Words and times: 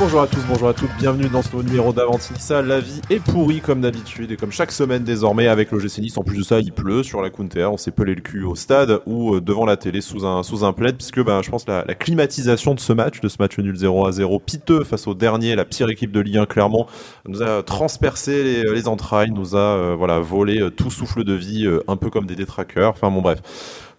bonjour 0.00 0.22
à 0.22 0.26
tous, 0.26 0.40
bonjour 0.48 0.68
à 0.68 0.72
toutes, 0.72 0.96
bienvenue 0.98 1.28
dans 1.28 1.42
ce 1.42 1.50
nouveau 1.52 1.62
numéro 1.62 1.92
d'Avantinissa. 1.92 2.62
La 2.62 2.80
vie 2.80 3.02
est 3.10 3.22
pourrie 3.22 3.60
comme 3.60 3.82
d'habitude 3.82 4.32
et 4.32 4.36
comme 4.38 4.50
chaque 4.50 4.72
semaine 4.72 5.04
désormais 5.04 5.46
avec 5.46 5.70
l'OGC 5.72 5.98
Nice. 5.98 6.16
En 6.16 6.22
plus 6.22 6.38
de 6.38 6.42
ça, 6.42 6.58
il 6.58 6.72
pleut 6.72 7.02
sur 7.02 7.20
la 7.20 7.28
Counter, 7.28 7.66
on 7.66 7.76
s'est 7.76 7.90
pelé 7.90 8.14
le 8.14 8.22
cul 8.22 8.44
au 8.44 8.54
stade 8.54 9.02
ou 9.04 9.34
euh, 9.34 9.42
devant 9.42 9.66
la 9.66 9.76
télé 9.76 10.00
sous 10.00 10.24
un, 10.24 10.42
sous 10.42 10.64
un 10.64 10.72
plaid 10.72 10.96
puisque 10.96 11.22
ben, 11.22 11.42
je 11.42 11.50
pense 11.50 11.66
la, 11.68 11.84
la 11.86 11.94
climatisation 11.94 12.74
de 12.74 12.80
ce 12.80 12.94
match, 12.94 13.20
de 13.20 13.28
ce 13.28 13.36
match 13.40 13.58
nul 13.58 13.76
0 13.76 14.06
à 14.06 14.12
0, 14.12 14.38
piteux 14.38 14.84
face 14.84 15.06
au 15.06 15.12
dernier, 15.12 15.54
la 15.54 15.66
pire 15.66 15.90
équipe 15.90 16.12
de 16.12 16.20
Ligue 16.20 16.38
1 16.38 16.46
clairement, 16.46 16.86
nous 17.28 17.42
a 17.42 17.62
transpercé 17.62 18.42
les, 18.42 18.72
les 18.72 18.88
entrailles, 18.88 19.32
nous 19.32 19.54
a 19.54 19.58
euh, 19.58 19.94
voilà 19.98 20.18
volé 20.18 20.62
euh, 20.62 20.70
tout 20.70 20.90
souffle 20.90 21.24
de 21.24 21.34
vie, 21.34 21.68
un 21.88 21.96
peu 21.96 22.08
comme 22.08 22.24
des 22.24 22.36
détraqueurs. 22.36 22.92
Enfin 22.92 23.10
bon 23.10 23.20
bref. 23.20 23.42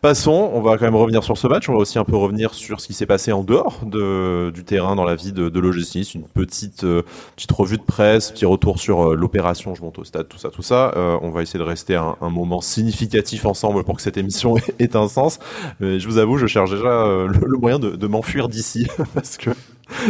Passons, 0.02 0.50
on 0.56 0.62
va 0.62 0.80
quand 0.80 0.86
même 0.86 0.96
revenir 0.96 1.24
sur 1.24 1.38
ce 1.38 1.46
match, 1.46 1.70
on 1.70 1.74
va 1.74 1.78
aussi 1.78 2.00
un 2.00 2.04
peu 2.04 2.16
revenir 2.16 2.56
sur 2.56 2.82
ce 2.82 2.88
qui 2.88 2.94
s'est 2.96 3.06
passé 3.06 3.32
en 3.32 3.44
dehors 3.44 3.82
de, 3.86 4.50
du 4.50 4.64
terrain 4.64 4.96
dans 4.96 5.04
la 5.04 5.14
vie 5.14 5.32
de, 5.32 5.48
de 5.48 6.16
une 6.16 6.24
petite, 6.24 6.84
euh, 6.86 7.04
petite 7.36 7.52
revue 7.52 7.78
de 7.78 7.84
presse, 7.84 8.32
petit 8.32 8.48
retour 8.48 8.80
sur 8.80 9.12
euh, 9.12 9.16
l'opération, 9.16 9.76
je 9.76 9.84
monte 9.84 10.00
au 10.00 10.04
stade, 10.04 10.28
tout 10.28 10.40
ça, 10.40 10.50
tout 10.50 10.64
ça. 10.64 10.92
Euh, 10.98 11.20
on 11.22 11.30
va 11.30 11.44
essayer 11.44 11.60
de 11.60 11.64
rester 11.64 11.94
un, 11.94 12.16
un, 12.20 12.32
moment 12.32 12.62
significatif 12.62 13.46
ensemble 13.46 13.84
pour 13.84 13.96
que 13.96 14.02
cette 14.02 14.18
émission 14.18 14.56
ait 14.80 14.96
un 14.96 15.08
sens. 15.08 15.38
Mais 15.80 16.00
je 16.00 16.08
vous 16.08 16.18
avoue, 16.18 16.40
je 16.40 16.48
cherche 16.48 16.72
déjà 16.72 17.06
le, 17.06 17.28
le, 17.28 17.58
moyen 17.60 17.78
de, 17.78 17.92
de 17.92 18.08
m'enfuir 18.08 18.50
d'ici, 18.50 18.88
parce 19.14 19.38
que 19.38 19.52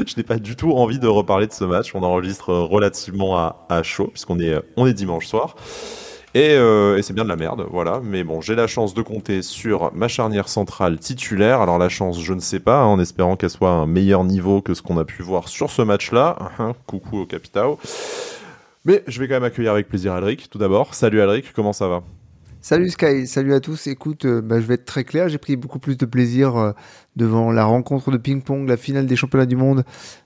je 0.07 0.13
n'ai 0.15 0.23
pas 0.23 0.37
du 0.37 0.55
tout 0.55 0.71
envie 0.71 0.99
de 0.99 1.07
reparler 1.09 1.47
de 1.47 1.53
ce 1.53 1.65
match. 1.65 1.93
On 1.95 2.03
enregistre 2.03 2.53
relativement 2.53 3.37
à, 3.37 3.65
à 3.67 3.83
chaud, 3.83 4.07
puisqu'on 4.07 4.39
est, 4.39 4.55
on 4.77 4.87
est 4.87 4.93
dimanche 4.93 5.27
soir. 5.27 5.57
Et, 6.33 6.51
euh, 6.51 6.97
et 6.97 7.01
c'est 7.01 7.13
bien 7.13 7.25
de 7.25 7.29
la 7.29 7.35
merde, 7.35 7.65
voilà. 7.69 7.99
Mais 8.03 8.23
bon, 8.23 8.39
j'ai 8.39 8.55
la 8.55 8.67
chance 8.67 8.93
de 8.93 9.01
compter 9.01 9.41
sur 9.41 9.93
ma 9.93 10.07
charnière 10.07 10.47
centrale 10.47 10.97
titulaire. 10.97 11.59
Alors 11.59 11.77
la 11.77 11.89
chance, 11.89 12.21
je 12.21 12.33
ne 12.33 12.39
sais 12.39 12.61
pas, 12.61 12.81
hein, 12.81 12.85
en 12.85 12.99
espérant 12.99 13.35
qu'elle 13.35 13.49
soit 13.49 13.69
à 13.69 13.73
un 13.73 13.85
meilleur 13.85 14.23
niveau 14.23 14.61
que 14.61 14.73
ce 14.73 14.81
qu'on 14.81 14.97
a 14.97 15.03
pu 15.03 15.23
voir 15.23 15.49
sur 15.49 15.69
ce 15.69 15.81
match-là. 15.81 16.37
Hein, 16.57 16.73
coucou 16.87 17.19
au 17.19 17.25
Capitao. 17.25 17.79
Mais 18.85 19.03
je 19.07 19.19
vais 19.19 19.27
quand 19.27 19.35
même 19.35 19.43
accueillir 19.43 19.73
avec 19.73 19.89
plaisir 19.89 20.13
Alric, 20.13 20.49
tout 20.49 20.57
d'abord. 20.57 20.95
Salut 20.95 21.21
Alric, 21.21 21.51
comment 21.53 21.73
ça 21.73 21.87
va? 21.87 22.01
Salut 22.63 22.91
Sky, 22.91 23.25
salut 23.25 23.55
à 23.55 23.59
tous. 23.59 23.87
Écoute, 23.87 24.25
euh, 24.25 24.39
bah, 24.39 24.59
je 24.59 24.65
vais 24.67 24.75
être 24.75 24.85
très 24.85 25.03
clair, 25.03 25.27
j'ai 25.27 25.39
pris 25.39 25.55
beaucoup 25.55 25.79
plus 25.79 25.97
de 25.97 26.05
plaisir 26.05 26.55
euh, 26.55 26.71
devant 27.15 27.51
la 27.51 27.65
rencontre 27.65 28.11
de 28.11 28.17
ping-pong, 28.17 28.69
la 28.69 28.77
finale 28.77 29.07
des 29.07 29.15
championnats 29.15 29.47
du 29.47 29.55
monde 29.55 29.83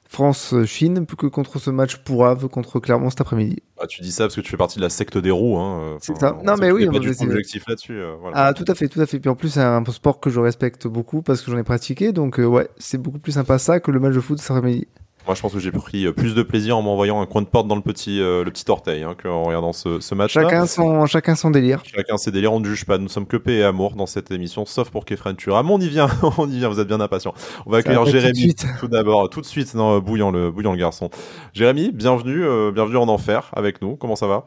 France-Chine 0.07 1.05
que 1.05 1.27
contre 1.27 1.59
ce 1.59 1.69
match 1.69 1.97
pour 1.97 2.25
Ave 2.25 2.47
contre 2.47 2.79
Clermont 2.79 3.09
cet 3.09 3.21
après-midi. 3.21 3.57
Ah, 3.79 3.87
tu 3.87 4.01
dis 4.01 4.11
ça 4.11 4.25
parce 4.25 4.35
que 4.35 4.41
tu 4.41 4.49
fais 4.49 4.57
partie 4.57 4.77
de 4.77 4.83
la 4.83 4.89
secte 4.89 5.17
des 5.17 5.31
roues. 5.31 5.57
Hein. 5.57 5.97
c'est 5.99 6.17
ça. 6.17 6.37
Non, 6.43 6.55
mais 6.59 6.71
oui, 6.71 6.85
pas 6.85 6.99
du 6.99 7.09
objectif 7.09 7.67
là-dessus. 7.67 7.99
Euh, 7.99 8.15
voilà. 8.19 8.37
Ah, 8.37 8.53
tout 8.53 8.65
à 8.67 8.75
fait, 8.75 8.87
tout 8.87 9.01
à 9.01 9.05
fait. 9.05 9.19
Puis 9.19 9.29
en 9.29 9.35
plus, 9.35 9.49
c'est 9.49 9.61
un 9.61 9.83
sport 9.85 10.19
que 10.19 10.29
je 10.29 10.39
respecte 10.39 10.87
beaucoup 10.87 11.21
parce 11.21 11.41
que 11.41 11.51
j'en 11.51 11.57
ai 11.57 11.63
pratiqué. 11.63 12.11
Donc, 12.11 12.39
euh, 12.39 12.45
ouais, 12.45 12.69
c'est 12.77 12.97
beaucoup 12.97 13.19
plus 13.19 13.33
sympa 13.33 13.57
ça 13.57 13.79
que 13.79 13.91
le 13.91 13.99
match 13.99 14.13
de 14.13 14.19
foot 14.19 14.39
cet 14.39 14.51
après-midi. 14.51 14.87
Moi, 15.25 15.33
je 15.33 15.41
pense 15.41 15.53
que 15.53 15.59
j'ai 15.59 15.71
pris 15.71 16.11
plus 16.13 16.35
de 16.35 16.43
plaisir 16.43 16.77
en 16.77 16.83
m'envoyant 16.83 17.19
un 17.19 17.25
coin 17.25 17.41
de 17.41 17.47
porte 17.47 17.67
dans 17.67 17.75
le 17.75 17.81
petit, 17.81 18.21
euh, 18.21 18.43
le 18.43 18.51
petit 18.51 18.65
orteil 18.69 19.01
hein, 19.01 19.15
qu'en 19.21 19.43
regardant 19.43 19.73
ce, 19.73 19.99
ce 19.99 20.13
match-là. 20.13 20.43
Chacun 20.43 20.67
son, 20.67 21.07
chacun 21.07 21.33
son 21.33 21.49
délire. 21.49 21.81
Chacun 21.83 22.17
ses 22.17 22.31
délires. 22.31 22.53
On 22.53 22.59
ne 22.59 22.65
juge 22.65 22.85
pas. 22.85 22.99
Nous 22.99 23.09
sommes 23.09 23.25
que 23.25 23.37
paix 23.37 23.55
et 23.55 23.63
amour 23.63 23.95
dans 23.95 24.05
cette 24.05 24.29
émission, 24.29 24.65
sauf 24.65 24.91
pour 24.91 25.03
Kefren 25.03 25.35
Tura. 25.35 25.63
Mais 25.63 25.71
on 25.71 25.79
y 25.79 25.89
vient, 25.89 26.09
on 26.37 26.47
y 26.47 26.59
vient. 26.59 26.69
Vous 26.69 26.79
êtes 26.79 26.87
bien 26.87 27.01
impatient. 27.01 27.33
On 27.65 27.71
va 27.71 27.79
accueillir 27.79 28.05
Jérémy 28.05 28.53
tout, 28.53 28.67
tout 28.79 28.87
d'abord, 28.87 29.27
tout 29.31 29.41
de 29.41 29.47
suite. 29.47 29.73
Non, 29.73 29.97
bouillant 29.97 30.29
le, 30.29 30.51
bouillant 30.51 30.73
le 30.73 30.77
garçon. 30.77 31.09
Jérémy, 31.53 31.91
bienvenue, 31.91 32.45
euh, 32.45 32.71
bienvenue 32.71 32.97
en 32.97 33.07
enfer 33.07 33.49
avec 33.55 33.81
nous. 33.81 33.95
Comment 33.95 34.15
ça 34.15 34.27
va? 34.27 34.45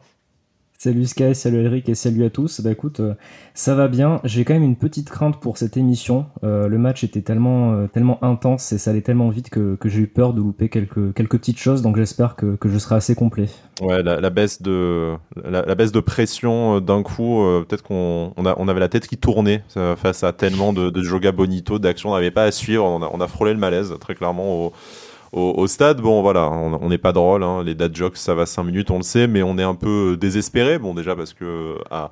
Salut 0.81 1.07
Sky, 1.07 1.35
salut 1.35 1.65
Eric 1.65 1.89
et 1.89 1.93
salut 1.93 2.23
à 2.23 2.29
tous. 2.29 2.61
Bah 2.61 2.71
écoute, 2.71 3.01
euh, 3.01 3.13
ça 3.53 3.75
va 3.75 3.89
bien. 3.89 4.21
J'ai 4.23 4.45
quand 4.45 4.53
même 4.53 4.63
une 4.63 4.77
petite 4.77 5.09
crainte 5.09 5.41
pour 5.41 5.57
cette 5.57 5.75
émission. 5.75 6.27
Euh, 6.45 6.69
le 6.69 6.77
match 6.77 7.03
était 7.03 7.21
tellement, 7.21 7.73
euh, 7.73 7.87
tellement 7.87 8.23
intense 8.23 8.71
et 8.71 8.77
ça 8.77 8.91
allait 8.91 9.01
tellement 9.01 9.27
vite 9.27 9.49
que, 9.49 9.77
j'ai 9.83 9.99
eu 9.99 10.07
peur 10.07 10.33
de 10.33 10.39
louper 10.39 10.69
quelques, 10.69 11.13
quelques 11.13 11.37
petites 11.37 11.59
choses. 11.59 11.81
Donc 11.81 11.97
j'espère 11.97 12.37
que, 12.37 12.55
que 12.55 12.69
je 12.69 12.77
serai 12.77 12.95
assez 12.95 13.13
complet. 13.13 13.49
Ouais, 13.81 14.01
la, 14.03 14.29
baisse 14.29 14.61
de 14.61 15.15
la, 15.43 15.75
baisse 15.75 15.91
de 15.91 15.99
pression 15.99 16.79
d'un 16.79 17.03
coup. 17.03 17.43
Peut-être 17.67 17.83
qu'on 17.83 18.31
on, 18.37 18.45
on 18.45 18.67
avait 18.69 18.79
la 18.79 18.87
tête 18.87 19.05
qui 19.05 19.17
tournait 19.17 19.65
face 19.97 20.23
à 20.23 20.31
tellement 20.31 20.71
de, 20.71 20.89
de 20.89 21.31
bonito, 21.31 21.77
d'actions. 21.77 22.11
On 22.11 22.15
n'avait 22.15 22.31
pas 22.31 22.45
à 22.45 22.51
suivre. 22.51 22.85
On 22.85 23.03
a, 23.03 23.09
on 23.11 23.19
a 23.19 23.27
frôlé 23.27 23.51
le 23.51 23.59
malaise 23.59 23.95
très 23.99 24.15
clairement 24.15 24.71
au, 25.31 25.67
stade, 25.67 26.01
bon 26.01 26.21
voilà, 26.21 26.49
on 26.49 26.89
n'est 26.89 26.97
pas 26.97 27.11
drôle, 27.11 27.43
hein, 27.43 27.63
les 27.63 27.75
dad 27.75 27.95
jokes 27.95 28.17
ça 28.17 28.33
va 28.33 28.45
5 28.45 28.63
minutes, 28.63 28.89
on 28.91 28.97
le 28.97 29.03
sait, 29.03 29.27
mais 29.27 29.43
on 29.43 29.57
est 29.57 29.63
un 29.63 29.75
peu 29.75 30.17
désespéré, 30.19 30.79
bon 30.79 30.93
déjà 30.93 31.15
parce 31.15 31.33
que 31.33 31.75
à, 31.91 32.09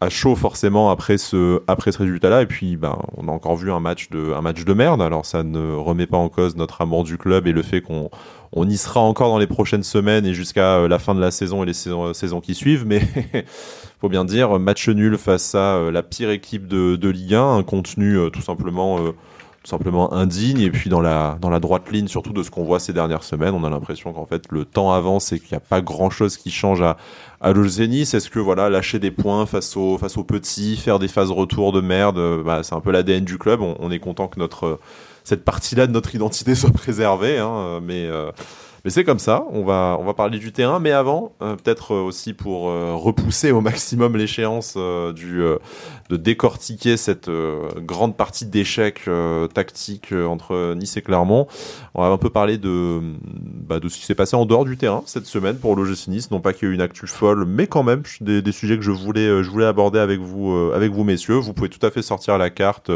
à 0.00 0.10
chaud 0.10 0.36
forcément 0.36 0.90
après 0.90 1.18
ce 1.18 1.60
après 1.66 1.92
ce 1.92 1.98
résultat-là, 1.98 2.42
et 2.42 2.46
puis 2.46 2.76
ben 2.76 2.98
on 3.16 3.26
a 3.28 3.32
encore 3.32 3.56
vu 3.56 3.72
un 3.72 3.80
match 3.80 4.10
de 4.10 4.32
un 4.32 4.42
match 4.42 4.64
de 4.64 4.72
merde, 4.72 5.02
alors 5.02 5.26
ça 5.26 5.42
ne 5.42 5.74
remet 5.74 6.06
pas 6.06 6.18
en 6.18 6.28
cause 6.28 6.56
notre 6.56 6.82
amour 6.82 7.04
du 7.04 7.18
club 7.18 7.46
et 7.46 7.52
le 7.52 7.62
fait 7.62 7.80
qu'on 7.80 8.10
on 8.52 8.68
y 8.68 8.76
sera 8.76 9.00
encore 9.00 9.28
dans 9.28 9.38
les 9.38 9.46
prochaines 9.46 9.82
semaines 9.82 10.24
et 10.24 10.34
jusqu'à 10.34 10.86
la 10.86 10.98
fin 10.98 11.14
de 11.14 11.20
la 11.20 11.30
saison 11.30 11.62
et 11.62 11.66
les 11.66 11.72
saisons, 11.72 12.40
qui 12.40 12.54
suivent, 12.54 12.86
mais 12.86 13.00
faut 14.00 14.08
bien 14.08 14.24
dire 14.24 14.58
match 14.58 14.88
nul 14.88 15.18
face 15.18 15.54
à 15.54 15.90
la 15.90 16.02
pire 16.02 16.30
équipe 16.30 16.66
de, 16.68 17.08
Ligue 17.08 17.34
1, 17.34 17.56
un 17.56 17.62
contenu 17.62 18.18
tout 18.32 18.42
simplement 18.42 18.98
euh, 19.00 19.12
simplement 19.68 20.12
indigne. 20.12 20.60
Et 20.60 20.70
puis 20.70 20.90
dans 20.90 21.00
la, 21.00 21.38
dans 21.40 21.50
la 21.50 21.60
droite 21.60 21.90
ligne, 21.90 22.08
surtout 22.08 22.32
de 22.32 22.42
ce 22.42 22.50
qu'on 22.50 22.64
voit 22.64 22.80
ces 22.80 22.92
dernières 22.92 23.22
semaines, 23.22 23.54
on 23.54 23.64
a 23.64 23.70
l'impression 23.70 24.12
qu'en 24.12 24.26
fait 24.26 24.44
le 24.50 24.64
temps 24.64 24.92
avance 24.92 25.32
et 25.32 25.38
qu'il 25.38 25.50
n'y 25.52 25.56
a 25.56 25.60
pas 25.60 25.80
grand 25.80 26.10
chose 26.10 26.36
qui 26.36 26.50
change 26.50 26.82
à, 26.82 26.96
à. 27.40 27.50
Est-ce 27.50 28.30
que 28.30 28.38
voilà, 28.38 28.68
lâcher 28.70 28.98
des 28.98 29.10
points 29.10 29.46
face 29.46 29.76
aux, 29.76 29.98
face 29.98 30.16
petits, 30.26 30.76
faire 30.76 30.98
des 30.98 31.08
phases 31.08 31.30
retour 31.30 31.72
de 31.72 31.80
merde, 31.80 32.42
bah, 32.44 32.62
c'est 32.62 32.74
un 32.74 32.80
peu 32.80 32.90
l'ADN 32.90 33.24
du 33.24 33.38
club. 33.38 33.60
On, 33.60 33.76
on, 33.78 33.90
est 33.90 33.98
content 33.98 34.28
que 34.28 34.38
notre, 34.40 34.78
cette 35.24 35.44
partie-là 35.44 35.86
de 35.86 35.92
notre 35.92 36.14
identité 36.14 36.54
soit 36.56 36.70
préservée, 36.70 37.38
hein, 37.38 37.80
mais. 37.82 38.06
Euh, 38.06 38.30
mais 38.84 38.90
c'est 38.90 39.04
comme 39.04 39.18
ça, 39.18 39.44
on 39.50 39.64
va, 39.64 39.96
on 40.00 40.04
va 40.04 40.14
parler 40.14 40.38
du 40.38 40.52
terrain, 40.52 40.78
mais 40.78 40.92
avant, 40.92 41.32
euh, 41.42 41.56
peut-être 41.56 41.94
aussi 41.94 42.32
pour 42.32 42.68
euh, 42.68 42.94
repousser 42.94 43.50
au 43.50 43.60
maximum 43.60 44.16
l'échéance 44.16 44.74
euh, 44.76 45.12
du 45.12 45.42
de 46.08 46.16
décortiquer 46.16 46.96
cette 46.96 47.30
grande 47.76 48.16
partie 48.16 48.46
d'échecs 48.46 49.02
tactiques 49.52 50.12
entre 50.12 50.74
Nice 50.74 50.96
et 50.96 51.02
Clermont, 51.02 51.46
on 51.94 52.02
va 52.02 52.08
un 52.08 52.16
peu 52.16 52.30
parler 52.30 52.56
de, 52.56 53.00
bah, 53.34 53.78
de 53.78 53.88
ce 53.88 53.98
qui 53.98 54.06
s'est 54.06 54.14
passé 54.14 54.34
en 54.34 54.46
dehors 54.46 54.64
du 54.64 54.78
terrain 54.78 55.02
cette 55.04 55.26
semaine 55.26 55.58
pour 55.58 55.76
l'OGC 55.76 56.08
Nice, 56.08 56.30
non 56.30 56.40
pas 56.40 56.54
qu'il 56.54 56.66
y 56.66 56.70
ait 56.70 56.72
eu 56.72 56.74
une 56.74 56.80
actu 56.80 57.06
folle, 57.06 57.44
mais 57.44 57.66
quand 57.66 57.82
même 57.82 58.02
des, 58.22 58.40
des 58.40 58.52
sujets 58.52 58.78
que 58.78 58.82
je 58.82 58.90
voulais, 58.90 59.42
je 59.42 59.50
voulais 59.50 59.66
aborder 59.66 59.98
avec 59.98 60.20
vous, 60.20 60.70
avec 60.74 60.92
vous 60.92 61.04
messieurs. 61.04 61.36
Vous 61.36 61.52
pouvez 61.52 61.68
tout 61.68 61.84
à 61.84 61.90
fait 61.90 62.02
sortir 62.02 62.38
la 62.38 62.48
carte, 62.48 62.90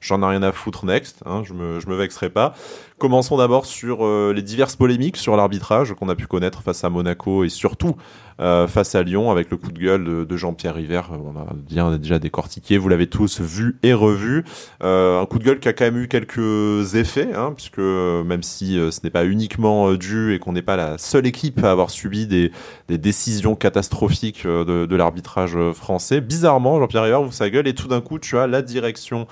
j'en 0.00 0.22
ai 0.22 0.26
rien 0.26 0.42
à 0.42 0.52
foutre 0.52 0.86
next, 0.86 1.20
hein, 1.26 1.42
je 1.44 1.52
me, 1.52 1.80
je 1.80 1.88
me 1.88 1.96
vexerai 1.96 2.30
pas. 2.30 2.54
Commençons 3.04 3.36
d'abord 3.36 3.66
sur 3.66 4.06
euh, 4.06 4.32
les 4.34 4.40
diverses 4.40 4.76
polémiques 4.76 5.18
sur 5.18 5.36
l'arbitrage 5.36 5.92
qu'on 5.92 6.08
a 6.08 6.14
pu 6.14 6.26
connaître 6.26 6.62
face 6.62 6.84
à 6.84 6.88
Monaco 6.88 7.44
et 7.44 7.50
surtout 7.50 7.96
euh, 8.40 8.66
face 8.66 8.94
à 8.94 9.02
Lyon 9.02 9.30
avec 9.30 9.50
le 9.50 9.56
coup 9.56 9.70
de 9.70 9.78
gueule 9.78 10.26
de, 10.26 10.36
Jean-Pierre 10.36 10.74
River. 10.74 11.02
On 11.12 11.38
a 11.38 11.46
bien 11.54 11.96
déjà 11.96 12.18
décortiqué, 12.18 12.78
vous 12.78 12.88
l'avez 12.88 13.06
tous 13.06 13.40
vu 13.40 13.76
et 13.82 13.92
revu. 13.92 14.44
Euh, 14.82 15.20
un 15.20 15.26
coup 15.26 15.38
de 15.38 15.44
gueule 15.44 15.60
qui 15.60 15.68
a 15.68 15.72
quand 15.72 15.84
même 15.84 15.98
eu 15.98 16.08
quelques 16.08 16.94
effets, 16.94 17.32
hein, 17.34 17.52
puisque 17.54 17.78
même 17.78 18.42
si 18.42 18.78
euh, 18.78 18.90
ce 18.90 19.00
n'est 19.04 19.10
pas 19.10 19.24
uniquement 19.24 19.90
euh, 19.90 19.98
dû 19.98 20.34
et 20.34 20.38
qu'on 20.38 20.52
n'est 20.52 20.62
pas 20.62 20.76
la 20.76 20.98
seule 20.98 21.26
équipe 21.26 21.62
à 21.64 21.70
avoir 21.70 21.90
subi 21.90 22.26
des, 22.26 22.50
décisions 22.88 23.54
catastrophiques 23.54 24.44
euh, 24.46 24.86
de, 24.86 24.96
l'arbitrage 24.96 25.56
français, 25.72 26.20
bizarrement 26.20 26.78
Jean-Pierre 26.78 27.04
River 27.04 27.16
ouvre 27.16 27.32
sa 27.32 27.50
gueule 27.50 27.68
et 27.68 27.74
tout 27.74 27.88
d'un 27.88 28.00
coup 28.00 28.18
tu 28.18 28.38
as 28.38 28.46
la 28.46 28.62
direction 28.62 29.26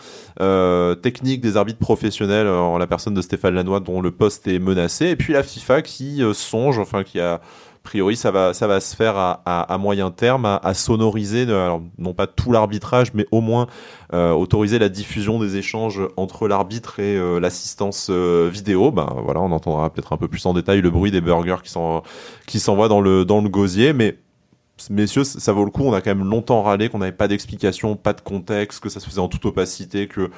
technique 1.02 1.40
des 1.40 1.56
arbitres 1.56 1.78
professionnels 1.78 2.48
en 2.48 2.78
la 2.78 2.86
personne 2.86 3.14
de 3.14 3.22
Stéphane 3.22 3.54
Lannoy 3.54 3.80
dont 3.80 4.00
le 4.00 4.10
poste 4.10 4.46
est 4.48 4.58
menacé, 4.58 5.08
et 5.08 5.16
puis 5.16 5.32
la 5.32 5.42
FIFA 5.42 5.82
qui 5.82 6.22
euh, 6.22 6.34
songe, 6.34 6.78
enfin 6.78 7.04
qui 7.04 7.20
a 7.20 7.40
priori 7.82 8.16
ça 8.16 8.30
va 8.30 8.54
ça 8.54 8.66
va 8.66 8.80
se 8.80 8.94
faire 8.94 9.16
à, 9.16 9.42
à, 9.44 9.62
à 9.62 9.78
moyen 9.78 10.10
terme 10.10 10.44
à, 10.44 10.56
à 10.56 10.74
sonoriser 10.74 11.46
non 11.98 12.14
pas 12.14 12.26
tout 12.26 12.52
l'arbitrage 12.52 13.14
mais 13.14 13.26
au 13.30 13.40
moins 13.40 13.66
euh, 14.12 14.32
autoriser 14.32 14.78
la 14.78 14.88
diffusion 14.88 15.38
des 15.38 15.56
échanges 15.56 16.00
entre 16.16 16.48
l'arbitre 16.48 17.00
et 17.00 17.16
euh, 17.16 17.38
l'assistance 17.40 18.08
euh, 18.10 18.48
vidéo 18.52 18.90
ben 18.90 19.08
voilà 19.24 19.40
on 19.40 19.52
entendra 19.52 19.90
peut-être 19.90 20.12
un 20.12 20.16
peu 20.16 20.28
plus 20.28 20.44
en 20.46 20.54
détail 20.54 20.80
le 20.80 20.90
bruit 20.90 21.10
des 21.10 21.20
burgers 21.20 21.62
qui 21.62 21.70
sont 21.70 22.02
qui 22.46 22.60
s'envoient 22.60 22.88
dans 22.88 23.00
le 23.00 23.24
dans 23.24 23.40
le 23.40 23.48
gosier 23.48 23.92
mais 23.92 24.18
messieurs, 24.90 25.24
ça 25.24 25.52
vaut 25.52 25.64
le 25.64 25.70
coup. 25.70 25.82
On 25.82 25.92
a 25.92 26.00
quand 26.00 26.14
même 26.14 26.28
longtemps 26.28 26.62
râlé 26.62 26.88
qu'on 26.88 26.98
n'avait 26.98 27.12
pas 27.12 27.28
d'explication, 27.28 27.96
pas 27.96 28.12
de 28.12 28.20
contexte, 28.20 28.80
que 28.80 28.88
ça 28.88 29.00
se 29.00 29.06
faisait 29.06 29.20
en 29.20 29.28
toute 29.28 29.44
opacité, 29.44 30.08
que 30.08 30.30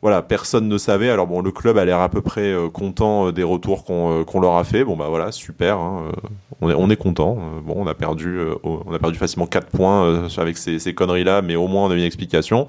voilà, 0.00 0.22
personne 0.22 0.68
ne 0.68 0.78
savait. 0.78 1.10
Alors 1.10 1.26
bon, 1.26 1.42
le 1.42 1.50
club 1.50 1.76
a 1.76 1.84
l'air 1.84 2.00
à 2.00 2.08
peu 2.08 2.20
près 2.22 2.52
euh, 2.52 2.68
content 2.68 3.28
euh, 3.28 3.32
des 3.32 3.42
retours 3.42 3.84
qu'on 3.84 4.20
euh, 4.20 4.24
qu'on 4.24 4.40
leur 4.40 4.56
a 4.56 4.64
fait. 4.64 4.84
Bon 4.84 4.96
bah 4.96 5.06
voilà, 5.08 5.32
super. 5.32 5.78
Hein, 5.78 6.12
on 6.60 6.70
est 6.70 6.74
on 6.74 6.88
est 6.90 6.96
content. 6.96 7.38
bon, 7.64 7.74
on 7.76 7.86
a 7.86 7.94
perdu 7.94 8.38
on 8.62 8.92
a 8.92 8.98
perdu 8.98 9.18
facilement 9.18 9.46
4 9.46 9.66
points 9.68 10.28
avec 10.36 10.56
ces, 10.56 10.78
ces 10.78 10.94
conneries 10.94 11.24
là, 11.24 11.42
mais 11.42 11.56
au 11.56 11.66
moins 11.66 11.86
on 11.86 11.90
a 11.90 11.94
une 11.94 12.02
explication. 12.02 12.66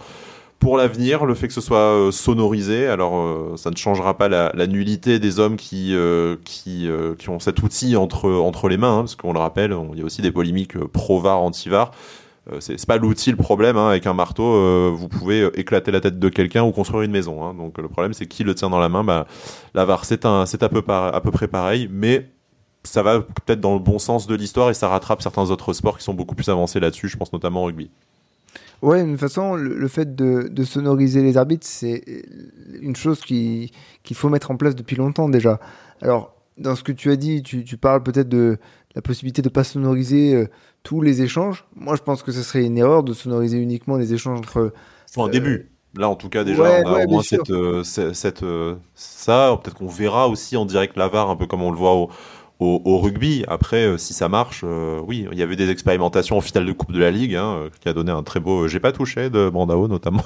Pour 0.60 0.76
l'avenir, 0.76 1.26
le 1.26 1.36
fait 1.36 1.48
que 1.48 1.54
ce 1.54 1.62
soit 1.62 2.10
sonorisé, 2.12 2.88
alors 2.88 3.58
ça 3.58 3.70
ne 3.72 3.78
changera 3.78 4.18
pas 4.18 4.28
la, 4.28 4.52
la 4.56 4.68
nullité 4.68 5.18
des 5.18 5.40
hommes 5.40 5.56
qui 5.56 5.96
qui 6.44 6.90
qui 7.18 7.30
ont 7.30 7.40
cet 7.40 7.64
outil 7.64 7.96
entre 7.96 8.30
entre 8.30 8.68
les 8.68 8.78
mains, 8.78 8.98
hein, 8.98 9.02
parce 9.02 9.16
qu'on 9.16 9.34
le 9.34 9.40
rappelle, 9.40 9.76
il 9.94 10.00
y 10.00 10.02
a 10.02 10.06
aussi 10.06 10.22
des 10.22 10.32
polémiques 10.32 10.78
pro-var, 10.78 11.40
anti-var. 11.42 11.92
C'est 12.60 12.86
pas 12.86 12.98
l'outil 12.98 13.32
le 13.32 13.38
problème. 13.38 13.78
Hein. 13.78 13.90
avec 13.90 14.08
un 14.08 14.14
marteau, 14.14 14.94
vous 14.94 15.08
pouvez 15.08 15.50
éclater 15.56 15.92
la 15.92 16.02
tête 16.02 16.20
de 16.20 16.30
quelqu'un 16.30 16.64
ou 16.64 16.72
construire 16.72 17.04
une 17.04 17.12
maison. 17.12 17.44
Hein. 17.44 17.54
donc 17.54 17.78
le 17.78 17.88
problème, 17.88 18.14
c'est 18.14 18.26
qui 18.26 18.44
le 18.44 18.56
tient 18.56 18.70
dans 18.70 18.80
la 18.80 18.90
main? 18.90 19.04
Bah, 19.04 19.28
la 19.74 19.86
VAR, 19.86 20.06
c'est 20.06 20.26
à 20.26 20.70
peu, 20.70 21.32
près 21.32 21.48
pareil, 21.48 21.90
mais 21.92 22.30
ça 22.84 23.04
va 23.04 23.22
peut-être 23.22 23.60
dans 23.60 23.74
le 23.74 23.80
bon 23.80 24.00
sens 24.00 24.28
de 24.28 24.36
l'histoire 24.36 24.70
et 24.70 24.74
ça 24.74 24.88
rattrape 24.88 25.22
certains 25.22 25.50
autres 25.52 25.74
sports 25.74 25.98
qui 25.98 26.04
sont 26.04 26.14
beaucoup 26.14 26.36
plus 26.36 26.50
avancés 26.50 26.80
là-dessus. 26.80 27.08
Je 27.08 27.18
pense 27.18 27.34
notamment 27.34 27.64
au 27.64 27.66
rugby. 27.66 27.90
Ouais, 28.82 29.04
de 29.04 29.12
toute 29.12 29.20
façon, 29.20 29.56
le, 29.56 29.88
fait 29.90 30.16
de, 30.16 30.64
sonoriser 30.64 31.22
les 31.22 31.36
arbitres, 31.36 31.68
c'est 31.68 32.04
une 32.82 32.96
chose 32.96 33.22
qu'il 33.22 33.70
faut 34.14 34.30
mettre 34.30 34.52
en 34.52 34.58
place 34.58 34.76
depuis 34.76 34.96
longtemps 34.96 35.28
déjà. 35.28 35.60
Alors, 36.02 36.34
dans 36.58 36.76
ce 36.76 36.84
que 36.84 36.94
tu 36.94 37.12
as 37.12 37.18
dit, 37.18 37.44
tu, 37.44 37.78
parles 37.78 38.04
peut-être 38.04 38.30
de 38.30 38.58
la 38.96 39.02
possibilité 39.02 39.42
de 39.42 39.50
ne 39.50 39.54
pas 39.54 39.64
sonoriser 39.64 40.34
euh, 40.34 40.48
tous 40.84 41.02
les 41.02 41.22
échanges. 41.22 41.66
Moi, 41.76 41.96
je 41.96 42.02
pense 42.02 42.24
que 42.24 42.32
ce 42.32 42.42
serait 42.42 42.66
une 42.66 42.78
erreur 42.78 43.04
de 43.04 43.14
sonoriser 43.14 43.58
uniquement 43.58 43.98
les 43.98 44.14
échanges 44.14 44.40
entre. 44.40 44.74
Enfin, 45.10 45.28
un 45.28 45.32
début. 45.32 45.72
Là, 45.96 46.08
en 46.08 46.16
tout 46.16 46.30
cas, 46.30 46.44
déjà, 46.44 46.64
on 46.86 46.94
a 46.94 47.06
au 47.06 47.10
moins 47.10 47.24
cette, 47.24 47.50
euh, 47.50 47.84
cette, 47.84 48.44
euh, 48.44 48.76
ça. 48.94 49.60
Peut-être 49.62 49.76
qu'on 49.76 49.88
verra 49.88 50.28
aussi 50.28 50.56
en 50.56 50.66
direct 50.66 50.96
l'avare, 50.98 51.30
un 51.30 51.36
peu 51.36 51.48
comme 51.48 51.64
on 51.64 51.72
le 51.72 51.78
voit 51.78 51.96
au, 51.96 52.10
au, 52.60 52.98
rugby. 52.98 53.44
Après, 53.48 53.86
euh, 53.86 53.98
si 53.98 54.14
ça 54.14 54.30
marche, 54.30 54.62
euh, 54.64 55.00
oui, 55.06 55.28
il 55.32 55.38
y 55.38 55.44
avait 55.44 55.56
des 55.56 55.70
expérimentations 55.70 56.38
en 56.38 56.42
finale 56.42 56.66
de 56.66 56.72
Coupe 56.74 56.92
de 56.92 57.00
la 57.00 57.12
Ligue, 57.12 57.36
hein, 57.36 57.70
qui 57.80 57.90
a 57.90 57.94
donné 57.94 58.12
un 58.12 58.24
très 58.24 58.40
beau. 58.40 58.68
J'ai 58.68 58.80
pas 58.80 58.92
touché 58.92 59.30
de 59.30 59.50
Brandao 59.50 59.88
notamment, 59.88 60.26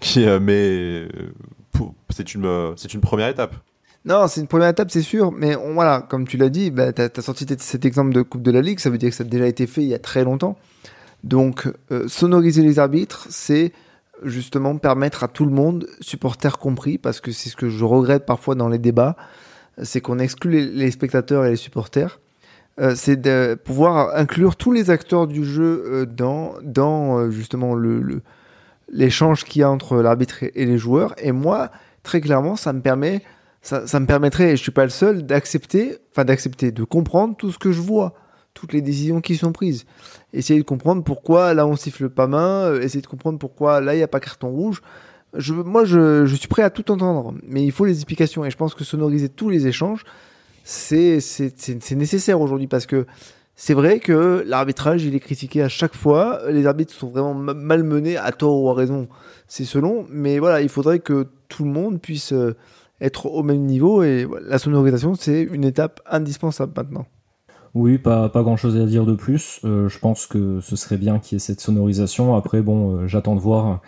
qui, 0.00 0.24
euh, 0.26 0.40
mais 0.40 1.08
c'est 2.10 2.34
une, 2.34 2.72
c'est 2.76 2.92
une 2.94 3.00
première 3.00 3.28
étape. 3.28 3.54
Non, 4.04 4.26
c'est 4.28 4.40
une 4.40 4.46
première 4.46 4.68
étape, 4.68 4.90
c'est 4.90 5.02
sûr, 5.02 5.32
mais 5.32 5.54
voilà, 5.54 6.00
comme 6.08 6.26
tu 6.26 6.36
l'as 6.36 6.48
dit, 6.48 6.70
bah, 6.70 6.92
tu 6.92 7.02
as, 7.02 7.22
sorti 7.22 7.46
cet 7.58 7.84
exemple 7.84 8.12
de 8.12 8.22
Coupe 8.22 8.42
de 8.42 8.50
la 8.50 8.62
Ligue, 8.62 8.78
ça 8.78 8.90
veut 8.90 8.98
dire 8.98 9.10
que 9.10 9.16
ça 9.16 9.24
a 9.24 9.26
déjà 9.26 9.46
été 9.46 9.66
fait 9.66 9.82
il 9.82 9.88
y 9.88 9.94
a 9.94 9.98
très 9.98 10.24
longtemps. 10.24 10.56
Donc, 11.24 11.68
sonoriser 12.06 12.62
les 12.62 12.78
arbitres, 12.78 13.26
c'est 13.28 13.72
justement 14.24 14.76
permettre 14.78 15.24
à 15.24 15.28
tout 15.28 15.44
le 15.44 15.52
monde, 15.52 15.88
supporters 16.00 16.58
compris, 16.58 16.98
parce 16.98 17.20
que 17.20 17.32
c'est 17.32 17.50
ce 17.50 17.56
que 17.56 17.68
je 17.68 17.84
regrette 17.84 18.26
parfois 18.26 18.54
dans 18.54 18.68
les 18.68 18.78
débats, 18.78 19.16
c'est 19.82 20.00
qu'on 20.00 20.18
exclut 20.18 20.70
les, 20.72 20.90
spectateurs 20.90 21.44
et 21.44 21.50
les 21.50 21.56
supporters. 21.56 22.20
Euh, 22.80 22.94
c'est 22.94 23.16
de 23.16 23.56
pouvoir 23.62 24.14
inclure 24.16 24.56
tous 24.56 24.72
les 24.72 24.90
acteurs 24.90 25.26
du 25.26 25.44
jeu 25.44 25.84
euh, 25.86 26.06
dans, 26.06 26.54
dans 26.62 27.18
euh, 27.18 27.30
justement 27.30 27.74
le, 27.74 28.22
l'échange 28.92 29.44
qu'il 29.44 29.60
y 29.60 29.62
a 29.62 29.70
entre 29.70 30.00
l'arbitre 30.00 30.42
et 30.42 30.64
les 30.64 30.78
joueurs. 30.78 31.14
Et 31.18 31.32
moi, 31.32 31.70
très 32.02 32.20
clairement, 32.20 32.56
ça 32.56 32.72
me 32.72 32.80
permet, 32.80 33.22
ça, 33.60 34.00
me 34.00 34.06
permettrait, 34.06 34.52
et 34.52 34.56
je 34.56 34.62
suis 34.62 34.70
pas 34.70 34.84
le 34.84 34.90
seul, 34.90 35.26
d'accepter, 35.26 35.98
enfin 36.12 36.24
d'accepter, 36.24 36.72
de 36.72 36.84
comprendre 36.84 37.36
tout 37.36 37.50
ce 37.50 37.58
que 37.58 37.72
je 37.72 37.80
vois, 37.80 38.14
toutes 38.54 38.72
les 38.72 38.80
décisions 38.80 39.20
qui 39.20 39.36
sont 39.36 39.52
prises. 39.52 39.84
Essayer 40.32 40.60
de 40.60 40.64
comprendre 40.64 41.02
pourquoi 41.04 41.54
là 41.54 41.66
on 41.66 41.76
siffle 41.76 42.08
pas 42.08 42.26
main, 42.26 42.74
essayer 42.80 43.02
de 43.02 43.06
comprendre 43.06 43.38
pourquoi 43.38 43.80
là 43.80 43.94
il 43.94 43.98
n'y 43.98 44.02
a 44.02 44.08
pas 44.08 44.20
carton 44.20 44.48
rouge 44.48 44.80
moi, 45.34 45.84
je, 45.84 46.24
suis 46.34 46.48
prêt 46.48 46.62
à 46.62 46.70
tout 46.70 46.90
entendre, 46.90 47.34
mais 47.46 47.62
il 47.62 47.72
faut 47.72 47.84
les 47.84 47.94
explications. 47.94 48.44
Et 48.44 48.50
je 48.50 48.56
pense 48.56 48.74
que 48.74 48.84
sonoriser 48.84 49.28
tous 49.28 49.50
les 49.50 49.66
échanges, 49.66 50.04
c'est 50.64 51.20
nécessaire 51.92 52.40
aujourd'hui 52.40 52.66
parce 52.66 52.86
que 52.86 53.06
c'est 53.54 53.74
vrai 53.74 53.98
que 53.98 54.44
l'arbitrage, 54.46 55.04
il 55.04 55.14
est 55.14 55.20
critiqué 55.20 55.62
à 55.62 55.68
chaque 55.68 55.94
fois. 55.94 56.40
Les 56.48 56.66
arbitres 56.66 56.94
sont 56.94 57.10
vraiment 57.10 57.34
malmenés, 57.34 58.16
à 58.16 58.32
tort 58.32 58.62
ou 58.62 58.70
à 58.70 58.74
raison, 58.74 59.08
c'est 59.48 59.64
selon. 59.64 60.06
Mais 60.10 60.38
voilà, 60.38 60.62
il 60.62 60.68
faudrait 60.68 61.00
que 61.00 61.26
tout 61.48 61.64
le 61.64 61.70
monde 61.70 62.00
puisse 62.00 62.32
euh, 62.32 62.56
être 63.00 63.26
au 63.26 63.42
même 63.42 63.64
niveau. 63.64 64.02
Et 64.02 64.26
la 64.46 64.58
sonorisation, 64.58 65.14
c'est 65.14 65.42
une 65.42 65.64
étape 65.64 66.00
indispensable 66.10 66.72
maintenant. 66.76 67.06
Oui, 67.74 67.98
pas, 67.98 68.28
pas 68.28 68.42
grand 68.42 68.56
chose 68.56 68.76
à 68.76 68.86
dire 68.86 69.04
de 69.04 69.14
plus. 69.14 69.60
Euh, 69.64 69.88
je 69.88 69.98
pense 69.98 70.26
que 70.26 70.60
ce 70.60 70.76
serait 70.76 70.96
bien 70.96 71.18
qu'il 71.18 71.36
y 71.36 71.36
ait 71.36 71.40
cette 71.40 71.60
sonorisation. 71.60 72.34
Après, 72.34 72.62
bon, 72.62 72.96
euh, 72.96 73.06
j'attends 73.06 73.34
de 73.34 73.40
voir 73.40 73.80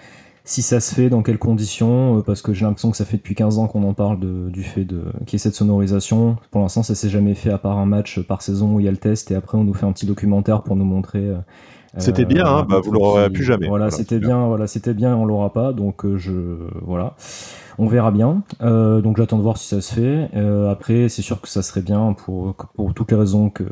si 0.44 0.62
ça 0.62 0.80
se 0.80 0.94
fait, 0.94 1.08
dans 1.08 1.22
quelles 1.22 1.38
conditions, 1.38 2.18
euh, 2.18 2.22
parce 2.22 2.42
que 2.42 2.52
j'ai 2.52 2.64
l'impression 2.64 2.90
que 2.90 2.96
ça 2.96 3.04
fait 3.04 3.16
depuis 3.16 3.34
15 3.34 3.58
ans 3.58 3.68
qu'on 3.68 3.82
en 3.84 3.94
parle 3.94 4.20
du 4.50 4.62
fait 4.62 4.84
de 4.84 5.02
qu'il 5.26 5.34
y 5.34 5.36
ait 5.36 5.38
cette 5.38 5.54
sonorisation. 5.54 6.36
Pour 6.50 6.60
l'instant, 6.60 6.82
ça 6.82 6.94
s'est 6.94 7.08
jamais 7.08 7.34
fait 7.34 7.50
à 7.50 7.58
part 7.58 7.78
un 7.78 7.86
match 7.86 8.20
par 8.20 8.42
saison 8.42 8.74
où 8.74 8.80
il 8.80 8.84
y 8.84 8.88
a 8.88 8.92
le 8.92 8.96
test 8.96 9.30
et 9.30 9.34
après 9.34 9.56
on 9.58 9.64
nous 9.64 9.74
fait 9.74 9.86
un 9.86 9.92
petit 9.92 10.06
documentaire 10.06 10.62
pour 10.62 10.76
nous 10.76 10.84
montrer. 10.84 11.28
Euh, 11.96 12.00
c'était 12.00 12.24
bien, 12.24 12.46
hein, 12.46 12.66
bah, 12.68 12.80
vous 12.82 12.92
l'aurez 12.92 13.30
plus 13.30 13.44
jamais. 13.44 13.68
Voilà, 13.68 13.90
c'était 13.90 14.18
bien, 14.18 14.46
voilà, 14.46 14.66
c'était 14.66 14.94
bien, 14.94 15.16
on 15.16 15.24
l'aura 15.24 15.52
pas, 15.52 15.72
donc 15.72 16.04
euh, 16.04 16.16
je, 16.16 16.32
voilà, 16.82 17.14
on 17.78 17.86
verra 17.86 18.10
bien. 18.10 18.42
donc 18.60 19.16
j'attends 19.16 19.38
de 19.38 19.42
voir 19.42 19.56
si 19.56 19.66
ça 19.68 19.80
se 19.80 19.94
fait. 19.94 20.30
après, 20.70 21.08
c'est 21.08 21.22
sûr 21.22 21.40
que 21.40 21.48
ça 21.48 21.62
serait 21.62 21.82
bien 21.82 22.12
pour 22.12 22.54
pour 22.74 22.94
toutes 22.94 23.10
les 23.10 23.16
raisons 23.16 23.50
que 23.50 23.64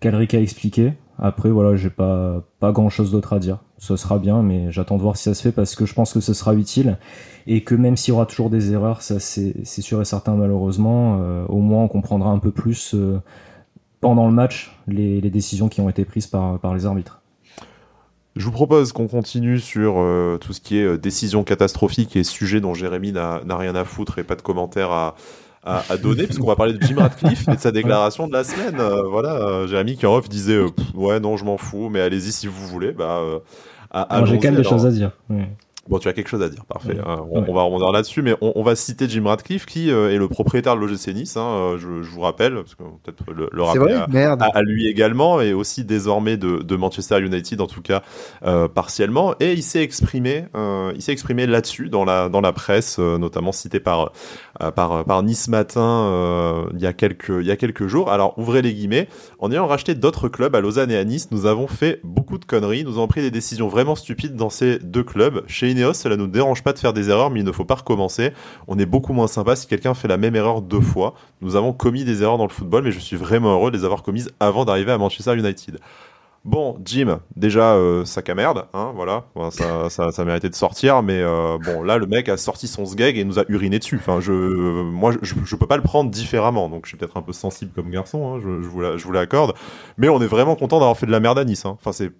qu'Alric 0.00 0.34
a 0.34 0.40
expliquées. 0.40 0.94
Après, 1.18 1.50
voilà, 1.50 1.76
j'ai 1.76 1.90
pas, 1.90 2.42
pas 2.60 2.72
grand 2.72 2.90
chose 2.90 3.10
d'autre 3.10 3.32
à 3.32 3.38
dire. 3.38 3.58
Ce 3.78 3.96
sera 3.96 4.18
bien, 4.18 4.42
mais 4.42 4.70
j'attends 4.70 4.96
de 4.96 5.02
voir 5.02 5.16
si 5.16 5.24
ça 5.24 5.34
se 5.34 5.42
fait 5.42 5.52
parce 5.52 5.74
que 5.74 5.86
je 5.86 5.94
pense 5.94 6.12
que 6.12 6.20
ce 6.20 6.34
sera 6.34 6.54
utile 6.54 6.98
et 7.46 7.64
que 7.64 7.74
même 7.74 7.96
s'il 7.96 8.12
y 8.12 8.16
aura 8.16 8.26
toujours 8.26 8.50
des 8.50 8.72
erreurs, 8.72 9.02
ça 9.02 9.18
c'est 9.20 9.64
sûr 9.64 10.00
et 10.00 10.04
certain 10.04 10.34
malheureusement, 10.34 11.18
euh, 11.20 11.44
au 11.48 11.58
moins 11.58 11.84
on 11.84 11.88
comprendra 11.88 12.30
un 12.30 12.38
peu 12.38 12.50
plus 12.50 12.94
euh, 12.94 13.20
pendant 14.00 14.26
le 14.26 14.32
match 14.32 14.76
les, 14.86 15.20
les, 15.20 15.30
décisions 15.30 15.68
qui 15.68 15.80
ont 15.80 15.88
été 15.88 16.04
prises 16.04 16.26
par, 16.26 16.58
par 16.58 16.74
les 16.74 16.86
arbitres. 16.86 17.22
Je 18.36 18.44
vous 18.44 18.52
propose 18.52 18.92
qu'on 18.92 19.08
continue 19.08 19.58
sur 19.58 19.94
euh, 19.96 20.38
tout 20.38 20.52
ce 20.52 20.60
qui 20.60 20.78
est 20.78 20.98
décision 20.98 21.42
catastrophique 21.42 22.16
et 22.16 22.24
sujet 22.24 22.60
dont 22.60 22.74
Jérémy 22.74 23.12
n'a 23.12 23.40
rien 23.48 23.74
à 23.74 23.84
foutre 23.84 24.18
et 24.18 24.24
pas 24.24 24.36
de 24.36 24.42
commentaires 24.42 24.90
à, 24.90 25.14
à, 25.66 25.96
donner, 25.96 26.24
puisqu'on 26.24 26.46
va 26.46 26.56
parler 26.56 26.72
de 26.72 26.82
Jim 26.82 26.96
Radcliffe 26.98 27.48
et 27.48 27.56
de 27.56 27.60
sa 27.60 27.72
déclaration 27.72 28.28
de 28.28 28.32
la 28.32 28.44
semaine. 28.44 28.78
Euh, 28.78 29.02
voilà, 29.02 29.34
euh, 29.34 29.66
Jérémy 29.66 29.96
Kiroff 29.96 30.28
disait 30.28 30.54
euh, 30.54 30.68
Ouais, 30.94 31.20
non, 31.20 31.36
je 31.36 31.44
m'en 31.44 31.58
fous, 31.58 31.88
mais 31.90 32.00
allez-y 32.00 32.32
si 32.32 32.46
vous 32.46 32.66
voulez. 32.66 32.92
Bah, 32.92 33.20
j'ai 34.24 34.38
quand 34.38 34.44
même 34.44 34.56
des 34.56 34.64
choses 34.64 34.86
à 34.86 34.90
dire. 34.90 35.10
Bon, 35.88 35.98
tu 35.98 36.08
as 36.08 36.12
quelque 36.12 36.28
chose 36.28 36.42
à 36.42 36.48
dire, 36.48 36.64
parfait. 36.64 36.96
Hein. 37.04 37.24
on, 37.30 37.40
va 37.52 37.62
rebondir 37.62 37.92
là-dessus, 37.92 38.22
mais 38.22 38.34
on, 38.40 38.62
va 38.62 38.74
citer 38.74 39.08
Jim 39.08 39.24
Radcliffe, 39.26 39.66
qui 39.66 39.90
euh, 39.90 40.12
est 40.12 40.18
le 40.18 40.28
propriétaire 40.28 40.74
de 40.74 40.80
l'OGC 40.80 41.14
Nice, 41.14 41.36
hein, 41.36 41.46
euh, 41.46 41.78
je, 41.78 41.86
vous 41.86 42.20
rappelle, 42.20 42.54
parce 42.54 42.74
que 42.74 42.82
peut-être 43.04 43.32
le, 43.32 43.48
le 43.52 43.62
rappeler 43.62 43.94
à, 43.94 44.62
lui 44.62 44.88
également, 44.88 45.40
et 45.40 45.52
aussi 45.52 45.84
désormais 45.84 46.36
de, 46.36 46.76
Manchester 46.76 47.20
United, 47.20 47.60
en 47.60 47.66
tout 47.66 47.82
cas 47.82 48.02
euh, 48.44 48.68
partiellement. 48.68 49.34
Et 49.40 49.52
il 49.52 49.62
s'est 49.62 49.82
exprimé, 49.82 50.46
il 50.94 51.00
s'est 51.00 51.12
exprimé 51.12 51.46
là-dessus 51.46 51.88
dans 51.88 52.04
la 52.04 52.28
dans 52.28 52.42
la 52.42 52.52
presse, 52.52 52.98
notamment 52.98 53.52
cité 53.52 53.80
par 53.80 54.12
par 54.74 55.04
par 55.04 55.22
Nice 55.22 55.48
Matin 55.48 56.66
il 56.74 56.80
y 56.80 56.86
a 56.86 56.92
quelques 56.92 57.30
il 57.30 57.46
y 57.46 57.50
a 57.50 57.56
quelques 57.56 57.86
jours. 57.86 58.10
Alors 58.10 58.38
ouvrez 58.38 58.60
les 58.60 58.74
guillemets. 58.74 59.08
En 59.38 59.50
ayant 59.50 59.66
racheté 59.66 59.94
d'autres 59.94 60.28
clubs 60.28 60.54
à 60.54 60.60
Lausanne 60.60 60.90
et 60.90 60.98
à 60.98 61.04
Nice, 61.04 61.28
nous 61.30 61.46
avons 61.46 61.66
fait 61.66 62.00
beaucoup 62.04 62.36
de 62.36 62.44
conneries. 62.44 62.84
Nous 62.84 62.98
avons 62.98 63.08
pris 63.08 63.22
des 63.22 63.30
décisions 63.30 63.68
vraiment 63.68 63.94
stupides 63.94 64.36
dans 64.36 64.50
ces 64.50 64.78
deux 64.78 65.04
clubs. 65.04 65.42
Chez 65.46 65.68
Cela 65.94 66.16
nous 66.16 66.26
dérange 66.26 66.62
pas 66.62 66.72
de 66.72 66.78
faire 66.78 66.92
des 66.92 67.10
erreurs, 67.10 67.30
mais 67.30 67.40
il 67.40 67.46
ne 67.46 67.52
faut 67.52 67.64
pas 67.64 67.76
recommencer. 67.76 68.32
On 68.68 68.78
est 68.78 68.86
beaucoup 68.86 69.12
moins 69.12 69.26
sympa 69.26 69.56
si 69.56 69.66
quelqu'un 69.66 69.94
fait 69.94 70.08
la 70.08 70.16
même 70.16 70.36
erreur 70.36 70.62
deux 70.62 70.80
fois. 70.80 71.14
Nous 71.40 71.56
avons 71.56 71.72
commis 71.72 72.04
des 72.04 72.22
erreurs 72.22 72.38
dans 72.38 72.46
le 72.46 72.52
football, 72.52 72.84
mais 72.84 72.92
je 72.92 72.98
suis 72.98 73.16
vraiment 73.16 73.52
heureux 73.52 73.70
de 73.70 73.76
les 73.76 73.84
avoir 73.84 74.02
commises 74.02 74.30
avant 74.40 74.64
d'arriver 74.64 74.92
à 74.92 74.98
Manchester 74.98 75.36
United. 75.36 75.78
Bon, 76.46 76.78
Jim, 76.84 77.18
déjà, 77.34 77.74
euh, 77.74 78.04
sac 78.04 78.28
à 78.28 78.36
merde, 78.36 78.66
hein, 78.72 78.92
voilà, 78.94 79.24
ça, 79.50 79.90
ça, 79.90 80.12
ça, 80.12 80.24
méritait 80.24 80.48
de 80.48 80.54
sortir, 80.54 81.02
mais 81.02 81.20
euh, 81.20 81.58
bon, 81.58 81.82
là, 81.82 81.98
le 81.98 82.06
mec 82.06 82.28
a 82.28 82.36
sorti 82.36 82.68
son 82.68 82.86
sgeg 82.86 83.18
et 83.18 83.24
nous 83.24 83.40
a 83.40 83.44
uriné 83.48 83.80
dessus. 83.80 83.96
Enfin, 83.96 84.20
je, 84.20 84.30
moi, 84.32 85.10
je, 85.22 85.34
je, 85.44 85.56
peux 85.56 85.66
pas 85.66 85.76
le 85.76 85.82
prendre 85.82 86.08
différemment, 86.08 86.68
donc 86.68 86.84
je 86.84 86.90
suis 86.90 86.96
peut-être 86.96 87.16
un 87.16 87.22
peu 87.22 87.32
sensible 87.32 87.72
comme 87.74 87.90
garçon, 87.90 88.36
hein, 88.36 88.40
je, 88.40 88.62
je, 88.62 89.04
vous 89.04 89.12
l'accorde, 89.12 89.54
mais 89.98 90.08
on 90.08 90.22
est 90.22 90.28
vraiment 90.28 90.54
content 90.54 90.78
d'avoir 90.78 90.96
fait 90.96 91.06
de 91.06 91.10
la 91.10 91.18
merde 91.18 91.36
à 91.36 91.44
Nice. 91.44 91.66
Hein. 91.66 91.76
Enfin, 91.80 91.90
c'est 91.90 92.12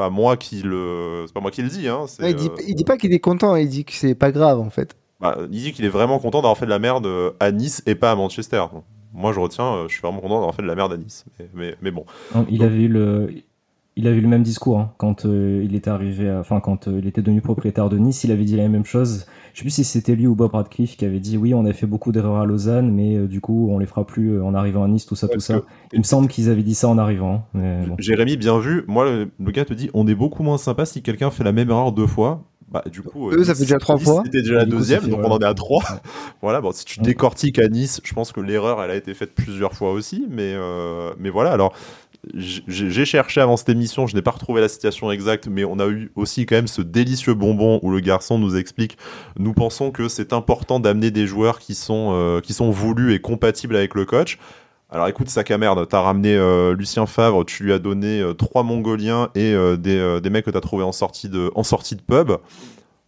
pas 0.00 0.08
moi 0.08 0.38
qui 0.38 0.62
le, 0.62 1.24
c'est 1.26 1.34
pas 1.34 1.40
moi 1.40 1.50
qui 1.50 1.60
le 1.60 1.68
dis. 1.68 1.86
Hein, 1.86 2.06
il, 2.20 2.34
dit, 2.34 2.48
il 2.66 2.74
dit 2.74 2.84
pas 2.84 2.96
qu'il 2.96 3.12
est 3.12 3.20
content, 3.20 3.54
il 3.54 3.68
dit 3.68 3.84
que 3.84 3.92
c'est 3.92 4.14
pas 4.14 4.32
grave 4.32 4.58
en 4.58 4.70
fait. 4.70 4.96
Bah, 5.20 5.36
il 5.52 5.62
dit 5.62 5.72
qu'il 5.72 5.84
est 5.84 5.90
vraiment 5.90 6.18
content 6.18 6.38
d'avoir 6.38 6.56
fait 6.56 6.64
de 6.64 6.70
la 6.70 6.78
merde 6.78 7.06
à 7.38 7.52
Nice 7.52 7.82
et 7.84 7.94
pas 7.94 8.10
à 8.10 8.16
Manchester. 8.16 8.64
Moi, 9.12 9.32
je 9.34 9.40
retiens, 9.40 9.74
euh, 9.74 9.88
je 9.88 9.92
suis 9.92 10.00
vraiment 10.00 10.20
content 10.20 10.36
d'avoir 10.36 10.54
fait 10.54 10.62
de 10.62 10.68
la 10.68 10.74
merde 10.74 10.94
à 10.94 10.96
Nice. 10.96 11.26
Mais, 11.54 11.76
mais, 11.82 11.90
bon. 11.90 12.06
il 12.48 12.62
avait 12.62 12.84
eu 12.84 12.88
le, 12.88 13.30
il 13.96 14.06
avait 14.06 14.16
eu 14.16 14.22
le 14.22 14.28
même 14.28 14.42
discours 14.42 14.78
hein, 14.78 14.92
quand 14.96 15.26
euh, 15.26 15.60
il 15.62 15.74
était 15.74 15.90
arrivé, 15.90 16.30
enfin 16.32 16.60
quand 16.60 16.88
euh, 16.88 16.98
il 16.98 17.06
était 17.06 17.20
devenu 17.20 17.42
propriétaire 17.42 17.90
de 17.90 17.98
Nice, 17.98 18.24
il 18.24 18.32
avait 18.32 18.44
dit 18.44 18.56
la 18.56 18.68
même 18.68 18.86
chose. 18.86 19.26
Je 19.52 19.58
sais 19.58 19.64
plus 19.64 19.70
si 19.70 19.84
c'était 19.84 20.14
lui 20.14 20.26
ou 20.26 20.34
Bob 20.34 20.52
Radcliffe 20.54 20.96
qui 20.96 21.04
avait 21.04 21.20
dit 21.20 21.36
oui, 21.36 21.54
on 21.54 21.64
a 21.66 21.72
fait 21.72 21.86
beaucoup 21.86 22.12
d'erreurs 22.12 22.38
à 22.38 22.46
Lausanne, 22.46 22.90
mais 22.90 23.16
euh, 23.16 23.26
du 23.26 23.40
coup 23.40 23.68
on 23.70 23.78
les 23.78 23.86
fera 23.86 24.06
plus 24.06 24.40
en 24.42 24.54
arrivant 24.54 24.84
à 24.84 24.88
Nice, 24.88 25.06
tout 25.06 25.16
ça, 25.16 25.28
tout 25.28 25.40
ça. 25.40 25.62
Il 25.92 25.98
me 25.98 26.04
semble 26.04 26.28
qu'ils 26.28 26.48
avaient 26.50 26.62
dit 26.62 26.74
ça 26.74 26.88
en 26.88 26.98
arrivant. 26.98 27.46
Jérémy, 27.98 28.36
bien 28.36 28.58
vu. 28.58 28.84
Moi, 28.86 29.26
le, 29.38 29.50
gars 29.50 29.64
te 29.64 29.74
dit 29.74 29.90
on 29.94 30.06
est 30.06 30.14
beaucoup 30.14 30.42
moins 30.42 30.58
sympa 30.58 30.86
si 30.86 31.02
quelqu'un 31.02 31.30
fait 31.30 31.44
la 31.44 31.52
même 31.52 31.70
erreur 31.70 31.92
deux 31.92 32.06
fois. 32.06 32.44
Bah, 32.70 32.84
du 32.88 33.02
coup, 33.02 33.32
eux, 33.32 33.42
ça 33.42 33.54
fait 33.54 33.62
déjà 33.62 33.78
trois 33.78 33.98
fois. 33.98 34.22
C'était 34.24 34.42
déjà 34.42 34.54
la 34.54 34.64
deuxième, 34.64 35.08
donc 35.08 35.20
on 35.24 35.30
en 35.32 35.40
est 35.40 35.44
à 35.44 35.54
trois. 35.54 35.82
voilà, 36.42 36.60
bon, 36.60 36.70
si 36.70 36.84
tu 36.84 37.00
décortiques 37.00 37.58
à 37.58 37.66
Nice, 37.68 38.00
je 38.04 38.14
pense 38.14 38.30
que 38.30 38.40
l'erreur, 38.40 38.80
elle 38.80 38.92
a 38.92 38.94
été 38.94 39.12
faite 39.12 39.34
plusieurs 39.34 39.72
fois 39.72 39.90
aussi, 39.90 40.26
mais, 40.30 40.54
mais 41.18 41.30
voilà. 41.30 41.50
Alors, 41.50 41.74
j'ai 42.34 43.04
cherché 43.06 43.40
avant 43.40 43.56
cette 43.56 43.70
émission, 43.70 44.06
je 44.06 44.14
n'ai 44.14 44.20
pas 44.20 44.30
retrouvé 44.30 44.60
la 44.60 44.68
citation 44.68 45.10
exacte, 45.10 45.48
mais 45.48 45.64
on 45.64 45.78
a 45.78 45.88
eu 45.88 46.12
aussi 46.16 46.44
quand 46.44 46.56
même 46.56 46.68
ce 46.68 46.82
délicieux 46.82 47.32
bonbon 47.34 47.80
où 47.82 47.90
le 47.90 48.00
garçon 48.00 48.38
nous 48.38 48.56
explique 48.56 48.98
nous 49.38 49.54
pensons 49.54 49.90
que 49.90 50.08
c'est 50.08 50.32
important 50.32 50.80
d'amener 50.80 51.10
des 51.10 51.26
joueurs 51.26 51.58
qui 51.58 51.74
sont, 51.74 52.10
euh, 52.12 52.40
qui 52.40 52.52
sont 52.52 52.70
voulus 52.70 53.14
et 53.14 53.20
compatibles 53.20 53.74
avec 53.74 53.94
le 53.94 54.04
coach. 54.04 54.38
Alors 54.90 55.08
écoute, 55.08 55.28
sac 55.28 55.50
à 55.50 55.58
merde, 55.58 55.86
t'as 55.88 56.00
ramené 56.00 56.34
euh, 56.34 56.74
Lucien 56.74 57.06
Favre, 57.06 57.44
tu 57.44 57.62
lui 57.62 57.72
as 57.72 57.78
donné 57.78 58.20
euh, 58.20 58.34
trois 58.34 58.64
Mongoliens 58.64 59.30
et 59.34 59.54
des, 59.78 60.20
des, 60.20 60.30
mecs 60.30 60.44
que 60.44 60.50
t'as 60.50 60.60
trouvé 60.60 60.84
en 60.84 60.92
sortie 60.92 61.28
de, 61.28 61.50
en 61.54 61.62
sortie 61.62 61.96
de 61.96 62.02
pub. 62.02 62.32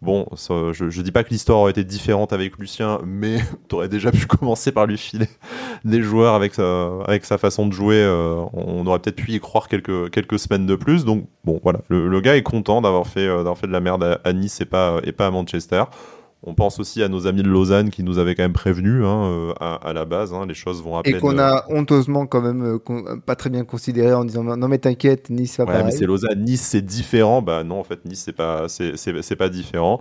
Bon, 0.02 0.26
je, 0.36 0.90
je, 0.90 1.00
dis 1.02 1.12
pas 1.12 1.22
que 1.22 1.30
l'histoire 1.30 1.60
aurait 1.60 1.70
été 1.70 1.84
différente 1.84 2.32
avec 2.32 2.58
Lucien, 2.58 2.98
mais 3.06 3.38
t'aurais 3.68 3.88
déjà 3.88 4.10
pu 4.10 4.26
commencer 4.26 4.72
par 4.72 4.86
lui 4.86 4.98
filer 4.98 5.28
des 5.84 6.02
joueurs 6.02 6.34
avec 6.34 6.54
sa, 6.54 6.88
avec 7.06 7.24
sa 7.24 7.38
façon 7.38 7.66
de 7.66 7.72
jouer. 7.72 8.04
on 8.52 8.84
aurait 8.86 8.98
peut-être 8.98 9.16
pu 9.16 9.30
y 9.32 9.40
croire 9.40 9.68
quelques, 9.68 10.10
quelques 10.10 10.38
semaines 10.38 10.66
de 10.66 10.74
plus. 10.74 11.04
Donc 11.04 11.26
bon, 11.44 11.60
voilà, 11.62 11.80
le, 11.88 12.08
le 12.08 12.20
gars 12.20 12.36
est 12.36 12.42
content 12.42 12.82
d'avoir 12.82 13.06
fait, 13.06 13.26
d'avoir 13.26 13.56
fait 13.56 13.68
de 13.68 13.72
la 13.72 13.80
merde 13.80 14.02
à, 14.02 14.20
à 14.24 14.32
Nice 14.32 14.60
et 14.60 14.64
pas, 14.64 15.00
et 15.04 15.12
pas 15.12 15.28
à 15.28 15.30
Manchester. 15.30 15.84
On 16.44 16.54
pense 16.54 16.80
aussi 16.80 17.04
à 17.04 17.08
nos 17.08 17.28
amis 17.28 17.44
de 17.44 17.48
Lausanne 17.48 17.90
qui 17.90 18.02
nous 18.02 18.18
avaient 18.18 18.34
quand 18.34 18.42
même 18.42 18.52
prévenus 18.52 19.04
hein, 19.04 19.26
euh, 19.26 19.52
à, 19.60 19.74
à, 19.74 19.92
la 19.92 20.04
base. 20.04 20.34
Hein, 20.34 20.44
les 20.48 20.54
choses 20.54 20.82
vont 20.82 20.98
à 20.98 21.02
Et 21.04 21.12
qu'on 21.12 21.38
a 21.38 21.64
honteusement 21.68 22.26
quand 22.26 22.40
même 22.40 22.80
euh, 22.90 23.16
pas 23.24 23.36
très 23.36 23.48
bien 23.48 23.64
considéré 23.64 24.12
en 24.12 24.24
disant 24.24 24.42
non 24.42 24.66
mais 24.66 24.78
t'inquiète, 24.78 25.30
Nice 25.30 25.58
va 25.58 25.64
ouais, 25.64 25.70
pareil. 25.70 25.84
mais 25.86 25.92
c'est 25.92 26.04
Lausanne, 26.04 26.42
Nice 26.42 26.62
c'est 26.62 26.82
différent. 26.82 27.42
Bah 27.42 27.62
non 27.62 27.78
en 27.78 27.84
fait 27.84 28.04
Nice 28.04 28.22
c'est 28.24 28.32
pas 28.32 28.66
c'est 28.68 29.36
pas 29.36 29.48
différent. 29.48 30.00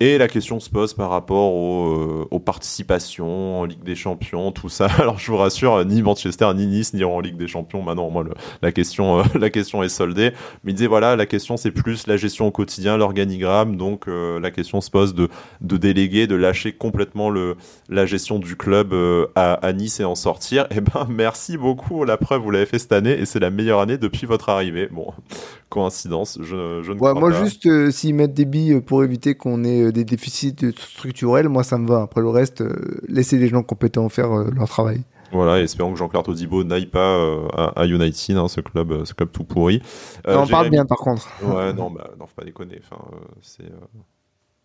Et 0.00 0.18
la 0.18 0.26
question 0.26 0.58
se 0.58 0.68
pose 0.68 0.92
par 0.92 1.08
rapport 1.08 1.54
aux, 1.54 1.86
euh, 1.94 2.28
aux, 2.32 2.40
participations 2.40 3.60
en 3.60 3.64
Ligue 3.64 3.84
des 3.84 3.94
Champions, 3.94 4.50
tout 4.50 4.68
ça. 4.68 4.86
Alors 4.98 5.20
je 5.20 5.30
vous 5.30 5.38
rassure, 5.38 5.84
ni 5.84 6.02
Manchester 6.02 6.50
ni 6.56 6.66
Nice 6.66 6.94
n'iront 6.94 7.18
en 7.18 7.20
Ligue 7.20 7.36
des 7.36 7.46
Champions. 7.46 7.82
Maintenant 7.82 8.10
moi 8.10 8.24
le, 8.24 8.32
la 8.60 8.72
question 8.72 9.22
la 9.36 9.50
question 9.50 9.84
est 9.84 9.88
soldée. 9.88 10.32
Mais 10.64 10.72
il 10.72 10.74
disait 10.74 10.88
voilà 10.88 11.14
la 11.14 11.26
question 11.26 11.56
c'est 11.56 11.70
plus 11.70 12.08
la 12.08 12.16
gestion 12.16 12.48
au 12.48 12.50
quotidien, 12.50 12.96
l'organigramme. 12.96 13.76
Donc 13.76 14.06
la 14.08 14.50
question 14.50 14.80
se 14.80 14.90
pose 14.90 15.14
de, 15.14 15.28
de 15.60 15.75
de 15.76 15.80
déléguer, 15.80 16.26
de 16.26 16.34
lâcher 16.34 16.72
complètement 16.72 17.30
le, 17.30 17.56
la 17.88 18.06
gestion 18.06 18.38
du 18.38 18.56
club 18.56 18.92
euh, 18.92 19.26
à, 19.34 19.54
à, 19.54 19.72
Nice 19.72 20.00
et 20.00 20.04
en 20.04 20.14
sortir, 20.14 20.66
eh 20.70 20.80
ben 20.80 21.06
merci 21.10 21.56
beaucoup. 21.56 22.04
La 22.04 22.16
preuve, 22.16 22.42
vous 22.42 22.50
l'avez 22.50 22.66
fait 22.66 22.78
cette 22.78 22.92
année 22.92 23.12
et 23.12 23.26
c'est 23.26 23.40
la 23.40 23.50
meilleure 23.50 23.80
année 23.80 23.98
depuis 23.98 24.26
votre 24.26 24.48
arrivée. 24.48 24.88
Bon, 24.90 25.12
coïncidence, 25.68 26.38
je, 26.40 26.82
je 26.82 26.92
ne 26.92 26.98
ouais, 26.98 27.10
crois 27.10 27.14
moi 27.14 27.30
pas. 27.30 27.44
juste 27.44 27.66
euh, 27.66 27.90
s'ils 27.90 28.14
mettent 28.14 28.34
des 28.34 28.44
billes 28.44 28.80
pour 28.80 29.04
éviter 29.04 29.34
qu'on 29.34 29.64
ait 29.64 29.82
euh, 29.82 29.92
des 29.92 30.04
déficits 30.04 30.56
structurels, 30.76 31.48
moi 31.48 31.62
ça 31.64 31.78
me 31.78 31.88
va. 31.88 32.02
Après 32.02 32.20
le 32.20 32.28
reste, 32.30 32.60
euh, 32.62 33.00
laissez 33.08 33.38
les 33.38 33.48
gens 33.48 33.62
compétents 33.62 34.08
faire 34.08 34.32
euh, 34.32 34.50
leur 34.54 34.68
travail. 34.68 35.02
Voilà, 35.32 35.60
espérons 35.60 35.92
que 35.92 35.98
Jean-Claire 35.98 36.22
Todibo 36.22 36.62
n'aille 36.62 36.86
pas 36.86 37.16
euh, 37.16 37.48
à, 37.52 37.80
à, 37.80 37.86
United, 37.86 38.36
hein, 38.36 38.48
ce 38.48 38.60
club, 38.60 39.04
ce 39.04 39.12
club 39.12 39.30
tout 39.32 39.44
pourri. 39.44 39.82
Euh, 40.28 40.36
on 40.38 40.46
parle 40.46 40.70
bien 40.70 40.86
par 40.86 40.98
contre. 40.98 41.28
Ouais, 41.42 41.72
non, 41.74 41.90
bah, 41.90 42.10
non, 42.18 42.26
faut 42.26 42.34
pas 42.36 42.44
déconner. 42.44 42.80
Enfin, 42.84 43.02
c'est 43.42 43.64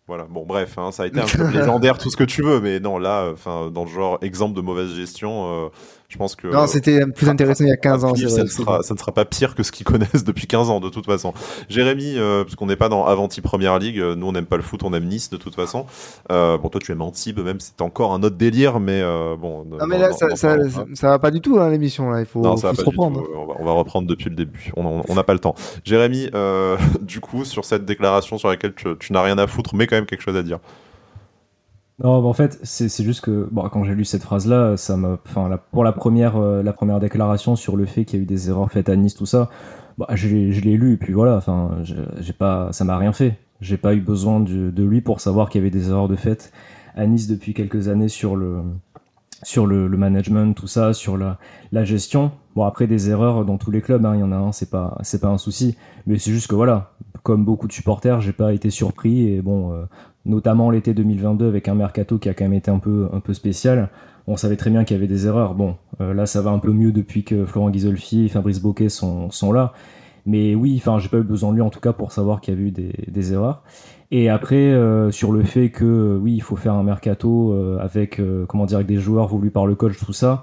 voilà, 0.08 0.24
bon, 0.24 0.44
bref, 0.44 0.78
hein, 0.78 0.90
ça 0.90 1.04
a 1.04 1.06
été 1.06 1.20
un 1.20 1.24
club 1.26 1.52
légendaire, 1.52 1.96
tout 1.96 2.10
ce 2.10 2.16
que 2.16 2.24
tu 2.24 2.42
veux, 2.42 2.60
mais 2.60 2.80
non, 2.80 2.98
là, 2.98 3.30
enfin, 3.32 3.70
dans 3.70 3.84
le 3.84 3.90
genre 3.90 4.18
exemple 4.20 4.54
de 4.56 4.60
mauvaise 4.60 4.94
gestion, 4.94 5.66
euh, 5.66 5.68
je 6.12 6.18
pense 6.18 6.36
que. 6.36 6.46
Non, 6.46 6.66
c'était 6.66 7.06
plus 7.06 7.28
intéressant 7.28 7.64
il 7.64 7.70
y 7.70 7.72
a 7.72 7.76
15 7.76 8.04
ans. 8.04 8.14
Ça, 8.14 8.26
vrai, 8.26 8.42
ne 8.42 8.48
sera, 8.48 8.82
ça 8.82 8.92
ne 8.92 8.98
sera 8.98 9.12
pas 9.12 9.24
pire 9.24 9.54
que 9.54 9.62
ce 9.62 9.72
qu'ils 9.72 9.86
connaissent 9.92 10.24
depuis 10.24 10.46
15 10.46 10.68
ans, 10.68 10.78
de 10.78 10.90
toute 10.90 11.06
façon. 11.06 11.32
Jérémy, 11.70 12.18
euh, 12.18 12.44
parce 12.44 12.54
qu'on 12.54 12.66
n'est 12.66 12.76
pas 12.76 12.90
dans 12.90 13.06
Avanti 13.06 13.40
Première 13.40 13.78
Ligue, 13.78 13.98
nous 13.98 14.26
on 14.26 14.32
n'aime 14.32 14.46
pas 14.46 14.56
le 14.56 14.62
foot, 14.62 14.82
on 14.84 14.92
aime 14.92 15.06
Nice, 15.06 15.30
de 15.30 15.38
toute 15.38 15.54
façon. 15.54 15.86
Euh, 16.30 16.58
bon, 16.58 16.68
toi 16.68 16.80
tu 16.80 16.92
aimes 16.92 17.00
Antibes, 17.00 17.40
même 17.40 17.60
c'est 17.60 17.80
encore 17.80 18.12
un 18.12 18.22
autre 18.22 18.36
délire, 18.36 18.78
mais 18.78 19.00
euh, 19.02 19.36
bon. 19.36 19.64
Non, 19.64 19.86
mais 19.86 19.98
là, 19.98 20.12
ça, 20.12 20.28
dans 20.28 20.36
ça, 20.36 21.08
va 21.08 21.18
pas 21.18 21.30
du 21.30 21.40
tout, 21.40 21.58
hein, 21.58 21.70
l'émission, 21.70 22.10
là, 22.10 22.20
il 22.20 22.26
faut, 22.26 22.40
non, 22.40 22.56
faut 22.56 22.56
ça 22.58 22.72
se 22.72 22.76
va 22.76 22.82
pas 22.82 22.90
reprendre. 22.90 23.22
Tout. 23.22 23.30
On, 23.34 23.46
va, 23.46 23.54
on 23.58 23.64
va 23.64 23.72
reprendre 23.72 24.06
depuis 24.06 24.28
le 24.28 24.36
début, 24.36 24.70
on 24.76 25.14
n'a 25.14 25.24
pas 25.24 25.32
le 25.32 25.38
temps. 25.38 25.54
Jérémy, 25.84 26.28
euh, 26.34 26.76
du 27.00 27.20
coup, 27.20 27.44
sur 27.44 27.64
cette 27.64 27.86
déclaration 27.86 28.36
sur 28.36 28.48
laquelle 28.48 28.74
tu, 28.74 28.88
tu 28.98 29.12
n'as 29.12 29.22
rien 29.22 29.38
à 29.38 29.46
foutre, 29.46 29.74
mais 29.74 29.86
quand 29.86 29.96
même 29.96 30.06
quelque 30.06 30.22
chose 30.22 30.36
à 30.36 30.42
dire. 30.42 30.58
Non, 32.02 32.20
bah 32.20 32.28
en 32.28 32.32
fait, 32.32 32.58
c'est 32.64 33.04
juste 33.04 33.20
que 33.20 33.48
bon, 33.52 33.68
quand 33.68 33.84
j'ai 33.84 33.94
lu 33.94 34.04
cette 34.04 34.22
phrase-là, 34.22 34.76
ça 34.76 34.96
la, 34.96 35.58
pour 35.58 35.84
la 35.84 35.92
première, 35.92 36.36
euh, 36.36 36.62
la 36.62 36.72
première 36.72 36.98
déclaration 36.98 37.54
sur 37.54 37.76
le 37.76 37.86
fait 37.86 38.04
qu'il 38.04 38.18
y 38.18 38.22
a 38.22 38.24
eu 38.24 38.26
des 38.26 38.48
erreurs 38.48 38.72
faites 38.72 38.88
à 38.88 38.96
Nice, 38.96 39.14
tout 39.14 39.26
ça, 39.26 39.50
bah, 39.98 40.08
je 40.14 40.28
l'ai 40.28 40.76
lu 40.76 40.94
et 40.94 40.96
puis 40.96 41.12
voilà, 41.12 41.36
enfin, 41.36 41.70
j'ai 41.84 42.32
pas, 42.32 42.72
ça 42.72 42.84
m'a 42.84 42.98
rien 42.98 43.12
fait. 43.12 43.38
J'ai 43.60 43.76
pas 43.76 43.94
eu 43.94 44.00
besoin 44.00 44.40
de, 44.40 44.70
de, 44.70 44.82
lui 44.82 45.00
pour 45.00 45.20
savoir 45.20 45.48
qu'il 45.48 45.60
y 45.60 45.62
avait 45.62 45.70
des 45.70 45.90
erreurs 45.90 46.08
de 46.08 46.16
fait 46.16 46.52
à 46.96 47.06
Nice 47.06 47.28
depuis 47.28 47.54
quelques 47.54 47.86
années 47.86 48.08
sur 48.08 48.34
le, 48.34 48.62
sur 49.44 49.66
le, 49.66 49.86
le 49.86 49.96
management, 49.96 50.54
tout 50.54 50.66
ça, 50.66 50.94
sur 50.94 51.16
la, 51.16 51.38
la, 51.70 51.84
gestion. 51.84 52.32
Bon, 52.56 52.64
après 52.64 52.88
des 52.88 53.10
erreurs 53.10 53.44
dans 53.44 53.58
tous 53.58 53.70
les 53.70 53.80
clubs, 53.80 54.04
hein, 54.04 54.16
il 54.16 54.20
y 54.20 54.24
en 54.24 54.32
a 54.32 54.36
un, 54.36 54.50
c'est 54.50 54.70
pas, 54.70 54.98
c'est 55.02 55.20
pas 55.20 55.28
un 55.28 55.38
souci, 55.38 55.76
mais 56.08 56.18
c'est 56.18 56.32
juste 56.32 56.48
que 56.48 56.56
voilà, 56.56 56.90
comme 57.22 57.44
beaucoup 57.44 57.68
de 57.68 57.72
supporters, 57.72 58.20
j'ai 58.20 58.32
pas 58.32 58.52
été 58.52 58.70
surpris 58.70 59.28
et 59.28 59.40
bon. 59.40 59.72
Euh, 59.72 59.84
notamment 60.24 60.70
l'été 60.70 60.94
2022 60.94 61.48
avec 61.48 61.68
un 61.68 61.74
mercato 61.74 62.18
qui 62.18 62.28
a 62.28 62.34
quand 62.34 62.44
même 62.44 62.54
été 62.54 62.70
un 62.70 62.78
peu 62.78 63.08
un 63.12 63.20
peu 63.20 63.34
spécial. 63.34 63.90
On 64.26 64.36
savait 64.36 64.56
très 64.56 64.70
bien 64.70 64.84
qu'il 64.84 64.96
y 64.96 64.98
avait 64.98 65.08
des 65.08 65.26
erreurs. 65.26 65.54
Bon, 65.54 65.76
euh, 66.00 66.14
là 66.14 66.26
ça 66.26 66.40
va 66.42 66.50
un 66.50 66.58
peu 66.58 66.72
mieux 66.72 66.92
depuis 66.92 67.24
que 67.24 67.44
Florent 67.44 67.70
Ghisolfi 67.70 68.24
et 68.24 68.28
Fabrice 68.28 68.60
Boquet 68.60 68.88
sont 68.88 69.52
là. 69.52 69.72
Mais 70.24 70.54
oui, 70.54 70.76
enfin 70.76 70.98
j'ai 70.98 71.08
pas 71.08 71.18
eu 71.18 71.24
besoin 71.24 71.50
de 71.50 71.56
lui 71.56 71.62
en 71.62 71.70
tout 71.70 71.80
cas 71.80 71.92
pour 71.92 72.12
savoir 72.12 72.40
qu'il 72.40 72.54
y 72.54 72.56
avait 72.56 72.68
eu 72.68 72.70
des, 72.70 73.32
erreurs. 73.32 73.62
Et 74.12 74.28
après 74.28 74.56
euh, 74.56 75.10
sur 75.10 75.32
le 75.32 75.42
fait 75.42 75.70
que 75.70 76.18
oui 76.20 76.34
il 76.34 76.42
faut 76.42 76.54
faire 76.54 76.74
un 76.74 76.84
mercato 76.84 77.52
euh, 77.52 77.78
avec 77.80 78.20
comment 78.46 78.66
dire 78.66 78.76
avec 78.76 78.86
des 78.86 78.98
joueurs 78.98 79.26
voulus 79.26 79.50
par 79.50 79.66
le 79.66 79.74
coach 79.74 79.98
tout 79.98 80.12
ça. 80.12 80.42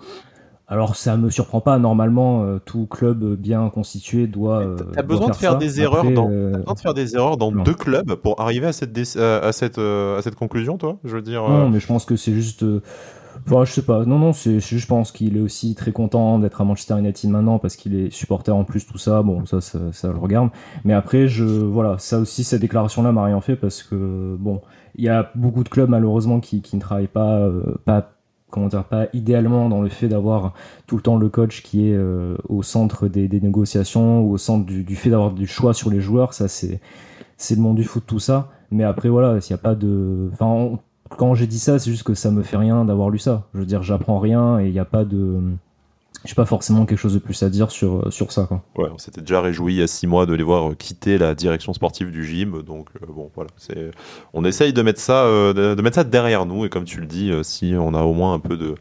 Alors 0.71 0.95
ça 0.95 1.17
me 1.17 1.29
surprend 1.31 1.61
pas. 1.61 1.79
Normalement, 1.79 2.43
euh, 2.43 2.59
tout 2.63 2.85
club 2.85 3.23
bien 3.35 3.69
constitué 3.69 4.27
doit. 4.27 4.59
Euh, 4.59 4.75
T'as 4.93 5.01
besoin 5.01 5.25
doit 5.27 5.35
de 5.35 5.39
faire 5.39 5.51
ça. 5.53 5.57
des 5.57 5.81
erreurs 5.81 6.01
Après, 6.01 6.13
dans. 6.13 6.29
euh, 6.31 6.51
besoin 6.57 6.73
de 6.75 6.79
faire 6.79 6.93
des 6.93 7.15
erreurs 7.15 7.37
dans 7.37 7.51
non. 7.51 7.63
deux 7.63 7.73
clubs 7.73 8.13
pour 8.15 8.39
arriver 8.39 8.67
à 8.67 8.71
cette 8.71 8.91
dé- 8.93 9.17
à 9.19 9.51
cette 9.51 9.79
à 9.79 10.21
cette 10.21 10.35
conclusion, 10.35 10.77
toi. 10.77 10.97
Je 11.03 11.15
veux 11.15 11.21
dire. 11.23 11.43
euh, 11.43 11.49
Non, 11.63 11.69
mais 11.69 11.79
je 11.79 11.87
pense 11.87 12.05
que 12.05 12.15
c'est 12.15 12.33
juste. 12.33 12.63
euh, 12.63 12.81
Enfin, 13.47 13.63
je 13.63 13.71
sais 13.71 13.81
pas. 13.83 14.05
Non, 14.05 14.19
non, 14.19 14.33
c'est 14.33 14.59
je 14.59 14.85
pense 14.85 15.11
qu'il 15.13 15.37
est 15.37 15.39
aussi 15.39 15.73
très 15.73 15.91
content 15.93 16.39
d'être 16.39 16.59
à 16.59 16.65
Manchester 16.65 16.99
United 16.99 17.29
maintenant 17.31 17.57
parce 17.57 17.77
qu'il 17.77 17.95
est 17.95 18.11
supporter 18.11 18.51
en 18.51 18.65
plus, 18.65 18.85
tout 18.85 18.97
ça. 18.97 19.21
Bon, 19.23 19.45
ça, 19.45 19.61
ça, 19.61 19.79
ça 19.93 20.09
le 20.09 20.17
regarde. 20.17 20.49
Mais 20.83 20.93
après, 20.93 21.27
je, 21.27 21.45
voilà, 21.45 21.97
ça 21.99 22.19
aussi, 22.19 22.43
cette 22.43 22.59
déclaration-là 22.61 23.11
m'a 23.13 23.23
rien 23.23 23.39
fait 23.39 23.55
parce 23.55 23.81
que, 23.81 24.35
bon, 24.37 24.59
il 24.95 25.05
y 25.05 25.09
a 25.09 25.31
beaucoup 25.35 25.63
de 25.63 25.69
clubs 25.69 25.89
malheureusement 25.89 26.41
qui, 26.41 26.61
qui 26.61 26.75
ne 26.75 26.81
travaillent 26.81 27.07
pas, 27.07 27.37
euh, 27.39 27.63
pas, 27.85 28.11
comment 28.49 28.67
dire, 28.67 28.83
pas 28.83 29.07
idéalement 29.13 29.69
dans 29.69 29.81
le 29.81 29.89
fait 29.89 30.07
d'avoir 30.07 30.53
tout 30.87 30.95
le 30.95 31.01
temps 31.01 31.17
le 31.17 31.29
coach 31.29 31.61
qui 31.61 31.89
est 31.89 31.95
euh, 31.95 32.35
au 32.47 32.63
centre 32.63 33.07
des, 33.07 33.27
négociations 33.27 34.21
ou 34.21 34.33
au 34.33 34.37
centre 34.37 34.65
du, 34.65 34.95
fait 34.95 35.09
d'avoir 35.09 35.31
du 35.31 35.47
choix 35.47 35.73
sur 35.73 35.89
les 35.89 36.01
joueurs. 36.01 36.33
Ça, 36.33 36.47
c'est, 36.47 36.79
c'est 37.37 37.55
le 37.55 37.61
monde 37.61 37.77
du 37.77 37.83
foot, 37.83 38.03
tout 38.05 38.19
ça. 38.19 38.49
Mais 38.71 38.83
après, 38.83 39.09
voilà, 39.09 39.39
s'il 39.41 39.55
n'y 39.55 39.59
a 39.59 39.63
pas 39.63 39.75
de, 39.75 40.29
enfin, 40.33 40.77
quand 41.17 41.33
j'ai 41.35 41.47
dit 41.47 41.59
ça, 41.59 41.79
c'est 41.79 41.91
juste 41.91 42.03
que 42.03 42.13
ça 42.13 42.31
me 42.31 42.43
fait 42.43 42.57
rien 42.57 42.85
d'avoir 42.85 43.09
lu 43.09 43.19
ça. 43.19 43.47
Je 43.53 43.59
veux 43.59 43.65
dire, 43.65 43.81
j'apprends 43.83 44.19
rien 44.19 44.59
et 44.59 44.67
il 44.67 44.73
n'y 44.73 44.79
a 44.79 44.85
pas 44.85 45.05
de. 45.05 45.39
J'ai 46.25 46.35
pas 46.35 46.45
forcément 46.45 46.85
quelque 46.85 46.97
chose 46.97 47.13
de 47.13 47.19
plus 47.19 47.43
à 47.43 47.49
dire 47.49 47.71
sur, 47.71 48.11
sur 48.11 48.31
ça, 48.31 48.45
quoi. 48.45 48.63
Ouais, 48.75 48.89
on 48.93 48.97
s'était 48.97 49.21
déjà 49.21 49.41
réjoui 49.41 49.75
il 49.75 49.79
y 49.79 49.81
a 49.81 49.87
six 49.87 50.05
mois 50.05 50.25
de 50.25 50.33
les 50.33 50.43
voir 50.43 50.69
euh, 50.69 50.75
quitter 50.75 51.17
la 51.17 51.33
direction 51.33 51.73
sportive 51.73 52.11
du 52.11 52.25
gym. 52.25 52.61
Donc 52.61 52.89
euh, 53.01 53.05
bon, 53.07 53.31
voilà, 53.35 53.49
c'est. 53.57 53.91
On 54.33 54.43
essaye 54.43 54.73
de 54.73 54.81
mettre 54.81 54.99
ça, 54.99 55.23
euh, 55.23 55.75
de, 55.75 55.81
mettre 55.81 55.95
ça 55.95 56.03
derrière 56.03 56.45
nous. 56.45 56.65
Et 56.65 56.69
comme 56.69 56.83
tu 56.83 56.99
le 56.99 57.05
dis, 57.05 57.31
euh, 57.31 57.43
si 57.43 57.73
on 57.77 57.93
a 57.93 58.01
au 58.01 58.13
moins 58.13 58.33
un 58.33 58.39
peu 58.39 58.57
de, 58.57 58.75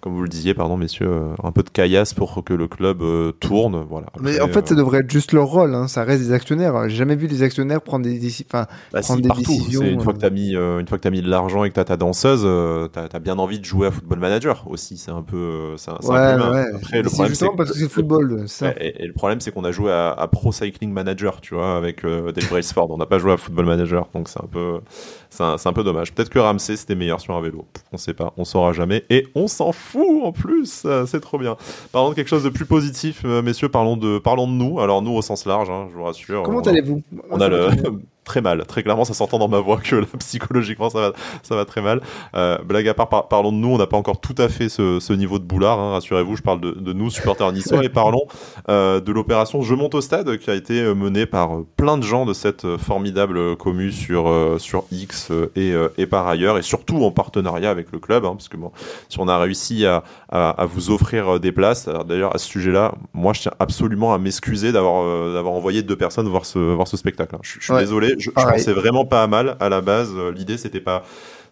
comme 0.00 0.14
vous 0.14 0.22
le 0.22 0.28
disiez, 0.28 0.54
pardon, 0.54 0.76
messieurs, 0.76 1.08
euh, 1.08 1.34
un 1.42 1.52
peu 1.52 1.62
de 1.62 1.68
caillasse 1.68 2.14
pour 2.14 2.42
que 2.44 2.54
le 2.54 2.68
club 2.68 3.02
euh, 3.02 3.32
tourne, 3.32 3.84
voilà. 3.88 4.06
Mais 4.20 4.40
en 4.40 4.48
fait, 4.48 4.66
ça 4.68 4.74
euh, 4.74 4.78
devrait 4.78 5.00
être 5.00 5.10
juste 5.10 5.32
leur 5.32 5.46
rôle. 5.46 5.74
Hein. 5.74 5.88
Ça 5.88 6.04
reste 6.04 6.22
des 6.22 6.32
actionnaires. 6.32 6.88
J'ai 6.88 6.96
jamais 6.96 7.16
vu 7.16 7.28
des 7.28 7.42
actionnaires 7.42 7.82
prendre 7.82 8.04
des 8.04 8.18
Bah 8.50 8.66
prendre 8.92 9.02
si, 9.02 9.22
des 9.22 9.28
partout. 9.28 9.42
décisions, 9.42 9.82
une 9.82 10.00
fois 10.00 10.12
que 10.12 10.18
t'as 10.18 10.30
mis, 10.30 10.56
euh, 10.56 10.78
une 10.80 10.88
fois 10.88 10.98
que 10.98 11.02
t'as 11.02 11.10
mis 11.10 11.22
de 11.22 11.28
l'argent 11.28 11.64
et 11.64 11.68
que 11.70 11.74
t'as 11.74 11.84
ta 11.84 11.96
danseuse, 11.96 12.42
euh, 12.44 12.88
t'as 12.88 13.08
as 13.12 13.18
bien 13.18 13.38
envie 13.38 13.58
de 13.58 13.64
jouer 13.64 13.88
à 13.88 13.90
Football 13.90 14.18
Manager 14.20 14.64
aussi. 14.68 14.96
C'est 14.96 15.10
un 15.10 15.22
peu, 15.22 15.74
c'est 15.76 15.90
un, 15.90 15.98
ouais, 16.02 16.50
ouais. 16.50 16.64
Après, 16.76 17.02
le 17.02 17.10
problème, 17.10 17.34
c'est 17.34 17.46
parce 17.56 17.72
que 17.72 17.78
c'est 17.78 17.88
football. 17.90 18.44
Ça. 18.48 18.72
Et, 18.80 19.04
et 19.04 19.06
le 19.06 19.12
problème, 19.12 19.40
c'est 19.40 19.52
qu'on 19.52 19.64
a 19.64 19.72
joué 19.72 19.92
à, 19.92 20.12
à 20.12 20.26
Pro 20.28 20.52
Cycling 20.52 20.92
Manager, 20.92 21.40
tu 21.40 21.54
vois, 21.54 21.76
avec 21.76 22.04
Dave 22.04 22.48
Braceford. 22.48 22.90
On 22.90 22.96
n'a 22.96 23.06
pas 23.06 23.18
joué 23.18 23.32
à 23.32 23.36
Football 23.36 23.66
Manager, 23.66 24.08
donc 24.14 24.28
c'est 24.28 24.42
un 24.42 24.48
peu, 24.50 24.80
c'est 25.30 25.42
un, 25.68 25.72
peu 25.72 25.84
dommage. 25.84 26.12
Peut-être 26.12 26.28
que 26.28 26.38
Ramsey 26.38 26.76
c'était 26.76 26.94
meilleur 26.94 27.20
sur 27.20 27.34
un 27.36 27.40
vélo. 27.40 27.64
On 27.92 27.96
sait 27.96 28.14
pas, 28.14 28.32
on 28.36 28.44
saura 28.44 28.72
jamais. 28.72 29.04
Et 29.10 29.26
on 29.34 29.46
s'en 29.46 29.72
fout 29.72 30.22
en 30.24 30.32
plus. 30.32 30.82
euh, 30.84 31.06
C'est 31.06 31.20
trop 31.20 31.38
bien. 31.38 31.56
Parlons 31.92 32.10
de 32.10 32.14
quelque 32.14 32.28
chose 32.28 32.42
de 32.44 32.48
plus 32.48 32.66
positif, 32.66 33.22
euh, 33.24 33.40
messieurs. 33.40 33.68
Parlons 33.68 33.96
de, 33.96 34.18
parlons 34.18 34.46
de 34.48 34.52
nous. 34.52 34.80
Alors 34.80 35.02
nous 35.02 35.12
au 35.12 35.22
sens 35.22 35.46
large, 35.46 35.70
hein, 35.70 35.86
je 35.90 35.96
vous 35.96 36.04
rassure. 36.04 36.42
Comment 36.42 36.58
On- 36.58 36.68
allez-vous? 36.68 37.02
on 37.30 37.36
a 37.40 37.48
va 37.48 37.48
le 37.48 37.68
très 38.24 38.40
mal, 38.40 38.64
très 38.66 38.82
clairement, 38.82 39.04
ça 39.04 39.14
s'entend 39.14 39.38
dans 39.38 39.48
ma 39.48 39.58
voix 39.60 39.78
que 39.78 39.96
là, 39.96 40.06
psychologiquement 40.18 40.90
ça 40.90 41.00
va, 41.00 41.12
ça 41.42 41.56
va 41.56 41.64
très 41.64 41.82
mal. 41.82 42.00
Euh, 42.36 42.58
blague 42.58 42.86
à 42.88 42.94
part, 42.94 43.08
par- 43.08 43.28
parlons 43.28 43.50
de 43.52 43.56
nous, 43.56 43.68
on 43.68 43.78
n'a 43.78 43.86
pas 43.86 43.96
encore 43.96 44.20
tout 44.20 44.34
à 44.38 44.48
fait 44.48 44.68
ce, 44.68 45.00
ce 45.00 45.12
niveau 45.12 45.38
de 45.38 45.44
boulard, 45.44 45.78
hein, 45.80 45.92
rassurez-vous, 45.92 46.36
je 46.36 46.42
parle 46.42 46.60
de, 46.60 46.70
de 46.72 46.92
nous 46.92 47.10
supporters 47.10 47.50
niçois 47.52 47.82
et 47.84 47.88
parlons 47.88 48.26
euh, 48.68 49.00
de 49.00 49.10
l'opération 49.12 49.62
Je 49.62 49.74
monte 49.74 49.94
au 49.94 50.00
stade 50.00 50.36
qui 50.38 50.50
a 50.50 50.54
été 50.54 50.80
euh, 50.80 50.94
menée 50.94 51.26
par 51.26 51.56
euh, 51.56 51.66
plein 51.76 51.98
de 51.98 52.02
gens 52.04 52.24
de 52.26 52.32
cette 52.32 52.64
euh, 52.64 52.78
formidable 52.78 53.56
commu 53.56 53.90
sur 53.90 54.28
euh, 54.28 54.58
sur 54.58 54.84
X 54.92 55.30
et, 55.56 55.72
euh, 55.72 55.88
et 55.98 56.06
par 56.06 56.26
ailleurs 56.28 56.58
et 56.58 56.62
surtout 56.62 57.04
en 57.04 57.10
partenariat 57.10 57.70
avec 57.70 57.90
le 57.92 57.98
club, 57.98 58.24
hein, 58.24 58.34
parce 58.36 58.48
que 58.48 58.56
bon, 58.56 58.70
si 59.08 59.18
on 59.18 59.28
a 59.28 59.38
réussi 59.38 59.86
à, 59.86 60.04
à, 60.28 60.50
à 60.50 60.66
vous 60.66 60.90
offrir 60.90 61.40
des 61.40 61.52
places, 61.52 61.88
alors, 61.88 62.04
d'ailleurs 62.04 62.34
à 62.34 62.38
ce 62.38 62.46
sujet-là, 62.46 62.94
moi 63.14 63.32
je 63.32 63.40
tiens 63.42 63.52
absolument 63.58 64.12
à 64.14 64.18
m'excuser 64.18 64.72
d'avoir 64.72 65.02
euh, 65.04 65.34
d'avoir 65.34 65.54
envoyé 65.54 65.82
deux 65.82 65.96
personnes 65.96 66.28
voir 66.28 66.44
ce 66.44 66.58
voir 66.58 66.86
ce 66.86 66.96
spectacle. 66.96 67.34
hein. 67.34 67.40
Je, 67.42 67.58
je 67.58 67.64
suis 67.64 67.72
Ouais. 67.72 67.80
désolé, 67.80 68.14
je, 68.20 68.30
pensais 68.30 68.72
vraiment 68.72 69.04
pas 69.04 69.22
à 69.22 69.26
mal 69.26 69.56
à 69.60 69.68
la 69.68 69.80
base. 69.80 70.12
Euh, 70.14 70.32
L'idée 70.32 70.56
c'était 70.56 70.80
pas 70.80 71.02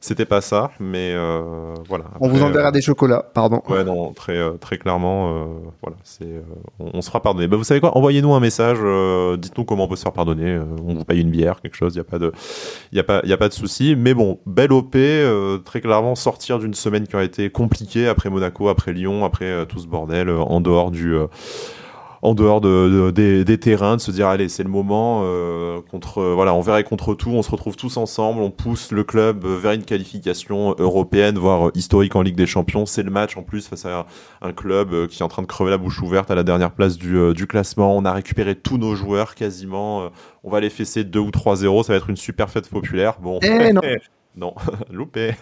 c'était 0.01 0.27
pas 0.27 0.41
ça, 0.41 0.71
mais 0.79 1.13
voilà. 1.89 2.05
on 2.21 2.29
vous 2.29 2.41
enverra 2.45 2.71
des 2.71 2.81
chocolats, 2.81 3.29
pardon. 3.35 3.61
Ouais, 3.69 3.83
non, 3.83 4.13
très 4.13 4.39
très 4.59 4.79
clairement, 4.79 5.49
voilà, 5.83 5.97
c'est 6.05 6.41
on, 6.79 7.03
se 7.03 7.09
fera 7.09 7.21
pardonner. 7.21 7.49
Bah, 7.49 7.57
vous 7.57 7.65
savez 7.65 7.81
quoi? 7.81 7.99
Envoyez-nous 7.99 8.33
un 8.33 8.39
message, 8.39 8.79
dites-nous 9.41 9.65
comment 9.65 9.87
on 9.87 9.89
peut 9.89 9.97
se 9.97 10.05
faire 10.05 10.13
pardonner. 10.13 10.57
on 10.87 10.95
vous 10.95 11.05
paye 11.05 11.21
une 11.21 11.33
bière, 11.33 11.61
quelque 11.61 11.75
chose. 11.75 11.97
Il 11.97 11.99
y 11.99 12.01
a 12.01 12.05
pas 12.05 12.21
de, 12.21 12.31
il 12.93 12.97
y 12.97 13.01
a 13.01 13.03
pas, 13.03 13.23
il 13.25 13.29
y 13.29 13.33
a 13.33 13.37
pas 13.37 13.49
de 13.49 13.55
souci. 13.55 13.97
Mais 13.97 14.15
bon, 14.15 14.39
belle 14.47 14.73
OP, 14.73 14.97
très 15.65 15.81
clairement 15.81 16.15
sortir 16.15 16.61
d'une 16.61 16.75
semaine 16.75 17.09
qui 17.09 17.17
a 17.17 17.25
été 17.25 17.51
compliquée 17.51 18.07
après 18.07 18.31
Monaco, 18.31 18.69
après 18.69 18.93
Lyon, 18.93 19.25
après 19.25 19.67
tout 19.67 19.81
ce 19.81 19.89
bordel 19.89 20.31
en 20.31 20.61
dehors 20.61 20.93
du 20.93 21.17
en 22.23 22.35
dehors 22.35 22.61
de, 22.61 23.11
des, 23.11 23.59
terrains, 23.59 23.97
de 23.97 24.01
se 24.01 24.11
dire 24.11 24.29
allez 24.29 24.49
c'est 24.49 24.63
le 24.63 24.69
moment 24.69 25.23
euh, 25.25 25.81
contre 25.91 26.23
voilà 26.23 26.55
on 26.55 26.61
verrait 26.61 26.85
contre 26.85 27.15
tout, 27.15 27.31
on 27.31 27.43
se 27.43 27.51
retrouve 27.51 27.77
tous 27.77 27.97
ensemble, 27.97 28.41
on 28.41 28.51
pousse 28.51 28.93
le 28.93 29.05
club 29.05 29.45
vers 29.45 29.73
une 29.73 29.85
qualification 29.85 30.75
européenne 30.79 31.39
voire 31.39 31.71
historique 31.75 32.17
en 32.17 32.23
Ligue 32.23 32.37
des 32.37 32.47
Champions. 32.47 32.87
C'est 32.87 33.03
le 33.03 33.11
match 33.11 33.37
en 33.37 33.43
plus 33.43 33.69
face 33.69 33.85
à 33.85 34.07
un 34.43 34.53
club 34.53 34.93
euh, 34.93 35.07
qui 35.07 35.21
est 35.21 35.25
en 35.25 35.29
train 35.29 35.43
de 35.43 35.47
crever 35.47 35.71
la 35.71 35.79
bouche 35.79 36.01
ouverte 36.03 36.31
à 36.31 36.35
la 36.35 36.43
dernière 36.43 36.73
place 36.73 36.99
du, 36.99 37.17
euh, 37.17 37.35
du 37.35 37.47
classement. 37.47 37.97
On 37.97 38.05
a 38.05 38.13
récupéré 38.13 38.55
tous 38.55 38.79
nos 38.79 38.95
joueurs 38.95 39.35
quasiment. 39.35 40.11
on 40.45 40.51
va 40.51 40.61
les 40.61 40.71
fesser 40.71 41.05
2 41.05 41.19
ou 41.19 41.31
3-0, 41.31 41.85
ça 41.85 41.93
va 41.93 41.97
être 41.97 42.11
une 42.11 42.17
super 42.17 42.51
fête 42.51 42.69
populaire. 42.69 43.19
Bon. 43.21 43.39
Eh 43.43 43.73
non. 43.73 43.81
Non, 44.39 44.55
loupé. 44.93 45.33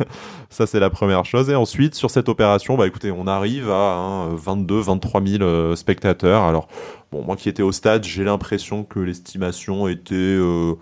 Ça, 0.49 0.67
c'est 0.67 0.81
la 0.81 0.89
première 0.89 1.25
chose. 1.25 1.51
Et 1.51 1.55
ensuite, 1.55 1.95
sur 1.95 2.11
cette 2.11 2.29
opération, 2.29 2.77
bah 2.77 2.87
écoutez, 2.87 3.11
on 3.11 3.27
arrive 3.27 3.71
à 3.71 4.29
22, 4.33 4.81
23 4.81 5.23
000 5.23 5.77
spectateurs. 5.77 6.43
Alors, 6.43 6.69
bon, 7.13 7.23
moi 7.23 7.37
qui 7.37 7.49
étais 7.49 7.63
au 7.63 7.73
stade, 7.73 8.05
j'ai 8.05 8.25
l'impression 8.25 8.85
que 8.85 8.99
l'estimation 8.99 9.87
était 9.87 10.15
euh, 10.15 10.75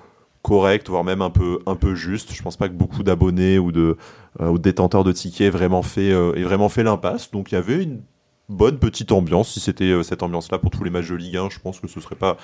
correcte, 0.42 0.88
voire 0.88 1.02
même 1.02 1.22
un 1.22 1.30
peu, 1.30 1.58
un 1.66 1.74
peu 1.74 1.96
juste. 1.96 2.32
Je 2.32 2.42
pense 2.42 2.56
pas 2.56 2.68
que 2.68 2.74
beaucoup 2.74 3.02
d'abonnés 3.02 3.58
ou 3.58 3.72
de, 3.72 3.96
euh, 4.40 4.58
détenteurs 4.58 5.02
de 5.02 5.10
tickets 5.10 5.48
aient 5.48 5.50
vraiment 5.50 5.82
fait, 5.82 6.12
euh, 6.12 6.68
fait 6.68 6.84
l'impasse. 6.84 7.32
Donc, 7.32 7.50
il 7.50 7.56
y 7.56 7.58
avait 7.58 7.82
une 7.82 8.00
bonne 8.48 8.78
petite 8.78 9.12
ambiance. 9.12 9.52
Si 9.52 9.60
c'était 9.60 9.84
euh, 9.84 10.02
cette 10.02 10.22
ambiance-là 10.22 10.58
pour 10.58 10.70
tous 10.70 10.84
les 10.84 10.90
matchs 10.90 11.08
de 11.08 11.14
Ligue 11.14 11.36
1, 11.36 11.50
je 11.50 11.58
pense 11.58 11.80
que 11.80 11.88
ce 11.88 12.00
serait 12.00 12.14
pas, 12.14 12.36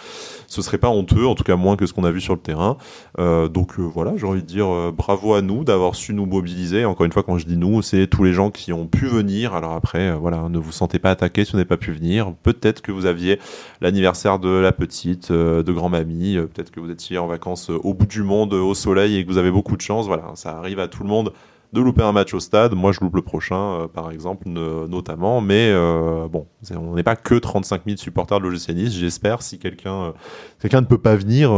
ce 0.46 0.62
serait 0.62 0.78
pas 0.78 0.88
honteux, 0.88 1.26
en 1.26 1.34
tout 1.34 1.44
cas 1.44 1.56
moins 1.56 1.76
que 1.76 1.86
ce 1.86 1.92
qu'on 1.92 2.04
a 2.04 2.10
vu 2.10 2.20
sur 2.20 2.34
le 2.34 2.40
terrain. 2.40 2.78
Euh, 3.18 3.48
donc 3.48 3.78
euh, 3.78 3.82
voilà, 3.82 4.14
j'ai 4.16 4.26
envie 4.26 4.42
de 4.42 4.46
dire 4.46 4.92
bravo 4.92 5.34
à 5.34 5.42
nous 5.42 5.64
d'avoir 5.64 5.94
su 5.94 6.14
nous 6.14 6.26
mobiliser. 6.26 6.84
Encore 6.84 7.06
une 7.06 7.12
fois, 7.12 7.22
quand 7.22 7.38
je 7.38 7.46
dis 7.46 7.56
nous, 7.56 7.82
c'est 7.82 8.06
tous 8.06 8.24
les 8.24 8.32
gens 8.32 8.50
qui 8.50 8.72
ont 8.72 8.86
pu 8.86 9.06
venir. 9.06 9.54
Alors 9.54 9.72
après, 9.72 10.14
voilà, 10.14 10.48
ne 10.48 10.58
vous 10.58 10.72
sentez 10.72 10.98
pas 10.98 11.10
attaqué 11.10 11.44
si 11.44 11.52
vous 11.52 11.58
n'avez 11.58 11.68
pas 11.68 11.76
pu 11.76 11.92
venir. 11.92 12.32
Peut-être 12.42 12.80
que 12.80 12.92
vous 12.92 13.06
aviez 13.06 13.38
l'anniversaire 13.80 14.38
de 14.38 14.48
la 14.48 14.72
petite, 14.72 15.30
de 15.32 15.72
grand-mamie. 15.72 16.36
Peut-être 16.36 16.70
que 16.70 16.80
vous 16.80 16.90
étiez 16.90 17.18
en 17.18 17.26
vacances 17.26 17.70
au 17.70 17.94
bout 17.94 18.06
du 18.06 18.22
monde, 18.22 18.54
au 18.54 18.74
soleil, 18.74 19.16
et 19.16 19.24
que 19.24 19.30
vous 19.30 19.38
avez 19.38 19.50
beaucoup 19.50 19.76
de 19.76 19.82
chance. 19.82 20.06
Voilà, 20.06 20.24
ça 20.34 20.56
arrive 20.56 20.80
à 20.80 20.88
tout 20.88 21.02
le 21.02 21.08
monde 21.08 21.32
de 21.72 21.80
louper 21.80 22.02
un 22.02 22.12
match 22.12 22.34
au 22.34 22.40
stade. 22.40 22.74
Moi, 22.74 22.92
je 22.92 23.00
loupe 23.00 23.14
le 23.14 23.22
prochain, 23.22 23.82
euh, 23.82 23.88
par 23.88 24.10
exemple, 24.10 24.48
notamment. 24.48 25.40
Mais 25.40 25.70
euh, 25.72 26.28
bon, 26.28 26.46
on 26.74 26.94
n'est 26.94 27.02
pas 27.02 27.16
que 27.16 27.34
35 27.34 27.82
000 27.86 27.96
supporters 27.96 28.40
de 28.40 28.50
Nice. 28.72 28.94
J'espère, 28.94 29.42
si 29.42 29.58
quelqu'un 29.58 30.02
euh, 30.02 30.12
quelqu'un 30.60 30.80
ne 30.80 30.86
peut 30.86 30.98
pas 30.98 31.16
venir, 31.16 31.50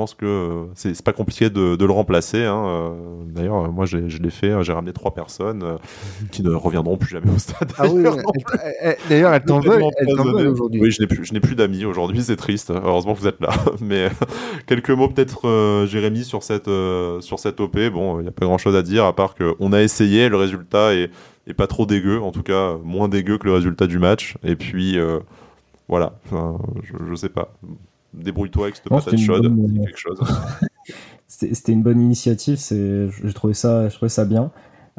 pense 0.00 0.14
que 0.14 0.24
euh, 0.24 0.64
c'est 0.76 1.02
pas 1.02 1.12
compliqué 1.12 1.50
de, 1.50 1.76
le 1.78 1.92
remplacer. 1.92 2.42
Hein. 2.42 2.64
Euh, 2.66 2.90
d'ailleurs, 3.26 3.70
moi, 3.70 3.84
je 3.84 3.98
l'ai 3.98 4.30
fait. 4.30 4.50
J'ai 4.64 4.72
ramené 4.72 4.94
trois 4.94 5.12
personnes 5.12 5.62
euh, 5.62 5.76
qui 6.30 6.42
ne 6.42 6.54
reviendront 6.54 6.96
plus 6.96 7.10
jamais 7.10 7.30
au 7.30 7.38
stade. 7.38 7.70
Ah 7.76 7.84
oui, 7.86 8.02
d'ailleurs, 9.10 9.34
elles 9.34 9.44
t'en 9.44 9.60
veulent 9.60 9.82
aujourd'hui. 10.48 10.80
Oui, 10.80 10.90
je 10.90 11.02
n'ai 11.02 11.06
plus, 11.06 11.20
plus 11.40 11.54
d'amis 11.54 11.84
aujourd'hui. 11.84 12.22
C'est 12.22 12.36
triste. 12.36 12.70
Heureusement 12.70 13.12
que 13.12 13.20
vous 13.20 13.26
êtes 13.26 13.40
là. 13.42 13.50
Mais 13.82 14.08
quelques 14.66 14.88
mots 14.88 15.08
peut-être, 15.08 15.86
Jérémy, 15.86 16.24
sur 16.24 16.42
cette 16.42 16.70
sur 17.20 17.38
cette 17.38 17.60
OP. 17.60 17.78
Bon, 17.92 18.20
il 18.20 18.22
n'y 18.22 18.28
a 18.28 18.32
pas 18.32 18.46
grand-chose 18.46 18.76
à 18.76 18.82
dire 18.82 19.04
à 19.04 19.14
part 19.14 19.34
qu'on 19.34 19.72
a 19.74 19.82
essayé. 19.82 20.30
Le 20.30 20.38
résultat 20.38 20.94
est, 20.94 21.10
est, 21.46 21.54
pas 21.54 21.66
trop 21.66 21.84
dégueu. 21.84 22.22
En 22.22 22.30
tout 22.30 22.42
cas, 22.42 22.78
moins 22.82 23.08
dégueu 23.08 23.36
que 23.36 23.44
le 23.44 23.52
résultat 23.52 23.86
du 23.86 23.98
match. 23.98 24.36
Et 24.44 24.56
puis 24.56 24.96
voilà. 25.88 26.14
je, 26.32 26.94
je 27.06 27.14
sais 27.16 27.28
pas 27.28 27.52
débrouille-toi 28.14 28.64
avec 28.64 28.76
cette 28.76 28.88
patate 28.88 29.18
chaude, 29.18 29.54
quelque 29.84 29.98
chose. 29.98 30.20
c'était 31.26 31.72
une 31.72 31.82
bonne 31.82 32.00
initiative, 32.00 32.58
j'ai 32.58 33.32
trouvé 33.34 33.54
ça, 33.54 33.88
je 33.88 33.94
trouvais 33.96 34.08
ça 34.08 34.24
bien. 34.24 34.50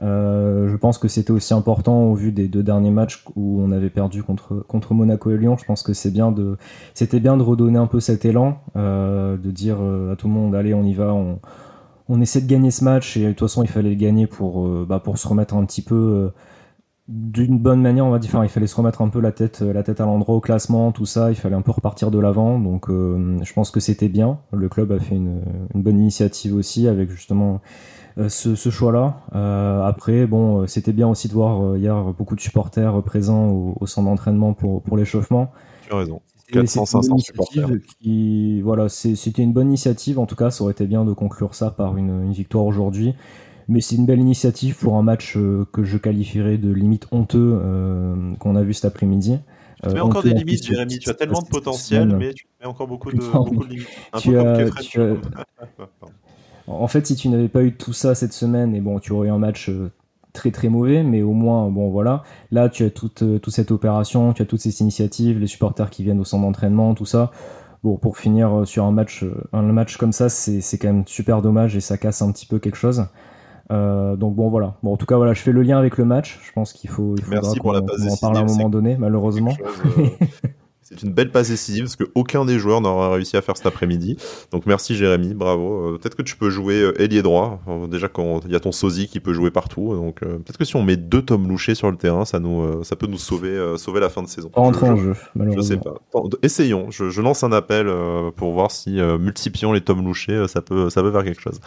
Euh, 0.01 0.69
je 0.69 0.75
pense 0.77 0.97
que 0.97 1.07
c'était 1.07 1.31
aussi 1.31 1.53
important 1.53 2.05
au 2.05 2.15
vu 2.15 2.31
des 2.31 2.47
deux 2.47 2.63
derniers 2.63 2.91
matchs 2.91 3.23
où 3.35 3.61
on 3.61 3.71
avait 3.71 3.89
perdu 3.89 4.23
contre, 4.23 4.65
contre 4.67 4.93
Monaco 4.93 5.29
et 5.31 5.37
Lyon. 5.37 5.57
Je 5.57 5.65
pense 5.65 5.83
que 5.83 5.93
c'est 5.93 6.11
bien 6.11 6.31
de, 6.31 6.57
c'était 6.93 7.19
bien 7.19 7.37
de 7.37 7.43
redonner 7.43 7.77
un 7.77 7.87
peu 7.87 7.99
cet 7.99 8.25
élan, 8.25 8.59
euh, 8.75 9.37
de 9.37 9.51
dire 9.51 9.77
euh, 9.79 10.13
à 10.13 10.15
tout 10.15 10.27
le 10.27 10.33
monde 10.33 10.55
allez 10.55 10.73
on 10.73 10.83
y 10.83 10.93
va, 10.93 11.13
on, 11.13 11.39
on, 12.09 12.19
essaie 12.19 12.41
de 12.41 12.47
gagner 12.47 12.71
ce 12.71 12.83
match 12.83 13.17
et 13.17 13.25
de 13.25 13.29
toute 13.29 13.41
façon 13.41 13.63
il 13.63 13.69
fallait 13.69 13.89
le 13.89 13.95
gagner 13.95 14.25
pour, 14.25 14.67
bah, 14.85 14.99
pour 14.99 15.17
se 15.17 15.27
remettre 15.27 15.53
un 15.55 15.65
petit 15.65 15.83
peu 15.83 16.31
d'une 17.11 17.59
bonne 17.59 17.81
manière, 17.81 18.05
on 18.05 18.09
va 18.09 18.19
dire. 18.19 18.29
Enfin, 18.29 18.43
il 18.43 18.49
fallait 18.49 18.67
se 18.67 18.75
remettre 18.75 19.01
un 19.01 19.09
peu 19.09 19.19
la 19.19 19.31
tête, 19.31 19.61
la 19.61 19.83
tête 19.83 19.99
à 19.99 20.05
l'endroit 20.05 20.35
au 20.35 20.39
classement, 20.39 20.91
tout 20.91 21.05
ça. 21.05 21.29
Il 21.29 21.35
fallait 21.35 21.55
un 21.55 21.61
peu 21.61 21.71
repartir 21.71 22.09
de 22.09 22.19
l'avant. 22.19 22.57
Donc, 22.57 22.89
euh, 22.89 23.37
je 23.43 23.53
pense 23.53 23.69
que 23.69 23.79
c'était 23.79 24.07
bien. 24.07 24.39
Le 24.53 24.69
club 24.69 24.91
a 24.91 24.99
fait 24.99 25.15
une, 25.15 25.41
bonne 25.75 25.99
initiative 25.99 26.55
aussi 26.55 26.87
avec 26.87 27.11
justement 27.11 27.61
euh, 28.17 28.29
ce, 28.29 28.69
choix-là. 28.69 29.17
Euh, 29.35 29.83
après, 29.83 30.25
bon, 30.25 30.65
c'était 30.67 30.93
bien 30.93 31.09
aussi 31.09 31.27
de 31.27 31.33
voir 31.33 31.75
hier 31.75 32.01
beaucoup 32.17 32.35
de 32.35 32.41
supporters 32.41 33.01
présents 33.03 33.49
au, 33.49 33.85
centre 33.85 34.07
d'entraînement 34.07 34.53
pour, 34.53 34.81
pour 34.81 34.95
l'échauffement. 34.95 35.51
Tu 35.85 35.93
as 35.93 35.97
raison. 35.97 36.21
400, 36.53 36.85
500 36.85 37.17
supporters. 37.17 37.69
Qui, 37.99 38.61
voilà, 38.61 38.89
c'était 38.89 39.41
une 39.41 39.53
bonne 39.53 39.67
initiative. 39.67 40.17
En 40.17 40.25
tout 40.25 40.35
cas, 40.35 40.49
ça 40.49 40.63
aurait 40.63 40.73
été 40.73 40.85
bien 40.85 41.03
de 41.03 41.13
conclure 41.13 41.55
ça 41.55 41.71
par 41.71 41.97
une, 41.97 42.23
une 42.23 42.33
victoire 42.33 42.65
aujourd'hui. 42.65 43.15
Mais 43.67 43.81
c'est 43.81 43.95
une 43.95 44.05
belle 44.05 44.19
initiative 44.19 44.75
pour 44.77 44.95
un 44.95 45.03
match 45.03 45.35
euh, 45.37 45.65
que 45.71 45.83
je 45.83 45.97
qualifierais 45.97 46.57
de 46.57 46.71
limite 46.71 47.07
honteux 47.11 47.59
euh, 47.61 48.33
qu'on 48.39 48.55
a 48.55 48.63
vu 48.63 48.73
cet 48.73 48.85
après-midi. 48.85 49.39
Tu 49.83 49.89
mets 49.89 49.99
encore 49.99 50.23
des 50.23 50.33
limites, 50.33 50.65
Jérémy. 50.65 50.99
Tu 50.99 51.09
as 51.09 51.13
tellement 51.13 51.41
de 51.41 51.47
potentiel, 51.47 52.15
mais 52.15 52.33
tu 52.33 52.45
mets 52.59 52.67
encore 52.67 52.87
beaucoup 52.87 53.11
de, 53.11 53.17
beaucoup 53.33 53.65
de 53.65 53.69
limites. 53.69 53.87
tu 54.19 54.37
as, 54.37 54.67
En 56.67 56.87
fait, 56.87 57.07
si 57.07 57.15
tu 57.15 57.27
n'avais 57.29 57.49
pas 57.49 57.63
eu 57.63 57.73
tout 57.73 57.93
ça 57.93 58.13
cette 58.15 58.33
semaine, 58.33 58.75
et 58.75 58.79
bon, 58.79 58.99
tu 58.99 59.11
aurais 59.11 59.27
eu 59.27 59.31
un 59.31 59.39
match 59.39 59.69
euh, 59.69 59.91
très 60.31 60.51
très 60.51 60.69
mauvais, 60.69 61.03
mais 61.03 61.23
au 61.23 61.33
moins, 61.33 61.69
bon 61.69 61.89
voilà. 61.89 62.23
Là, 62.51 62.69
tu 62.69 62.83
as 62.83 62.91
toute, 62.91 63.23
toute 63.41 63.53
cette 63.53 63.71
opération, 63.71 64.31
tu 64.33 64.43
as 64.43 64.45
toutes 64.45 64.61
ces 64.61 64.81
initiatives, 64.81 65.39
les 65.39 65.47
supporters 65.47 65.89
qui 65.89 66.03
viennent 66.03 66.19
au 66.19 66.25
centre 66.25 66.43
d'entraînement, 66.43 66.93
tout 66.93 67.05
ça. 67.05 67.31
Bon, 67.83 67.97
pour 67.97 68.17
finir 68.17 68.61
sur 68.65 68.85
un 68.85 68.91
match, 68.91 69.25
un 69.53 69.63
match 69.63 69.97
comme 69.97 70.11
ça, 70.11 70.29
c'est 70.29 70.77
quand 70.77 70.87
même 70.87 71.07
super 71.07 71.41
dommage 71.41 71.75
et 71.75 71.81
ça 71.81 71.97
casse 71.97 72.21
un 72.21 72.31
petit 72.31 72.45
peu 72.45 72.59
quelque 72.59 72.77
chose. 72.77 73.07
Euh, 73.71 74.15
donc 74.15 74.35
bon 74.35 74.49
voilà. 74.49 74.75
Bon 74.83 74.93
en 74.93 74.97
tout 74.97 75.05
cas 75.05 75.17
voilà, 75.17 75.33
je 75.33 75.41
fais 75.41 75.51
le 75.51 75.61
lien 75.61 75.77
avec 75.77 75.97
le 75.97 76.05
match. 76.05 76.39
Je 76.43 76.51
pense 76.51 76.73
qu'il 76.73 76.89
faut, 76.89 77.15
il 77.17 77.23
Merci 77.29 77.59
pour 77.59 77.73
la 77.73 77.79
en 77.79 78.17
parle 78.19 78.37
à 78.37 78.41
un 78.41 78.45
moment 78.45 78.69
donné, 78.69 78.97
malheureusement. 78.97 79.53
Euh, 79.97 80.07
C'est 80.91 81.03
une 81.03 81.13
belle 81.13 81.31
passe 81.31 81.49
décisive 81.49 81.85
parce 81.85 81.95
qu'aucun 81.95 82.43
des 82.43 82.59
joueurs 82.59 82.81
n'aura 82.81 83.13
réussi 83.13 83.37
à 83.37 83.41
faire 83.41 83.55
cet 83.55 83.65
après-midi. 83.65 84.17
Donc 84.51 84.65
merci 84.65 84.95
Jérémy, 84.95 85.33
bravo. 85.33 85.93
Euh, 85.93 85.97
peut-être 85.97 86.15
que 86.15 86.21
tu 86.21 86.35
peux 86.35 86.49
jouer 86.49 86.81
euh, 86.81 87.01
ailier 87.01 87.21
droit. 87.21 87.61
Euh, 87.69 87.87
déjà 87.87 88.09
quand 88.09 88.41
il 88.45 88.51
y 88.51 88.55
a 88.55 88.59
ton 88.59 88.73
sosie 88.73 89.07
qui 89.07 89.21
peut 89.21 89.31
jouer 89.31 89.51
partout. 89.51 89.95
Donc 89.95 90.19
peut-être 90.19 90.57
que 90.57 90.65
si 90.65 90.75
on 90.75 90.83
met 90.83 90.97
deux 90.97 91.21
Tom 91.21 91.47
Loucher 91.47 91.75
sur 91.75 91.89
le 91.89 91.95
terrain, 91.95 92.25
ça 92.25 92.39
nous, 92.39 92.83
ça 92.83 92.95
peut 92.97 93.07
nous 93.07 93.17
sauver, 93.17 93.75
sauver 93.77 94.01
la 94.01 94.09
fin 94.09 94.21
de 94.21 94.27
saison. 94.27 94.49
Pas 94.49 94.61
en 94.61 94.73
jeu, 94.73 95.15
malheureusement. 95.35 95.61
Je 95.61 95.61
sais 95.61 95.77
pas. 95.77 95.93
Essayons. 96.41 96.91
Je, 96.91 97.21
lance 97.21 97.43
un 97.43 97.51
appel 97.51 97.87
pour 98.35 98.51
voir 98.53 98.71
si 98.71 98.99
multiplions 99.19 99.73
les 99.73 99.81
Tom 99.81 100.03
Loucher, 100.03 100.45
ça 100.47 100.61
peut, 100.61 100.89
ça 100.89 101.01
peut 101.01 101.11
faire 101.11 101.23
quelque 101.23 101.41
chose. 101.41 101.59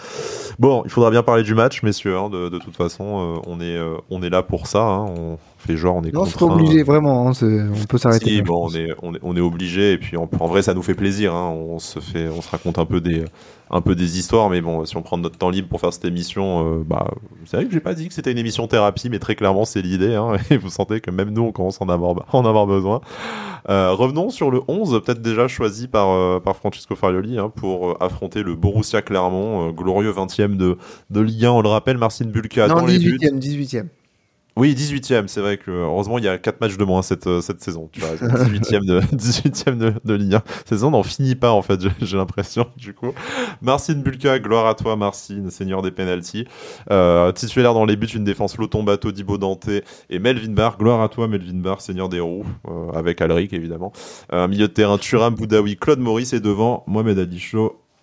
Bon, 0.59 0.83
il 0.85 0.91
faudra 0.91 1.11
bien 1.11 1.23
parler 1.23 1.45
du 1.45 1.55
match, 1.55 1.83
messieurs. 1.83 2.17
Hein, 2.17 2.29
de, 2.29 2.49
de, 2.49 2.59
toute 2.59 2.77
façon, 2.77 3.41
on 3.47 3.61
est, 3.61 3.79
on 4.11 4.23
est 4.23 4.31
là 4.31 4.43
pour 4.43 4.67
ça. 4.67 4.83
Hein. 4.83 5.07
On, 5.17 5.39
fait 5.65 5.77
genre 5.77 5.97
on 5.97 6.03
est 6.03 6.13
non, 6.13 6.27
obligé 6.41 6.83
vraiment 6.83 7.29
hein, 7.29 7.33
on 7.43 7.87
peut 7.87 7.99
s'arrêter 7.99 8.37
si, 8.37 8.43
bon 8.43 8.69
on 8.69 8.75
est, 8.75 8.95
on 9.03 9.15
est, 9.15 9.19
on 9.23 9.37
est 9.37 9.41
obligé 9.41 9.93
et 9.93 9.99
puis 9.99 10.17
en, 10.17 10.29
en 10.39 10.47
vrai 10.47 10.63
ça 10.63 10.75
nous 10.75 10.83
fait 10.83 10.95
plaisir 10.95 11.35
hein, 11.35 11.51
on 11.51 11.79
se 11.79 12.01
fait 12.01 12.29
on 12.29 12.43
se 12.43 12.51
raconte 12.51 12.79
un 12.79 12.85
peu 12.85 13.01
des 13.01 13.25
un 13.71 13.81
peu 13.81 13.95
des 13.95 14.19
histoires 14.19 14.51
mais 14.51 14.61
bon 14.61 14.85
si 14.85 14.97
on 14.97 15.03
prend 15.03 15.17
notre 15.17 15.39
temps 15.39 15.51
libre 15.51 15.69
pour 15.69 15.81
faire 15.81 15.93
cette 15.93 16.05
émission 16.05 16.81
euh, 16.81 16.85
bah 16.85 17.07
c'est 17.45 17.57
vrai 17.57 17.67
que 17.67 17.73
j'ai 17.73 17.81
pas 17.81 17.95
dit 17.95 18.09
que 18.09 18.15
c'était 18.15 18.33
une 18.33 18.39
émission 18.39 18.67
thérapie 18.67 19.09
mais 19.09 19.19
très 19.19 19.35
clairement 19.35 19.65
c'est 19.65 19.81
l'idée 19.83 20.15
hein, 20.15 20.37
et 20.51 20.57
vous 20.57 20.69
sentez 20.69 21.01
que 21.01 21.11
même 21.11 21.31
nous 21.31 21.43
on 21.43 21.53
commence 21.53 21.81
à 21.81 21.85
en 21.85 21.89
avoir 21.89 22.15
en 22.33 22.45
avoir 22.45 22.67
besoin. 22.67 23.01
Euh, 23.71 23.93
revenons 23.93 24.29
sur 24.29 24.51
le 24.51 24.61
11 24.69 25.01
peut-être 25.05 25.23
déjà 25.23 25.49
choisi 25.49 25.89
par 25.89 26.11
euh, 26.11 26.41
par 26.41 26.57
Francesco 26.57 26.95
Farioli 26.95 27.39
pour 27.57 28.03
affronter 28.03 28.43
le 28.43 28.55
Borussia 28.55 29.01
Clermont 29.01 29.71
glorieux 29.71 30.13
20e 30.13 30.57
de 30.57 30.77
de 31.11 31.21
Ligue 31.21 31.47
1 31.47 31.51
on 31.51 31.63
le 31.63 31.69
rappelle 31.69 31.97
Marcin 31.97 32.27
Bulka 32.27 32.69
non, 32.69 32.77
dans 32.77 32.87
18e 32.87 33.39
18e 33.39 33.87
oui, 34.57 34.75
18ème, 34.75 35.27
c'est 35.27 35.41
vrai 35.41 35.59
que 35.59 35.71
heureusement 35.71 36.19
il 36.19 36.25
y 36.25 36.29
a 36.29 36.39
4 36.39 36.61
matchs 36.61 36.77
de 36.77 36.85
moins 36.85 37.03
cette, 37.03 37.27
euh, 37.27 37.41
cette 37.41 37.61
saison. 37.61 37.89
Tu 37.93 38.01
vois, 38.01 38.11
18ème 38.17 38.87
de, 38.87 39.01
18e 39.01 39.77
de, 39.77 39.95
de 40.05 40.15
Ligue 40.15 40.35
1. 40.37 40.43
Cette 40.59 40.69
saison 40.69 40.93
n'en 40.93 41.03
finit 41.03 41.35
pas 41.35 41.51
en 41.51 41.63
fait, 41.63 41.81
j'ai 42.01 42.17
l'impression 42.17 42.67
du 42.77 42.95
coup. 42.95 43.13
Marcin 43.63 43.95
Bulka, 43.95 44.39
gloire 44.39 44.67
à 44.67 44.75
toi 44.75 44.95
Marcin, 44.95 45.51
seigneur 45.51 45.83
des 45.83 45.91
penalties. 45.91 46.47
Euh, 46.91 47.33
titulaire 47.33 47.75
dans 47.75 47.85
les 47.85 47.97
buts, 47.97 48.07
une 48.07 48.25
défense 48.25 48.57
Lotombato, 48.57 49.11
Dibo 49.11 49.39
Dante 49.39 49.69
et 50.09 50.19
Melvin 50.21 50.53
Barr. 50.53 50.79
Gloire 50.79 51.03
à 51.03 51.09
toi 51.09 51.27
Melvin 51.27 51.59
Barr, 51.59 51.81
seigneur 51.81 52.09
des 52.09 52.21
roues, 52.21 52.47
euh, 52.69 52.91
avec 52.93 53.21
Alric 53.21 53.53
évidemment. 53.53 53.93
Un 54.31 54.47
milieu 54.47 54.69
de 54.69 54.73
terrain, 54.73 54.99
Turam 54.99 55.35
Boudaoui, 55.35 55.77
Claude 55.77 56.01
Maurice 56.01 56.33
et 56.33 56.41
devant 56.41 56.85
Mohamed 56.87 57.19
Ali 57.19 57.41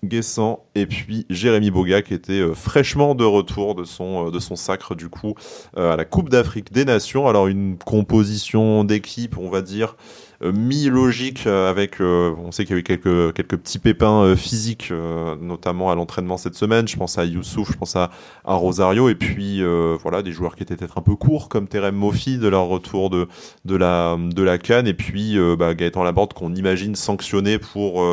Guessant 0.03 0.65
et 0.73 0.87
puis 0.87 1.27
Jérémy 1.29 1.69
Boga 1.69 2.01
qui 2.01 2.15
était 2.15 2.41
euh, 2.41 2.55
fraîchement 2.55 3.13
de 3.13 3.23
retour 3.23 3.75
de 3.75 3.83
son, 3.83 4.27
euh, 4.27 4.31
de 4.31 4.39
son 4.39 4.55
sacre 4.55 4.95
du 4.95 5.09
coup 5.09 5.35
à 5.77 5.95
la 5.95 6.05
Coupe 6.05 6.29
d'Afrique 6.29 6.73
des 6.73 6.85
Nations. 6.85 7.27
Alors 7.27 7.45
une 7.47 7.77
composition 7.77 8.83
d'équipe, 8.83 9.37
on 9.37 9.49
va 9.49 9.61
dire, 9.61 9.95
mi-logique 10.43 11.45
avec, 11.45 11.99
on 11.99 12.51
sait 12.51 12.65
qu'il 12.65 12.75
y 12.75 12.77
a 12.77 12.79
eu 12.79 12.83
quelques, 12.83 13.33
quelques 13.33 13.57
petits 13.57 13.77
pépins 13.77 14.35
physiques, 14.35 14.91
notamment 15.39 15.91
à 15.91 15.95
l'entraînement 15.95 16.37
cette 16.37 16.55
semaine. 16.55 16.87
Je 16.87 16.97
pense 16.97 17.19
à 17.19 17.25
Youssouf, 17.25 17.71
je 17.71 17.77
pense 17.77 17.95
à, 17.95 18.09
à 18.43 18.55
Rosario 18.55 19.07
et 19.09 19.15
puis 19.15 19.61
voilà 20.01 20.23
des 20.23 20.31
joueurs 20.31 20.55
qui 20.55 20.63
étaient 20.63 20.75
peut-être 20.75 20.97
un 20.97 21.03
peu 21.03 21.15
courts 21.15 21.47
comme 21.47 21.67
Terem 21.67 21.95
Mofi 21.95 22.39
de 22.39 22.47
leur 22.47 22.65
retour 22.65 23.11
de, 23.11 23.27
de 23.65 23.75
la, 23.75 24.17
de 24.19 24.41
la 24.41 24.57
Cannes 24.57 24.87
et 24.87 24.95
puis 24.95 25.37
bah, 25.59 25.75
Gaëtan 25.75 26.03
Laborde 26.03 26.33
qu'on 26.33 26.55
imagine 26.55 26.95
sanctionné 26.95 27.59
pour 27.59 28.03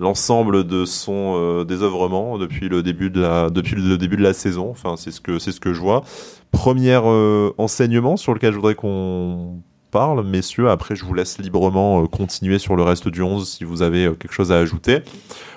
l'ensemble 0.00 0.64
de 0.64 0.84
son 0.86 1.34
euh, 1.36 1.64
désœuvrement 1.64 2.38
depuis 2.38 2.68
le 2.68 2.82
début 2.82 3.10
de 3.10 3.20
la 3.20 3.50
depuis 3.50 3.76
le 3.76 3.98
début 3.98 4.16
de 4.16 4.22
la 4.22 4.32
saison. 4.32 4.70
Enfin, 4.70 4.96
c'est 4.96 5.10
ce 5.10 5.20
que 5.20 5.38
c'est 5.38 5.52
ce 5.52 5.60
que 5.60 5.72
je 5.72 5.80
vois. 5.80 6.02
Premier 6.50 6.98
euh, 7.04 7.50
enseignement 7.58 8.16
sur 8.16 8.32
lequel 8.34 8.52
je 8.52 8.56
voudrais 8.56 8.74
qu'on 8.74 9.60
parle, 9.90 10.24
messieurs. 10.26 10.70
Après, 10.70 10.96
je 10.96 11.04
vous 11.04 11.14
laisse 11.14 11.38
librement 11.38 12.02
euh, 12.02 12.06
continuer 12.06 12.58
sur 12.58 12.76
le 12.76 12.82
reste 12.82 13.08
du 13.08 13.22
11 13.22 13.46
si 13.46 13.64
vous 13.64 13.82
avez 13.82 14.04
quelque 14.18 14.32
chose 14.32 14.50
à 14.50 14.56
ajouter. 14.56 15.00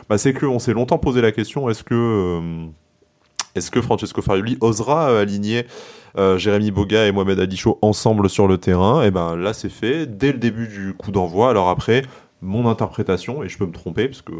Bah, 0.10 0.18
c'est 0.18 0.34
que 0.34 0.46
on 0.46 0.60
s'est 0.60 0.74
longtemps 0.74 0.98
posé 0.98 1.22
la 1.22 1.32
question 1.32 1.70
est-ce 1.70 1.84
que 1.84 2.42
est-ce 3.56 3.72
que 3.72 3.82
Francesco 3.82 4.22
Farioli 4.22 4.58
osera 4.60 5.20
aligner 5.20 5.66
Jérémy 6.18 6.72
Boga 6.72 7.06
et 7.06 7.12
Mohamed 7.12 7.40
Alicho 7.40 7.80
ensemble 7.82 8.30
sur 8.30 8.48
le 8.48 8.58
terrain? 8.58 9.04
Et 9.04 9.12
ben 9.12 9.36
là, 9.36 9.54
c'est 9.54 9.70
fait 9.70 10.06
dès 10.06 10.34
le 10.34 10.40
début 10.40 10.68
du 10.68 10.94
coup 10.96 11.12
d'envoi. 11.12 11.50
Alors 11.52 11.70
après, 11.70 12.04
mon 12.44 12.68
interprétation, 12.70 13.44
et 13.44 13.50
je 13.50 13.58
peux 13.58 13.66
me 13.66 13.72
tromper, 13.72 14.08
parce 14.08 14.22
que 14.22 14.34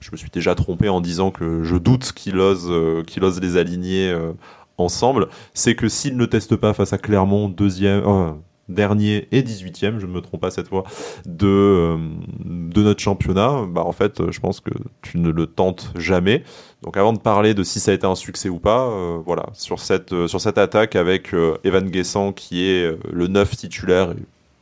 je 0.00 0.10
me 0.12 0.16
suis 0.16 0.30
déjà 0.30 0.54
trompé 0.54 0.88
en 0.88 1.00
disant 1.00 1.30
que 1.30 1.62
je 1.62 1.76
doute 1.76 2.12
qu'il 2.12 2.38
ose, 2.38 2.68
euh, 2.70 3.02
ose 3.22 3.40
les 3.40 3.56
aligner 3.56 4.10
euh, 4.10 4.32
ensemble, 4.78 5.28
c'est 5.54 5.74
que 5.74 5.88
s'il 5.88 6.16
ne 6.16 6.26
teste 6.26 6.56
pas 6.56 6.74
face 6.74 6.92
à 6.92 6.98
Clermont, 6.98 7.48
deuxième, 7.48 8.02
euh, 8.06 8.32
dernier 8.68 9.28
et 9.30 9.42
18e, 9.42 9.98
je 9.98 10.06
ne 10.06 10.12
me 10.12 10.20
trompe 10.20 10.40
pas 10.40 10.50
cette 10.50 10.68
fois, 10.68 10.84
de, 11.24 11.96
de 12.44 12.82
notre 12.82 13.00
championnat, 13.00 13.64
bah 13.68 13.84
en 13.84 13.92
fait, 13.92 14.30
je 14.30 14.40
pense 14.40 14.58
que 14.58 14.72
tu 15.02 15.18
ne 15.18 15.30
le 15.30 15.46
tentes 15.46 15.92
jamais. 15.96 16.42
Donc 16.82 16.96
avant 16.96 17.12
de 17.12 17.20
parler 17.20 17.54
de 17.54 17.62
si 17.62 17.78
ça 17.78 17.92
a 17.92 17.94
été 17.94 18.06
un 18.06 18.16
succès 18.16 18.48
ou 18.48 18.58
pas, 18.58 18.90
voilà, 19.24 19.46
sur 19.52 19.78
cette, 19.78 20.26
sur 20.26 20.40
cette 20.40 20.58
attaque 20.58 20.96
avec 20.96 21.32
Evan 21.62 21.88
Guessant 21.88 22.32
qui 22.32 22.64
est 22.64 22.92
le 23.12 23.26
neuf 23.28 23.56
titulaire, 23.56 24.14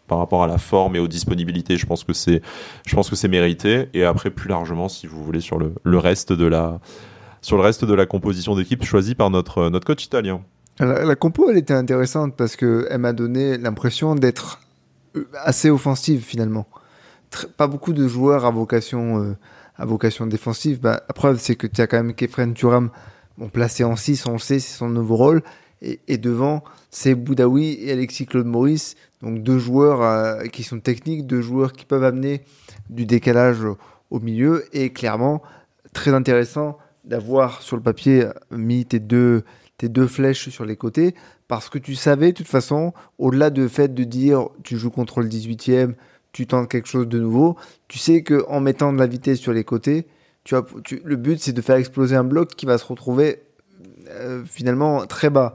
par 0.06 0.18
rapport 0.18 0.42
à 0.42 0.46
la 0.46 0.58
forme 0.58 0.96
et 0.96 0.98
aux 0.98 1.08
disponibilités, 1.08 1.76
je 1.76 1.86
pense 1.86 2.04
que 2.04 2.12
c'est, 2.12 2.42
je 2.86 2.94
pense 2.94 3.08
que 3.10 3.16
c'est 3.16 3.28
mérité. 3.28 3.88
Et 3.94 4.04
après, 4.04 4.30
plus 4.30 4.48
largement, 4.48 4.88
si 4.88 5.06
vous 5.06 5.24
voulez, 5.24 5.40
sur 5.40 5.58
le, 5.58 5.74
le 5.82 5.98
reste 5.98 6.32
de 6.32 6.46
la, 6.46 6.80
sur 7.40 7.56
le 7.56 7.62
reste 7.62 7.84
de 7.84 7.94
la 7.94 8.06
composition 8.06 8.56
d'équipe 8.56 8.84
choisie 8.84 9.14
par 9.14 9.30
notre, 9.30 9.68
notre 9.68 9.86
coach 9.86 10.04
italien. 10.04 10.42
La, 10.80 11.14
compo, 11.14 11.50
elle 11.50 11.58
était 11.58 11.74
intéressante 11.74 12.34
parce 12.36 12.56
qu'elle 12.56 12.98
m'a 12.98 13.12
donné 13.12 13.58
l'impression 13.58 14.14
d'être 14.16 14.60
euh, 15.14 15.28
assez 15.44 15.70
offensive 15.70 16.22
finalement. 16.22 16.66
pas 17.56 17.68
beaucoup 17.68 17.92
de 17.92 18.08
joueurs 18.08 18.44
à 18.44 18.50
vocation, 18.50 19.22
euh, 19.22 19.36
à 19.76 19.84
vocation 19.84 20.26
défensive. 20.26 20.80
Bah, 20.80 21.02
la 21.06 21.14
preuve, 21.14 21.38
c'est 21.38 21.54
que 21.54 21.68
tu 21.68 21.80
as 21.80 21.86
quand 21.86 21.98
même 21.98 22.14
Kefren 22.14 22.54
Turam 22.54 22.90
bon, 23.38 23.48
placé 23.48 23.84
en 23.84 23.94
6, 23.94 24.26
on 24.26 24.32
le 24.32 24.38
sait, 24.38 24.58
c'est 24.58 24.76
son 24.76 24.88
nouveau 24.88 25.16
rôle. 25.16 25.42
Et, 26.08 26.16
devant, 26.16 26.64
c'est 26.90 27.14
Boudaoui 27.14 27.78
et 27.80 27.92
Alexis 27.92 28.24
Claude 28.24 28.46
Maurice 28.46 28.96
donc 29.20 29.42
deux 29.42 29.58
joueurs 29.58 30.02
euh, 30.02 30.44
qui 30.44 30.62
sont 30.62 30.80
techniques, 30.80 31.26
deux 31.26 31.40
joueurs 31.40 31.72
qui 31.72 31.84
peuvent 31.84 32.04
amener 32.04 32.42
du 32.90 33.06
décalage 33.06 33.60
au 34.10 34.20
milieu 34.20 34.64
et 34.72 34.90
clairement 34.90 35.42
très 35.92 36.12
intéressant 36.12 36.78
d'avoir 37.04 37.62
sur 37.62 37.76
le 37.76 37.82
papier 37.82 38.26
mis 38.50 38.84
tes 38.84 38.98
deux, 38.98 39.44
tes 39.78 39.88
deux 39.88 40.06
flèches 40.06 40.48
sur 40.50 40.64
les 40.64 40.76
côtés 40.76 41.14
parce 41.48 41.68
que 41.68 41.78
tu 41.78 41.94
savais 41.94 42.32
de 42.32 42.36
toute 42.36 42.48
façon, 42.48 42.92
au-delà 43.18 43.50
de 43.50 43.68
fait 43.68 43.94
de 43.94 44.04
dire 44.04 44.48
tu 44.62 44.76
joues 44.76 44.90
contre 44.90 45.20
le 45.20 45.28
18e, 45.28 45.94
tu 46.32 46.46
tentes 46.46 46.70
quelque 46.70 46.88
chose 46.88 47.08
de 47.08 47.18
nouveau, 47.18 47.56
tu 47.88 47.98
sais 47.98 48.22
que 48.22 48.44
en 48.48 48.60
mettant 48.60 48.92
de 48.92 48.98
la 48.98 49.06
vitesse 49.06 49.38
sur 49.38 49.52
les 49.52 49.64
côtés, 49.64 50.06
tu 50.44 50.56
as, 50.56 50.64
le 51.04 51.16
but 51.16 51.40
c'est 51.40 51.52
de 51.52 51.62
faire 51.62 51.76
exploser 51.76 52.16
un 52.16 52.24
bloc 52.24 52.54
qui 52.54 52.66
va 52.66 52.76
se 52.76 52.84
retrouver 52.84 53.42
euh, 54.10 54.42
finalement 54.44 55.06
très 55.06 55.30
bas. 55.30 55.54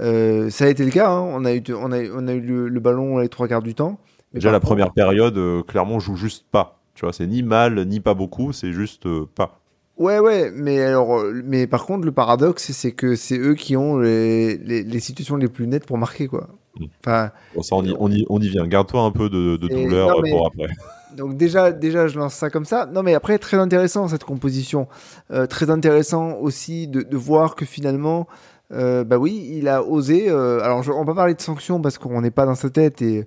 Euh, 0.00 0.50
ça 0.50 0.64
a 0.64 0.68
été 0.68 0.84
le 0.84 0.90
cas. 0.90 1.10
Hein. 1.10 1.20
On 1.20 1.44
a 1.44 1.54
eu, 1.54 1.62
on 1.70 1.92
a, 1.92 1.98
on 2.14 2.28
a 2.28 2.32
eu 2.32 2.40
le, 2.40 2.80
ballon 2.80 3.18
les 3.18 3.28
trois 3.28 3.48
quarts 3.48 3.62
du 3.62 3.74
temps. 3.74 3.98
Déjà 4.32 4.50
la 4.50 4.60
première 4.60 4.92
période, 4.92 5.36
euh, 5.38 5.62
clairement, 5.62 5.96
on 5.96 6.00
joue 6.00 6.16
juste 6.16 6.44
pas. 6.50 6.80
Tu 6.94 7.04
vois, 7.04 7.12
c'est 7.12 7.26
ni 7.26 7.42
mal 7.42 7.86
ni 7.86 8.00
pas 8.00 8.14
beaucoup, 8.14 8.52
c'est 8.52 8.72
juste 8.72 9.06
euh, 9.06 9.28
pas. 9.32 9.60
Ouais, 9.96 10.18
ouais, 10.18 10.50
mais 10.52 10.80
alors, 10.80 11.22
mais 11.44 11.68
par 11.68 11.86
contre, 11.86 12.04
le 12.04 12.10
paradoxe, 12.10 12.72
c'est 12.72 12.90
que 12.90 13.14
c'est 13.14 13.38
eux 13.38 13.54
qui 13.54 13.76
ont 13.76 13.98
les, 13.98 14.56
les, 14.56 15.00
situations 15.00 15.36
les 15.36 15.46
plus 15.46 15.68
nettes 15.68 15.86
pour 15.86 15.98
marquer, 15.98 16.26
quoi. 16.26 16.48
Hmm. 16.80 16.86
Enfin, 16.98 17.30
ça, 17.62 17.76
on 17.76 17.84
y, 17.84 17.94
on, 18.00 18.10
y, 18.10 18.26
on 18.28 18.40
y 18.40 18.48
vient. 18.48 18.66
Garde-toi 18.66 19.02
un 19.02 19.12
peu 19.12 19.28
de, 19.28 19.56
de 19.56 19.68
douleur 19.68 20.20
pour 20.28 20.46
après. 20.48 20.66
Donc 21.16 21.36
déjà, 21.36 21.70
déjà, 21.70 22.08
je 22.08 22.18
lance 22.18 22.34
ça 22.34 22.50
comme 22.50 22.64
ça. 22.64 22.86
Non, 22.86 23.04
mais 23.04 23.14
après, 23.14 23.38
très 23.38 23.56
intéressant 23.56 24.08
cette 24.08 24.24
composition. 24.24 24.88
très 25.48 25.70
intéressant 25.70 26.38
aussi 26.38 26.88
de, 26.88 27.02
de 27.02 27.16
voir 27.16 27.54
que 27.54 27.64
finalement, 27.64 28.26
euh, 28.72 29.04
bah 29.04 29.18
oui, 29.18 29.50
il 29.52 29.68
a 29.68 29.82
osé. 29.82 30.28
Euh, 30.28 30.62
alors, 30.62 30.84
on 30.88 31.04
va 31.04 31.14
parler 31.14 31.34
de 31.34 31.40
sanctions 31.40 31.80
parce 31.80 31.98
qu'on 31.98 32.20
n'est 32.20 32.30
pas 32.30 32.46
dans 32.46 32.54
sa 32.54 32.70
tête 32.70 33.02
et 33.02 33.26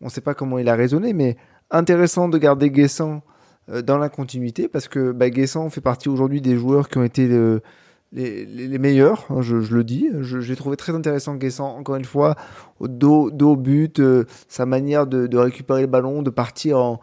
on 0.00 0.06
ne 0.06 0.10
sait 0.10 0.20
pas 0.20 0.34
comment 0.34 0.58
il 0.58 0.68
a 0.68 0.74
raisonné, 0.74 1.12
mais 1.12 1.36
intéressant 1.70 2.28
de 2.28 2.38
garder 2.38 2.70
Guessant 2.70 3.22
euh, 3.70 3.82
dans 3.82 3.98
la 3.98 4.08
continuité 4.08 4.68
parce 4.68 4.88
que 4.88 5.12
bah, 5.12 5.30
Guessant 5.30 5.68
fait 5.70 5.80
partie 5.80 6.08
aujourd'hui 6.08 6.40
des 6.40 6.56
joueurs 6.56 6.88
qui 6.88 6.98
ont 6.98 7.04
été 7.04 7.28
les, 8.12 8.78
meilleurs, 8.78 9.26
hein, 9.30 9.42
je, 9.42 9.56
le 9.56 9.84
dis. 9.84 10.08
J'ai 10.20 10.56
trouvé 10.56 10.76
très 10.76 10.94
intéressant 10.94 11.34
Guessant, 11.34 11.76
encore 11.76 11.96
une 11.96 12.06
fois, 12.06 12.36
dos, 12.80 13.30
dos 13.30 13.52
au 13.52 13.56
but, 13.56 14.00
sa 14.48 14.64
manière 14.66 15.06
de, 15.06 15.36
récupérer 15.36 15.82
le 15.82 15.86
ballon, 15.86 16.22
de 16.22 16.30
partir 16.30 16.98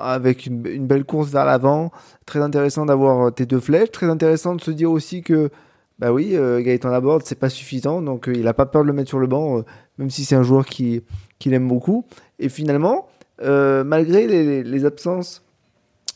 avec 0.00 0.46
une, 0.46 0.86
belle 0.86 1.04
course 1.04 1.30
vers 1.30 1.46
l'avant. 1.46 1.90
Très 2.26 2.40
intéressant 2.40 2.84
d'avoir 2.84 3.32
tes 3.32 3.46
deux 3.46 3.60
flèches. 3.60 3.90
Très 3.90 4.10
intéressant 4.10 4.54
de 4.54 4.60
se 4.60 4.70
dire 4.70 4.90
aussi 4.90 5.22
que 5.22 5.50
bah 5.98 6.12
oui, 6.12 6.36
euh, 6.36 6.60
Gaëtan 6.60 6.90
Laborde, 6.90 7.22
c'est 7.24 7.38
pas 7.38 7.48
suffisant, 7.48 8.02
donc 8.02 8.28
euh, 8.28 8.32
il 8.36 8.46
a 8.46 8.54
pas 8.54 8.66
peur 8.66 8.82
de 8.82 8.86
le 8.86 8.92
mettre 8.92 9.08
sur 9.08 9.18
le 9.18 9.26
banc, 9.26 9.58
euh, 9.58 9.62
même 9.98 10.10
si 10.10 10.24
c'est 10.24 10.36
un 10.36 10.44
joueur 10.44 10.64
qui 10.66 11.02
qu'il 11.40 11.54
aime 11.54 11.66
beaucoup. 11.66 12.04
Et 12.38 12.48
finalement, 12.48 13.08
malgré 13.40 14.26
les, 14.26 14.84
absences 14.84 15.44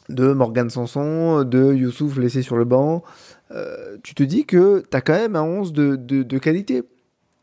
de 0.08 0.32
Morgan 0.32 0.68
Sanson, 0.68 1.44
de 1.44 1.72
Youssouf 1.72 2.16
laissé 2.18 2.42
sur 2.42 2.56
le 2.56 2.64
banc, 2.64 3.04
tu 4.02 4.14
te 4.16 4.22
dis 4.24 4.44
que 4.44 4.84
tu 4.90 4.96
as 4.96 5.00
quand 5.00 5.12
même 5.12 5.36
un 5.36 5.42
11 5.42 5.72
de, 5.72 5.94
de, 5.94 6.38
qualité. 6.38 6.82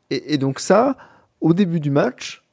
Et, 0.10 0.38
donc 0.38 0.60
ça, 0.60 0.98
au 1.40 1.54
début 1.54 1.80
du 1.80 1.90
match, 1.90 2.44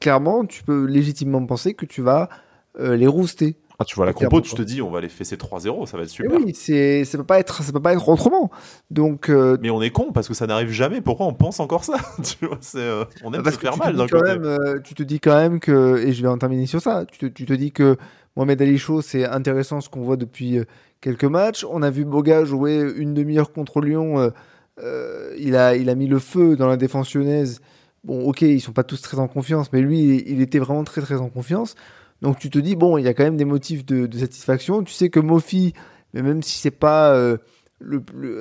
clairement, 0.00 0.44
tu 0.44 0.64
peux 0.64 0.84
légitimement 0.84 1.44
penser 1.46 1.74
que 1.74 1.86
tu 1.86 2.02
vas 2.02 2.28
les 2.80 3.06
rouster. 3.06 3.54
Ah, 3.80 3.84
tu 3.84 3.94
vois 3.94 4.06
la 4.06 4.12
compo, 4.12 4.40
tu 4.40 4.56
te 4.56 4.62
dis, 4.62 4.82
on 4.82 4.90
va 4.90 5.00
les 5.00 5.08
fesser 5.08 5.36
3-0, 5.36 5.86
ça 5.86 5.96
va 5.96 6.02
être 6.02 6.08
super. 6.08 6.40
oui, 6.40 6.52
c'est, 6.52 7.04
ça 7.04 7.16
peut 7.16 7.22
pas 7.22 7.38
être, 7.38 7.62
ça 7.62 7.70
peut 7.70 7.80
pas 7.80 7.92
être 7.92 8.08
autrement. 8.08 8.50
Donc. 8.90 9.28
Euh, 9.28 9.56
mais 9.62 9.70
on 9.70 9.80
est 9.80 9.90
con 9.90 10.10
parce 10.10 10.26
que 10.26 10.34
ça 10.34 10.48
n'arrive 10.48 10.70
jamais. 10.70 11.00
Pourquoi 11.00 11.26
on 11.26 11.32
pense 11.32 11.60
encore 11.60 11.84
ça 11.84 11.94
Tu 12.24 12.46
vois, 12.46 12.58
c'est, 12.60 12.78
euh, 12.80 13.04
on 13.22 13.32
aime 13.32 13.44
se 13.44 13.52
faire 13.52 13.76
mal 13.76 13.94
d'un 13.94 14.08
côté. 14.08 14.30
Même, 14.30 14.44
euh, 14.44 14.80
tu 14.82 14.94
te 14.94 15.04
dis 15.04 15.20
quand 15.20 15.36
même 15.36 15.60
que, 15.60 15.98
et 16.04 16.12
je 16.12 16.20
vais 16.22 16.28
en 16.28 16.38
terminer 16.38 16.66
sur 16.66 16.80
ça. 16.80 17.06
Tu 17.06 17.18
te, 17.18 17.26
tu 17.26 17.46
te 17.46 17.52
dis 17.52 17.70
que 17.70 17.96
Mohamed 18.34 18.60
Ali 18.60 18.78
Chaud, 18.78 19.00
c'est 19.00 19.24
intéressant 19.24 19.80
ce 19.80 19.88
qu'on 19.88 20.02
voit 20.02 20.16
depuis 20.16 20.58
quelques 21.00 21.22
matchs. 21.22 21.64
On 21.70 21.82
a 21.82 21.90
vu 21.90 22.04
Boga 22.04 22.44
jouer 22.44 22.80
une 22.96 23.14
demi-heure 23.14 23.52
contre 23.52 23.80
Lyon. 23.80 24.32
il 25.38 25.54
a, 25.54 25.76
il 25.76 25.88
a 25.88 25.94
mis 25.94 26.08
le 26.08 26.18
feu 26.18 26.56
dans 26.56 26.66
la 26.66 26.76
défense 26.76 27.14
lyonnaise. 27.14 27.60
Bon, 28.02 28.28
ok, 28.28 28.42
ils 28.42 28.60
sont 28.60 28.72
pas 28.72 28.84
tous 28.84 29.00
très 29.02 29.20
en 29.20 29.28
confiance, 29.28 29.72
mais 29.72 29.82
lui, 29.82 30.24
il 30.26 30.40
était 30.40 30.58
vraiment 30.58 30.82
très 30.82 31.00
très 31.00 31.20
en 31.20 31.28
confiance. 31.28 31.76
Donc 32.22 32.38
tu 32.38 32.50
te 32.50 32.58
dis, 32.58 32.76
bon, 32.76 32.98
il 32.98 33.04
y 33.04 33.08
a 33.08 33.14
quand 33.14 33.24
même 33.24 33.36
des 33.36 33.44
motifs 33.44 33.84
de, 33.84 34.08
satisfaction. 34.16 34.82
Tu 34.82 34.92
sais 34.92 35.10
que 35.10 35.20
Mofi, 35.20 35.72
même 36.14 36.42
si 36.42 36.58
c'est 36.58 36.70
pas 36.70 37.12
euh, 37.14 37.36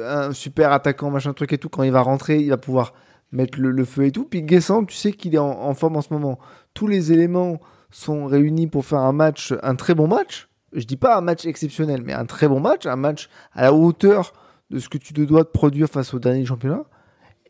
un 0.06 0.34
super 0.34 0.72
attaquant, 0.72 1.12
machin 1.12 1.34
truc 1.34 1.54
et 1.54 1.58
tout, 1.58 1.70
quand 1.70 1.84
il 1.84 1.92
va 1.92 2.02
rentrer, 2.02 2.40
il 2.40 2.50
va 2.50 2.58
pouvoir 2.58 2.94
mettre 3.32 3.60
le, 3.60 3.86
feu 3.86 4.06
et 4.06 4.12
tout. 4.12 4.26
Puis 4.26 4.42
Guessant, 4.42 4.86
tu 4.86 4.96
sais 4.96 5.12
qu'il 5.12 5.36
est 5.36 5.40
en, 5.40 5.74
forme 5.74 5.98
en 5.98 6.02
ce 6.02 6.13
moment. 6.13 6.40
Tous 6.74 6.88
les 6.88 7.12
éléments 7.12 7.60
sont 7.92 8.26
réunis 8.26 8.68
pour 8.68 8.86
faire 8.86 9.00
un 9.00 9.13
match, 9.13 9.54
un 9.63 9.76
très 9.76 9.96
bon 9.96 10.08
match. 10.08 10.50
Je 10.74 10.86
dis 10.86 10.98
pas 10.98 11.18
un 11.18 11.22
match 11.22 11.46
exceptionnel, 11.46 12.02
mais 12.04 12.13
un 12.13 12.26
très 12.26 12.48
bon 12.48 12.60
match, 12.60 12.86
un 12.86 12.96
match 12.96 13.30
à 13.54 13.63
la 13.63 13.74
hauteur 13.74 14.34
de 14.70 14.80
ce 14.80 14.90
que 14.90 14.98
tu 14.98 15.13
te 15.13 15.22
dois 15.22 15.44
de 15.44 15.50
produire 15.50 15.88
face 15.88 16.13
au 16.13 16.20
dernier 16.20 16.46
championnat. 16.46 16.84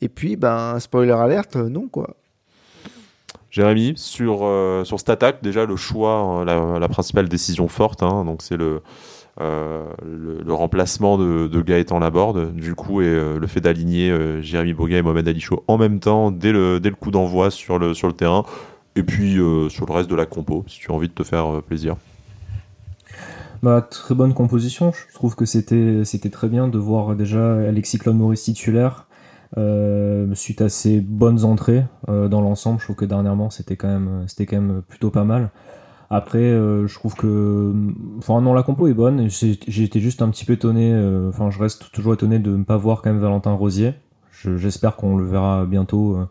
Et 0.01 0.09
puis, 0.09 0.35
ben, 0.35 0.79
spoiler 0.79 1.13
alerte, 1.13 1.55
non, 1.55 1.87
quoi. 1.87 2.15
Jérémy, 3.49 3.93
sur, 3.95 4.39
euh, 4.43 4.83
sur 4.83 4.99
cette 4.99 5.09
attaque, 5.09 5.41
déjà 5.41 5.65
le 5.65 5.75
choix, 5.75 6.43
euh, 6.47 6.79
la, 6.79 6.87
principale 6.89 7.29
décision 7.29 7.67
forte, 7.67 8.03
hein, 8.03 8.25
donc 8.25 8.41
c'est 8.41 8.57
le, 8.57 8.81
euh, 9.39 9.85
le, 10.03 10.53
remplacement 10.53 11.17
de, 11.17 11.47
de, 11.47 11.61
Gaëtan 11.61 11.99
Laborde, 11.99 12.53
du 12.53 12.75
coup, 12.75 13.01
et 13.01 13.05
le 13.09 13.47
fait 13.47 13.61
d'aligner 13.61 14.13
Jérémy 14.41 14.73
Boga 14.73 14.97
et 14.97 15.01
Mohamed 15.01 15.27
Alicho 15.27 15.63
en 15.67 15.77
même 15.77 15.99
temps, 15.99 16.31
dès 16.31 16.51
le, 16.51 16.79
dès 16.79 16.89
le 16.89 16.95
coup 16.95 17.11
d'envoi 17.11 17.49
sur 17.49 17.79
le, 17.79 17.93
sur 17.93 18.07
le 18.07 18.13
terrain, 18.13 18.43
et 18.95 19.03
puis 19.03 19.37
sur 19.69 19.85
le 19.85 19.93
reste 19.93 20.09
de 20.09 20.15
la 20.15 20.25
compo, 20.25 20.65
si 20.67 20.79
tu 20.79 20.91
as 20.91 20.93
envie 20.93 21.07
de 21.07 21.13
te 21.13 21.23
faire 21.23 21.61
plaisir. 21.61 21.95
Bah, 23.63 23.81
très 23.81 24.13
bonne 24.13 24.33
composition. 24.33 24.91
Je 24.91 25.15
trouve 25.15 25.35
que 25.35 25.45
c'était 25.45 26.05
c'était 26.05 26.29
très 26.29 26.47
bien 26.47 26.67
de 26.67 26.77
voir 26.77 27.15
déjà 27.15 27.53
Alexis 27.55 27.97
Claude 27.97 28.15
Maurice 28.15 28.43
titulaire 28.43 29.06
euh, 29.57 30.33
suite 30.35 30.61
à 30.61 30.69
ses 30.69 30.99
bonnes 31.01 31.43
entrées 31.45 31.85
euh, 32.09 32.27
dans 32.27 32.41
l'ensemble. 32.41 32.79
Je 32.79 32.85
trouve 32.85 32.95
que 32.97 33.05
dernièrement 33.05 33.49
c'était 33.49 33.75
quand 33.75 33.87
même 33.87 34.23
c'était 34.27 34.45
quand 34.45 34.61
même 34.61 34.81
plutôt 34.87 35.09
pas 35.09 35.23
mal. 35.23 35.51
Après, 36.09 36.39
euh, 36.39 36.87
je 36.87 36.95
trouve 36.95 37.15
que, 37.15 37.73
enfin 38.17 38.39
non, 38.41 38.53
la 38.53 38.63
compo 38.63 38.87
est 38.87 38.93
bonne. 38.93 39.27
J'ai 39.29 39.83
été 39.83 39.99
juste 39.99 40.21
un 40.21 40.29
petit 40.29 40.45
peu 40.45 40.53
étonné. 40.53 40.91
euh, 40.93 41.29
Enfin, 41.29 41.49
je 41.49 41.59
reste 41.59 41.91
toujours 41.91 42.13
étonné 42.13 42.39
de 42.39 42.55
ne 42.55 42.63
pas 42.63 42.77
voir 42.77 43.01
quand 43.01 43.11
même 43.11 43.19
Valentin 43.21 43.51
Rosier. 43.53 43.93
Je- 44.31 44.55
J'espère 44.57 44.95
qu'on 44.95 45.17
le 45.17 45.25
verra 45.25 45.65
bientôt, 45.65 46.15
euh, 46.15 46.25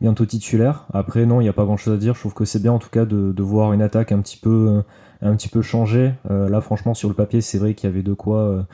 bientôt 0.00 0.26
titulaire. 0.26 0.86
Après, 0.92 1.26
non, 1.26 1.40
il 1.40 1.44
n'y 1.44 1.50
a 1.50 1.52
pas 1.54 1.64
grand-chose 1.64 1.94
à 1.94 1.96
dire. 1.96 2.14
Je 2.14 2.20
trouve 2.20 2.34
que 2.34 2.44
c'est 2.44 2.62
bien 2.62 2.72
en 2.72 2.78
tout 2.78 2.90
cas 2.90 3.04
de, 3.04 3.32
de 3.32 3.42
voir 3.42 3.72
une 3.72 3.82
attaque 3.82 4.12
un 4.12 4.20
petit 4.20 4.38
peu, 4.38 4.82
euh, 5.22 5.28
un 5.28 5.34
petit 5.36 5.48
peu 5.48 5.62
changée. 5.62 6.14
Là, 6.30 6.60
franchement, 6.60 6.94
sur 6.94 7.08
le 7.08 7.14
papier, 7.14 7.40
c'est 7.40 7.58
vrai 7.58 7.74
qu'il 7.74 7.88
y 7.90 7.92
avait 7.92 8.02
de 8.02 8.12
quoi, 8.14 8.66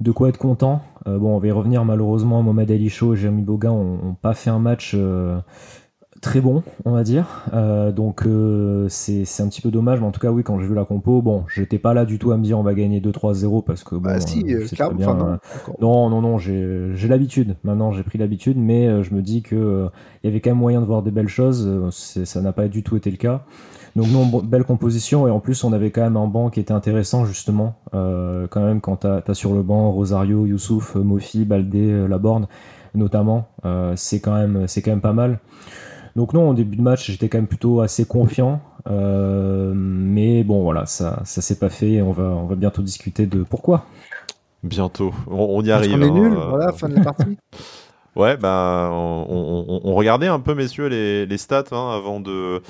de 0.00 0.10
quoi 0.12 0.28
être 0.28 0.38
content. 0.38 0.82
Euh, 1.06 1.18
bon, 1.18 1.36
on 1.36 1.38
va 1.38 1.46
y 1.46 1.50
revenir. 1.50 1.84
Malheureusement, 1.84 2.42
Mohamed 2.42 2.70
Ali 2.70 2.88
Chaud 2.88 3.14
et 3.14 3.16
Jérémy 3.16 3.42
Boga 3.42 3.70
ont, 3.72 3.98
ont 4.10 4.14
pas 4.14 4.34
fait 4.34 4.50
un 4.50 4.58
match. 4.58 4.92
euh, 4.96 5.38
très 6.20 6.40
bon, 6.42 6.62
on 6.84 6.92
va 6.92 7.02
dire. 7.02 7.46
Euh, 7.54 7.92
donc 7.92 8.24
c'est 8.88 9.24
c'est 9.24 9.42
un 9.42 9.48
petit 9.48 9.62
peu 9.62 9.70
dommage, 9.70 10.00
mais 10.00 10.06
en 10.06 10.10
tout 10.10 10.20
cas, 10.20 10.30
oui, 10.30 10.42
quand 10.42 10.58
j'ai 10.58 10.66
vu 10.66 10.74
la 10.74 10.84
compo, 10.84 11.22
bon, 11.22 11.44
j'étais 11.48 11.78
pas 11.78 11.94
là 11.94 12.04
du 12.04 12.18
tout 12.18 12.30
à 12.32 12.36
me 12.36 12.42
dire 12.44 12.58
on 12.58 12.62
va 12.62 12.74
gagner 12.74 13.00
2-3-0 13.00 13.64
parce 13.64 13.84
que 13.84 13.94
bon, 13.94 14.02
Bah 14.02 14.20
si, 14.20 14.44
c'est 14.66 14.76
clairement, 14.76 14.96
bien, 14.96 15.14
non. 15.14 15.38
non, 15.80 16.10
non, 16.10 16.20
non, 16.20 16.38
j'ai 16.38 16.90
j'ai 16.94 17.08
l'habitude. 17.08 17.56
Maintenant, 17.64 17.92
j'ai 17.92 18.02
pris 18.02 18.18
l'habitude, 18.18 18.58
mais 18.58 19.02
je 19.02 19.14
me 19.14 19.22
dis 19.22 19.42
que 19.42 19.56
euh, 19.56 19.88
il 20.22 20.26
y 20.26 20.30
avait 20.30 20.40
quand 20.40 20.50
même 20.50 20.58
moyen 20.58 20.80
de 20.80 20.86
voir 20.86 21.02
des 21.02 21.10
belles 21.10 21.28
choses. 21.28 21.88
ça 21.90 22.40
n'a 22.42 22.52
pas 22.52 22.68
du 22.68 22.82
tout 22.82 22.96
été 22.96 23.10
le 23.10 23.16
cas. 23.16 23.44
Donc 23.96 24.08
non, 24.08 24.24
bon, 24.26 24.40
belle 24.42 24.64
composition 24.64 25.26
et 25.26 25.30
en 25.30 25.40
plus 25.40 25.64
on 25.64 25.72
avait 25.72 25.90
quand 25.90 26.02
même 26.02 26.16
un 26.16 26.26
banc 26.26 26.50
qui 26.50 26.60
était 26.60 26.72
intéressant 26.72 27.24
justement. 27.24 27.74
Euh, 27.94 28.46
quand 28.48 28.60
même 28.64 28.80
quand 28.80 28.96
t'as 28.96 29.20
as 29.26 29.34
sur 29.34 29.52
le 29.52 29.62
banc 29.62 29.90
Rosario, 29.90 30.46
Youssouf, 30.46 30.94
Mofi, 30.94 31.44
Baldé, 31.44 31.90
euh, 31.90 32.06
Laborde 32.06 32.46
notamment, 32.94 33.46
euh, 33.64 33.92
c'est 33.96 34.20
quand 34.20 34.34
même 34.34 34.66
c'est 34.68 34.82
quand 34.82 34.90
même 34.92 35.00
pas 35.00 35.12
mal. 35.12 35.38
Donc 36.16 36.34
non, 36.34 36.50
au 36.50 36.54
début 36.54 36.76
de 36.76 36.82
match 36.82 37.10
j'étais 37.10 37.28
quand 37.28 37.38
même 37.38 37.46
plutôt 37.46 37.80
assez 37.80 38.04
confiant, 38.04 38.60
euh, 38.88 39.72
mais 39.74 40.44
bon 40.44 40.62
voilà 40.62 40.86
ça 40.86 41.20
ça 41.24 41.40
s'est 41.42 41.58
pas 41.58 41.68
fait. 41.68 41.92
Et 41.94 42.02
on 42.02 42.12
va 42.12 42.24
on 42.24 42.46
va 42.46 42.54
bientôt 42.56 42.82
discuter 42.82 43.26
de 43.26 43.42
pourquoi. 43.42 43.86
Bientôt, 44.62 45.12
on, 45.26 45.36
on 45.58 45.62
y 45.62 45.68
Parce 45.68 45.88
arrive. 45.88 45.92
qu'on 45.92 46.02
est 46.02 46.08
hein, 46.08 46.10
nul, 46.10 46.32
euh, 46.36 46.46
voilà, 46.48 46.72
fin 46.72 46.88
de 46.88 46.94
la 46.94 47.00
partie. 47.00 47.36
Ouais, 48.16 48.36
bah, 48.36 48.90
on, 48.92 49.24
on- 49.28 49.64
on- 49.68 49.80
on 49.84 49.94
regardait 49.94 50.26
un 50.26 50.40
peu, 50.40 50.54
messieurs, 50.54 50.88
les, 50.88 51.26
les 51.26 51.38
stats 51.38 51.64
hein, 51.70 51.92
avant 51.96 52.18
de. 52.20 52.60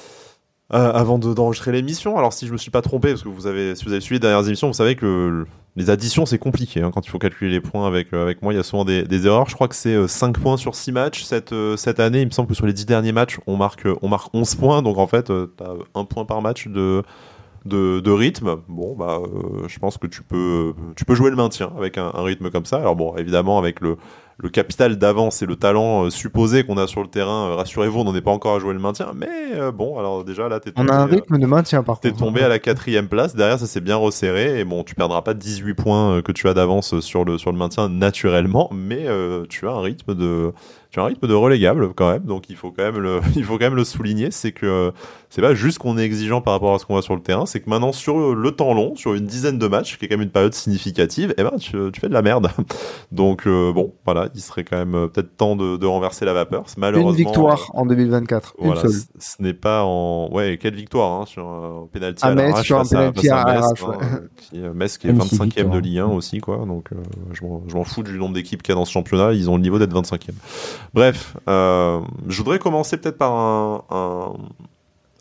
Euh, 0.73 0.93
avant 0.93 1.19
de- 1.19 1.35
d'enregistrer 1.35 1.73
l'émission, 1.73 2.17
alors 2.17 2.33
si 2.33 2.47
je 2.47 2.53
me 2.53 2.59
suis 2.59 2.71
pas 2.71 2.83
trompé, 2.83 3.09
parce 3.11 3.23
que 3.23 3.29
vous 3.29 3.47
avez, 3.47 3.75
si 3.75 3.85
vous 3.85 3.93
avez 3.93 4.01
suivi 4.01 4.17
les 4.17 4.21
dernières 4.29 4.47
émissions, 4.47 4.69
vous 4.69 4.75
savez 4.75 4.95
que 4.97 5.05
le- 5.07 5.47
les 5.77 5.89
additions 5.91 6.27
c'est 6.27 6.39
compliqué 6.39 6.83
hein, 6.83 6.91
quand 6.93 7.07
il 7.07 7.11
faut 7.11 7.19
calculer 7.19 7.51
les 7.51 7.61
points 7.61 7.87
avec, 7.87 8.13
euh, 8.13 8.23
avec 8.23 8.43
moi, 8.43 8.53
il 8.53 8.57
y 8.57 8.61
a 8.61 8.63
souvent 8.63 8.85
des, 8.85 9.27
erreurs. 9.27 9.49
Je 9.49 9.55
crois 9.55 9.69
que 9.69 9.75
c'est 9.75 9.95
euh, 9.95 10.09
5 10.09 10.39
points 10.39 10.57
sur 10.57 10.75
6 10.75 10.93
matchs 10.93 11.23
cette, 11.25 11.53
euh, 11.53 11.77
cette 11.77 12.01
année. 12.01 12.21
Il 12.23 12.27
me 12.27 12.31
semble 12.33 12.49
que 12.49 12.55
sur 12.55 12.67
les 12.67 12.73
10 12.73 12.87
derniers 12.87 13.13
matchs, 13.13 13.39
on 13.47 13.57
marque, 13.57 13.87
euh, 13.87 13.97
on 14.03 14.09
marque 14.09 14.35
11 14.35 14.55
points, 14.57 14.83
donc 14.83 14.99
en 14.99 15.07
fait, 15.07 15.25
tu 15.27 15.33
as 15.33 15.75
un 15.99 16.05
point 16.05 16.25
par 16.25 16.43
match 16.43 16.67
de, 16.69 17.03
de, 17.65 18.01
de 18.01 18.11
rythme. 18.11 18.57
Bon, 18.69 18.95
bah, 18.97 19.19
euh, 19.23 19.67
je 19.69 19.79
pense 19.79 19.99
que 19.99 20.07
tu 20.07 20.23
peux, 20.23 20.73
tu 20.97 21.05
peux 21.05 21.15
jouer 21.15 21.31
le 21.31 21.37
maintien 21.37 21.71
avec 21.77 21.99
un, 21.99 22.11
un 22.15 22.23
rythme 22.23 22.51
comme 22.51 22.65
ça. 22.65 22.79
Alors 22.79 22.97
bon, 22.97 23.17
évidemment, 23.17 23.59
avec 23.59 23.81
le, 23.81 23.97
le 24.39 24.49
capital 24.49 24.97
d'avance 24.97 25.43
et 25.43 25.47
le 25.47 25.57
talent 25.57 26.05
euh, 26.05 26.11
supposé 26.11 26.65
qu'on 26.65 26.79
a 26.79 26.87
sur 26.87 27.03
le 27.03 27.09
terrain, 27.09 27.51
euh, 27.51 27.55
rassurez-vous, 27.57 28.01
on 28.01 28.05
n'en 28.05 28.15
est 28.15 28.23
pas 28.23 28.31
encore 28.31 28.57
à 28.57 28.59
jouer 28.59 28.73
le 28.73 28.81
maintien. 28.81 29.13
Mais 29.15 29.29
bon, 29.73 29.99
alors 29.99 30.25
déjà 30.25 30.49
là, 30.49 30.61
t'es 30.61 30.71
On 30.77 30.83
tombé, 30.83 30.93
a 30.93 31.01
un 31.01 31.07
rythme 31.07 31.39
de 31.39 31.47
maintien 31.47 31.83
par 31.83 32.01
contre. 32.01 32.17
tombé 32.17 32.43
à 32.43 32.49
la 32.49 32.59
quatrième 32.59 33.09
place. 33.09 33.35
Derrière, 33.37 33.59
ça 33.59 33.67
s'est 33.67 33.81
bien 33.81 33.97
resserré. 33.97 34.61
Et 34.61 34.65
bon, 34.65 34.83
tu 34.83 34.95
perdras 34.95 35.23
pas 35.23 35.35
18 35.35 35.75
points 35.75 36.23
que 36.23 36.33
tu 36.33 36.49
as 36.49 36.55
d'avance 36.55 37.01
sur 37.01 37.25
le, 37.25 37.37
sur 37.37 37.53
le 37.53 37.59
maintien 37.59 37.89
naturellement. 37.89 38.71
Mais 38.73 39.07
tu 39.49 39.67
as 39.69 39.73
un 39.73 39.81
rythme 39.81 40.15
de, 40.15 40.53
tu 40.91 40.99
as 40.99 41.03
un 41.03 41.07
rythme 41.07 41.27
de 41.29 41.35
relégable 41.35 41.93
quand 41.95 42.11
même. 42.11 42.25
Donc 42.25 42.49
il 42.49 42.57
faut 42.57 42.71
quand 42.71 42.85
même 42.85 42.99
le, 42.99 43.21
il 43.37 43.45
faut 43.45 43.59
quand 43.59 43.65
même 43.67 43.75
le 43.77 43.85
souligner. 43.85 44.31
C'est 44.31 44.53
que 44.53 44.93
c'est 45.31 45.41
pas 45.41 45.55
juste 45.55 45.79
qu'on 45.79 45.97
est 45.97 46.03
exigeant 46.05 46.41
par 46.43 46.53
rapport 46.55 46.75
à 46.75 46.79
ce 46.79 46.85
qu'on 46.85 46.93
voit 46.95 47.03
sur 47.03 47.15
le 47.15 47.23
terrain. 47.23 47.47
C'est 47.47 47.61
que 47.61 47.71
maintenant, 47.71 47.93
sur 47.93 48.35
le 48.35 48.51
temps 48.53 48.75
long, 48.75 48.95
sur 48.97 49.15
une 49.15 49.25
dizaine 49.27 49.59
de 49.59 49.67
matchs, 49.69 49.97
qui 49.99 50.05
est 50.05 50.09
quand 50.09 50.17
même 50.17 50.25
une 50.27 50.31
période 50.33 50.53
significative, 50.55 51.33
eh 51.39 51.43
ben, 51.43 51.53
tu, 51.59 51.77
tu 51.93 52.01
fais 52.01 52.09
de 52.09 52.13
la 52.13 52.23
merde. 52.23 52.51
Donc 53.13 53.47
euh, 53.47 53.73
bon, 53.73 53.95
voilà, 54.05 54.29
il 54.35 54.41
serait 54.41 54.65
quand 54.65 54.77
même 54.77 54.95
euh, 54.95 55.07
peut-être 55.09 55.37
temps 55.37 55.57
de, 55.57 55.77
de 55.77 55.87
renverser 55.87 56.25
la 56.25 56.33
vapeur. 56.33 56.65
C'est 56.67 56.79
Malheureusement, 56.79 57.11
Une 57.11 57.17
victoire 57.17 57.71
en 57.75 57.87
2024, 57.87 58.55
une 58.61 58.77
seule. 58.77 58.91
ce 59.19 59.43
n'est 59.43 59.55
pas 59.55 59.85
en. 59.85 60.29
Ouais, 60.33 60.59
quelle 60.61 60.75
victoire 60.75 61.21
hein, 61.21 61.27
sur 61.27 61.47
un 61.47 61.89
penalty 61.93 62.25
À 62.25 62.29
à, 62.29 62.35
Metz, 62.35 62.63
sur 62.63 62.79
un 62.79 62.83
à- 62.83 62.89
penalty 62.89 63.29
à 63.31 63.45
Metz, 63.45 63.65
hein, 63.83 63.93
euh, 64.03 64.19
qui, 64.37 64.61
euh, 64.61 64.73
Metz 64.75 64.99
qui 64.99 65.07
est 65.09 65.13
Magnifique 65.13 65.57
25e 65.59 65.71
de. 65.71 65.79
Ligue 65.79 65.99
1 66.01 66.07
aussi, 66.07 66.41
quoi. 66.41 66.59
Donc, 66.67 66.93
euh, 66.93 66.97
je 67.33 67.45
m'en- 67.45 67.63
je 67.69 67.75
m'en 67.75 67.85
fous 67.85 68.03
du 68.03 68.19
nombre 68.19 68.35
d'équipes 68.35 68.63
qu'il 68.63 68.73
y 68.73 68.77
a 68.77 68.79
dans 68.79 68.85
ce 68.85 68.93
championnat. 68.93 69.33
Ils 69.33 69.49
ont 69.49 69.57
le 69.57 69.63
niveau 69.63 69.79
d'être 69.79 69.95
25e. 69.95 70.35
Bref, 70.93 71.37
euh, 71.49 72.01
je 72.29 72.39
voudrais 72.39 72.59
commencer 72.59 72.97
peut-être 72.97 73.17
par 73.19 73.33
un, 73.33 73.83
un, 73.91 74.33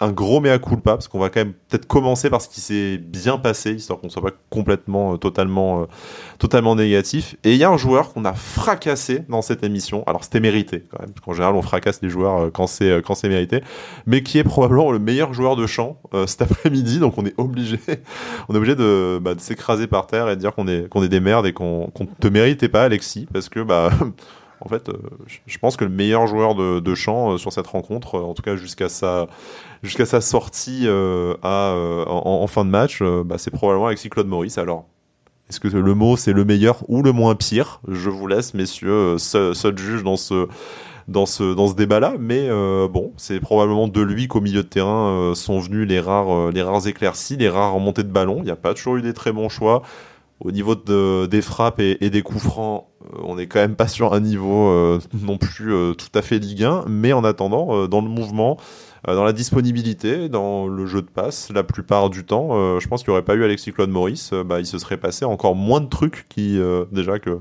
un 0.01 0.11
gros 0.11 0.39
mea 0.39 0.59
culpa, 0.59 0.91
parce 0.91 1.07
qu'on 1.07 1.19
va 1.19 1.29
quand 1.29 1.41
même 1.41 1.53
peut-être 1.67 1.85
commencer 1.85 2.29
par 2.29 2.41
ce 2.41 2.47
qui 2.47 2.61
s'est 2.61 2.97
bien 2.97 3.37
passé, 3.37 3.73
histoire 3.73 3.99
qu'on 3.99 4.09
soit 4.09 4.21
pas 4.21 4.31
complètement, 4.49 5.13
euh, 5.13 5.17
totalement, 5.17 5.81
euh, 5.81 5.85
totalement 6.37 6.75
négatif. 6.75 7.35
Et 7.43 7.51
il 7.51 7.57
y 7.57 7.63
a 7.63 7.69
un 7.69 7.77
joueur 7.77 8.13
qu'on 8.13 8.23
a 8.23 8.33
fracassé 8.33 9.23
dans 9.27 9.41
cette 9.41 9.63
émission. 9.63 10.03
Alors 10.07 10.23
c'était 10.23 10.39
mérité 10.39 10.85
quand 10.89 10.99
même, 10.99 11.11
parce 11.11 11.25
qu'en 11.25 11.33
général 11.33 11.55
on 11.55 11.61
fracasse 11.61 12.01
les 12.01 12.09
joueurs 12.09 12.37
euh, 12.39 12.49
quand 12.49 12.67
c'est 12.67 13.01
quand 13.05 13.15
c'est 13.15 13.29
mérité, 13.29 13.61
mais 14.05 14.23
qui 14.23 14.37
est 14.37 14.43
probablement 14.43 14.91
le 14.91 14.99
meilleur 14.99 15.33
joueur 15.33 15.55
de 15.55 15.67
champ 15.67 16.01
cet 16.25 16.41
après-midi. 16.41 16.99
Donc 16.99 17.17
on 17.17 17.25
est 17.25 17.33
obligé, 17.37 17.79
on 18.47 18.53
est 18.53 18.57
obligé 18.57 18.75
de, 18.75 19.19
bah, 19.21 19.35
de 19.35 19.41
s'écraser 19.41 19.87
par 19.87 20.07
terre 20.07 20.29
et 20.29 20.35
de 20.35 20.41
dire 20.41 20.53
qu'on 20.55 20.67
est 20.67 20.87
qu'on 20.89 21.03
est 21.03 21.09
des 21.09 21.19
merdes 21.19 21.45
et 21.45 21.53
qu'on 21.53 21.87
qu'on 21.93 22.05
te 22.05 22.27
méritait 22.27 22.69
pas, 22.69 22.83
Alexis, 22.83 23.27
parce 23.31 23.49
que 23.49 23.61
bah 23.61 23.89
en 24.61 24.69
fait, 24.69 24.89
euh, 24.89 24.93
je- 25.45 25.57
pense 25.57 25.77
que 25.77 25.85
le 25.85 25.89
meilleur 25.89 26.27
joueur 26.27 26.55
de, 26.55 26.95
champ 26.95 27.33
euh, 27.33 27.37
sur 27.37 27.53
cette 27.53 27.67
rencontre, 27.67 28.15
euh, 28.15 28.21
en 28.21 28.33
tout 28.33 28.41
cas 28.41 28.55
jusqu'à 28.55 28.89
sa, 28.89 29.27
sa 29.83 30.21
sortie 30.21 30.87
à, 30.87 31.73
en, 32.07 32.47
fin 32.47 32.65
de 32.65 32.69
match, 32.69 33.01
bah, 33.01 33.37
c'est 33.37 33.51
probablement 33.51 33.87
Alexis 33.87 34.09
Claude 34.09 34.27
Maurice. 34.27 34.57
Alors, 34.57 34.85
est-ce 35.49 35.59
que 35.59 35.67
le 35.67 35.93
mot 35.95 36.17
c'est 36.17 36.33
le 36.33 36.45
meilleur 36.45 36.83
ou 36.87 37.01
le 37.01 37.11
moins 37.11 37.35
pire? 37.35 37.81
Je 37.87 38.09
vous 38.09 38.27
laisse, 38.27 38.53
messieurs, 38.53 39.17
seuls 39.17 39.55
seuls 39.55 39.77
juges 39.77 40.03
dans 40.03 40.17
ce, 40.17 40.47
dans 41.07 41.25
ce, 41.25 41.53
dans 41.55 41.67
ce 41.67 41.75
débat-là. 41.75 42.15
Mais 42.19 42.49
bon, 42.89 43.13
c'est 43.17 43.39
probablement 43.39 43.87
de 43.87 44.01
lui 44.01 44.27
qu'au 44.27 44.41
milieu 44.41 44.63
de 44.63 44.67
terrain 44.67 45.33
sont 45.35 45.59
venus 45.59 45.87
les 45.87 45.99
rares, 45.99 46.51
les 46.51 46.61
rares 46.61 46.87
éclaircies, 46.87 47.37
les 47.37 47.49
rares 47.49 47.73
remontées 47.73 48.03
de 48.03 48.11
ballon. 48.11 48.37
Il 48.39 48.45
n'y 48.45 48.51
a 48.51 48.57
pas 48.57 48.73
toujours 48.73 48.97
eu 48.97 49.01
des 49.01 49.13
très 49.13 49.31
bons 49.31 49.49
choix. 49.49 49.83
Au 50.41 50.51
niveau 50.51 50.73
de, 50.75 51.25
des 51.25 51.41
frappes 51.41 51.81
et, 51.81 51.97
et 51.99 52.09
des 52.09 52.21
coups 52.21 52.41
francs, 52.43 52.85
euh, 53.03 53.17
on 53.25 53.35
n'est 53.35 53.47
quand 53.47 53.59
même 53.59 53.75
pas 53.75 53.89
sur 53.89 54.13
un 54.13 54.21
niveau 54.21 54.69
euh, 54.69 54.99
non 55.21 55.37
plus 55.37 55.73
euh, 55.73 55.93
tout 55.93 56.07
à 56.13 56.21
fait 56.21 56.39
Ligue 56.39 56.63
1, 56.63 56.85
mais 56.87 57.11
en 57.11 57.25
attendant, 57.25 57.67
euh, 57.75 57.87
dans 57.89 57.99
le 58.01 58.07
mouvement, 58.07 58.55
euh, 59.09 59.15
dans 59.15 59.25
la 59.25 59.33
disponibilité, 59.33 60.29
dans 60.29 60.67
le 60.67 60.85
jeu 60.85 61.01
de 61.01 61.09
passe, 61.09 61.51
la 61.53 61.63
plupart 61.63 62.09
du 62.09 62.23
temps, 62.23 62.49
euh, 62.53 62.79
je 62.79 62.87
pense 62.87 63.03
qu'il 63.03 63.11
n'y 63.11 63.17
aurait 63.17 63.25
pas 63.25 63.35
eu 63.35 63.43
Alexis 63.43 63.73
Claude 63.73 63.89
Maurice, 63.89 64.31
bah, 64.45 64.59
il 64.61 64.65
se 64.65 64.77
serait 64.79 64.95
passé 64.95 65.25
encore 65.25 65.55
moins 65.55 65.81
de 65.81 65.89
trucs 65.89 66.25
qui, 66.29 66.57
euh, 66.57 66.85
déjà 66.93 67.19
que 67.19 67.39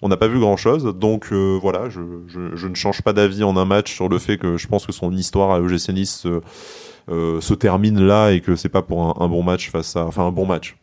on 0.00 0.08
n'a 0.08 0.16
pas 0.16 0.28
vu 0.28 0.40
grand 0.40 0.56
chose. 0.56 0.84
Donc 0.98 1.28
euh, 1.32 1.58
voilà, 1.60 1.90
je, 1.90 2.00
je- 2.26 2.56
je 2.56 2.68
ne 2.68 2.74
change 2.74 3.02
pas 3.02 3.12
d'avis 3.12 3.44
en 3.44 3.54
un 3.58 3.66
match 3.66 3.92
sur 3.92 4.08
le 4.08 4.18
fait 4.18 4.38
que 4.38 4.56
je 4.56 4.66
pense 4.66 4.86
que 4.86 4.92
son 4.92 5.12
histoire 5.12 5.50
à 5.50 5.58
l'OGC 5.58 5.90
Nice 5.92 6.26
se 7.08 7.54
termine 7.54 8.00
là 8.00 8.30
et 8.30 8.40
que 8.40 8.56
c'est 8.56 8.68
pas 8.70 8.80
pour 8.82 9.02
un, 9.02 9.22
un 9.22 9.28
bon 9.28 9.42
match 9.42 9.70
face 9.70 9.94
à, 9.96 10.06
enfin 10.06 10.24
un 10.26 10.30
bon 10.32 10.46
match. 10.46 10.76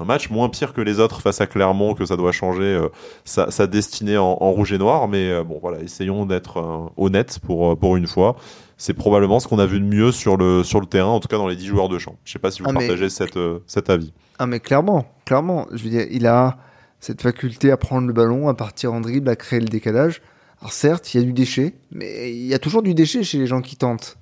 Un 0.00 0.04
match 0.04 0.28
moins 0.28 0.48
pire 0.48 0.72
que 0.72 0.80
les 0.80 0.98
autres 0.98 1.20
face 1.20 1.40
à 1.40 1.46
Clermont, 1.46 1.94
que 1.94 2.04
ça 2.04 2.16
doit 2.16 2.32
changer 2.32 2.62
euh, 2.64 2.88
sa, 3.24 3.50
sa 3.52 3.66
destinée 3.68 4.18
en, 4.18 4.36
en 4.40 4.50
rouge 4.50 4.72
et 4.72 4.78
noir. 4.78 5.06
Mais 5.06 5.30
euh, 5.30 5.44
bon, 5.44 5.58
voilà, 5.62 5.80
essayons 5.80 6.26
d'être 6.26 6.56
euh, 6.58 6.88
honnêtes 6.96 7.38
pour, 7.40 7.78
pour 7.78 7.96
une 7.96 8.06
fois. 8.08 8.34
C'est 8.76 8.94
probablement 8.94 9.38
ce 9.38 9.46
qu'on 9.46 9.60
a 9.60 9.66
vu 9.66 9.78
de 9.78 9.84
mieux 9.84 10.10
sur 10.10 10.36
le, 10.36 10.64
sur 10.64 10.80
le 10.80 10.86
terrain, 10.86 11.10
en 11.10 11.20
tout 11.20 11.28
cas 11.28 11.36
dans 11.36 11.46
les 11.46 11.54
10 11.56 11.66
joueurs 11.66 11.88
de 11.88 11.98
champ. 11.98 12.16
Je 12.24 12.32
sais 12.32 12.40
pas 12.40 12.50
si 12.50 12.60
vous 12.60 12.66
Ah, 12.68 12.72
mais- 12.72 12.80
partagez 12.80 13.08
cette, 13.08 13.38
cet 13.66 13.88
avis. 13.88 14.12
Ah 14.40 14.46
mais 14.46 14.58
clairement, 14.58 15.06
clairement, 15.24 15.66
je 15.72 15.84
veux 15.84 15.90
dire, 15.90 16.06
il 16.10 16.26
a 16.26 16.56
cette 16.98 17.22
faculté 17.22 17.70
à 17.70 17.76
prendre 17.76 18.08
le 18.08 18.12
ballon, 18.12 18.48
à 18.48 18.54
partir 18.54 18.92
en 18.92 19.00
dribble, 19.00 19.28
à 19.28 19.36
créer 19.36 19.60
le 19.60 19.68
décalage. 19.68 20.22
Alors 20.60 20.72
certes, 20.72 21.14
il 21.14 21.20
y 21.20 21.22
a 21.22 21.24
du 21.24 21.32
déchet, 21.32 21.74
mais 21.92 22.32
il 22.32 22.46
y 22.46 22.54
a 22.54 22.58
toujours 22.58 22.82
du 22.82 22.94
déchet 22.94 23.22
chez 23.22 23.38
les 23.38 23.46
gens 23.46 23.60
qui 23.60 23.76
tentent. 23.76 24.16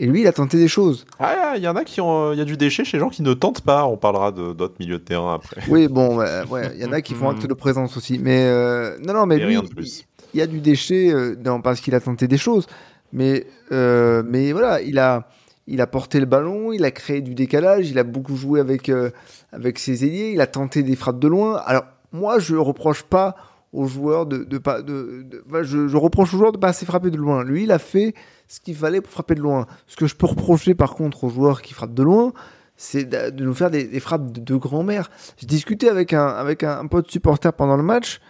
Et 0.00 0.06
lui, 0.06 0.20
il 0.20 0.26
a 0.28 0.32
tenté 0.32 0.58
des 0.58 0.68
choses. 0.68 1.04
Ah, 1.18 1.54
il 1.56 1.62
y 1.62 1.66
en 1.68 1.74
a 1.74 1.82
qui 1.82 2.00
ont, 2.00 2.32
il 2.32 2.38
y 2.38 2.40
a 2.40 2.44
du 2.44 2.56
déchet 2.56 2.84
chez 2.84 2.96
les 2.96 3.00
gens 3.00 3.08
qui 3.08 3.22
ne 3.22 3.34
tentent 3.34 3.62
pas. 3.62 3.84
On 3.84 3.96
parlera 3.96 4.30
d'autres 4.30 4.76
milieux 4.78 4.98
de 4.98 5.02
terrain 5.04 5.34
après. 5.34 5.60
Oui, 5.68 5.88
bon, 5.88 6.16
ouais, 6.16 6.42
ouais, 6.48 6.70
il 6.76 6.80
y 6.82 6.84
en 6.84 6.92
a 6.92 7.00
qui 7.02 7.14
font 7.14 7.28
acte 7.28 7.46
de 7.46 7.54
présence 7.54 7.96
aussi. 7.96 8.18
Mais 8.20 8.44
euh, 8.46 8.96
non, 9.04 9.12
non, 9.12 9.26
mais 9.26 9.36
Et 9.36 9.40
lui, 9.40 9.46
rien 9.48 9.62
de 9.62 9.68
plus. 9.68 10.04
il 10.34 10.38
y 10.38 10.40
a 10.40 10.46
du 10.46 10.60
déchet 10.60 11.12
euh, 11.12 11.34
parce 11.64 11.80
qu'il 11.80 11.96
a 11.96 12.00
tenté 12.00 12.28
des 12.28 12.38
choses. 12.38 12.66
Mais, 13.12 13.46
euh, 13.72 14.22
mais 14.24 14.52
voilà, 14.52 14.80
il 14.82 14.98
a, 15.00 15.28
il 15.66 15.80
a 15.80 15.86
porté 15.88 16.20
le 16.20 16.26
ballon, 16.26 16.72
il 16.72 16.84
a 16.84 16.90
créé 16.92 17.20
du 17.20 17.34
décalage, 17.34 17.90
il 17.90 17.98
a 17.98 18.04
beaucoup 18.04 18.36
joué 18.36 18.60
avec, 18.60 18.88
euh, 18.90 19.10
avec 19.52 19.80
ses 19.80 20.04
ailiers, 20.04 20.30
il 20.32 20.40
a 20.40 20.46
tenté 20.46 20.82
des 20.84 20.94
frappes 20.94 21.18
de 21.18 21.26
loin. 21.28 21.56
Alors, 21.66 21.84
moi, 22.12 22.38
je 22.38 22.54
reproche 22.54 23.02
pas 23.02 23.34
aux 23.72 23.86
joueurs 23.86 24.26
de, 24.26 24.44
de 24.44 24.58
pas. 24.58 24.80
De, 24.82 25.26
je, 25.62 25.88
je 25.88 25.96
reproche 25.96 26.32
aux 26.34 26.38
joueurs 26.38 26.52
de 26.52 26.58
pas 26.58 26.68
assez 26.68 26.86
frapper 26.86 27.10
de 27.10 27.16
loin. 27.16 27.42
Lui, 27.44 27.64
il 27.64 27.72
a 27.72 27.78
fait 27.78 28.14
ce 28.48 28.60
qu'il 28.60 28.74
fallait 28.74 29.00
pour 29.00 29.12
frapper 29.12 29.34
de 29.34 29.40
loin. 29.40 29.66
Ce 29.86 29.96
que 29.96 30.06
je 30.06 30.16
peux 30.16 30.26
reprocher, 30.26 30.74
par 30.74 30.94
contre, 30.94 31.24
aux 31.24 31.28
joueurs 31.28 31.62
qui 31.62 31.74
frappent 31.74 31.94
de 31.94 32.02
loin, 32.02 32.32
c'est 32.76 33.04
de 33.04 33.44
nous 33.44 33.54
faire 33.54 33.70
des, 33.70 34.00
frappes 34.00 34.32
de, 34.32 34.56
grand-mère. 34.56 35.10
J'ai 35.36 35.46
discuté 35.46 35.88
avec 35.88 36.12
un, 36.12 36.86
pote 36.86 37.10
supporter 37.10 37.52
pendant 37.52 37.76
le 37.76 37.82
match, 37.82 38.20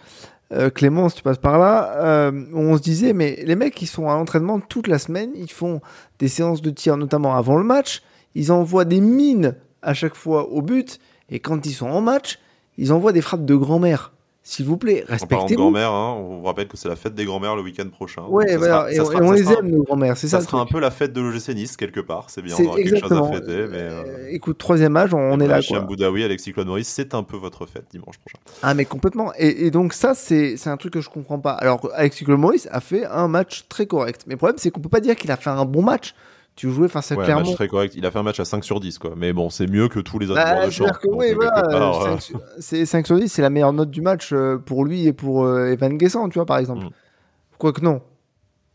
euh, 0.51 0.71
Clémence, 0.71 1.13
tu 1.13 1.21
passes 1.21 1.37
par 1.37 1.59
là, 1.59 1.93
euh, 1.97 2.45
on 2.53 2.75
se 2.75 2.81
disait, 2.81 3.13
mais 3.13 3.43
les 3.45 3.55
mecs, 3.55 3.79
ils 3.83 3.87
sont 3.87 4.09
à 4.09 4.15
l'entraînement 4.15 4.59
toute 4.59 4.87
la 4.87 4.97
semaine, 4.97 5.29
ils 5.35 5.51
font 5.51 5.79
des 6.17 6.27
séances 6.27 6.63
de 6.63 6.71
tir, 6.71 6.97
notamment 6.97 7.35
avant 7.35 7.57
le 7.57 7.63
match, 7.63 8.01
ils 8.33 8.51
envoient 8.51 8.85
des 8.85 8.99
mines 8.99 9.55
à 9.83 9.93
chaque 9.93 10.15
fois 10.15 10.49
au 10.49 10.63
but, 10.63 10.99
et 11.29 11.39
quand 11.39 11.67
ils 11.67 11.73
sont 11.73 11.87
en 11.87 12.01
match, 12.01 12.39
ils 12.77 12.91
envoient 12.91 13.13
des 13.13 13.21
frappes 13.21 13.45
de 13.45 13.55
grand-mère. 13.55 14.11
S'il 14.49 14.65
vous 14.65 14.77
plaît, 14.77 15.05
respectez-vous. 15.07 15.61
En 15.61 15.65
grand-mère, 15.65 15.91
hein, 15.91 16.15
on 16.17 16.39
vous 16.39 16.43
rappelle 16.43 16.67
que 16.67 16.75
c'est 16.75 16.89
la 16.89 16.95
fête 16.95 17.13
des 17.13 17.23
grand-mères 17.23 17.55
le 17.55 17.61
week-end 17.61 17.87
prochain. 17.89 18.23
Ouais, 18.23 18.57
voilà, 18.57 18.91
et, 18.91 18.99
on 18.99 19.31
les 19.31 19.47
aime, 19.53 19.69
nos 19.69 19.83
grand-mères, 19.83 20.17
c'est 20.17 20.27
ça. 20.27 20.39
Ça 20.39 20.47
sera 20.47 20.59
un 20.59 20.65
peu 20.65 20.79
la 20.79 20.89
fête 20.89 21.13
de 21.13 21.21
l'OGC 21.21 21.49
Nice, 21.49 21.77
quelque 21.77 21.99
part. 21.99 22.31
C'est 22.31 22.41
bien, 22.41 22.55
on 22.57 22.63
aura 22.65 22.77
quelque 22.77 22.99
chose 22.99 23.13
à 23.13 23.31
fêter. 23.31 23.67
Mais, 23.69 23.77
euh, 23.77 24.27
Écoute, 24.31 24.57
troisième 24.57 24.97
âge, 24.97 25.13
on, 25.13 25.39
est 25.39 25.45
là. 25.45 25.59
Quoi. 25.61 25.81
Boudaoui, 25.81 26.23
Alexis 26.23 26.51
Claude 26.51 26.65
Maurice, 26.65 26.87
c'est 26.87 27.13
un 27.13 27.21
peu 27.21 27.37
votre 27.37 27.67
fête 27.67 27.85
dimanche 27.91 28.17
prochain. 28.17 28.39
Ah, 28.63 28.73
mais 28.73 28.85
complètement. 28.85 29.31
Et, 29.37 29.69
donc, 29.69 29.93
ça, 29.93 30.15
c'est 30.15 30.57
un 30.65 30.77
truc 30.77 30.93
que 30.93 31.01
je 31.01 31.11
comprends 31.11 31.37
pas. 31.37 31.51
Alors, 31.51 31.87
Alexis 31.93 32.25
Claude 32.25 32.39
Maurice 32.39 32.67
a 32.71 32.79
fait 32.79 33.05
un 33.05 33.27
match 33.27 33.65
très 33.69 33.85
correct. 33.85 34.23
Mais 34.25 34.33
le 34.33 34.37
problème, 34.37 34.57
c'est 34.57 34.71
qu'on 34.71 34.81
peut 34.81 34.89
pas 34.89 34.99
dire 34.99 35.15
qu'il 35.15 35.29
a 35.29 35.37
fait 35.37 35.51
un 35.51 35.65
bon 35.65 35.83
match 35.83 36.15
tu 36.59 36.69
jouais 36.69 36.89
face 36.89 37.09
à 37.13 37.15
ouais, 37.15 37.23
Clermont. 37.23 37.45
Match 37.45 37.55
très 37.55 37.69
correct. 37.69 37.93
Il 37.95 38.05
a 38.05 38.11
fait 38.11 38.19
un 38.19 38.23
match 38.23 38.41
à 38.41 38.43
5 38.43 38.65
sur 38.65 38.81
10, 38.81 38.99
quoi. 38.99 39.13
Mais 39.15 39.31
bon, 39.31 39.49
c'est 39.49 39.65
mieux 39.65 39.87
que 39.87 40.01
tous 40.01 40.19
les 40.19 40.29
autres 40.29 40.43
bah. 40.43 40.67
Que, 40.67 41.07
oui, 41.09 41.31
voilà, 41.33 42.17
5, 42.59 42.85
5, 42.85 43.07
sur 43.07 43.17
10, 43.17 43.29
c'est 43.29 43.41
la 43.41 43.49
meilleure 43.49 43.71
note 43.71 43.89
du 43.89 44.01
match 44.01 44.33
euh, 44.33 44.57
pour 44.57 44.83
lui 44.83 45.07
et 45.07 45.13
pour 45.13 45.45
euh, 45.45 45.71
Evan 45.71 45.97
Guessant, 45.97 46.27
tu 46.27 46.37
vois, 46.37 46.45
par 46.45 46.57
exemple. 46.57 46.83
Mm. 46.83 46.89
Quoique 47.57 47.79
non. 47.79 48.01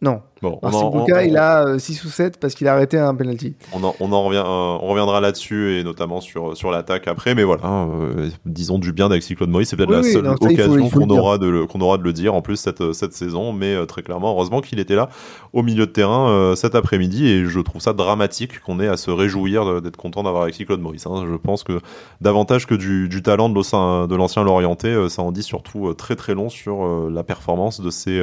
Non. 0.04 0.20
Bon, 0.42 0.58
on 0.62 1.06
il 1.22 1.38
a 1.38 1.78
6 1.78 2.04
euh, 2.04 2.06
ou 2.06 2.10
7 2.10 2.38
parce 2.38 2.54
qu'il 2.54 2.68
a 2.68 2.74
arrêté 2.74 2.98
un 2.98 3.14
penalty. 3.14 3.54
On 3.72 3.82
en, 3.82 3.94
on 3.98 4.12
en 4.12 4.24
revient, 4.24 4.42
euh, 4.44 4.78
on 4.82 4.88
reviendra 4.88 5.22
là-dessus 5.22 5.78
et 5.78 5.84
notamment 5.84 6.20
sur, 6.20 6.54
sur 6.54 6.70
l'attaque 6.70 7.08
après. 7.08 7.34
Mais 7.34 7.44
voilà, 7.44 7.64
hein, 7.64 7.88
euh, 8.02 8.28
disons 8.44 8.78
du 8.78 8.92
bien 8.92 9.08
d'Alexis 9.08 9.34
Claude 9.36 9.48
Maurice. 9.48 9.70
C'est 9.70 9.76
peut-être 9.76 9.90
la 9.90 10.02
seule 10.02 10.26
occasion 10.26 10.90
qu'on 10.90 11.08
aura, 11.08 11.38
de 11.38 11.46
le, 11.46 11.66
qu'on 11.66 11.80
aura 11.80 11.96
de 11.96 12.02
le 12.02 12.12
dire 12.12 12.34
en 12.34 12.42
plus 12.42 12.56
cette, 12.56 12.92
cette 12.92 13.14
saison. 13.14 13.54
Mais 13.54 13.86
très 13.86 14.02
clairement, 14.02 14.32
heureusement 14.32 14.60
qu'il 14.60 14.78
était 14.80 14.96
là 14.96 15.08
au 15.54 15.62
milieu 15.62 15.86
de 15.86 15.92
terrain 15.92 16.54
cet 16.56 16.74
après-midi. 16.74 17.26
Et 17.26 17.46
je 17.46 17.60
trouve 17.60 17.80
ça 17.80 17.94
dramatique 17.94 18.60
qu'on 18.60 18.80
ait 18.80 18.88
à 18.88 18.98
se 18.98 19.10
réjouir 19.10 19.80
d'être 19.80 19.96
content 19.96 20.22
d'avoir 20.22 20.42
Alexis 20.42 20.66
Claude 20.66 20.80
Maurice. 20.80 21.06
Hein. 21.06 21.24
Je 21.26 21.36
pense 21.36 21.64
que 21.64 21.80
davantage 22.20 22.66
que 22.66 22.74
du, 22.74 23.08
du 23.08 23.22
talent 23.22 23.48
de 23.48 24.14
l'ancien 24.14 24.44
Lorienté, 24.44 25.08
ça 25.08 25.22
en 25.22 25.32
dit 25.32 25.42
surtout 25.42 25.94
très 25.94 26.16
très 26.16 26.34
long 26.34 26.50
sur 26.50 27.08
la 27.08 27.22
performance 27.22 27.80
de 27.80 27.88
ces 27.88 28.22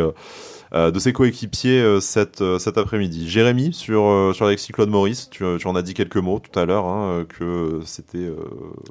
de 0.74 1.00
ses 1.00 1.14
coéquipiers 1.14 1.82
euh, 1.82 2.00
cet, 2.00 2.42
euh, 2.42 2.60
cet 2.60 2.78
après-midi. 2.78 3.30
Jérémy, 3.30 3.74
sur, 3.74 4.32
sur 4.34 4.46
Alexis 4.46 4.72
Claude 4.72 4.90
Maurice, 4.90 5.30
tu, 5.30 5.44
tu, 5.60 5.68
en 5.68 5.76
as 5.76 5.82
dit 5.82 5.94
quelques 5.94 6.18
mots 6.18 6.40
tout 6.40 6.58
à 6.58 6.66
l'heure, 6.66 6.86
hein, 6.86 7.26
que 7.28 7.82
c'était... 7.86 8.30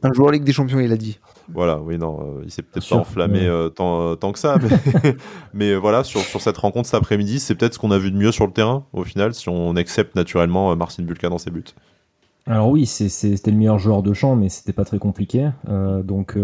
Un 0.02 0.12
joueur 0.12 0.30
Ligue 0.30 0.44
des 0.44 0.52
Champions, 0.52 0.80
il 0.80 0.92
a 0.92 0.96
dit. 0.96 1.18
Voilà, 1.52 1.78
oui, 1.78 1.98
non, 1.98 2.40
il 2.44 2.50
s'est 2.50 2.62
peut-être 2.62 2.88
pas 2.88 2.96
enflammé 2.96 3.48
tant, 3.74 4.16
tant, 4.16 4.32
que 4.32 4.38
ça, 4.38 4.58
mais, 4.62 5.16
mais 5.54 5.74
voilà, 5.74 6.04
sur, 6.04 6.20
sur 6.20 6.40
cette 6.40 6.58
rencontre 6.58 6.86
cet 6.86 6.96
après-midi, 6.96 7.40
c'est 7.40 7.54
peut-être 7.54 7.74
ce 7.74 7.78
qu'on 7.78 7.90
a 7.90 7.98
vu 7.98 8.10
de 8.10 8.16
mieux 8.16 8.32
sur 8.32 8.46
le 8.46 8.52
terrain, 8.52 8.84
au 8.92 9.04
final, 9.04 9.34
si 9.34 9.48
on 9.48 9.76
accepte 9.76 10.14
naturellement 10.16 10.74
Marcin 10.76 11.02
Bulka 11.02 11.28
dans 11.28 11.38
ses 11.38 11.50
buts. 11.50 11.64
Alors 12.46 12.70
oui, 12.70 12.86
c'était 12.86 13.50
le 13.50 13.56
meilleur 13.56 13.78
joueur 13.78 14.02
de 14.02 14.12
champ, 14.12 14.34
mais 14.34 14.48
c'était 14.48 14.72
pas 14.72 14.84
très 14.84 14.98
compliqué. 14.98 15.50
Euh, 15.68 16.02
donc 16.02 16.36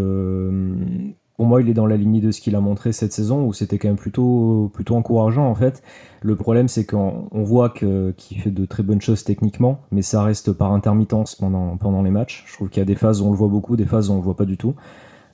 pour 1.36 1.46
moi, 1.46 1.60
il 1.60 1.68
est 1.68 1.74
dans 1.74 1.86
la 1.86 1.96
lignée 1.96 2.20
de 2.20 2.30
ce 2.30 2.40
qu'il 2.40 2.56
a 2.56 2.60
montré 2.60 2.92
cette 2.92 3.12
saison, 3.12 3.46
où 3.46 3.52
c'était 3.52 3.78
quand 3.78 3.88
même 3.88 3.96
plutôt, 3.96 4.70
plutôt 4.72 4.96
encourageant 4.96 5.46
en 5.46 5.54
fait. 5.54 5.82
Le 6.22 6.34
problème, 6.34 6.66
c'est 6.66 6.86
qu'on 6.86 7.28
voit 7.32 7.70
qu'il 7.70 8.40
fait 8.40 8.50
de 8.50 8.64
très 8.64 8.82
bonnes 8.82 9.00
choses 9.02 9.22
techniquement, 9.22 9.80
mais 9.90 10.02
ça 10.02 10.22
reste 10.22 10.52
par 10.52 10.72
intermittence 10.72 11.34
pendant, 11.34 11.76
pendant 11.76 12.02
les 12.02 12.10
matchs. 12.10 12.44
Je 12.46 12.54
trouve 12.54 12.68
qu'il 12.70 12.80
y 12.80 12.82
a 12.82 12.86
des 12.86 12.94
phases 12.94 13.20
où 13.20 13.26
on 13.26 13.30
le 13.30 13.36
voit 13.36 13.48
beaucoup, 13.48 13.76
des 13.76 13.84
phases 13.84 14.08
où 14.08 14.14
on 14.14 14.16
le 14.16 14.22
voit 14.22 14.36
pas 14.36 14.46
du 14.46 14.56
tout. 14.56 14.74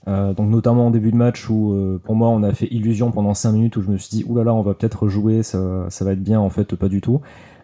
Euh, 0.09 0.35
donc 0.35 0.51
notamment 0.51 0.89
en 0.89 0.91
début 0.91 1.13
de 1.13 1.17
match 1.17 1.49
où 1.49 1.73
euh, 1.73 2.01
pour 2.03 2.17
moi 2.17 2.29
on 2.29 2.43
a 2.43 2.53
fait 2.53 2.67
illusion 2.73 3.13
pendant 3.13 3.35
5 3.35 3.53
minutes 3.53 3.77
où 3.77 3.83
je 3.83 3.89
me 3.89 3.97
suis 3.97 4.09
dit 4.11 4.25
oulala 4.29 4.53
on 4.53 4.61
va 4.61 4.75
peut-être 4.75 5.07
jouer 5.07 5.45
ça, 5.45 5.87
ça 5.91 6.05
va 6.05 6.11
être 6.11 6.23
bien 6.25 6.41
en 6.41 6.51
fait 6.51 6.75
pas 6.75 6.89
du 6.89 7.01
tout 7.01 7.21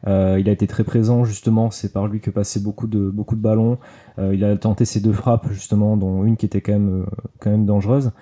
euh, 0.07 0.37
il 0.39 0.49
a 0.49 0.53
été 0.53 0.67
très 0.67 0.85
présent 0.85 1.25
justement, 1.25 1.71
c'est 1.71 1.93
par 1.93 2.07
lui 2.07 2.21
que 2.21 2.31
passaient 2.31 2.61
beaucoup 2.61 2.87
de 2.87 3.11
beaucoup 3.11 3.37
de 3.37 3.41
ballons. 3.41 3.79
Euh, 4.19 4.35
il 4.35 4.45
a 4.45 4.57
tenté 4.57 4.85
ses 4.85 5.01
deux 5.01 5.13
frappes 5.13 5.49
justement, 5.51 5.97
dont 5.97 6.25
une 6.25 6.37
qui 6.37 6.47
était 6.47 6.61
quand 6.61 6.73
même 6.73 7.03
euh, 7.03 7.07
quand 7.41 7.51
même 7.51 7.67
dangereuse. 7.67 8.13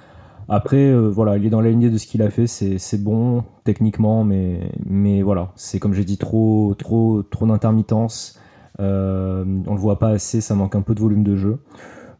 Après, 0.48 0.94
voilà, 0.94 1.36
il 1.38 1.44
est 1.44 1.50
dans 1.50 1.60
la 1.60 1.70
lignée 1.70 1.90
de 1.90 1.98
ce 1.98 2.06
qu'il 2.06 2.22
a 2.22 2.30
fait, 2.30 2.46
c'est 2.46 3.02
bon 3.02 3.42
techniquement, 3.64 4.22
mais 4.22 4.70
mais 4.88 5.22
voilà, 5.22 5.50
c'est 5.56 5.80
comme 5.80 5.92
j'ai 5.92 6.04
dit 6.04 6.18
trop 6.18 6.74
trop 6.78 7.24
trop 7.24 7.46
d'intermittence. 7.46 8.38
on 8.78 8.84
le 8.84 9.76
voit 9.76 9.98
pas 9.98 10.10
assez, 10.10 10.40
ça 10.40 10.54
manque 10.54 10.76
un 10.76 10.82
peu 10.82 10.94
de 10.94 11.00
volume 11.00 11.24
de 11.24 11.34
jeu. 11.34 11.58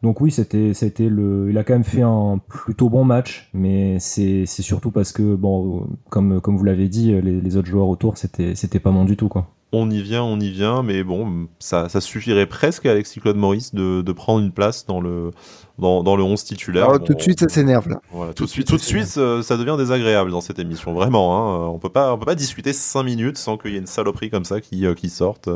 Donc 0.03 0.21
oui, 0.21 0.31
c'était, 0.31 0.73
c'était 0.73 1.09
le, 1.09 1.47
il 1.49 1.57
a 1.57 1.63
quand 1.63 1.73
même 1.73 1.83
fait 1.83 2.03
un 2.03 2.39
plutôt 2.47 2.89
bon 2.89 3.03
match, 3.03 3.49
mais 3.53 3.97
c'est, 3.99 4.45
c'est 4.45 4.61
surtout 4.61 4.91
parce 4.91 5.11
que 5.11 5.35
bon, 5.35 5.87
comme 6.09 6.39
comme 6.41 6.57
vous 6.57 6.63
l'avez 6.63 6.87
dit, 6.87 7.13
les, 7.21 7.41
les, 7.41 7.57
autres 7.57 7.67
joueurs 7.67 7.87
autour, 7.87 8.17
c'était, 8.17 8.55
c'était 8.55 8.79
pas 8.79 8.91
bon 8.91 9.05
du 9.05 9.17
tout 9.17 9.27
quoi. 9.27 9.47
On 9.73 9.89
y 9.91 10.01
vient, 10.01 10.23
on 10.23 10.39
y 10.39 10.49
vient, 10.49 10.81
mais 10.81 11.03
bon, 11.03 11.47
ça, 11.59 11.89
ça 11.89 11.99
suffirait 11.99 12.45
presque 12.45 12.85
à 12.85 12.91
Alexis 12.91 13.19
Claude 13.19 13.35
Maurice 13.35 13.75
de, 13.75 14.01
de 14.01 14.11
prendre 14.13 14.39
une 14.41 14.53
place 14.53 14.85
dans 14.85 15.01
le 15.01 15.31
dans, 15.77 16.03
dans 16.03 16.15
le 16.15 16.23
11 16.23 16.41
titulaire. 16.43 16.99
tout 17.03 17.13
de 17.13 17.21
suite, 17.21 17.41
ça 17.41 17.49
s'énerve 17.49 17.89
là. 17.89 18.01
Voilà, 18.11 18.33
tout, 18.33 18.45
de 18.45 18.49
suite, 18.49 18.67
tout 18.67 18.77
de 18.77 18.81
suite, 18.81 19.15
euh, 19.17 19.41
ça 19.41 19.57
devient 19.57 19.75
désagréable 19.77 20.31
dans 20.31 20.41
cette 20.41 20.59
émission, 20.59 20.93
vraiment. 20.93 21.37
Hein. 21.37 21.67
On 21.67 21.79
peut 21.79 21.89
pas, 21.89 22.13
on 22.13 22.17
peut 22.17 22.25
pas 22.25 22.35
discuter 22.35 22.71
5 22.71 23.03
minutes 23.03 23.37
sans 23.37 23.57
qu'il 23.57 23.71
y 23.71 23.75
ait 23.75 23.79
une 23.79 23.87
saloperie 23.87 24.29
comme 24.29 24.45
ça 24.45 24.61
qui, 24.61 24.85
euh, 24.85 24.93
qui 24.93 25.09
sorte. 25.09 25.49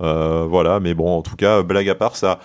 Euh, 0.00 0.46
voilà, 0.48 0.78
mais 0.78 0.94
bon, 0.94 1.18
en 1.18 1.22
tout 1.22 1.36
cas, 1.36 1.62
blague 1.62 1.88
à 1.88 1.94
part, 1.94 2.16
ça 2.16 2.38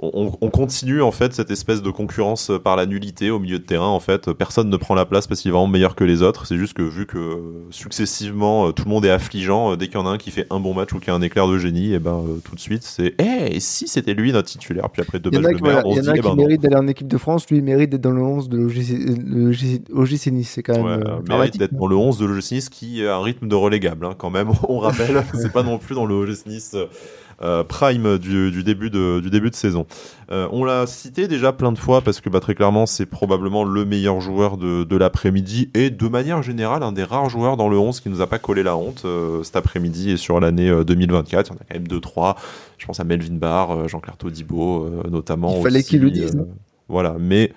on, 0.00 0.50
continue 0.50 1.02
en 1.02 1.10
fait 1.10 1.32
cette 1.34 1.50
espèce 1.50 1.82
de 1.82 1.90
concurrence 1.90 2.52
par 2.62 2.76
la 2.76 2.86
nullité 2.86 3.30
au 3.30 3.40
milieu 3.40 3.58
de 3.58 3.64
terrain. 3.64 3.88
En 3.88 3.98
fait, 3.98 4.32
personne 4.32 4.70
ne 4.70 4.76
prend 4.76 4.94
la 4.94 5.04
place 5.04 5.26
parce 5.26 5.40
qu'il 5.40 5.48
est 5.48 5.52
vraiment 5.52 5.66
meilleur 5.66 5.96
que 5.96 6.04
les 6.04 6.22
autres. 6.22 6.46
C'est 6.46 6.56
juste 6.56 6.74
que 6.74 6.82
vu 6.82 7.06
que 7.06 7.18
euh, 7.18 7.66
successivement 7.70 8.68
euh, 8.68 8.72
tout 8.72 8.84
le 8.84 8.90
monde 8.90 9.04
est 9.04 9.10
affligeant, 9.10 9.72
euh, 9.72 9.76
dès 9.76 9.88
qu'il 9.88 9.96
y 9.96 10.02
en 10.02 10.06
a 10.06 10.10
un 10.10 10.18
qui 10.18 10.30
fait 10.30 10.46
un 10.50 10.60
bon 10.60 10.72
match 10.72 10.92
ou 10.92 11.00
qui 11.00 11.10
a 11.10 11.14
un 11.14 11.22
éclair 11.22 11.48
de 11.48 11.58
génie, 11.58 11.90
et 11.92 11.94
eh 11.94 11.98
ben 11.98 12.22
tout 12.44 12.54
de 12.54 12.60
suite 12.60 12.84
c'est 12.84 13.14
eh 13.18 13.56
et 13.56 13.60
si 13.60 13.88
c'était 13.88 14.14
lui 14.14 14.32
notre 14.32 14.48
titulaire? 14.48 14.88
Puis 14.90 15.02
après 15.02 15.18
deux 15.18 15.30
matchs 15.30 15.56
de 15.56 15.62
merde, 15.62 15.82
on 15.84 15.96
se 15.96 16.00
dit 16.00 16.10
eh 16.14 16.20
ben 16.20 16.30
qui 16.30 16.36
mérite 16.36 16.62
d'aller 16.62 16.76
en 16.76 16.86
équipe 16.86 17.08
de 17.08 17.18
France, 17.18 17.48
lui 17.50 17.58
il 17.58 17.64
mérite 17.64 17.90
d'être 17.90 18.00
dans 18.00 18.12
le 18.12 18.22
11 18.22 18.48
de 18.48 18.58
l'OGC 18.58 20.26
Nice. 20.30 20.50
C'est 20.54 20.62
quand 20.62 20.74
même. 20.74 21.02
Ouais, 21.02 21.28
mérite 21.28 21.58
d'être 21.58 21.74
dans 21.74 21.88
le 21.88 21.96
11 21.96 22.18
de 22.18 22.26
l'OGC 22.26 22.52
Nice 22.52 22.68
qui 22.68 23.04
a 23.04 23.16
un 23.16 23.22
rythme 23.22 23.48
de 23.48 23.56
relégable 23.56 24.06
hein, 24.06 24.14
quand 24.16 24.30
même. 24.30 24.50
On 24.68 24.78
rappelle, 24.78 25.24
c'est 25.34 25.52
pas 25.52 25.64
non 25.64 25.78
plus 25.78 25.96
dans 25.96 26.06
le 26.06 26.14
OGC 26.14 26.46
Nice. 26.46 26.76
Euh, 27.40 27.62
prime 27.62 28.18
du, 28.18 28.64
début 28.64 28.90
de, 28.90 29.20
du 29.20 29.30
début 29.30 29.48
de 29.48 29.54
saison. 29.54 29.86
Euh, 30.32 30.48
on 30.50 30.64
l'a 30.64 30.88
cité 30.88 31.28
déjà 31.28 31.52
plein 31.52 31.70
de 31.70 31.78
fois 31.78 32.00
parce 32.00 32.20
que 32.20 32.28
bah, 32.28 32.40
très 32.40 32.56
clairement 32.56 32.84
c'est 32.84 33.06
probablement 33.06 33.62
le 33.62 33.84
meilleur 33.84 34.20
joueur 34.20 34.56
de, 34.56 34.82
de 34.82 34.96
l'après-midi 34.96 35.70
et 35.72 35.90
de 35.90 36.08
manière 36.08 36.42
générale 36.42 36.82
un 36.82 36.90
des 36.90 37.04
rares 37.04 37.30
joueurs 37.30 37.56
dans 37.56 37.68
le 37.68 37.78
11 37.78 38.00
qui 38.00 38.08
nous 38.08 38.22
a 38.22 38.26
pas 38.26 38.40
collé 38.40 38.64
la 38.64 38.76
honte 38.76 39.02
euh, 39.04 39.44
cet 39.44 39.54
après-midi 39.54 40.10
et 40.10 40.16
sur 40.16 40.40
l'année 40.40 40.68
2024. 40.84 41.46
Il 41.46 41.50
y 41.50 41.52
en 41.52 41.54
a 41.54 41.58
quand 41.58 41.74
même 41.74 41.86
deux 41.86 42.00
trois. 42.00 42.34
Je 42.76 42.86
pense 42.86 42.98
à 42.98 43.04
Melvin 43.04 43.36
Barr, 43.36 43.86
Jean-Claire 43.86 44.16
Todibo 44.16 44.90
notamment. 45.08 45.58
Il 45.58 45.62
fallait 45.62 45.84
qu'il 45.84 46.00
le 46.00 46.10
dise. 46.10 46.36
voilà, 46.88 47.18
mais 47.20 47.52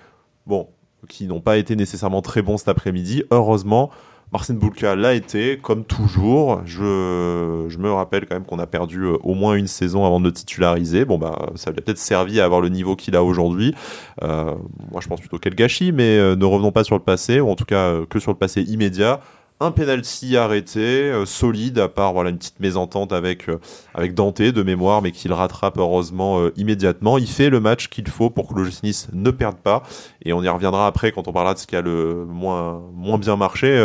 bon, 0.46 0.68
qui 1.08 1.26
n'ont 1.26 1.40
pas 1.40 1.56
été 1.56 1.74
nécessairement 1.74 2.22
très 2.22 2.42
bons 2.42 2.56
cet 2.56 2.68
après-midi. 2.68 3.24
Heureusement. 3.32 3.90
Marcin 4.32 4.54
Bulka 4.54 4.96
l'a 4.96 5.12
été, 5.12 5.58
comme 5.58 5.84
toujours. 5.84 6.62
Je, 6.64 7.66
je 7.68 7.78
me 7.78 7.92
rappelle 7.92 8.26
quand 8.26 8.34
même 8.34 8.46
qu'on 8.46 8.58
a 8.58 8.66
perdu 8.66 9.02
euh, 9.02 9.18
au 9.22 9.34
moins 9.34 9.56
une 9.56 9.66
saison 9.66 10.06
avant 10.06 10.20
de 10.20 10.24
le 10.24 10.32
titulariser. 10.32 11.04
Bon, 11.04 11.18
bah, 11.18 11.50
ça 11.54 11.70
lui 11.70 11.78
a 11.78 11.82
peut-être 11.82 11.98
servi 11.98 12.40
à 12.40 12.46
avoir 12.46 12.62
le 12.62 12.70
niveau 12.70 12.96
qu'il 12.96 13.14
a 13.14 13.22
aujourd'hui. 13.22 13.74
Euh, 14.22 14.54
moi, 14.90 15.02
je 15.02 15.08
pense 15.08 15.20
plutôt 15.20 15.38
quel 15.38 15.54
gâchis, 15.54 15.92
mais 15.92 16.16
euh, 16.16 16.34
ne 16.34 16.44
revenons 16.46 16.72
pas 16.72 16.82
sur 16.82 16.96
le 16.96 17.02
passé, 17.02 17.40
ou 17.40 17.50
en 17.50 17.56
tout 17.56 17.66
cas 17.66 17.92
que 18.08 18.18
sur 18.18 18.30
le 18.32 18.38
passé 18.38 18.62
immédiat 18.62 19.20
un 19.62 19.70
penalty 19.70 20.36
arrêté, 20.36 20.80
euh, 20.80 21.24
solide, 21.24 21.78
à 21.78 21.88
part 21.88 22.12
voilà 22.12 22.30
une 22.30 22.38
petite 22.38 22.58
mésentente 22.60 23.12
avec 23.12 23.48
euh, 23.48 23.58
avec 23.94 24.14
Dante 24.14 24.42
de 24.42 24.62
mémoire, 24.62 25.02
mais 25.02 25.12
qu'il 25.12 25.32
rattrape 25.32 25.78
heureusement 25.78 26.40
euh, 26.40 26.52
immédiatement. 26.56 27.16
Il 27.18 27.28
fait 27.28 27.48
le 27.48 27.60
match 27.60 27.88
qu'il 27.88 28.08
faut 28.08 28.28
pour 28.28 28.48
que 28.48 28.54
le 28.54 28.70
Nice 28.82 29.08
ne 29.12 29.30
perde 29.30 29.56
pas, 29.56 29.82
et 30.24 30.32
on 30.32 30.42
y 30.42 30.48
reviendra 30.48 30.86
après 30.86 31.12
quand 31.12 31.28
on 31.28 31.32
parlera 31.32 31.54
de 31.54 31.58
ce 31.60 31.66
qui 31.66 31.76
a 31.76 31.80
le 31.80 32.24
moins 32.26 32.82
moins 32.92 33.18
bien 33.18 33.36
marché. 33.36 33.78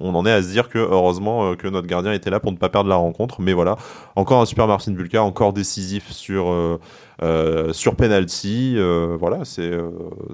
on 0.00 0.14
en 0.14 0.24
est 0.24 0.32
à 0.32 0.42
se 0.42 0.48
dire 0.48 0.68
que 0.68 0.78
heureusement 0.78 1.56
que 1.56 1.68
notre 1.68 1.86
gardien 1.86 2.12
était 2.12 2.30
là 2.30 2.40
pour 2.40 2.52
ne 2.52 2.56
pas 2.56 2.68
perdre 2.68 2.88
la 2.88 2.96
rencontre. 2.96 3.40
Mais 3.40 3.52
voilà, 3.52 3.76
encore 4.16 4.40
un 4.40 4.46
super 4.46 4.66
Marcin 4.68 4.92
Bulka, 4.92 5.22
encore 5.22 5.52
décisif 5.52 6.10
sur 6.12 6.54
sur 7.72 7.96
penalty. 7.96 8.76
voilà, 9.18 9.44
c'est 9.44 9.72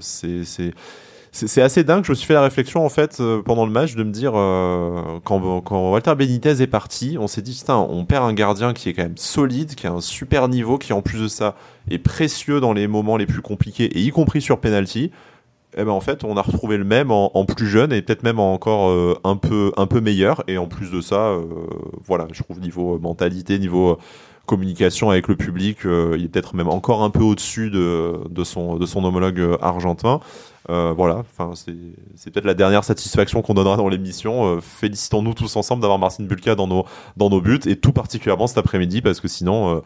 c'est 0.01 0.73
c'est 1.33 1.63
assez 1.63 1.85
dingue. 1.85 2.05
Je 2.05 2.11
me 2.11 2.15
suis 2.15 2.27
fait 2.27 2.35
la 2.35 2.43
réflexion 2.43 2.85
en 2.85 2.89
fait 2.89 3.19
euh, 3.21 3.43
pendant 3.43 3.67
le 3.67 3.73
match 3.73 3.95
de 3.95 4.03
me 4.03 4.11
dire 4.11 4.33
euh, 4.35 5.19
quand, 5.25 5.61
quand, 5.61 5.91
Walter 5.91 6.15
Benitez 6.15 6.63
est 6.63 6.67
parti, 6.67 7.17
on 7.21 7.27
s'est 7.27 7.43
dit 7.43 7.57
putain, 7.59 7.77
on 7.77 8.05
perd 8.05 8.25
un 8.25 8.33
gardien 8.33 8.73
qui 8.73 8.89
est 8.89 8.95
quand 8.95 9.03
même 9.03 9.17
solide, 9.17 9.75
qui 9.75 9.87
a 9.87 9.93
un 9.93 10.01
super 10.01 10.49
niveau, 10.49 10.79
qui 10.79 10.93
en 10.93 11.03
plus 11.03 11.21
de 11.21 11.29
ça 11.29 11.55
est 11.91 11.99
précieux 11.99 12.61
dans 12.61 12.73
les 12.73 12.87
moments 12.87 13.17
les 13.17 13.27
plus 13.27 13.43
compliqués 13.43 13.85
et 13.85 14.01
y 14.01 14.11
compris 14.11 14.41
sur 14.41 14.59
penalty. 14.61 15.11
Et 15.77 15.83
eh 15.83 15.85
ben 15.85 15.93
en 15.93 16.01
fait, 16.01 16.25
on 16.25 16.37
a 16.39 16.43
retrouvé 16.43 16.79
le 16.79 16.85
même 16.85 17.11
en, 17.11 17.45
plus 17.45 17.67
jeune 17.67 17.93
et 17.93 18.01
peut-être 18.01 18.23
même 18.23 18.41
encore 18.41 18.89
euh, 18.89 19.15
un 19.23 19.37
peu 19.37 19.71
un 19.77 19.87
peu 19.87 20.01
meilleur. 20.01 20.43
Et 20.49 20.57
en 20.57 20.67
plus 20.67 20.91
de 20.91 21.03
ça, 21.03 21.37
voilà, 22.05 22.27
je 22.33 22.43
trouve 22.43 22.59
niveau 22.59 22.99
mentalité, 22.99 23.59
niveau 23.59 23.99
communication 24.49 25.11
avec 25.11 25.29
le 25.29 25.37
public, 25.37 25.79
il 25.85 26.25
est 26.25 26.29
peut-être 26.29 26.57
même 26.57 26.69
encore 26.69 27.03
un 27.03 27.11
peu 27.11 27.23
au-dessus 27.23 27.71
de, 27.71 28.15
de, 28.29 28.45
son, 28.45 28.77
de 28.77 28.87
son 28.87 29.05
homologue 29.05 29.57
argentin. 29.61 30.21
voilà, 30.67 31.19
enfin 31.19 31.53
c'est 31.55 32.31
peut-être 32.31 32.45
la 32.45 32.55
dernière 32.55 32.83
satisfaction 32.83 33.43
qu'on 33.43 33.55
donnera 33.55 33.77
dans 33.77 33.89
l'émission. 33.89 34.61
Félicitons-nous 34.61 35.35
tous 35.35 35.55
ensemble 35.57 35.83
d'avoir 35.83 35.99
Marcin 35.99 36.25
Bulka 36.25 36.55
dans 36.55 36.67
nos, 36.67 36.85
dans 37.17 37.31
nos 37.31 37.41
buts 37.41 37.61
et 37.67 37.77
tout 37.77 37.93
particulièrement 37.93 38.47
cet 38.47 38.59
après-midi 38.59 39.03
parce 39.03 39.21
que 39.21 39.29
sinon 39.29 39.83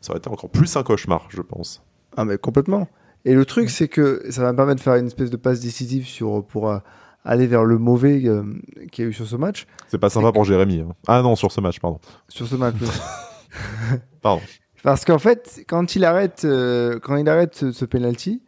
ça 0.00 0.10
aurait 0.10 0.18
été 0.18 0.28
encore 0.28 0.50
plus 0.50 0.76
un 0.76 0.82
cauchemar, 0.82 1.26
je 1.28 1.42
pense. 1.42 1.82
Ah 2.16 2.24
mais 2.24 2.38
complètement. 2.38 2.88
Et 3.26 3.34
le 3.34 3.44
truc, 3.44 3.70
c'est 3.70 3.88
que 3.88 4.24
ça 4.30 4.42
va 4.42 4.52
me 4.52 4.56
permettre 4.56 4.78
de 4.78 4.82
faire 4.84 4.94
une 4.94 5.06
espèce 5.06 5.30
de 5.30 5.36
passe 5.36 5.58
décisive 5.58 6.06
sur, 6.06 6.44
pour 6.44 6.70
euh, 6.70 6.78
aller 7.24 7.48
vers 7.48 7.64
le 7.64 7.76
mauvais 7.76 8.22
euh, 8.24 8.44
qu'il 8.92 9.04
y 9.04 9.06
a 9.06 9.10
eu 9.10 9.12
sur 9.12 9.26
ce 9.26 9.34
match. 9.34 9.66
C'est 9.88 9.98
pas 9.98 10.10
sympa 10.10 10.30
pour 10.30 10.44
Jérémy. 10.44 10.80
Hein. 10.80 10.94
Ah 11.08 11.22
non, 11.22 11.34
sur 11.34 11.50
ce 11.50 11.60
match, 11.60 11.80
pardon. 11.80 11.98
Sur 12.28 12.46
ce 12.46 12.54
match. 12.54 12.76
pardon. 14.22 14.42
Parce 14.82 15.04
qu'en 15.04 15.18
fait, 15.18 15.64
quand 15.66 15.96
il 15.96 16.04
arrête, 16.04 16.42
euh, 16.44 16.98
quand 17.00 17.16
il 17.16 17.28
arrête 17.28 17.54
ce, 17.72 17.84
penalty, 17.84 18.42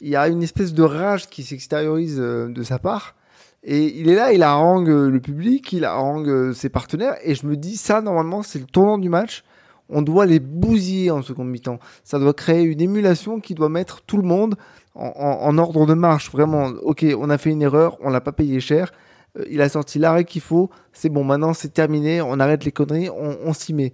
il 0.00 0.08
y 0.08 0.16
a 0.16 0.28
une 0.28 0.42
espèce 0.42 0.74
de 0.74 0.82
rage 0.82 1.28
qui 1.28 1.42
s'extériorise 1.42 2.16
de 2.18 2.62
sa 2.62 2.78
part. 2.78 3.14
Et 3.62 3.98
il 4.00 4.08
est 4.08 4.14
là, 4.14 4.32
il 4.32 4.42
harangue 4.42 4.88
le 4.88 5.20
public, 5.20 5.72
il 5.72 5.84
harangue 5.84 6.52
ses 6.52 6.68
partenaires. 6.68 7.16
Et 7.22 7.34
je 7.34 7.46
me 7.46 7.56
dis, 7.56 7.76
ça, 7.76 8.00
normalement, 8.00 8.42
c'est 8.42 8.58
le 8.58 8.64
tournant 8.64 8.98
du 8.98 9.08
match 9.08 9.44
on 9.90 10.02
doit 10.02 10.26
les 10.26 10.40
bousiller 10.40 11.10
en 11.10 11.22
seconde 11.22 11.48
mi-temps. 11.48 11.78
Ça 12.04 12.18
doit 12.18 12.34
créer 12.34 12.62
une 12.62 12.80
émulation 12.80 13.40
qui 13.40 13.54
doit 13.54 13.68
mettre 13.68 14.02
tout 14.02 14.16
le 14.16 14.22
monde 14.22 14.54
en, 14.94 15.56
ordre 15.58 15.86
de 15.86 15.94
marche. 15.94 16.30
Vraiment, 16.30 16.66
ok, 16.82 17.04
on 17.18 17.30
a 17.30 17.38
fait 17.38 17.50
une 17.50 17.62
erreur, 17.62 17.98
on 18.00 18.10
l'a 18.10 18.20
pas 18.20 18.32
payé 18.32 18.60
cher. 18.60 18.92
Euh, 19.38 19.44
il 19.50 19.60
a 19.60 19.68
sorti 19.68 19.98
l'arrêt 19.98 20.24
qu'il 20.24 20.42
faut. 20.42 20.70
C'est 20.92 21.08
bon, 21.08 21.24
maintenant 21.24 21.52
c'est 21.52 21.72
terminé. 21.72 22.20
On 22.20 22.38
arrête 22.40 22.64
les 22.64 22.72
conneries, 22.72 23.10
on, 23.10 23.52
s'y 23.52 23.74
met. 23.74 23.92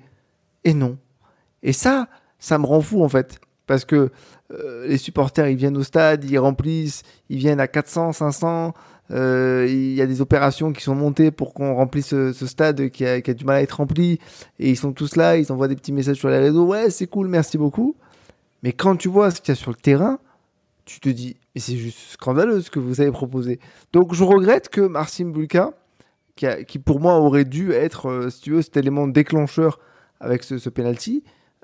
Et 0.66 0.74
non. 0.74 0.98
Et 1.62 1.72
ça, 1.72 2.08
ça 2.38 2.58
me 2.58 2.66
rend 2.66 2.82
fou 2.82 3.02
en 3.02 3.08
fait. 3.08 3.38
Parce 3.66 3.84
que 3.84 4.10
euh, 4.52 4.86
les 4.86 4.98
supporters, 4.98 5.48
ils 5.48 5.56
viennent 5.56 5.76
au 5.76 5.82
stade, 5.82 6.24
ils 6.24 6.38
remplissent, 6.38 7.02
ils 7.30 7.38
viennent 7.38 7.60
à 7.60 7.68
400, 7.68 8.12
500. 8.12 8.74
Euh, 9.12 9.66
il 9.68 9.94
y 9.94 10.02
a 10.02 10.06
des 10.06 10.20
opérations 10.20 10.72
qui 10.72 10.82
sont 10.82 10.96
montées 10.96 11.30
pour 11.30 11.54
qu'on 11.54 11.74
remplisse 11.74 12.08
ce, 12.08 12.32
stade 12.46 12.90
qui 12.90 13.06
a, 13.06 13.20
du 13.20 13.44
mal 13.44 13.56
à 13.56 13.62
être 13.62 13.78
rempli. 13.78 14.18
Et 14.58 14.70
ils 14.70 14.76
sont 14.76 14.92
tous 14.92 15.14
là, 15.14 15.36
ils 15.36 15.52
envoient 15.52 15.68
des 15.68 15.76
petits 15.76 15.92
messages 15.92 16.16
sur 16.16 16.28
les 16.28 16.38
réseaux. 16.38 16.66
Ouais, 16.66 16.90
c'est 16.90 17.06
cool, 17.06 17.28
merci 17.28 17.58
beaucoup. 17.58 17.94
Mais 18.64 18.72
quand 18.72 18.96
tu 18.96 19.08
vois 19.08 19.30
ce 19.30 19.40
qu'il 19.40 19.54
y 19.54 19.56
a 19.56 19.60
sur 19.60 19.70
le 19.70 19.76
terrain, 19.76 20.18
tu 20.84 20.98
te 20.98 21.08
dis, 21.08 21.36
mais 21.54 21.60
c'est 21.60 21.76
juste 21.76 21.98
scandaleux 22.10 22.60
ce 22.60 22.70
que 22.70 22.80
vous 22.80 23.00
avez 23.00 23.12
proposé. 23.12 23.60
Donc 23.92 24.14
je 24.14 24.24
regrette 24.24 24.68
que 24.68 24.80
Marcin 24.80 25.26
Bulka, 25.26 25.74
qui, 26.34 26.78
pour 26.80 27.00
moi 27.00 27.18
aurait 27.18 27.44
dû 27.44 27.72
être, 27.72 28.08
euh, 28.08 28.30
si 28.30 28.40
tu 28.42 28.50
veux, 28.50 28.62
cet 28.62 28.76
élément 28.76 29.06
déclencheur 29.06 29.78
avec 30.20 30.42
ce, 30.42 30.58
ce 30.58 30.68
penalty, 30.68 31.22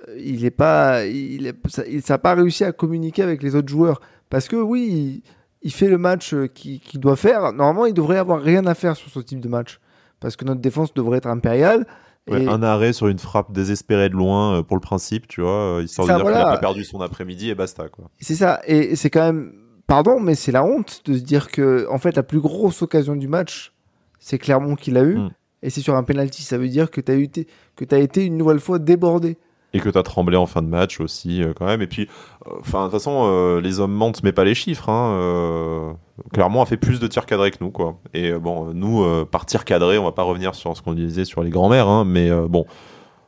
euh, 0.08 0.18
il 0.18 0.42
n'est 0.42 0.50
pas, 0.50 1.04
il, 1.06 1.52
ça 1.72 2.14
n'a 2.14 2.18
pas 2.18 2.34
réussi 2.34 2.64
à 2.64 2.72
communiquer 2.72 3.22
avec 3.22 3.42
les 3.42 3.54
autres 3.54 3.68
joueurs. 3.68 4.00
Parce 4.30 4.48
que 4.48 4.56
oui, 4.56 5.22
il 5.62 5.72
fait 5.72 5.88
le 5.88 5.98
match 5.98 6.34
euh, 6.34 6.46
qu'il 6.46 6.80
doit 7.00 7.16
faire. 7.16 7.52
Normalement, 7.52 7.86
il 7.86 7.94
devrait 7.94 8.18
avoir 8.18 8.40
rien 8.40 8.66
à 8.66 8.74
faire 8.74 8.96
sur 8.96 9.10
ce 9.10 9.20
type 9.20 9.40
de 9.40 9.48
match. 9.48 9.80
Parce 10.20 10.36
que 10.36 10.44
notre 10.44 10.60
défense 10.60 10.94
devrait 10.94 11.18
être 11.18 11.26
impériale. 11.26 11.86
Un 12.30 12.62
arrêt 12.62 12.92
sur 12.92 13.08
une 13.08 13.18
frappe 13.18 13.52
désespérée 13.52 14.08
de 14.08 14.14
loin 14.14 14.58
euh, 14.58 14.62
pour 14.62 14.76
le 14.76 14.80
principe, 14.80 15.26
tu 15.26 15.40
vois, 15.40 15.80
histoire 15.82 16.06
de 16.06 16.12
dire 16.14 16.24
qu'il 16.24 16.34
a 16.40 16.44
pas 16.44 16.58
perdu 16.58 16.84
son 16.84 17.00
après-midi 17.00 17.50
et 17.50 17.56
basta. 17.56 17.88
quoi. 17.88 18.10
C'est 18.20 18.36
ça. 18.36 18.60
Et 18.64 18.94
c'est 18.94 19.10
quand 19.10 19.24
même, 19.24 19.52
pardon, 19.88 20.20
mais 20.20 20.36
c'est 20.36 20.52
la 20.52 20.64
honte 20.64 21.02
de 21.04 21.14
se 21.14 21.22
dire 21.22 21.50
que, 21.50 21.86
en 21.90 21.98
fait, 21.98 22.14
la 22.14 22.22
plus 22.22 22.40
grosse 22.40 22.80
occasion 22.82 23.16
du 23.16 23.26
match, 23.26 23.72
c'est 24.20 24.38
Clermont 24.38 24.76
qui 24.76 24.92
l'a 24.92 25.02
eu. 25.02 25.18
Hmm. 25.18 25.30
Et 25.62 25.70
c'est 25.70 25.80
sur 25.80 25.94
un 25.94 26.02
penalty. 26.02 26.42
Ça 26.42 26.58
veut 26.58 26.68
dire 26.68 26.90
que 26.90 27.00
tu 27.00 27.12
as, 27.12 27.94
as 27.94 27.98
été 27.98 28.24
une 28.24 28.36
nouvelle 28.36 28.60
fois 28.60 28.78
débordé 28.78 29.36
et 29.74 29.80
que 29.80 29.88
tu 29.88 29.98
as 29.98 30.02
tremblé 30.02 30.36
en 30.36 30.46
fin 30.46 30.62
de 30.62 30.68
match 30.68 31.00
aussi 31.00 31.42
euh, 31.42 31.52
quand 31.56 31.66
même. 31.66 31.82
Et 31.82 31.86
puis, 31.86 32.08
euh, 32.46 32.50
enfin 32.60 32.80
de 32.80 32.84
toute 32.84 32.92
façon, 32.92 33.24
euh, 33.26 33.60
les 33.60 33.80
hommes 33.80 33.92
mentent 33.92 34.22
mais 34.22 34.32
pas 34.32 34.44
les 34.44 34.54
chiffres. 34.54 34.88
Hein, 34.88 35.96
Clairement, 36.32 36.62
a 36.62 36.66
fait 36.66 36.76
plus 36.76 37.00
de 37.00 37.06
tirs 37.06 37.26
cadrés 37.26 37.50
que 37.50 37.56
nous, 37.60 37.70
quoi. 37.70 37.98
Et 38.14 38.32
bon, 38.32 38.72
nous, 38.74 39.04
par 39.26 39.44
tir 39.44 39.64
cadré, 39.64 39.98
on 39.98 40.04
va 40.04 40.12
pas 40.12 40.22
revenir 40.22 40.54
sur 40.54 40.76
ce 40.76 40.82
qu'on 40.82 40.92
disait 40.92 41.24
sur 41.24 41.42
les 41.42 41.50
grands-mères, 41.50 41.88
hein, 41.88 42.04
mais 42.04 42.30
bon, 42.48 42.64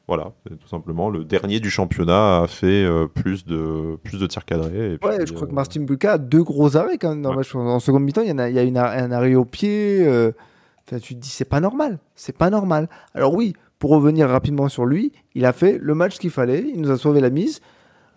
voilà, 0.07 0.33
tout 0.49 0.69
simplement, 0.69 1.11
le 1.11 1.25
dernier 1.25 1.61
du 1.61 1.71
championnat 1.71 2.43
a 2.43 2.47
fait 2.47 2.87
plus 3.15 3.45
de 3.47 3.99
plus 4.05 4.21
de 4.21 4.27
tirs 4.27 4.45
cadrés. 4.45 4.99
ouais, 5.03 5.27
je 5.27 5.33
crois 5.33 5.49
que 5.49 5.53
Martin 5.53 5.81
Buka 5.81 6.13
a 6.13 6.19
deux 6.19 6.45
gros 6.45 6.77
arrêts 6.77 6.99
quand 6.99 7.09
même. 7.09 7.23
Dans 7.23 7.35
En 7.35 7.81
seconde 7.81 8.05
mi-temps, 8.05 8.23
il 8.23 8.29
y, 8.29 8.33
en 8.33 8.39
a, 8.39 8.49
il 8.49 8.55
y 8.55 8.59
a 8.59 8.63
une, 8.63 8.79
un 8.79 9.11
arrêt 9.11 9.35
au 9.35 9.45
pied. 9.45 10.07
Enfin, 10.87 10.99
tu 10.99 11.15
te 11.15 11.21
dis, 11.21 11.31
c'est 11.31 11.45
pas 11.45 11.61
normal. 11.61 11.99
C'est 12.15 12.37
pas 12.37 12.51
normal. 12.51 12.89
Alors 13.15 13.35
oui, 13.35 13.55
pour 13.79 13.91
revenir 13.91 14.29
rapidement 14.29 14.69
sur 14.69 14.85
lui, 14.85 15.13
il 15.35 15.45
a 15.47 15.53
fait 15.53 15.79
le 15.79 15.95
match 15.95 16.19
qu'il 16.19 16.31
fallait, 16.31 16.65
il 16.75 16.81
nous 16.81 16.91
a 16.91 16.99
sauvé 16.99 17.21
la 17.21 17.31
mise. 17.31 17.61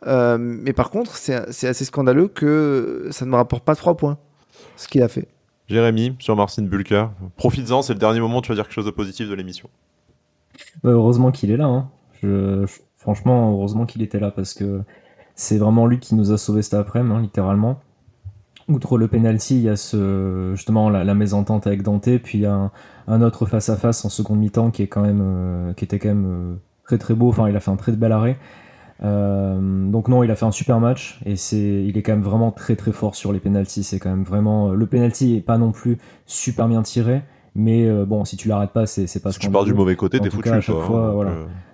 Euh, 0.06 0.38
mais 0.40 0.74
par 0.74 0.90
contre, 0.90 1.16
c'est 1.16 1.34
assez 1.34 1.86
scandaleux 1.86 2.28
que 2.28 3.08
ça 3.12 3.26
ne 3.26 3.32
me 3.32 3.36
rapporte 3.36 3.64
pas 3.64 3.76
trois 3.76 3.98
points, 3.98 4.18
ce 4.76 4.88
qu'il 4.88 5.02
a 5.02 5.08
fait. 5.08 5.28
Jérémy, 5.68 6.16
sur 6.20 6.36
Marcin 6.36 6.64
Bulka, 6.64 7.12
profites-en, 7.36 7.82
c'est 7.82 7.94
le 7.94 8.00
dernier 8.00 8.20
moment 8.20 8.38
où 8.38 8.42
tu 8.42 8.50
vas 8.50 8.56
dire 8.56 8.66
quelque 8.66 8.76
chose 8.76 8.86
de 8.86 8.92
positif 8.92 9.28
de 9.28 9.34
l'émission. 9.34 9.70
Bah, 10.84 10.92
heureusement 10.92 11.32
qu'il 11.32 11.52
est 11.52 11.58
là. 11.58 11.66
Hein. 11.66 11.90
franchement, 12.96 13.52
heureusement 13.52 13.86
qu'il 13.86 14.02
était 14.02 14.20
là 14.20 14.32
parce 14.32 14.54
que 14.54 14.82
c'est 15.36 15.58
vraiment 15.58 15.86
lui 15.86 16.00
qui 16.00 16.16
nous 16.16 16.32
a 16.32 16.38
sauvé 16.38 16.62
cet 16.62 16.76
après-midi, 16.76 17.16
hein, 17.16 17.22
littéralement 17.22 17.82
outre 18.68 18.98
le 18.98 19.08
penalty, 19.08 19.56
il 19.56 19.62
y 19.64 19.70
a 19.70 19.76
justement 20.54 20.90
la, 20.90 21.14
mésentente 21.14 21.68
avec 21.68 21.84
Dante, 21.84 22.18
puis 22.18 22.40
il 22.40 22.42
y 22.42 22.46
a 22.46 22.72
un, 23.08 23.22
autre 23.22 23.46
face 23.46 23.70
à 23.70 23.78
face 23.78 24.04
en 24.06 24.10
seconde 24.10 24.40
mi-temps 24.40 24.72
qui 24.72 24.84
euh, 24.96 25.72
était 25.72 26.00
quand 26.00 26.10
même 26.10 26.26
euh, 26.28 26.56
très 26.86 26.98
très 26.98 27.14
beau. 27.14 27.30
Enfin, 27.30 27.50
il 27.50 27.56
a 27.56 27.60
fait 27.60 27.72
un 27.72 27.76
très 27.76 27.94
bel 27.94 28.12
arrêt. 28.12 28.38
Euh, 29.04 29.90
donc 29.90 30.08
non, 30.08 30.24
il 30.24 30.32
a 30.32 30.36
fait 30.36 30.46
un 30.46 30.52
super 30.52 30.80
match 30.80 31.20
et 31.26 31.36
il 31.52 31.98
est 31.98 32.02
quand 32.02 32.14
même 32.14 32.24
vraiment 32.24 32.52
très 32.52 32.76
très 32.76 32.92
fort 32.92 33.16
sur 33.16 33.32
les 33.32 33.40
penalties. 33.40 33.84
C'est 33.84 34.00
quand 34.00 34.10
même 34.10 34.24
vraiment 34.24 34.72
le 34.72 34.86
penalty 34.86 35.38
est 35.38 35.42
pas 35.42 35.58
non 35.58 35.72
plus 35.72 35.98
super 36.26 36.68
bien 36.68 36.82
tiré, 36.82 37.22
mais 37.58 37.92
bon, 38.06 38.24
si 38.24 38.38
tu 38.38 38.48
l'arrêtes 38.48 38.72
pas, 38.72 38.86
c'est, 38.86 39.08
c'est 39.08 39.20
pas. 39.20 39.34
Si 39.34 39.40
tu 39.40 39.50
pars 39.50 39.66
du 39.66 39.74
mauvais 39.74 39.96
côté, 39.98 40.20
t'es 40.20 40.30
foutu. 40.30 40.50
à 40.50 40.62
chaque 40.62 40.78
fois, 40.78 41.12
voilà. 41.12 41.32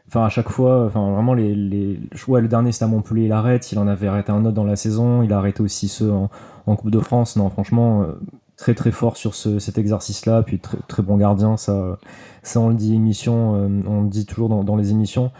Enfin, 0.07 0.25
à 0.25 0.29
chaque 0.29 0.49
fois, 0.49 0.85
enfin 0.85 1.11
vraiment 1.11 1.33
les, 1.33 1.55
les... 1.55 1.99
Ouais, 2.27 2.41
le 2.41 2.47
dernier 2.47 2.71
c'était 2.71 2.85
à 2.85 2.87
Montpellier, 2.87 3.25
il 3.25 3.31
arrête. 3.31 3.71
Il 3.71 3.79
en 3.79 3.87
avait 3.87 4.07
arrêté 4.07 4.31
un 4.31 4.45
autre 4.45 4.53
dans 4.53 4.63
la 4.63 4.75
saison. 4.75 5.23
Il 5.23 5.33
a 5.33 5.37
arrêté 5.39 5.63
aussi 5.63 5.87
ceux 5.87 6.11
en, 6.11 6.29
en 6.67 6.75
Coupe 6.75 6.91
de 6.91 6.99
France. 6.99 7.35
Non, 7.35 7.49
franchement, 7.49 8.03
euh, 8.03 8.19
très 8.55 8.75
très 8.75 8.91
fort 8.91 9.17
sur 9.17 9.33
ce, 9.33 9.57
cet 9.57 9.79
exercice-là. 9.79 10.43
Puis 10.43 10.59
très, 10.59 10.77
très 10.87 11.01
bon 11.01 11.17
gardien, 11.17 11.57
ça, 11.57 11.97
ça 12.43 12.59
on 12.59 12.69
le 12.69 12.75
dit 12.75 12.93
émission, 12.93 13.55
euh, 13.55 13.81
on 13.87 14.03
le 14.03 14.09
dit 14.09 14.27
toujours 14.27 14.49
dans, 14.49 14.63
dans 14.63 14.75
les 14.75 14.91
émissions. 14.91 15.31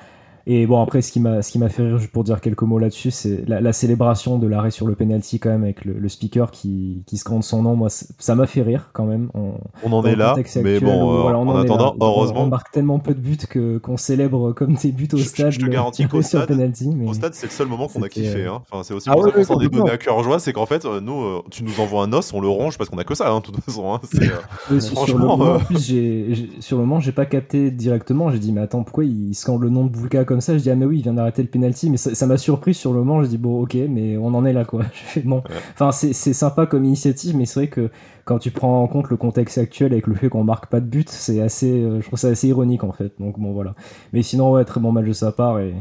Et 0.46 0.68
bon, 0.68 0.82
après, 0.82 1.02
ce 1.02 1.12
qui 1.12 1.22
m'a, 1.22 1.42
ce 1.42 1.52
qui 1.52 1.60
m'a 1.60 1.70
fait 1.70 1.84
rire, 1.84 1.98
juste 1.98 2.12
pour 2.12 2.26
dire 2.26 2.42
quelques 2.42 2.64
mots 2.64 2.78
là-dessus, 2.78 3.12
c'est 3.12 3.48
la, 3.48 3.72
célébration 3.72 4.38
de 4.38 4.46
l'arrêt 4.46 4.72
sur 4.72 4.86
le 4.88 4.94
penalty 4.94 5.40
quand 5.40 5.50
même 5.50 5.64
avec 5.64 5.86
le, 5.86 6.10
speaker 6.10 6.52
qui, 6.52 7.04
qui 7.06 7.18
scande 7.18 7.44
son 7.44 7.64
nom. 7.64 7.76
Moi, 7.76 7.88
ça 7.90 8.36
m'a 8.36 8.46
fait 8.46 8.62
rire 8.62 8.90
quand 8.92 9.06
même. 9.06 9.30
On, 9.34 9.94
en 9.94 10.04
est 10.04 10.16
là, 10.16 10.36
mais 10.62 10.80
bon, 10.82 11.30
euh, 11.30 11.34
en, 11.34 11.56
attendant, 11.56 11.96
heureusement. 12.02 12.44
On 12.44 12.48
marque 12.48 12.72
tellement 12.72 13.00
peu 13.00 13.14
de 13.14 13.20
buts 13.20 13.38
que, 13.50 13.78
qu'on 13.78 13.96
célèbre 13.96 14.52
comme 14.52 14.76
des 14.76 14.92
buts 14.92 15.08
au 15.14 15.18
stade. 15.18 15.52
Je 15.52 15.60
te 15.60 15.66
garantis 15.66 16.08
qu'au 16.10 16.22
stade, 16.22 16.48
penalty, 16.48 16.90
mais... 16.94 17.08
au 17.08 17.14
stade, 17.14 17.34
c'est 17.36 17.48
le 17.48 17.52
seul 17.52 17.68
moment 17.68 17.88
qu'on 17.88 18.02
a 18.02 18.10
kiffé. 18.10 18.46
Hein. 18.46 18.62
Enfin, 18.70 18.84
c'est 18.84 18.94
aussi 18.94 19.10
ah 19.10 19.14
pour 19.14 19.24
ça 19.24 19.32
qu'on 19.32 19.44
s'en 19.44 19.60
est 19.62 19.70
donné 19.70 19.92
à 19.92 19.98
cœur 19.98 20.22
joie, 20.24 20.40
c'est 20.40 20.52
qu'en 20.52 20.66
fait, 20.66 20.84
euh, 20.84 21.00
nous, 21.00 21.24
euh, 21.24 21.42
tu 21.52 21.64
nous 21.64 21.80
envoies 21.80 22.04
un 22.04 22.12
os, 22.12 22.34
on 22.34 22.42
le 22.42 22.50
ronge 22.50 22.78
parce 22.78 22.90
qu'on 22.90 22.98
a 22.98 23.06
que 23.06 23.16
ça, 23.16 23.32
hein, 23.32 23.40
de 23.40 23.46
toute 23.46 23.62
façon. 23.62 23.94
Hein. 23.94 24.02
franchement, 24.04 25.06
sur 25.06 25.18
le 25.18 25.26
moment, 25.26 25.54
en 25.54 25.60
plus, 25.60 25.86
j'ai, 25.86 26.50
sur 26.60 26.78
le 26.78 26.84
moment, 26.84 27.00
j'ai 27.00 27.14
pas 27.14 27.26
capté 27.26 27.72
directement. 27.72 28.30
J'ai 28.30 28.40
dit, 28.40 28.52
mais 28.52 28.62
attends, 28.62 28.84
pourquoi 28.84 29.06
il 29.06 29.34
scande 29.34 29.62
le 29.62 29.70
nom 29.70 29.86
de 29.86 29.90
Boulka 29.90 30.26
comme 30.34 30.42
ça 30.42 30.58
Je 30.58 30.64
dis, 30.64 30.72
ah, 30.72 30.76
mais 30.76 30.86
oui, 30.86 30.98
il 30.98 31.04
vient 31.04 31.14
d'arrêter 31.14 31.44
le 31.44 31.48
penalty, 31.48 31.92
mais 31.92 31.98
ça 31.98 32.26
m'a 32.26 32.38
surpris 32.38 32.74
sur 32.74 32.92
le 32.92 33.04
moment. 33.04 33.24
Je 33.24 33.30
dis 33.30 33.38
bon, 33.38 33.62
ok, 33.62 33.76
mais 33.88 34.18
on 34.18 34.34
en 34.34 34.46
est 34.46 34.54
là, 34.54 34.66
quoi. 34.66 34.82
bon, 35.24 35.44
enfin, 35.74 35.92
c'est 35.92 36.34
sympa 36.34 36.66
comme 36.66 36.86
initiative, 36.86 37.38
mais 37.38 37.46
c'est 37.46 37.60
vrai 37.60 37.68
que 37.68 37.92
quand 38.26 38.40
tu 38.40 38.50
prends 38.50 38.82
en 38.82 38.88
compte 38.88 39.12
le 39.12 39.18
contexte 39.18 39.60
actuel 39.60 39.94
avec 39.94 40.08
le 40.08 40.16
fait 40.16 40.30
qu'on 40.30 40.44
marque 40.44 40.66
pas 40.72 40.80
de 40.80 40.88
but, 40.88 41.08
c'est 41.08 41.40
assez, 41.40 41.70
euh, 41.70 42.02
je 42.02 42.08
trouve 42.08 42.18
ça 42.18 42.30
assez 42.30 42.48
ironique 42.48 42.84
en 42.84 42.94
fait. 42.94 43.14
Donc 43.20 43.40
bon, 43.40 43.52
voilà. 43.52 43.76
Mais 44.12 44.24
sinon, 44.24 44.54
ouais, 44.54 44.66
très 44.66 44.80
bon 44.80 44.92
match 44.92 45.06
de 45.06 45.14
sa 45.14 45.32
part 45.32 45.60
et. 45.60 45.74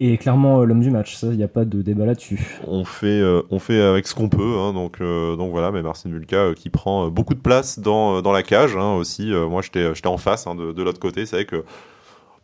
Et 0.00 0.16
clairement 0.16 0.60
euh, 0.60 0.64
l'homme 0.64 0.80
du 0.80 0.92
match, 0.92 1.16
ça, 1.16 1.26
il 1.26 1.36
n'y 1.36 1.42
a 1.42 1.48
pas 1.48 1.64
de 1.64 1.82
débat 1.82 2.06
là-dessus. 2.06 2.60
On 2.68 2.84
fait, 2.84 3.08
euh, 3.08 3.42
on 3.50 3.58
fait 3.58 3.80
avec 3.80 4.06
ce 4.06 4.14
qu'on 4.14 4.28
peut, 4.28 4.56
hein, 4.56 4.72
donc, 4.72 5.00
donc 5.00 5.50
voilà. 5.50 5.72
Mais 5.72 5.82
Marcin 5.82 6.08
Mulka 6.08 6.54
qui 6.54 6.70
prend 6.70 7.08
beaucoup 7.08 7.34
de 7.34 7.40
place 7.40 7.80
dans, 7.80 8.22
dans 8.22 8.30
la 8.30 8.44
cage 8.44 8.76
hein, 8.76 8.94
aussi. 8.94 9.32
moi, 9.32 9.60
j'étais 9.60 10.06
en 10.06 10.16
face 10.16 10.46
hein, 10.46 10.54
de, 10.54 10.70
de 10.70 10.82
l'autre 10.84 11.00
côté. 11.00 11.26
C'est 11.26 11.34
vrai 11.34 11.46
que 11.46 11.64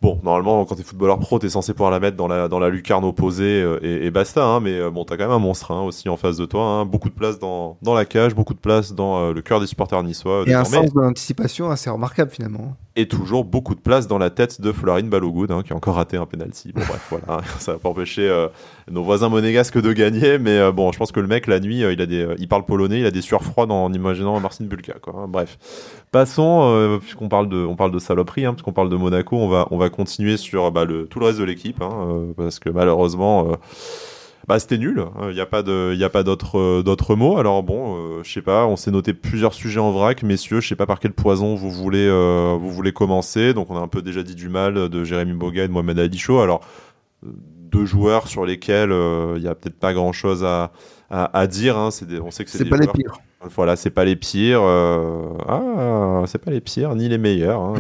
Bon, 0.05 0.21
normalement, 0.23 0.67
quand 0.67 0.75
t'es 0.75 0.83
footballeur 0.83 1.19
pro, 1.19 1.39
t'es 1.39 1.49
censé 1.49 1.73
pouvoir 1.73 1.91
la 1.91 1.99
mettre 1.99 2.19
dans 2.19 2.29
la, 2.29 2.47
dans 2.47 2.59
la 2.59 2.69
lucarne 2.69 3.07
opposée 3.07 3.63
euh, 3.63 3.79
et, 3.83 4.11
basta, 4.11 4.45
hein, 4.45 4.61
mais 4.61 4.79
euh, 4.79 4.91
bon, 4.91 5.07
t'as 5.07 5.17
quand 5.17 5.23
même 5.23 5.33
un 5.33 5.39
monstre 5.39 5.71
hein, 5.71 5.81
aussi 5.81 6.11
en 6.11 6.19
face 6.19 6.37
de 6.37 6.45
toi. 6.45 6.63
Hein, 6.63 6.85
beaucoup 6.85 7.09
de 7.09 7.15
place 7.15 7.39
dans, 7.39 7.79
dans 7.81 7.95
la 7.95 8.05
cage, 8.05 8.35
beaucoup 8.35 8.53
de 8.53 8.59
place 8.59 8.93
dans 8.93 9.19
euh, 9.19 9.33
le 9.33 9.41
cœur 9.41 9.61
des 9.61 9.67
supporters 9.67 10.03
niçois. 10.03 10.45
Et 10.47 10.53
un 10.53 10.65
sens 10.65 10.93
de 10.93 11.01
l'anticipation 11.01 11.71
assez 11.71 11.89
remarquable 11.89 12.31
finalement. 12.31 12.77
et 12.97 13.09
toujours 13.09 13.47
beaucoup 13.47 13.75
de 13.75 13.81
place 13.81 14.07
dans 14.07 14.19
la 14.19 14.29
tête 14.29 14.61
de 14.61 14.73
Florine 14.73 15.09
Balogun, 15.09 15.63
qui 15.63 15.73
a 15.73 15.77
encore 15.77 15.95
raté 15.95 16.19
un 16.19 16.27
penalty. 16.27 16.73
Bon, 16.75 16.83
bref, 16.87 17.07
voilà, 17.09 17.41
ça 17.59 17.73
va 17.73 17.79
pas 17.79 17.89
empêcher 17.89 18.29
nos 18.91 19.03
voisins 19.03 19.29
monégasques 19.29 19.81
de 19.81 19.93
gagner, 19.93 20.39
mais 20.39 20.59
euh, 20.59 20.73
bon, 20.73 20.93
je 20.93 20.99
pense 20.99 21.13
que 21.13 21.21
le 21.21 21.27
mec, 21.27 21.47
la 21.47 21.61
nuit, 21.61 21.83
euh, 21.83 21.93
il, 21.93 22.01
a 22.01 22.07
des, 22.07 22.27
il 22.39 22.49
parle 22.49 22.65
polonais, 22.65 23.01
il 23.01 23.07
a 23.07 23.11
des 23.11 23.23
sueurs 23.23 23.43
froides 23.43 23.71
en 23.71 23.93
imaginant 23.93 24.39
Marcin 24.41 24.65
Bulka. 24.65 24.95
Hein. 25.07 25.27
bref, 25.29 25.59
passons, 26.11 26.99
puisqu'on 27.01 27.29
parle 27.29 27.49
de, 27.49 27.75
parle 27.75 27.93
de 27.93 27.99
saloperie, 27.99 28.47
hein, 28.47 28.55
puisqu'on 28.55 28.73
parle 28.73 28.89
de 28.89 28.97
Monaco, 28.97 29.37
on 29.37 29.49
va, 29.49 29.69
on 29.71 29.79
va 29.79 29.91
continuer 29.91 30.37
sur 30.37 30.71
bah, 30.73 30.85
le, 30.85 31.07
tout 31.07 31.19
le 31.19 31.27
reste 31.27 31.39
de 31.39 31.45
l'équipe, 31.45 31.83
hein, 31.83 32.29
parce 32.37 32.59
que 32.59 32.71
malheureusement 32.71 33.57
bah, 34.47 34.59
c'était 34.59 34.79
nul. 34.79 35.05
Il 35.29 35.35
n'y 35.35 35.41
a 35.41 35.47
pas 35.47 35.63
de, 35.63 35.93
il 35.95 36.05
a 36.05 36.11
pas 36.11 36.23
d'autres, 36.23 36.59
euh, 36.59 36.83
d'autres 36.83 37.15
mots. 37.17 37.39
Alors 37.39 37.63
bon, 37.63 37.97
euh, 37.97 38.23
je 38.23 38.33
sais 38.33 38.43
pas. 38.43 38.67
On 38.67 38.77
s'est 38.77 38.91
noté 38.91 39.15
plusieurs 39.15 39.55
sujets 39.55 39.81
en 39.81 39.91
vrac, 39.91 40.23
messieurs. 40.23 40.61
Je 40.61 40.69
sais 40.69 40.77
pas 40.77 40.87
par 40.87 41.01
quel 41.01 41.13
poison 41.13 41.55
vous 41.55 41.71
voulez, 41.71 42.07
euh, 42.07 42.57
vous 42.59 42.71
voulez 42.71 42.93
commencer. 42.93 43.55
Donc 43.55 43.71
on 43.71 43.77
a 43.77 43.81
un 43.81 43.89
peu 43.89 44.03
déjà 44.03 44.23
dit 44.23 44.35
du 44.35 44.49
mal 44.49 44.89
de 44.89 45.05
Jérémy 45.05 45.33
Boga 45.33 45.65
et 45.65 45.69
de 45.69 45.73
Mohamed 45.73 45.99
Alicho. 45.99 46.41
Alors 46.41 46.61
deux 47.75 47.87
joueurs 47.87 48.29
sur 48.29 48.47
lesquels 48.47 48.93
il 49.37 49.43
y 49.43 49.49
a 49.49 49.55
peut-être 49.55 49.79
pas 49.79 49.93
grand 49.93 50.13
chose 50.13 50.45
à, 50.45 50.73
à, 51.11 51.47
dire. 51.47 51.77
Hein. 51.77 51.91
C'est 51.91 52.07
on 52.21 52.31
sait 52.31 52.45
que 52.45 52.51
c'est, 52.51 52.65
pas 52.65 52.77
les 52.77 52.87
pires. 52.87 53.19
Voilà, 53.55 53.77
c'est 53.77 53.91
pas 53.91 54.05
les 54.05 54.17
pires. 54.17 54.63
Euh, 54.63 55.37
ah, 55.49 56.23
c'est 56.27 56.39
pas 56.39 56.51
les 56.51 56.61
pires 56.61 56.95
ni 56.95 57.09
les 57.09 57.19
meilleurs. 57.19 57.61
Hein, 57.61 57.75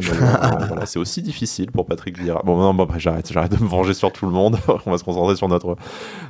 voilà, 0.68 0.84
c'est 0.86 0.98
aussi 0.98 1.22
difficile 1.22 1.70
pour 1.70 1.86
Patrick 1.86 2.18
Vieira. 2.18 2.42
Bon, 2.44 2.56
non, 2.58 2.74
bon, 2.74 2.86
j'arrête, 2.98 3.32
j'arrête 3.32 3.56
de 3.56 3.62
me 3.62 3.68
venger 3.68 3.94
sur 3.94 4.12
tout 4.12 4.26
le 4.26 4.32
monde. 4.32 4.58
On 4.86 4.90
va 4.90 4.98
se 4.98 5.04
concentrer 5.04 5.36
sur 5.36 5.48
notre, 5.48 5.76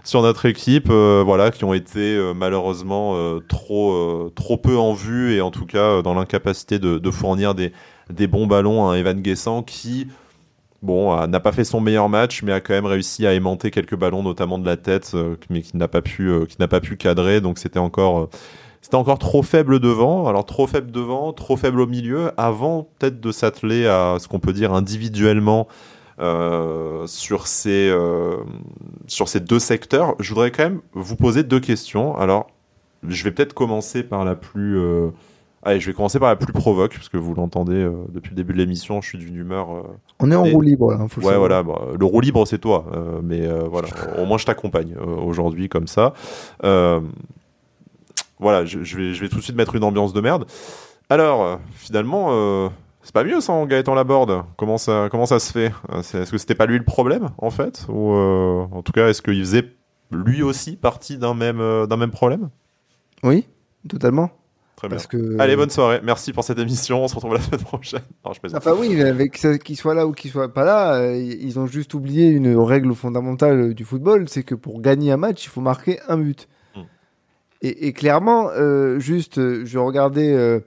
sur 0.05 0.23
notre 0.23 0.47
équipe, 0.47 0.89
euh, 0.91 1.23
voilà, 1.25 1.51
qui 1.51 1.65
ont 1.65 1.75
été 1.75 2.17
euh, 2.17 2.33
malheureusement 2.33 3.17
trop, 3.49 4.31
trop 4.35 4.57
peu 4.57 4.77
en 4.77 4.95
vue 4.95 5.35
et 5.35 5.41
en 5.41 5.51
tout 5.51 5.67
cas 5.67 6.03
dans 6.03 6.15
l'incapacité 6.15 6.79
de, 6.79 6.99
de, 6.99 7.11
fournir 7.11 7.55
des, 7.55 7.73
des 8.11 8.27
bons 8.27 8.47
ballons 8.47 8.89
à 8.89 8.97
Evan 8.97 9.21
Guessant 9.21 9.63
qui 9.63 10.09
bon, 10.85 11.27
n'a 11.27 11.41
pas 11.41 11.51
fait 11.51 11.65
son 11.65 11.81
meilleur 11.81 12.09
match, 12.09 12.43
mais 12.43 12.53
a 12.53 12.61
quand 12.61 12.75
même 12.75 12.87
réussi 12.87 13.27
à 13.27 13.33
aimanter 13.33 13.71
quelques 13.73 13.97
ballons, 13.97 14.23
notamment 14.23 14.59
de 14.59 14.67
la 14.67 14.77
tête, 14.77 15.17
mais 15.51 15.63
qui 15.63 15.77
n'a 15.77 15.89
pas 15.89 16.03
pu, 16.03 16.31
qui 16.49 16.57
n'a 16.61 16.69
pas 16.69 16.81
pu 16.81 16.97
cadrer. 16.97 17.41
Donc 17.41 17.59
c'était 17.59 17.81
encore, 17.81 18.29
c'était 18.81 18.97
encore 18.97 19.19
trop 19.19 19.43
faible 19.43 19.81
devant. 19.81 20.29
Alors 20.29 20.47
trop 20.47 20.67
faible 20.67 20.93
devant, 20.93 21.33
trop 21.33 21.57
faible 21.57 21.81
au 21.81 21.87
milieu, 21.87 22.31
avant 22.37 22.87
peut-être 22.99 23.21
de 23.21 23.33
s'atteler 23.33 23.87
à 23.87 24.19
ce 24.21 24.29
qu'on 24.29 24.39
peut 24.39 24.53
dire 24.53 24.73
individuellement 24.73 25.67
euh, 26.21 27.09
sur, 27.09 27.49
ces, 27.49 27.89
euh, 27.91 28.37
deux 29.41 29.59
secteurs. 29.59 30.15
Je 30.21 30.29
voudrais 30.29 30.53
quand 30.53 30.63
même 30.65 30.81
vous 30.93 31.17
poser 31.17 31.43
deux 31.43 31.59
questions. 31.59 32.17
Alors, 32.17 32.47
je 33.07 33.25
vais 33.25 33.33
peut-être 33.33 33.55
commencer 33.55 34.03
par 34.03 34.25
la 34.25 34.35
plus... 34.37 34.79
Euh, 34.79 35.11
allez, 35.65 35.81
je 35.81 35.87
vais 35.87 35.93
commencer 35.95 36.19
par 36.19 36.29
la 36.29 36.37
plus 36.37 36.53
provoque, 36.53 36.95
parce 36.95 37.09
que 37.09 37.17
vous 37.17 37.35
l'entendez 37.35 37.89
depuis 38.11 38.31
le 38.31 38.37
début 38.37 38.53
de 38.53 38.59
l'émission, 38.59 39.01
je 39.01 39.09
suis 39.09 39.19
d'une 39.19 39.37
humeur... 39.37 39.69
On 40.21 40.31
est 40.31 40.37
en 40.37 40.45
roue 40.45 40.61
libre, 40.61 40.93
là. 40.93 41.07
Faut 41.09 41.21
ouais, 41.23 41.37
voilà. 41.37 41.63
le 41.99 42.05
roue 42.05 42.21
libre, 42.21 42.47
c'est 42.47 42.59
toi. 42.59 42.87
mais 43.23 43.49
voilà, 43.71 43.89
au 44.19 44.27
moins 44.27 44.39
je 44.39 44.47
t'accompagne 44.47 44.95
aujourd'hui 44.97 45.69
comme 45.69 45.87
ça 45.87 46.13
voilà, 48.39 48.65
je, 48.65 48.79
vais, 48.79 49.15
je 49.15 49.21
vais 49.21 49.29
tout 49.29 49.37
de 49.37 49.43
suite 49.43 49.57
mettre 49.57 49.75
une 49.75 49.85
ambiance 49.85 50.13
de 50.13 50.21
merde. 50.21 50.47
Alors, 51.09 51.43
euh, 51.43 51.57
finalement, 51.73 52.29
euh, 52.31 52.69
c'est 53.03 53.15
pas 53.15 53.25
mieux 53.25 53.41
sans 53.41 53.67
Gaëtan 53.67 53.95
Laborde? 53.95 54.45
Comment 54.57 54.79
ça, 54.79 55.09
comment 55.11 55.27
ça 55.27 55.39
se 55.39 55.53
fait? 55.53 55.73
Euh, 55.93 56.01
Est-ce 56.01 56.31
que 56.31 56.39
c'était 56.39 56.55
pas 56.55 56.67
lui 56.67 56.79
le 56.79 56.85
problème, 56.85 57.31
en 57.39 57.51
fait? 57.51 57.87
Ou 57.89 58.13
en 58.13 58.83
tout 58.83 58.93
cas, 58.93 59.09
est-ce 59.09 59.23
qu'il 59.23 59.39
faisait 59.41 59.73
lui 60.11 60.43
aussi 60.43 60.77
partie 60.77 61.19
d'un 61.19 61.35
même, 61.35 61.59
d'un 61.87 61.97
même 61.97 62.11
problème? 62.11 62.51
Oui, 63.23 63.47
totalement. 63.89 64.31
Très 64.89 65.19
bien. 65.19 65.39
Allez, 65.39 65.57
bonne 65.57 65.71
soirée. 65.71 66.01
Merci 66.03 66.33
pour 66.33 66.45
cette 66.45 66.59
émission. 66.59 67.05
On 67.05 67.09
se 67.09 67.15
retrouve 67.15 67.35
la 67.35 67.41
semaine 67.43 67.61
prochaine. 67.61 68.03
enfin 68.25 68.75
oui, 68.79 69.01
avec 69.01 69.41
qu'il 69.63 69.77
soit 69.77 69.95
là 69.95 70.07
ou 70.07 70.13
qu'il 70.13 70.31
soit 70.31 70.53
pas 70.53 70.65
là, 70.65 71.15
ils 71.15 71.59
ont 71.59 71.67
juste 71.67 71.95
oublié 71.95 72.29
une 72.29 72.57
règle 72.57 72.95
fondamentale 72.95 73.75
du 73.75 73.85
football, 73.85 74.29
c'est 74.29 74.43
que 74.43 74.55
pour 74.55 74.81
gagner 74.81 75.13
un 75.13 75.17
match, 75.17 75.45
il 75.45 75.49
faut 75.49 75.61
marquer 75.61 76.01
un 76.09 76.19
but. 76.19 76.49
Et, 77.67 77.95
clairement, 77.95 78.51
euh, 78.51 78.99
juste, 78.99 79.39
euh, 79.39 79.65
je 79.65 79.79
regardais 79.79 80.35
euh, 80.35 80.61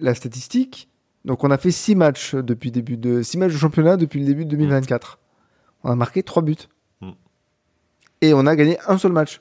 la 0.00 0.12
statistique. 0.12 0.88
Donc, 1.24 1.44
on 1.44 1.52
a 1.52 1.56
fait 1.56 1.70
six 1.70 1.94
matchs 1.94 2.34
depuis 2.34 2.72
début 2.72 2.96
de 2.96 3.22
six 3.22 3.38
matchs 3.38 3.52
de 3.52 3.58
championnat 3.58 3.96
depuis 3.96 4.18
le 4.18 4.26
début 4.26 4.44
de 4.44 4.50
2024. 4.50 5.20
On 5.84 5.90
a 5.92 5.94
marqué 5.94 6.24
trois 6.24 6.42
buts. 6.42 6.56
Mm. 7.00 7.10
Et 8.22 8.34
on 8.34 8.44
a 8.46 8.56
gagné 8.56 8.76
un 8.88 8.98
seul 8.98 9.12
match. 9.12 9.40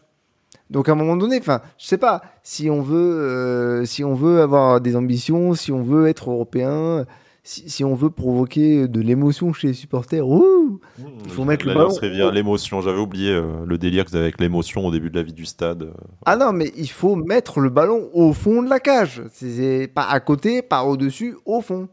Donc 0.71 0.89
à 0.89 0.93
un 0.93 0.95
moment 0.95 1.17
donné, 1.17 1.37
enfin, 1.37 1.61
je 1.77 1.85
sais 1.85 1.97
pas 1.97 2.21
si 2.41 2.69
on 2.69 2.81
veut, 2.81 3.83
si 3.85 4.03
on 4.03 4.15
veut 4.15 4.41
avoir 4.41 4.81
des 4.81 4.95
ambitions, 4.95 5.53
si 5.53 5.71
on 5.71 5.83
veut 5.83 6.07
être 6.07 6.31
européen, 6.31 7.05
si, 7.43 7.83
on 7.83 7.95
veut 7.95 8.11
provoquer 8.11 8.87
de 8.87 9.01
l'émotion 9.01 9.51
chez 9.51 9.69
les 9.69 9.73
supporters, 9.73 10.27
ouh, 10.27 10.79
mmh, 10.99 11.03
il 11.25 11.31
faut 11.31 11.43
mettre 11.43 11.65
le 11.65 11.73
ballon. 11.73 12.31
l'émotion. 12.31 12.81
J'avais 12.81 12.99
oublié 12.99 13.31
euh, 13.31 13.65
le 13.65 13.77
délire 13.77 14.05
que 14.05 14.11
vous 14.11 14.15
avez 14.15 14.25
avec 14.25 14.39
l'émotion 14.39 14.85
au 14.85 14.91
début 14.91 15.09
de 15.09 15.15
la 15.15 15.23
vie 15.23 15.33
du 15.33 15.45
stade. 15.45 15.83
Euh. 15.83 15.93
Ah 16.25 16.35
non, 16.35 16.53
mais 16.53 16.71
il 16.77 16.89
faut 16.89 17.15
mettre 17.15 17.59
le 17.59 17.69
ballon 17.69 18.09
au 18.13 18.33
fond 18.33 18.61
de 18.61 18.69
la 18.69 18.79
cage. 18.79 19.23
C'est 19.33 19.89
pas 19.93 20.03
à 20.03 20.19
côté, 20.19 20.61
pas 20.61 20.83
au-dessus, 20.83 21.35
au 21.45 21.61
fond. 21.61 21.89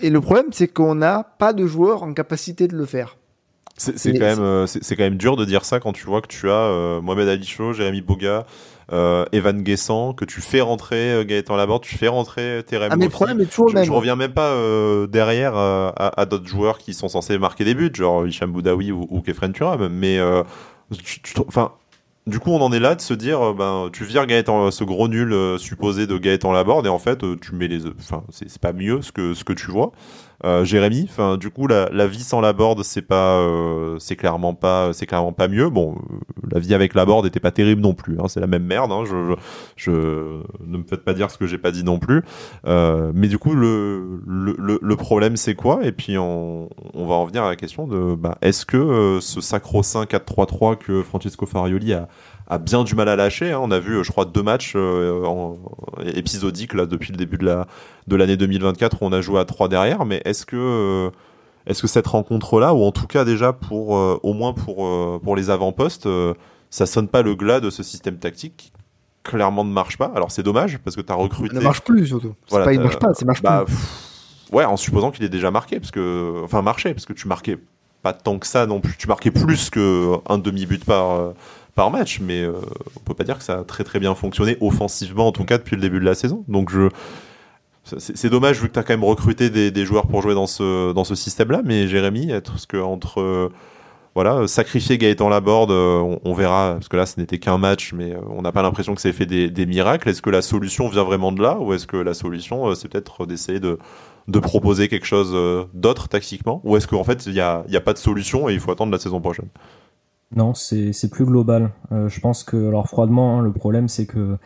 Et 0.00 0.10
le 0.10 0.20
problème, 0.20 0.46
c'est 0.50 0.68
qu'on 0.68 0.96
n'a 0.96 1.22
pas 1.22 1.52
de 1.52 1.66
joueurs 1.66 2.02
en 2.02 2.12
capacité 2.12 2.66
de 2.66 2.76
le 2.76 2.84
faire. 2.84 3.16
C'est 3.96 4.12
quand, 4.12 4.20
même, 4.20 4.40
euh, 4.40 4.66
c'est 4.66 4.96
quand 4.96 5.02
même 5.02 5.16
dur 5.16 5.36
de 5.36 5.44
dire 5.44 5.64
ça 5.64 5.80
quand 5.80 5.92
tu 5.92 6.06
vois 6.06 6.20
que 6.20 6.28
tu 6.28 6.50
as 6.50 7.00
Mohamed 7.02 7.28
Ali 7.28 7.46
Chaud, 7.46 7.72
Jérémy 7.72 8.00
Boga, 8.00 8.46
euh, 8.92 9.24
Evan 9.32 9.62
Guessant, 9.62 10.12
que 10.12 10.24
tu 10.24 10.40
fais 10.40 10.60
rentrer 10.60 11.12
euh, 11.12 11.24
Gaëtan 11.24 11.56
Laborde, 11.56 11.82
tu 11.82 11.96
fais 11.96 12.08
rentrer 12.08 12.62
Terem 12.66 12.90
Ah, 12.92 12.96
mais 12.96 13.06
le 13.06 13.10
problème 13.10 13.40
est 13.40 13.46
toujours 13.46 13.68
je, 13.68 13.74
même. 13.74 13.84
Je 13.84 13.92
reviens 13.92 14.16
même 14.16 14.32
pas 14.32 14.50
euh, 14.50 15.06
derrière 15.06 15.56
à, 15.56 16.26
d'autres 16.26 16.46
joueurs 16.46 16.78
qui 16.78 16.92
sont 16.92 17.08
censés 17.08 17.38
marquer 17.38 17.64
des 17.64 17.74
buts, 17.74 17.90
genre 17.94 18.26
Hicham 18.26 18.52
Boudaoui 18.52 18.92
ou, 18.92 19.06
ou 19.08 19.20
Kefren 19.22 19.52
Turam. 19.52 19.88
Mais, 19.88 20.20
enfin, 21.46 21.72
du 22.26 22.38
coup, 22.38 22.50
on 22.50 22.60
en 22.60 22.70
est 22.72 22.80
là 22.80 22.94
de 22.94 23.00
se 23.00 23.14
dire, 23.14 23.54
ben, 23.54 23.88
tu 23.92 24.04
vires 24.04 24.26
Gaëtan, 24.26 24.70
ce 24.70 24.84
gros 24.84 25.08
nul 25.08 25.34
supposé 25.58 26.06
de 26.06 26.18
Gaëtan 26.18 26.52
Laborde, 26.52 26.86
et 26.86 26.90
en 26.90 26.98
fait, 26.98 27.24
tu 27.40 27.54
mets 27.54 27.68
les, 27.68 27.86
enfin, 27.86 28.24
c'est 28.30 28.58
pas 28.58 28.72
mieux 28.72 29.00
ce 29.00 29.12
que 29.12 29.32
ce 29.32 29.44
que 29.44 29.52
tu 29.52 29.70
vois. 29.70 29.92
Euh, 30.44 30.64
Jérémy, 30.64 31.06
enfin 31.08 31.36
du 31.36 31.50
coup 31.50 31.68
la, 31.68 31.88
la, 31.92 32.06
vie 32.08 32.22
sans 32.24 32.40
la 32.40 32.52
board 32.52 32.82
c'est 32.82 33.02
pas 33.02 33.38
euh, 33.38 33.96
c'est 34.00 34.16
clairement 34.16 34.54
pas 34.54 34.92
c'est 34.92 35.06
clairement 35.06 35.32
pas 35.32 35.46
mieux. 35.46 35.70
Bon, 35.70 35.96
la 36.50 36.58
vie 36.58 36.74
avec 36.74 36.94
la 36.94 37.04
board 37.04 37.26
était 37.26 37.40
pas 37.40 37.52
terrible 37.52 37.80
non 37.80 37.94
plus. 37.94 38.18
Hein, 38.18 38.28
c'est 38.28 38.40
la 38.40 38.48
même 38.48 38.64
merde. 38.64 38.90
Hein, 38.90 39.04
je, 39.04 39.34
je, 39.76 39.90
ne 40.66 40.78
me 40.78 40.84
faites 40.84 41.04
pas 41.04 41.14
dire 41.14 41.30
ce 41.30 41.38
que 41.38 41.46
j'ai 41.46 41.58
pas 41.58 41.70
dit 41.70 41.84
non 41.84 41.98
plus. 41.98 42.22
Euh, 42.66 43.12
mais 43.14 43.28
du 43.28 43.38
coup 43.38 43.54
le, 43.54 44.20
le, 44.26 44.78
le 44.82 44.96
problème 44.96 45.36
c'est 45.36 45.54
quoi? 45.54 45.84
Et 45.84 45.92
puis 45.92 46.18
on, 46.18 46.68
on, 46.94 47.06
va 47.06 47.14
en 47.14 47.24
venir 47.24 47.44
à 47.44 47.48
la 47.48 47.56
question 47.56 47.86
de 47.86 48.14
bah, 48.14 48.36
est-ce 48.42 48.66
que 48.66 48.76
euh, 48.76 49.20
ce 49.20 49.40
sacro-saint 49.40 50.04
4-3-3 50.04 50.76
que 50.76 51.02
Francesco 51.02 51.46
Farioli 51.46 51.94
a 51.94 52.08
a 52.52 52.58
bien 52.58 52.84
du 52.84 52.94
mal 52.94 53.08
à 53.08 53.16
lâcher. 53.16 53.52
Hein. 53.52 53.60
On 53.62 53.70
a 53.70 53.78
vu, 53.78 54.04
je 54.04 54.10
crois, 54.12 54.26
deux 54.26 54.42
matchs 54.42 54.74
euh, 54.76 55.24
en, 55.24 55.56
épisodiques 56.14 56.74
là 56.74 56.84
depuis 56.84 57.10
le 57.10 57.16
début 57.16 57.38
de 57.38 57.46
la 57.46 57.66
de 58.08 58.16
l'année 58.16 58.36
2024 58.36 59.02
où 59.02 59.06
on 59.06 59.12
a 59.12 59.22
joué 59.22 59.40
à 59.40 59.46
trois 59.46 59.68
derrière. 59.68 60.04
Mais 60.04 60.20
est-ce 60.26 60.44
que 60.44 60.56
euh, 60.56 61.10
est-ce 61.66 61.80
que 61.80 61.88
cette 61.88 62.06
rencontre-là, 62.06 62.74
ou 62.74 62.82
en 62.82 62.92
tout 62.92 63.06
cas 63.06 63.24
déjà 63.24 63.54
pour 63.54 63.96
euh, 63.96 64.18
au 64.22 64.34
moins 64.34 64.52
pour 64.52 64.86
pour 65.20 65.34
les 65.34 65.48
avant-postes, 65.48 66.08
ça 66.68 66.86
sonne 66.86 67.08
pas 67.08 67.22
le 67.22 67.34
glas 67.34 67.60
de 67.60 67.70
ce 67.70 67.82
système 67.82 68.18
tactique 68.18 68.54
qui 68.56 68.72
clairement 69.22 69.64
ne 69.64 69.72
marche 69.72 69.96
pas? 69.96 70.12
Alors 70.14 70.30
c'est 70.30 70.42
dommage 70.42 70.78
parce 70.78 70.94
que 70.94 71.00
tu 71.00 71.10
as 71.10 71.16
recruté. 71.16 71.54
Il 71.54 71.58
ne 71.58 71.64
marche 71.64 71.80
plus 71.80 72.06
surtout. 72.06 72.34
Voilà, 72.50 72.66
pas, 72.66 72.74
il 72.74 72.80
marche 72.80 72.98
pas, 72.98 73.14
c'est 73.14 73.24
marche 73.24 73.40
bah, 73.40 73.64
plus. 73.64 73.74
ouais, 74.54 74.66
en 74.66 74.76
supposant 74.76 75.10
qu'il 75.10 75.24
est 75.24 75.30
déjà 75.30 75.50
marqué 75.50 75.80
parce 75.80 75.90
que 75.90 76.42
enfin 76.44 76.60
marché 76.60 76.92
parce 76.92 77.06
que 77.06 77.14
tu 77.14 77.28
marquais 77.28 77.56
pas 78.02 78.12
tant 78.12 78.38
que 78.38 78.46
ça 78.46 78.66
non 78.66 78.80
plus. 78.80 78.96
Tu 78.98 79.08
marquais 79.08 79.30
plus 79.30 79.70
que 79.70 80.18
un 80.28 80.36
demi 80.36 80.66
but 80.66 80.84
par 80.84 81.32
par 81.74 81.90
match, 81.90 82.20
mais 82.20 82.42
euh, 82.42 82.52
on 82.96 83.00
peut 83.00 83.14
pas 83.14 83.24
dire 83.24 83.38
que 83.38 83.44
ça 83.44 83.60
a 83.60 83.64
très 83.64 83.84
très 83.84 83.98
bien 83.98 84.14
fonctionné 84.14 84.56
offensivement 84.60 85.26
en 85.26 85.32
tout 85.32 85.44
cas 85.44 85.58
depuis 85.58 85.76
le 85.76 85.82
début 85.82 86.00
de 86.00 86.04
la 86.04 86.14
saison. 86.14 86.44
Donc 86.48 86.70
je 86.70 86.88
c'est 87.98 88.30
dommage 88.30 88.60
vu 88.60 88.68
que 88.68 88.74
tu 88.74 88.78
as 88.78 88.84
quand 88.84 88.92
même 88.92 89.02
recruté 89.02 89.50
des, 89.50 89.84
joueurs 89.84 90.06
pour 90.06 90.22
jouer 90.22 90.34
dans 90.34 90.46
ce, 90.46 90.92
dans 90.92 91.02
ce 91.02 91.16
système-là, 91.16 91.62
mais 91.64 91.88
Jérémy, 91.88 92.30
est-ce 92.30 92.68
que 92.68 92.76
entre 92.76 93.20
euh, 93.20 93.48
voilà, 94.14 94.46
sacrifier 94.46 94.98
Gaëtan 94.98 95.28
Laborde, 95.28 95.72
on, 95.72 96.20
on 96.22 96.32
verra, 96.32 96.74
parce 96.74 96.86
que 96.86 96.96
là 96.96 97.06
ce 97.06 97.18
n'était 97.18 97.40
qu'un 97.40 97.58
match, 97.58 97.92
mais 97.92 98.12
euh, 98.12 98.20
on 98.30 98.42
n'a 98.42 98.52
pas 98.52 98.62
l'impression 98.62 98.94
que 98.94 99.00
ça 99.00 99.08
ait 99.08 99.12
fait 99.12 99.26
des, 99.26 99.66
miracles. 99.66 100.08
Est-ce 100.08 100.22
que 100.22 100.30
la 100.30 100.42
solution 100.42 100.88
vient 100.88 101.02
vraiment 101.02 101.32
de 101.32 101.42
là, 101.42 101.58
ou 101.58 101.74
est-ce 101.74 101.88
que 101.88 101.96
la 101.96 102.14
solution 102.14 102.72
c'est 102.76 102.86
peut-être 102.86 103.26
d'essayer 103.26 103.58
de, 103.58 103.80
de 104.28 104.38
proposer 104.38 104.86
quelque 104.86 105.06
chose 105.06 105.36
d'autre 105.74 106.08
tactiquement, 106.08 106.60
ou 106.62 106.76
est-ce 106.76 106.86
qu'en 106.86 107.02
fait 107.02 107.26
il 107.26 107.32
n'y 107.32 107.40
a, 107.40 107.64
y 107.68 107.76
a 107.76 107.80
pas 107.80 107.94
de 107.94 107.98
solution 107.98 108.48
et 108.48 108.52
il 108.52 108.60
faut 108.60 108.70
attendre 108.70 108.92
la 108.92 109.00
saison 109.00 109.20
prochaine? 109.20 109.48
Non, 110.36 110.54
c'est 110.54 111.10
plus 111.10 111.24
global. 111.24 111.70
Euh, 111.92 112.08
je 112.08 112.20
pense 112.20 112.44
que, 112.44 112.68
alors 112.68 112.88
froidement, 112.88 113.38
hein, 113.38 113.42
le 113.42 113.52
problème 113.52 113.88
c'est 113.88 114.06
que 114.06 114.36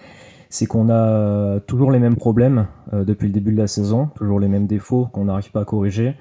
c'est 0.48 0.66
qu'on 0.66 0.88
a 0.90 1.60
toujours 1.60 1.90
les 1.90 1.98
mêmes 1.98 2.16
problèmes 2.16 2.66
euh, 2.92 3.04
depuis 3.04 3.26
le 3.26 3.32
début 3.32 3.52
de 3.52 3.58
la 3.58 3.66
saison, 3.66 4.08
toujours 4.14 4.40
les 4.40 4.48
mêmes 4.48 4.66
défauts 4.66 5.08
qu'on 5.12 5.24
n'arrive 5.26 5.50
pas 5.50 5.60
à 5.60 5.64
corriger. 5.64 6.14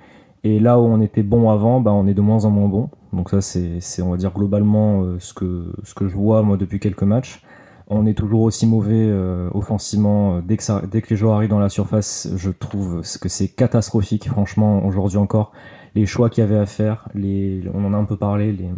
Et 0.44 0.60
là 0.60 0.80
où 0.80 0.84
on 0.84 1.02
était 1.02 1.24
bon 1.24 1.50
avant, 1.50 1.82
bah, 1.82 1.92
on 1.92 2.06
est 2.08 2.14
de 2.14 2.22
moins 2.22 2.46
en 2.46 2.52
moins 2.52 2.68
bon. 2.68 2.90
Donc 3.14 3.30
ça, 3.30 3.42
c'est, 3.42 4.02
on 4.02 4.12
va 4.12 4.18
dire 4.18 4.32
globalement 4.34 5.02
euh, 5.02 5.18
ce 5.20 5.34
que 5.34 5.74
ce 5.84 5.94
que 5.96 6.08
je 6.08 6.16
vois 6.16 6.44
moi 6.44 6.58
depuis 6.58 6.80
quelques 6.80 7.04
matchs. 7.04 7.42
On 7.88 8.06
est 8.08 8.16
toujours 8.16 8.42
aussi 8.42 8.66
mauvais 8.66 9.14
offensivement. 9.54 10.40
Dès 10.42 10.58
que, 10.58 10.86
dès 10.88 11.04
que 11.04 11.10
les 11.12 11.16
joueurs 11.16 11.36
arrivent 11.36 11.52
dans 11.52 11.60
la 11.60 11.70
surface, 11.70 12.28
je 12.36 12.50
trouve 12.50 13.04
que 13.22 13.30
c'est 13.30 13.48
catastrophique, 13.48 14.28
franchement, 14.28 14.84
aujourd'hui 14.84 15.20
encore. 15.20 15.52
Les 15.94 16.08
choix 16.08 16.32
qu'il 16.32 16.44
y 16.44 16.48
avait 16.48 16.58
à 16.58 16.66
faire, 16.66 17.08
les, 17.14 17.62
on 17.76 17.86
en 17.86 17.94
a 17.94 17.98
un 17.98 18.06
peu 18.06 18.18
parlé, 18.18 18.54
les, 18.54 18.72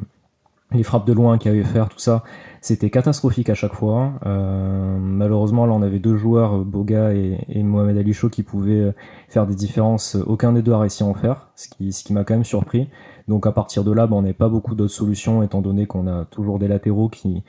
les 0.71 0.83
frappes 0.83 1.07
de 1.07 1.13
loin 1.13 1.37
qu'il 1.37 1.51
y 1.51 1.55
avait 1.55 1.63
faire, 1.63 1.87
tout 1.87 1.99
ça, 1.99 2.23
c'était 2.61 2.89
catastrophique 2.89 3.49
à 3.49 3.53
chaque 3.53 3.73
fois. 3.73 4.13
Euh, 4.25 4.97
malheureusement, 4.99 5.65
là, 5.65 5.73
on 5.73 5.81
avait 5.81 5.99
deux 5.99 6.17
joueurs, 6.17 6.65
Boga 6.65 7.13
et, 7.13 7.63
Mohamed 7.63 7.97
Ali 7.97 8.13
Chaud, 8.13 8.29
qui 8.29 8.43
pouvaient 8.43 8.73
euh, 8.73 8.91
faire 9.29 9.47
des 9.47 9.55
différences. 9.55 10.15
Aucun 10.15 10.51
des 10.51 10.61
deux 10.61 10.73
a 10.73 10.79
réussi 10.79 11.03
à 11.03 11.05
en 11.05 11.13
faire, 11.13 11.47
ce 11.55 11.69
qui, 11.69 11.93
ce 11.93 12.03
qui 12.03 12.13
m'a 12.13 12.23
quand 12.25 12.33
même 12.33 12.43
surpris. 12.43 12.89
Donc 13.27 13.47
à 13.47 13.51
partir 13.51 13.83
de 13.83 13.91
là, 13.91 14.07
bah, 14.07 14.15
on 14.17 14.21
n'a 14.21 14.33
pas 14.33 14.49
beaucoup 14.49 14.75
d'autres 14.75 14.93
solutions, 14.93 15.41
étant 15.41 15.61
donné 15.61 15.85
qu'on 15.85 16.07
a 16.07 16.25
toujours 16.25 16.59
des 16.59 16.67
latéraux 16.67 17.07
qui, 17.09 17.43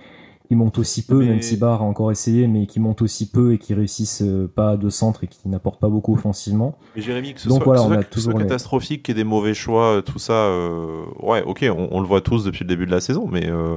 qui 0.49 0.57
montent 0.57 0.78
aussi 0.78 1.05
peu, 1.05 1.22
même 1.22 1.42
si 1.42 1.59
Barr 1.59 1.82
a 1.82 1.84
encore 1.84 2.11
essayé, 2.11 2.46
mais 2.46 2.66
qui 2.66 2.80
montent 2.80 3.03
aussi 3.03 3.30
peu 3.30 3.53
et 3.53 3.59
qui 3.59 3.74
réussissent 3.74 4.22
euh, 4.22 4.49
pas 4.49 4.78
de 4.78 4.88
centre 4.88 5.24
et 5.24 5.26
qui 5.26 5.46
n'apportent 5.46 5.78
pas 5.78 5.90
beaucoup 5.90 6.14
offensivement. 6.14 6.78
Mais 6.96 7.03
Jérémy, 7.03 7.34
que 7.34 7.40
ce 7.40 7.49
Donc 7.49 7.62
soit, 7.62 7.76
voilà, 7.76 7.82
on 7.82 7.92
a 7.92 8.03
toujours 8.03 8.32
catastrophique, 8.32 9.03
qu'il 9.03 9.14
y 9.14 9.20
ait 9.20 9.24
des 9.24 9.28
mauvais 9.28 9.53
choix, 9.53 10.01
tout 10.03 10.18
ça, 10.18 10.32
euh, 10.32 11.05
ouais, 11.20 11.42
ok, 11.42 11.70
on, 11.90 12.01
le 12.01 12.07
voit 12.07 12.22
tous 12.22 12.44
depuis 12.44 12.64
le 12.64 12.68
début 12.68 12.86
de 12.86 12.90
la 12.90 13.03
saison, 13.03 13.28
mais, 13.30 13.46
euh, 13.46 13.76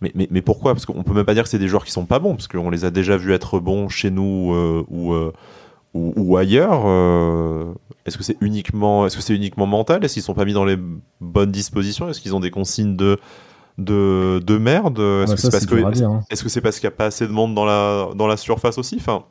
mais, 0.00 0.12
mais, 0.14 0.28
mais, 0.30 0.42
pourquoi? 0.42 0.74
Parce 0.74 0.86
qu'on 0.86 1.02
peut 1.02 1.12
même 1.12 1.24
pas 1.24 1.34
dire 1.34 1.42
que 1.42 1.48
c'est 1.48 1.58
des 1.58 1.66
joueurs 1.66 1.84
qui 1.84 1.90
sont 1.90 2.06
pas 2.06 2.20
bons, 2.20 2.36
parce 2.36 2.46
qu'on 2.46 2.70
les 2.70 2.84
a 2.84 2.92
déjà 2.92 3.16
vus 3.16 3.32
être 3.32 3.58
bons 3.58 3.88
chez 3.88 4.10
nous 4.10 4.54
ou, 4.88 5.12
ou, 5.92 6.12
ou, 6.14 6.36
ailleurs. 6.36 6.86
est-ce 8.04 8.16
que 8.16 8.22
c'est 8.22 8.36
uniquement, 8.40 9.06
est-ce 9.06 9.16
que 9.16 9.22
c'est 9.22 9.34
uniquement 9.34 9.66
mental? 9.66 10.04
Est-ce 10.04 10.14
qu'ils 10.14 10.22
sont 10.22 10.34
pas 10.34 10.44
mis 10.44 10.52
dans 10.52 10.64
les 10.64 10.78
bonnes 11.20 11.50
dispositions? 11.50 12.08
Est-ce 12.08 12.20
qu'ils 12.20 12.36
ont 12.36 12.40
des 12.40 12.52
consignes 12.52 12.94
de 12.94 13.18
de, 13.78 14.40
de 14.44 14.58
merde 14.58 14.98
Est-ce 14.98 15.34
que 15.34 15.40
c'est 15.40 15.50
parce 15.50 16.02
hein. 16.02 16.22
est-ce 16.30 16.42
que 16.42 16.48
c'est 16.48 16.60
parce 16.60 16.80
qu'il 16.80 16.88
n'y 16.88 16.94
a 16.94 16.96
pas 16.96 17.06
assez 17.06 17.26
de 17.26 17.32
monde 17.32 17.54
dans 17.54 17.64
la 17.64 18.08
dans 18.14 18.26
la 18.26 18.36
surface 18.36 18.78
aussi? 18.78 18.96
Enfin, 18.98 19.24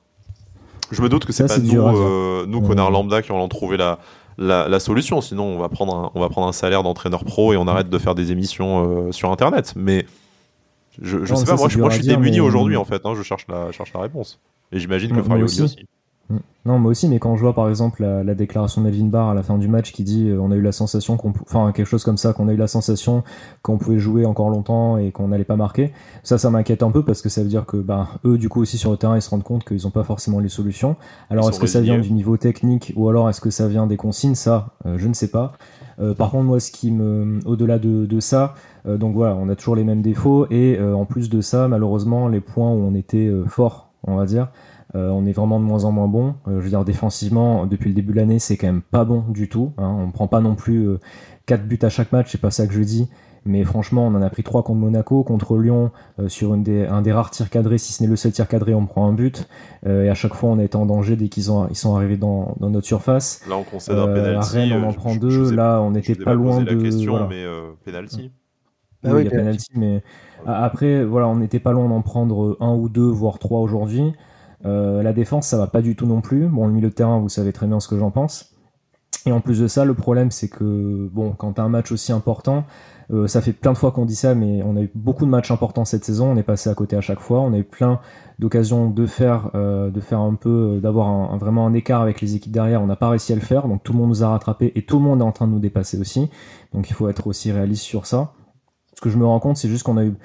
je 0.91 1.01
me 1.01 1.09
doute 1.09 1.25
que 1.25 1.33
c'est 1.33 1.47
pas 1.47 1.57
nous, 1.57 1.81
euh, 1.81 2.45
nous 2.47 2.61
connards 2.61 2.91
lambda 2.91 3.21
qui 3.21 3.31
allons 3.31 3.47
trouver 3.47 3.77
la, 3.77 3.99
la, 4.37 4.67
la, 4.67 4.79
solution. 4.79 5.21
Sinon, 5.21 5.43
on 5.43 5.59
va 5.59 5.69
prendre 5.69 5.95
un, 5.95 6.11
on 6.13 6.19
va 6.19 6.29
prendre 6.29 6.47
un 6.47 6.53
salaire 6.53 6.83
d'entraîneur 6.83 7.23
pro 7.25 7.53
et 7.53 7.57
on 7.57 7.67
arrête 7.67 7.89
de 7.89 7.97
faire 7.97 8.15
des 8.15 8.31
émissions 8.31 9.07
euh, 9.07 9.11
sur 9.11 9.31
Internet. 9.31 9.73
Mais 9.75 10.05
je, 11.01 11.25
je 11.25 11.35
sais 11.35 11.45
pas, 11.45 11.55
moi, 11.55 11.69
je, 11.69 11.79
moi 11.79 11.89
je 11.89 11.95
suis 11.95 12.07
démuni 12.07 12.39
aujourd'hui 12.39 12.77
en 12.77 12.85
fait. 12.85 13.05
Hein, 13.05 13.13
je 13.15 13.23
cherche 13.23 13.47
la, 13.47 13.71
cherche 13.71 13.93
la 13.93 14.01
réponse. 14.01 14.39
Et 14.71 14.79
j'imagine 14.79 15.11
que 15.11 15.23
Fabio 15.23 15.45
aussi. 15.45 15.61
aussi. 15.61 15.85
Mm. 16.29 16.37
Non, 16.65 16.79
moi 16.79 16.89
aussi, 16.89 17.07
mais 17.07 17.19
quand 17.19 17.35
je 17.35 17.41
vois 17.41 17.53
par 17.53 17.69
exemple 17.69 18.01
la, 18.01 18.33
déclaration 18.33 18.81
de 18.81 18.87
Melvin 18.87 19.05
Barr 19.05 19.29
à 19.29 19.33
la 19.35 19.43
fin 19.43 19.59
du 19.59 19.67
match 19.67 19.91
qui 19.91 20.03
dit 20.03 20.29
euh, 20.29 20.39
on 20.41 20.49
a 20.49 20.55
eu 20.55 20.61
la 20.61 20.71
sensation 20.71 21.15
qu'on, 21.15 21.31
enfin 21.43 21.71
quelque 21.71 21.85
chose 21.85 22.03
comme 22.03 22.17
ça, 22.17 22.33
qu'on 22.33 22.47
a 22.47 22.53
eu 22.53 22.57
la 22.57 22.67
sensation 22.67 23.23
qu'on 23.61 23.77
pouvait 23.77 23.99
jouer 23.99 24.25
encore 24.25 24.49
longtemps 24.49 24.97
et 24.97 25.11
qu'on 25.11 25.27
n'allait 25.27 25.43
pas 25.43 25.57
marquer, 25.57 25.93
ça, 26.23 26.39
ça 26.39 26.49
m'inquiète 26.49 26.81
un 26.81 26.89
peu 26.89 27.03
parce 27.03 27.21
que 27.21 27.29
ça 27.29 27.43
veut 27.43 27.49
dire 27.49 27.67
que 27.67 27.77
bah, 27.77 28.07
eux, 28.25 28.39
du 28.39 28.49
coup 28.49 28.61
aussi 28.61 28.79
sur 28.79 28.89
le 28.89 28.97
terrain, 28.97 29.15
ils 29.15 29.21
se 29.21 29.29
rendent 29.29 29.43
compte 29.43 29.63
qu'ils 29.63 29.83
n'ont 29.83 29.91
pas 29.91 30.03
forcément 30.03 30.39
les 30.39 30.49
solutions. 30.49 30.95
Alors 31.29 31.47
est-ce 31.49 31.59
que 31.59 31.67
ça 31.67 31.81
vient 31.81 31.99
du 31.99 32.11
niveau 32.11 32.35
technique 32.35 32.93
ou 32.95 33.09
alors 33.09 33.29
est-ce 33.29 33.41
que 33.41 33.51
ça 33.51 33.67
vient 33.67 33.85
des 33.85 33.97
consignes? 33.97 34.35
Ça, 34.35 34.69
euh, 34.87 34.97
je 34.97 35.07
ne 35.07 35.13
sais 35.13 35.29
pas. 35.29 35.53
Euh, 35.99 36.15
par 36.15 36.31
contre, 36.31 36.45
moi, 36.45 36.59
ce 36.59 36.71
qui 36.71 36.89
me, 36.89 37.39
au-delà 37.45 37.77
de, 37.77 38.07
de 38.07 38.19
ça, 38.19 38.55
donc 38.85 39.15
voilà, 39.15 39.35
on 39.35 39.49
a 39.49 39.55
toujours 39.55 39.75
les 39.75 39.83
mêmes 39.83 40.03
défauts 40.03 40.45
et 40.51 40.79
en 40.79 41.05
plus 41.05 41.29
de 41.29 41.41
ça, 41.41 41.67
malheureusement, 41.67 42.27
les 42.27 42.39
points 42.39 42.69
où 42.69 42.77
on 42.77 42.93
était 42.93 43.31
fort, 43.47 43.89
on 44.03 44.15
va 44.15 44.25
dire. 44.25 44.49
Euh, 44.95 45.09
on 45.09 45.25
est 45.25 45.33
vraiment 45.33 45.59
de 45.59 45.65
moins 45.65 45.83
en 45.83 45.91
moins 45.91 46.07
bon. 46.07 46.35
Euh, 46.47 46.59
je 46.59 46.63
veux 46.63 46.69
dire, 46.69 46.85
défensivement, 46.85 47.65
depuis 47.65 47.89
le 47.89 47.95
début 47.95 48.13
de 48.13 48.17
l'année, 48.17 48.39
c'est 48.39 48.55
quand 48.55 48.67
même 48.67 48.81
pas 48.81 49.03
bon 49.03 49.25
du 49.27 49.49
tout. 49.49 49.73
Hein. 49.77 49.93
On 49.99 50.11
prend 50.11 50.27
pas 50.27 50.39
non 50.39 50.55
plus 50.55 50.87
4 51.47 51.59
euh, 51.59 51.63
buts 51.63 51.79
à 51.81 51.89
chaque 51.89 52.11
match, 52.11 52.31
c'est 52.31 52.41
pas 52.41 52.51
ça 52.51 52.65
que 52.65 52.73
je 52.73 52.81
dis. 52.81 53.09
Mais 53.47 53.63
franchement, 53.63 54.07
on 54.07 54.15
en 54.15 54.21
a 54.23 54.29
pris 54.31 54.41
3 54.41 54.63
contre 54.63 54.79
Monaco, 54.79 55.23
contre 55.23 55.57
Lyon, 55.57 55.91
sur 56.27 56.55
une 56.55 56.63
des, 56.63 56.87
un 56.87 57.03
des 57.03 57.11
rares 57.11 57.29
tirs 57.29 57.51
cadrés, 57.51 57.77
si 57.77 57.93
ce 57.93 58.01
n'est 58.01 58.09
le 58.09 58.15
seul 58.15 58.31
tir 58.31 58.47
cadré, 58.47 58.73
on 58.73 58.87
prend 58.87 59.07
un 59.07 59.13
but. 59.13 59.47
et 59.85 60.09
à 60.09 60.15
chaque 60.15 60.33
fois, 60.33 60.49
on 60.49 60.57
est 60.57 60.73
en 60.73 60.87
danger 60.87 61.15
dès 61.15 61.27
qu'ils 61.27 61.51
ils 61.69 61.75
sont 61.75 61.95
arrivés 61.95 62.17
dans, 62.17 62.55
notre 62.59 62.87
surface. 62.87 63.43
Là, 63.47 63.57
on 63.57 63.63
concède 63.63 63.99
un 63.99 64.07
penalty. 64.07 64.57
Rennes, 64.57 64.73
on 64.73 64.89
en 64.89 64.93
prend 64.93 65.15
deux. 65.15 65.51
Là, 65.51 65.79
on 65.79 65.91
n'était 65.91 66.15
pas 66.15 66.33
loin 66.33 66.59
de. 66.59 66.71
la 66.71 66.81
question, 66.81 67.27
mais 67.29 67.45
penalty. 67.85 68.31
Ah 69.03 69.13
oui, 69.13 69.21
il 69.21 69.25
y 69.25 69.27
a 69.27 69.37
penalty, 69.37 69.69
mais 69.75 70.01
après, 70.47 71.05
voilà, 71.05 71.27
on 71.27 71.35
n'était 71.35 71.59
pas 71.59 71.71
loin 71.71 71.87
d'en 71.87 72.01
prendre 72.01 72.57
un 72.59 72.73
ou 72.73 72.89
deux, 72.89 73.09
voire 73.09 73.37
trois 73.37 73.59
aujourd'hui. 73.59 74.11
Euh, 74.65 75.03
la 75.03 75.13
défense, 75.13 75.47
ça 75.47 75.57
va 75.57 75.67
pas 75.67 75.81
du 75.81 75.95
tout 75.95 76.07
non 76.07 76.21
plus. 76.21 76.47
Bon, 76.47 76.67
le 76.67 76.73
milieu 76.73 76.89
de 76.89 76.93
terrain, 76.93 77.19
vous 77.19 77.29
savez 77.29 77.53
très 77.53 77.67
bien 77.67 77.79
ce 77.79 77.87
que 77.87 77.97
j'en 77.97 78.11
pense. 78.11 78.55
Et 79.27 79.31
en 79.31 79.41
plus 79.41 79.59
de 79.59 79.67
ça, 79.67 79.85
le 79.85 79.93
problème, 79.93 80.29
c'est 80.31 80.49
que, 80.49 81.09
bon, 81.11 81.31
quand 81.31 81.57
un 81.59 81.67
match 81.67 81.91
aussi 81.91 82.11
important, 82.11 82.65
euh, 83.11 83.27
ça 83.27 83.41
fait 83.41 83.53
plein 83.53 83.73
de 83.73 83.77
fois 83.77 83.91
qu'on 83.91 84.05
dit 84.05 84.15
ça, 84.15 84.35
mais 84.35 84.61
on 84.63 84.75
a 84.77 84.81
eu 84.81 84.91
beaucoup 84.93 85.25
de 85.25 85.29
matchs 85.29 85.51
importants 85.51 85.85
cette 85.85 86.03
saison. 86.03 86.31
On 86.31 86.37
est 86.37 86.43
passé 86.43 86.69
à 86.69 86.75
côté 86.75 86.95
à 86.95 87.01
chaque 87.01 87.19
fois. 87.19 87.41
On 87.41 87.53
a 87.53 87.57
eu 87.57 87.63
plein 87.63 87.99
d'occasions 88.37 88.89
de 88.89 89.05
faire, 89.05 89.49
euh, 89.55 89.89
de 89.89 89.99
faire 89.99 90.19
un 90.19 90.35
peu, 90.35 90.79
d'avoir 90.81 91.37
vraiment 91.37 91.65
un 91.65 91.73
écart 91.73 92.01
avec 92.01 92.21
les 92.21 92.35
équipes 92.35 92.51
derrière. 92.51 92.81
On 92.81 92.87
n'a 92.87 92.95
pas 92.95 93.09
réussi 93.09 93.31
à 93.31 93.35
le 93.35 93.41
faire, 93.41 93.67
donc 93.67 93.83
tout 93.83 93.93
le 93.93 93.99
monde 93.99 94.09
nous 94.09 94.23
a 94.23 94.29
rattrapé 94.29 94.71
et 94.75 94.85
tout 94.85 94.97
le 94.97 95.03
monde 95.03 95.21
est 95.21 95.23
en 95.23 95.31
train 95.31 95.47
de 95.47 95.53
nous 95.53 95.59
dépasser 95.59 95.99
aussi. 95.99 96.29
Donc 96.73 96.89
il 96.89 96.93
faut 96.93 97.07
être 97.09 97.27
aussi 97.27 97.51
réaliste 97.51 97.83
sur 97.83 98.05
ça. 98.05 98.33
Ce 98.95 99.01
que 99.01 99.09
je 99.09 99.17
me 99.17 99.25
rends 99.25 99.39
compte, 99.39 99.57
c'est 99.57 99.69
juste 99.69 99.83
qu'on 99.83 99.97
a 99.97 100.05
eu 100.05 100.15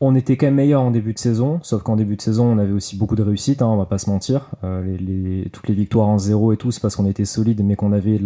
on 0.00 0.14
était 0.14 0.36
quand 0.36 0.46
même 0.46 0.56
meilleur 0.56 0.82
en 0.82 0.90
début 0.90 1.14
de 1.14 1.18
saison, 1.18 1.60
sauf 1.62 1.82
qu'en 1.82 1.96
début 1.96 2.16
de 2.16 2.22
saison, 2.22 2.46
on 2.46 2.58
avait 2.58 2.72
aussi 2.72 2.96
beaucoup 2.96 3.14
de 3.14 3.22
réussite, 3.22 3.62
hein, 3.62 3.66
on 3.66 3.76
va 3.76 3.86
pas 3.86 3.98
se 3.98 4.10
mentir. 4.10 4.50
Euh, 4.64 5.44
toutes 5.52 5.68
les 5.68 5.74
victoires 5.74 6.08
en 6.08 6.18
zéro 6.18 6.52
et 6.52 6.56
tout, 6.56 6.70
c'est 6.70 6.80
parce 6.80 6.96
qu'on 6.96 7.06
était 7.06 7.24
solide, 7.24 7.64
mais 7.64 7.76
qu'on 7.76 7.92
avait 7.92 8.20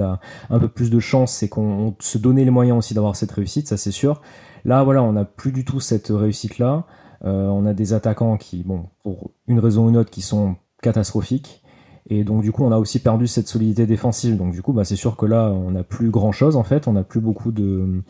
un 0.50 0.58
peu 0.58 0.68
plus 0.68 0.90
de 0.90 0.98
chance 0.98 1.42
et 1.42 1.48
qu'on 1.48 1.94
se 2.00 2.18
donnait 2.18 2.44
les 2.44 2.50
moyens 2.50 2.78
aussi 2.78 2.94
d'avoir 2.94 3.16
cette 3.16 3.32
réussite, 3.32 3.68
ça 3.68 3.76
c'est 3.76 3.92
sûr. 3.92 4.20
Là, 4.64 4.82
voilà, 4.82 5.02
on 5.02 5.12
n'a 5.12 5.24
plus 5.24 5.52
du 5.52 5.64
tout 5.64 5.80
cette 5.80 6.08
réussite-là. 6.08 6.84
Euh, 7.24 7.48
on 7.48 7.66
a 7.66 7.74
des 7.74 7.92
attaquants 7.92 8.36
qui, 8.36 8.62
bon, 8.62 8.86
pour 9.02 9.30
une 9.46 9.58
raison 9.58 9.86
ou 9.86 9.88
une 9.90 9.96
autre, 9.96 10.10
qui 10.10 10.22
sont 10.22 10.56
catastrophiques. 10.82 11.62
Et 12.10 12.24
donc 12.24 12.42
du 12.42 12.52
coup, 12.52 12.64
on 12.64 12.72
a 12.72 12.78
aussi 12.78 12.98
perdu 13.00 13.26
cette 13.26 13.48
solidité 13.48 13.86
défensive. 13.86 14.36
Donc 14.36 14.52
du 14.52 14.62
coup, 14.62 14.72
bah, 14.72 14.84
c'est 14.84 14.96
sûr 14.96 15.16
que 15.16 15.26
là, 15.26 15.50
on 15.50 15.72
n'a 15.72 15.82
plus 15.82 16.10
grand-chose 16.10 16.56
en 16.56 16.64
fait. 16.64 16.88
On 16.88 16.92
n'a 16.94 17.02
plus 17.02 17.20
beaucoup 17.20 17.52
de, 17.52 18.02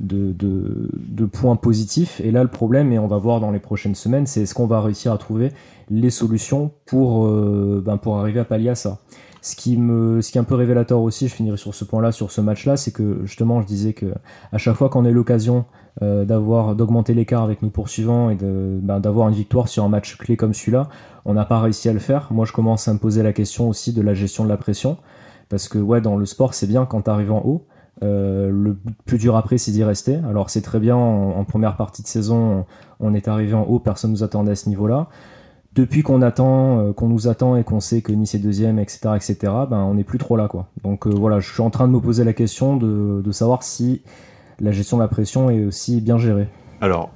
de, 0.00 1.24
points 1.26 1.56
positifs. 1.56 2.20
Et 2.22 2.30
là, 2.30 2.42
le 2.42 2.48
problème, 2.50 2.92
et 2.92 2.98
on 2.98 3.06
va 3.06 3.18
voir 3.18 3.40
dans 3.40 3.50
les 3.50 3.60
prochaines 3.60 3.94
semaines, 3.94 4.26
c'est 4.26 4.42
est-ce 4.42 4.54
qu'on 4.54 4.66
va 4.66 4.80
réussir 4.80 5.12
à 5.12 5.18
trouver 5.18 5.52
les 5.90 6.10
solutions 6.10 6.70
pour, 6.86 7.26
euh, 7.26 7.82
ben, 7.84 7.96
pour 7.96 8.18
arriver 8.18 8.40
à 8.40 8.44
pallier 8.44 8.70
à 8.70 8.74
ça. 8.74 8.98
Ce 9.44 9.56
qui, 9.56 9.76
me, 9.76 10.22
ce 10.22 10.32
qui 10.32 10.38
est 10.38 10.40
un 10.40 10.44
peu 10.44 10.54
révélateur 10.54 11.02
aussi, 11.02 11.28
je 11.28 11.34
finirai 11.34 11.58
sur 11.58 11.74
ce 11.74 11.84
point-là, 11.84 12.12
sur 12.12 12.30
ce 12.30 12.40
match-là, 12.40 12.78
c'est 12.78 12.92
que 12.92 13.20
justement, 13.24 13.60
je 13.60 13.66
disais 13.66 13.92
que 13.92 14.06
à 14.52 14.56
chaque 14.56 14.74
fois 14.74 14.88
qu'on 14.88 15.04
a 15.04 15.10
l'occasion 15.10 15.66
euh, 16.00 16.24
d'avoir 16.24 16.74
d'augmenter 16.74 17.12
l'écart 17.12 17.42
avec 17.42 17.60
nos 17.60 17.68
poursuivants 17.68 18.30
et 18.30 18.38
ben, 18.40 19.00
d'avoir 19.00 19.28
une 19.28 19.34
victoire 19.34 19.68
sur 19.68 19.84
un 19.84 19.90
match 19.90 20.16
clé 20.16 20.38
comme 20.38 20.54
celui-là, 20.54 20.88
on 21.26 21.34
n'a 21.34 21.44
pas 21.44 21.60
réussi 21.60 21.90
à 21.90 21.92
le 21.92 21.98
faire. 21.98 22.28
Moi, 22.30 22.46
je 22.46 22.52
commence 22.52 22.88
à 22.88 22.94
me 22.94 22.98
poser 22.98 23.22
la 23.22 23.34
question 23.34 23.68
aussi 23.68 23.92
de 23.92 24.00
la 24.00 24.14
gestion 24.14 24.44
de 24.44 24.48
la 24.48 24.56
pression, 24.56 24.96
parce 25.50 25.68
que 25.68 25.76
ouais, 25.76 26.00
dans 26.00 26.16
le 26.16 26.24
sport, 26.24 26.54
c'est 26.54 26.66
bien 26.66 26.86
quand 26.86 27.02
tu 27.02 27.10
arrives 27.10 27.32
en 27.32 27.42
haut, 27.44 27.66
euh, 28.02 28.50
le 28.50 28.78
plus 29.04 29.18
dur 29.18 29.36
après, 29.36 29.58
c'est 29.58 29.72
d'y 29.72 29.84
rester. 29.84 30.16
Alors 30.26 30.48
c'est 30.48 30.62
très 30.62 30.80
bien, 30.80 30.96
en, 30.96 31.44
première 31.44 31.76
partie 31.76 32.00
de 32.00 32.06
saison, 32.06 32.64
on, 32.98 33.12
est 33.12 33.28
arrivé 33.28 33.52
en 33.52 33.64
haut, 33.64 33.78
personne 33.78 34.12
nous 34.12 34.22
attendait 34.22 34.52
à 34.52 34.56
ce 34.56 34.70
niveau-là. 34.70 35.08
Depuis 35.74 36.02
qu'on 36.02 36.22
attend, 36.22 36.78
euh, 36.78 36.92
qu'on 36.92 37.08
nous 37.08 37.26
attend 37.26 37.56
et 37.56 37.64
qu'on 37.64 37.80
sait 37.80 38.00
que 38.00 38.12
Nice 38.12 38.34
est 38.34 38.38
deuxième, 38.38 38.78
etc., 38.78 39.10
etc., 39.16 39.36
ben 39.68 39.78
on 39.78 39.94
n'est 39.94 40.04
plus 40.04 40.18
trop 40.18 40.36
là, 40.36 40.46
quoi. 40.46 40.68
Donc 40.84 41.06
euh, 41.06 41.10
voilà, 41.10 41.40
je 41.40 41.52
suis 41.52 41.62
en 41.62 41.70
train 41.70 41.88
de 41.88 41.92
me 41.92 42.00
poser 42.00 42.22
la 42.22 42.32
question 42.32 42.76
de, 42.76 43.32
savoir 43.32 43.64
si 43.64 44.02
la 44.60 44.70
gestion 44.70 44.98
de 44.98 45.02
la 45.02 45.08
pression 45.08 45.50
est 45.50 45.64
aussi 45.64 46.00
bien 46.00 46.16
gérée. 46.16 46.46
Alors, 46.80 47.10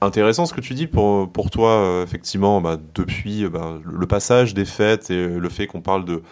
intéressant 0.00 0.46
ce 0.46 0.54
que 0.54 0.62
tu 0.62 0.72
dis 0.72 0.86
pour, 0.86 1.28
pour 1.28 1.50
toi, 1.50 2.00
effectivement, 2.02 2.62
bah, 2.62 2.78
depuis 2.94 3.46
bah, 3.48 3.78
le 3.84 4.06
passage 4.06 4.54
des 4.54 4.64
fêtes 4.64 5.10
et 5.10 5.26
le 5.26 5.48
fait 5.50 5.66
qu'on 5.66 5.82
parle 5.82 6.06
de 6.06 6.22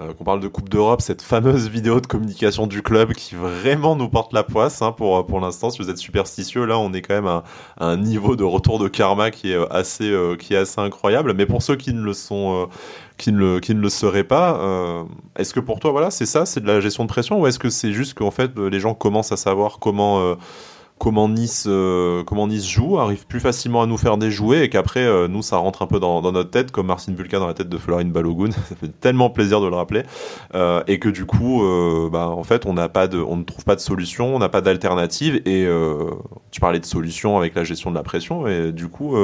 euh, 0.00 0.12
qu'on 0.12 0.24
parle 0.24 0.40
de 0.40 0.48
Coupe 0.48 0.68
d'Europe, 0.68 1.00
cette 1.00 1.22
fameuse 1.22 1.68
vidéo 1.68 2.00
de 2.00 2.08
communication 2.08 2.66
du 2.66 2.82
club 2.82 3.12
qui 3.12 3.36
vraiment 3.36 3.94
nous 3.94 4.08
porte 4.08 4.32
la 4.32 4.42
poisse 4.42 4.82
hein, 4.82 4.90
pour, 4.90 5.24
pour 5.24 5.38
l'instant. 5.38 5.70
Si 5.70 5.80
vous 5.80 5.88
êtes 5.88 5.98
superstitieux, 5.98 6.64
là, 6.64 6.80
on 6.80 6.92
est 6.92 7.00
quand 7.00 7.14
même 7.14 7.28
à, 7.28 7.44
un 7.78 7.96
niveau 7.96 8.34
de 8.34 8.42
retour 8.42 8.80
de 8.80 8.88
karma 8.88 9.30
qui 9.30 9.52
est 9.52 9.56
euh, 9.56 9.72
assez, 9.72 10.10
euh, 10.10 10.34
qui 10.34 10.54
est 10.54 10.56
assez 10.56 10.80
incroyable. 10.80 11.32
Mais 11.34 11.46
pour 11.46 11.62
ceux 11.62 11.76
qui 11.76 11.94
ne 11.94 12.02
le 12.02 12.12
sont, 12.12 12.68
qui, 13.18 13.30
ne 13.30 13.38
le, 13.38 13.60
qui 13.60 13.72
ne 13.72 13.80
le 13.80 13.88
seraient 13.88 14.24
pas, 14.24 15.06
est-ce 15.36 15.54
que 15.54 15.60
pour 15.60 15.78
toi, 15.78 15.92
voilà, 15.92 16.10
c'est 16.10 16.26
ça, 16.26 16.44
c'est 16.44 16.60
de 16.60 16.66
la 16.66 16.80
gestion 16.80 17.04
de 17.04 17.08
pression 17.08 17.40
ou 17.40 17.46
est-ce 17.46 17.60
que 17.60 17.70
c'est 17.70 17.92
juste 17.92 18.14
qu'en 18.14 18.32
fait, 18.32 18.58
les 18.58 18.80
gens 18.80 18.94
commencent 18.94 19.30
à 19.30 19.36
savoir 19.36 19.78
comment 19.78 20.36
comment 20.98 21.28
Nice, 21.28 21.66
euh, 21.68 22.22
Nice 22.46 22.68
joue, 22.68 22.98
arrive 22.98 23.26
plus 23.26 23.40
facilement 23.40 23.82
à 23.82 23.86
nous 23.86 23.96
faire 23.96 24.16
déjouer 24.16 24.62
et 24.62 24.68
qu'après, 24.68 25.04
euh, 25.04 25.28
nous, 25.28 25.42
ça 25.42 25.56
rentre 25.56 25.82
un 25.82 25.86
peu 25.86 26.00
dans, 26.00 26.22
notre 26.22 26.50
tête, 26.50 26.70
comme 26.70 26.86
Marcin 26.86 27.12
Vulca 27.14 27.38
dans 27.38 27.46
la 27.46 27.54
tête 27.54 27.68
de 27.68 27.78
Florine 27.78 28.10
Balogun. 28.10 28.50
ça 28.68 28.76
fait 28.76 28.88
tellement 29.00 29.30
plaisir 29.30 29.60
de 29.60 29.66
le 29.66 29.74
rappeler. 29.74 30.02
Euh, 30.54 30.82
et 30.86 30.98
que 30.98 31.08
du 31.08 31.26
coup, 31.26 31.62
bah, 32.10 32.28
en 32.28 32.44
fait, 32.44 32.66
on 32.66 32.74
n'a 32.74 32.88
pas 32.88 33.08
de, 33.08 33.18
on 33.18 33.36
ne 33.36 33.44
trouve 33.44 33.64
pas 33.64 33.74
de 33.74 33.80
solution, 33.80 34.34
on 34.34 34.38
n'a 34.38 34.48
pas 34.48 34.60
d'alternative. 34.60 35.42
Et 35.46 35.66
tu 36.50 36.60
parlais 36.60 36.80
de 36.80 36.86
solution 36.86 37.36
avec 37.36 37.54
la 37.54 37.64
gestion 37.64 37.90
de 37.90 37.96
la 37.96 38.02
pression. 38.02 38.46
Et 38.46 38.72
du 38.72 38.88
coup, 38.88 39.16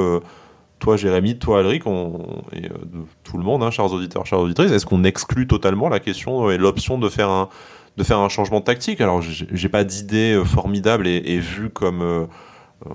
toi, 0.79 0.97
Jérémy, 0.97 1.37
toi, 1.37 1.59
Alric, 1.59 1.85
on, 1.87 2.43
et 2.53 2.69
tout 3.23 3.37
le 3.37 3.43
monde, 3.43 3.63
hein, 3.63 3.71
chers 3.71 3.91
auditeurs, 3.91 4.25
chers 4.25 4.39
auditrices, 4.39 4.71
est-ce 4.71 4.85
qu'on 4.85 5.03
exclut 5.03 5.47
totalement 5.47 5.89
la 5.89 5.99
question 5.99 6.49
et 6.49 6.57
l'option 6.57 6.97
de 6.97 7.09
faire 7.09 7.29
un 7.29 7.49
de 7.97 8.03
faire 8.03 8.19
un 8.19 8.29
changement 8.29 8.59
de 8.59 8.65
tactique. 8.65 9.01
Alors, 9.01 9.21
j'ai 9.21 9.69
pas 9.69 9.83
d'idée 9.83 10.33
euh, 10.33 10.45
formidable 10.45 11.07
et, 11.07 11.39
vue 11.39 11.69
comme 11.69 12.01
euh, 12.01 12.25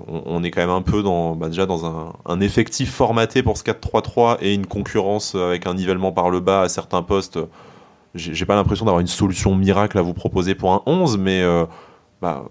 on, 0.07 0.43
est 0.43 0.51
quand 0.51 0.61
même 0.61 0.69
un 0.69 0.81
peu 0.81 1.03
dans, 1.03 1.35
bah, 1.35 1.47
déjà 1.47 1.65
dans 1.65 1.85
un, 2.25 2.41
effectif 2.41 2.91
formaté 2.91 3.43
pour 3.43 3.57
ce 3.57 3.63
4-3-3 3.63 4.37
et 4.41 4.53
une 4.53 4.65
concurrence 4.65 5.35
avec 5.35 5.65
un 5.65 5.75
nivellement 5.75 6.11
par 6.11 6.29
le 6.29 6.39
bas 6.39 6.61
à 6.61 6.69
certains 6.69 7.03
postes. 7.03 7.39
J'ai 8.15 8.45
pas 8.45 8.55
l'impression 8.55 8.85
d'avoir 8.85 9.01
une 9.01 9.07
solution 9.07 9.53
miracle 9.55 9.97
à 9.97 10.01
vous 10.01 10.13
proposer 10.13 10.55
pour 10.55 10.73
un 10.73 10.81
11, 10.87 11.17
mais 11.17 11.43
bah, 12.21 12.45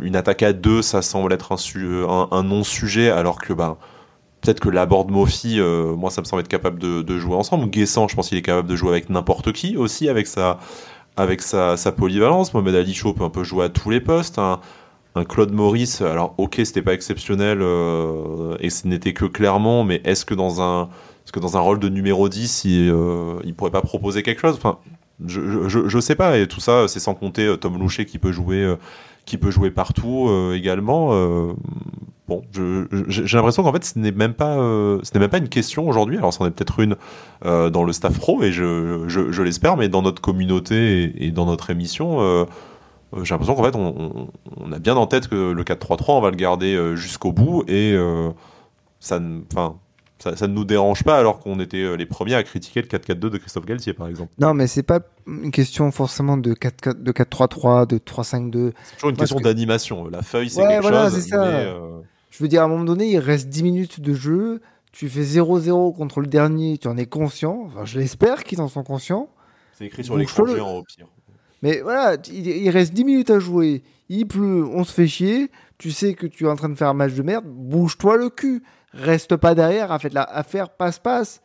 une 0.00 0.16
attaque 0.16 0.42
à 0.42 0.52
deux, 0.52 0.82
ça 0.82 1.00
semble 1.00 1.32
être 1.32 1.52
un, 1.52 2.42
non-sujet, 2.42 3.10
alors 3.10 3.38
que 3.38 3.52
bah, 3.52 3.76
peut-être 4.40 4.58
que 4.58 4.68
Laborde 4.68 5.10
Mofi, 5.10 5.60
euh, 5.60 5.94
moi 5.94 6.10
ça 6.10 6.20
me 6.20 6.26
semble 6.26 6.40
être 6.40 6.48
capable 6.48 6.80
de, 6.80 7.18
jouer 7.18 7.36
ensemble. 7.36 7.70
Guessant, 7.70 8.08
je 8.08 8.16
pense 8.16 8.28
qu'il 8.28 8.38
est 8.38 8.42
capable 8.42 8.68
de 8.68 8.76
jouer 8.76 8.90
avec 8.90 9.08
n'importe 9.08 9.52
qui 9.52 9.76
aussi, 9.76 10.08
avec 10.08 10.26
sa, 10.26 10.58
avec 11.20 11.42
sa, 11.42 11.76
polyvalence. 11.92 12.54
Mohamed 12.54 12.74
Ali 12.74 12.94
Chaud 12.94 13.12
peut 13.12 13.24
un 13.24 13.30
peu 13.30 13.44
jouer 13.44 13.66
à 13.66 13.68
tous 13.68 13.90
les 13.90 14.00
postes. 14.00 14.38
Un, 14.38 14.60
Claude 15.28 15.52
Maurice, 15.52 16.02
alors 16.02 16.34
ok, 16.38 16.60
c'était 16.62 16.82
pas 16.82 16.94
exceptionnel 16.94 17.58
euh, 17.62 18.56
et 18.60 18.70
ce 18.70 18.86
n'était 18.86 19.12
que 19.12 19.24
clairement, 19.24 19.82
mais 19.82 20.00
est-ce 20.04 20.24
que 20.24 20.34
dans 20.34 20.62
un, 20.62 20.88
est-ce 21.30 21.32
que 21.32 21.40
dans 21.40 21.56
un 21.56 21.60
rôle 21.60 21.78
de 21.78 21.88
numéro 21.88 22.28
10, 22.28 22.64
il, 22.64 22.90
euh, 22.90 23.52
pourrait 23.56 23.70
pas 23.70 23.82
proposer 23.82 24.24
quelque 24.24 24.40
chose? 24.40 24.56
Enfin, 24.56 24.78
je, 25.24 25.68
je, 25.68 25.88
je, 25.88 26.00
sais 26.00 26.16
pas, 26.16 26.38
et 26.38 26.48
tout 26.48 26.58
ça, 26.58 26.88
c'est 26.88 26.98
sans 26.98 27.14
compter 27.14 27.46
euh, 27.46 27.56
Tom 27.56 27.78
Loucher 27.78 28.04
qui 28.04 28.18
peut 28.18 28.32
jouer, 28.32 28.62
euh, 28.62 28.76
qui 29.26 29.36
peut 29.36 29.52
jouer 29.52 29.70
partout 29.70 30.28
également. 30.52 31.10
Bon, 32.30 32.42
j'ai 33.08 33.36
l'impression 33.36 33.62
qu'en 33.62 33.72
fait, 33.72 33.84
ce 33.84 33.98
n'est 33.98 34.12
même 34.12 34.34
pas, 34.34 34.56
ce 34.56 35.10
n'est 35.12 35.20
même 35.20 35.30
pas 35.30 35.38
une 35.38 35.48
question 35.48 35.88
aujourd'hui. 35.88 36.16
Alors, 36.16 36.32
c'en 36.32 36.46
est 36.46 36.50
peut-être 36.50 36.80
une 36.80 36.96
dans 37.42 37.84
le 37.84 37.92
staff 37.92 38.18
pro, 38.18 38.42
et 38.42 38.52
je, 38.52 39.04
je 39.08 39.42
l'espère, 39.42 39.76
mais 39.76 39.88
dans 39.88 40.02
notre 40.02 40.22
communauté 40.22 41.12
et, 41.24 41.30
dans 41.30 41.46
notre 41.46 41.70
émission. 41.70 42.46
j'ai 43.22 43.34
l'impression 43.34 43.54
qu'en 43.54 43.64
fait, 43.64 43.76
on, 43.76 44.28
on, 44.56 44.72
a 44.72 44.78
bien 44.78 44.96
en 44.96 45.06
tête 45.06 45.28
que 45.28 45.52
le 45.52 45.64
4-3-3, 45.64 46.04
on 46.12 46.20
va 46.20 46.30
le 46.30 46.36
garder 46.36 46.96
jusqu'au 46.96 47.32
bout 47.32 47.64
et 47.68 47.94
ça, 49.00 49.18
enfin, 49.52 49.76
ça, 50.18 50.46
ne 50.46 50.52
nous 50.52 50.64
dérange 50.64 51.02
pas 51.02 51.18
alors 51.18 51.40
qu'on 51.40 51.58
était 51.60 51.78
euh, 51.78 51.94
les 51.94 52.06
premiers 52.06 52.34
à 52.34 52.42
critiquer 52.42 52.82
le 52.82 52.88
4-4-2 52.88 53.14
de 53.14 53.38
Christophe 53.38 53.64
Galtier 53.64 53.94
par 53.94 54.06
exemple. 54.06 54.32
Non 54.38 54.52
mais 54.54 54.66
c'est 54.66 54.82
pas 54.82 55.00
une 55.26 55.50
question 55.50 55.90
forcément 55.90 56.36
de 56.36 56.52
4-4 56.52 57.02
de 57.02 57.12
4-3-3, 57.12 57.86
de 57.86 57.98
3-5-2. 57.98 58.72
C'est 58.82 58.94
toujours 58.96 59.10
une 59.10 59.16
question 59.16 59.40
d'animation. 59.40 60.08
La 60.08 60.22
feuille 60.22 60.50
c'est 60.50 60.60
quelque 60.60 60.82
voilà, 60.82 61.10
chose. 61.10 61.26
Ça. 61.26 61.42
Euh, 61.42 62.00
Je 62.30 62.42
veux 62.42 62.48
dire 62.48 62.62
à 62.62 62.64
un 62.64 62.68
moment 62.68 62.84
donné 62.84 63.10
il 63.10 63.18
reste 63.18 63.48
10 63.48 63.62
minutes 63.62 64.00
de 64.00 64.14
jeu, 64.14 64.60
tu 64.92 65.08
fais 65.08 65.22
0-0 65.22 65.94
contre 65.96 66.20
le 66.20 66.26
dernier, 66.26 66.78
tu 66.78 66.88
en 66.88 66.96
es 66.96 67.06
conscient, 67.06 67.64
enfin 67.66 67.84
je 67.84 67.98
l'espère 67.98 68.44
qu'ils 68.44 68.60
en 68.60 68.68
sont 68.68 68.82
conscients. 68.82 69.28
C'est 69.72 69.86
écrit 69.86 70.04
sur 70.04 70.16
l'écran 70.16 70.46
géant 70.46 70.76
au 70.76 70.82
pire. 70.82 71.06
Mais 71.62 71.80
voilà, 71.80 72.16
il, 72.32 72.70
reste 72.70 72.94
10 72.94 73.04
minutes 73.04 73.30
à 73.30 73.38
jouer, 73.38 73.82
il 74.08 74.26
pleut, 74.26 74.66
on 74.66 74.84
se 74.84 74.92
fait 74.92 75.06
chier, 75.06 75.50
tu 75.76 75.90
sais 75.90 76.14
que 76.14 76.26
tu 76.26 76.44
es 76.44 76.48
en 76.48 76.56
train 76.56 76.70
de 76.70 76.74
faire 76.74 76.88
un 76.88 76.94
match 76.94 77.12
de 77.12 77.22
merde, 77.22 77.44
bouge-toi 77.46 78.16
le 78.16 78.30
cul. 78.30 78.62
Reste 78.92 79.36
pas 79.36 79.54
derrière. 79.54 79.92
À 79.92 79.98
la, 80.12 80.42
faire 80.42 80.70
passe-passe, 80.70 81.42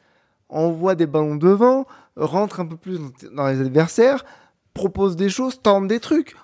envoie 0.49 0.95
des 0.95 1.05
ballons 1.05 1.35
devant, 1.35 1.85
rentre 2.15 2.59
un 2.59 2.65
peu 2.65 2.77
plus 2.77 2.99
dans 3.33 3.47
les 3.47 3.61
adversaires, 3.61 4.25
propose 4.73 5.15
des 5.15 5.29
choses, 5.29 5.61
tente 5.61 5.87
des 5.87 5.99
trucs. 5.99 6.35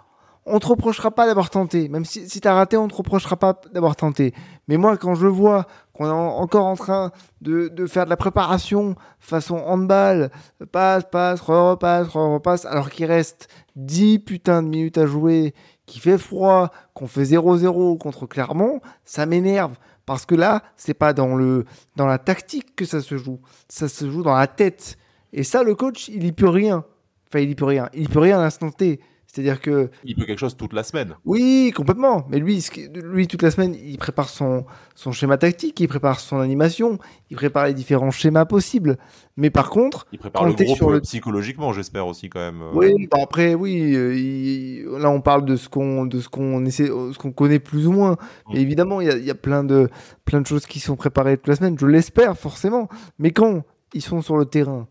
On 0.46 0.60
te 0.60 0.68
reprochera 0.68 1.12
pas 1.12 1.28
d'avoir 1.28 1.50
tenté. 1.50 1.88
Même 1.88 2.04
si, 2.04 2.28
si 2.28 2.46
as 2.48 2.54
raté, 2.54 2.76
on 2.78 2.88
te 2.88 2.96
reprochera 2.96 3.38
pas 3.38 3.62
d'avoir 3.74 3.96
tenté. 3.96 4.34
Mais 4.68 4.78
moi, 4.78 4.98
quand 4.98 5.14
je 5.14 5.28
vois 5.28 5.68
qu'on 5.94 6.08
est 6.08 6.10
encore 6.10 6.66
en 6.66 6.76
train 6.76 7.12
de, 7.42 7.68
de, 7.68 7.86
faire 7.86 8.06
de 8.06 8.10
la 8.10 8.18
préparation 8.18 8.96
façon 9.20 9.58
handball, 9.58 10.32
passe, 10.72 11.04
passe, 11.12 11.42
repasse, 11.42 12.08
repasse, 12.08 12.66
alors 12.66 12.89
qu'il 12.89 13.06
reste 13.06 13.50
10 13.76 14.20
putains 14.20 14.64
de 14.64 14.68
minutes 14.68 14.98
à 14.98 15.06
jouer, 15.06 15.54
qu'il 15.86 16.02
fait 16.02 16.18
froid, 16.18 16.72
qu'on 16.94 17.08
fait 17.08 17.24
0-0 17.24 17.98
contre 17.98 18.26
Clermont, 18.26 18.82
ça 19.06 19.26
m'énerve. 19.26 19.76
Parce 20.06 20.26
que 20.26 20.36
là, 20.36 20.64
c'est 20.76 20.94
pas 20.94 21.14
dans, 21.14 21.36
le, 21.36 21.66
dans 21.96 22.08
la 22.08 22.18
tactique 22.18 22.76
que 22.76 22.86
ça 22.86 23.02
se 23.02 23.18
joue. 23.18 23.39
Ça 23.70 23.88
se 23.88 24.10
joue 24.10 24.24
dans 24.24 24.36
la 24.36 24.48
tête. 24.48 24.98
Et 25.34 25.44
ça, 25.44 25.64
le 25.64 25.76
coach, 25.76 26.08
il 26.08 26.24
y 26.24 26.32
peut 26.32 26.50
rien. 26.50 26.84
Enfin, 27.28 27.39
il 27.39 27.50
y 27.50 27.56
peut 27.56 27.66
rien. 27.66 27.89
Il 27.94 28.04
y 28.04 28.08
peut 28.08 28.20
rien 28.20 28.39
à 28.39 28.44
l'instant 28.44 28.72
T. 28.72 29.00
C'est-à-dire 29.32 29.61
que. 29.61 29.89
Il 30.03 30.15
peut 30.15 30.25
quelque 30.25 30.39
chose 30.39 30.57
toute 30.57 30.73
la 30.73 30.84
semaine. 30.84 31.15
Oui, 31.23 31.71
complètement. 31.73 32.25
Mais 32.29 32.38
lui, 32.38 32.61
lui 33.01 33.27
toute 33.27 33.41
la 33.41 33.49
semaine, 33.49 33.73
il 33.82 33.97
prépare 33.97 34.27
son, 34.27 34.65
son 34.93 35.13
schéma 35.13 35.38
tactique, 35.38 35.79
il 35.79 35.88
prépare 35.88 36.19
son 36.19 36.39
animation, 36.39 36.99
il 37.29 37.38
prépare 37.38 37.67
les 37.67 37.73
différents 37.73 38.11
schémas 38.11 38.43
possibles. 38.43 38.97
Mais 39.38 39.49
par 39.49 39.69
contre. 39.69 40.05
Il 40.11 40.19
prépare 40.19 40.43
le 40.43 40.51
groupe 40.51 40.75
sur 40.75 40.89
le... 40.89 40.99
psychologiquement, 40.99 41.71
j'espère 41.71 42.07
aussi, 42.07 42.29
quand 42.29 42.41
même. 42.41 42.61
Euh. 42.61 42.71
Oui, 42.73 43.07
bah 43.09 43.19
après, 43.21 43.53
oui. 43.53 43.93
Euh, 43.95 44.99
là, 44.99 45.09
on 45.09 45.21
parle 45.21 45.45
de 45.45 45.55
ce 45.55 45.69
qu'on, 45.69 46.05
de 46.05 46.19
ce 46.19 46.27
qu'on 46.27 46.65
essaie, 46.65 46.88
ce 46.88 47.17
qu'on 47.17 47.32
connaît 47.32 47.59
plus 47.59 47.88
ou 47.88 47.93
moins. 47.93 48.17
Mm. 48.49 48.57
évidemment, 48.57 48.99
il 48.99 49.07
y 49.07 49.11
a, 49.11 49.17
y 49.17 49.32
a, 49.32 49.36
plein, 49.36 49.63
de, 49.63 49.89
plein 50.25 50.41
de 50.41 50.45
choses 50.47 50.65
qui 50.65 50.82
sont 50.82 50.97
préparées 50.97 51.38
toute 51.38 51.47
la 51.47 51.55
semaine. 51.55 51.77
Je 51.79 51.86
l'espère, 51.86 52.38
forcément. 52.38 52.89
Mais 53.17 53.32
quand 53.32 53.63
ils 53.93 54.01
sont 54.01 54.21
sur 54.21 54.36
le 54.36 54.43
terrain, 54.43 54.89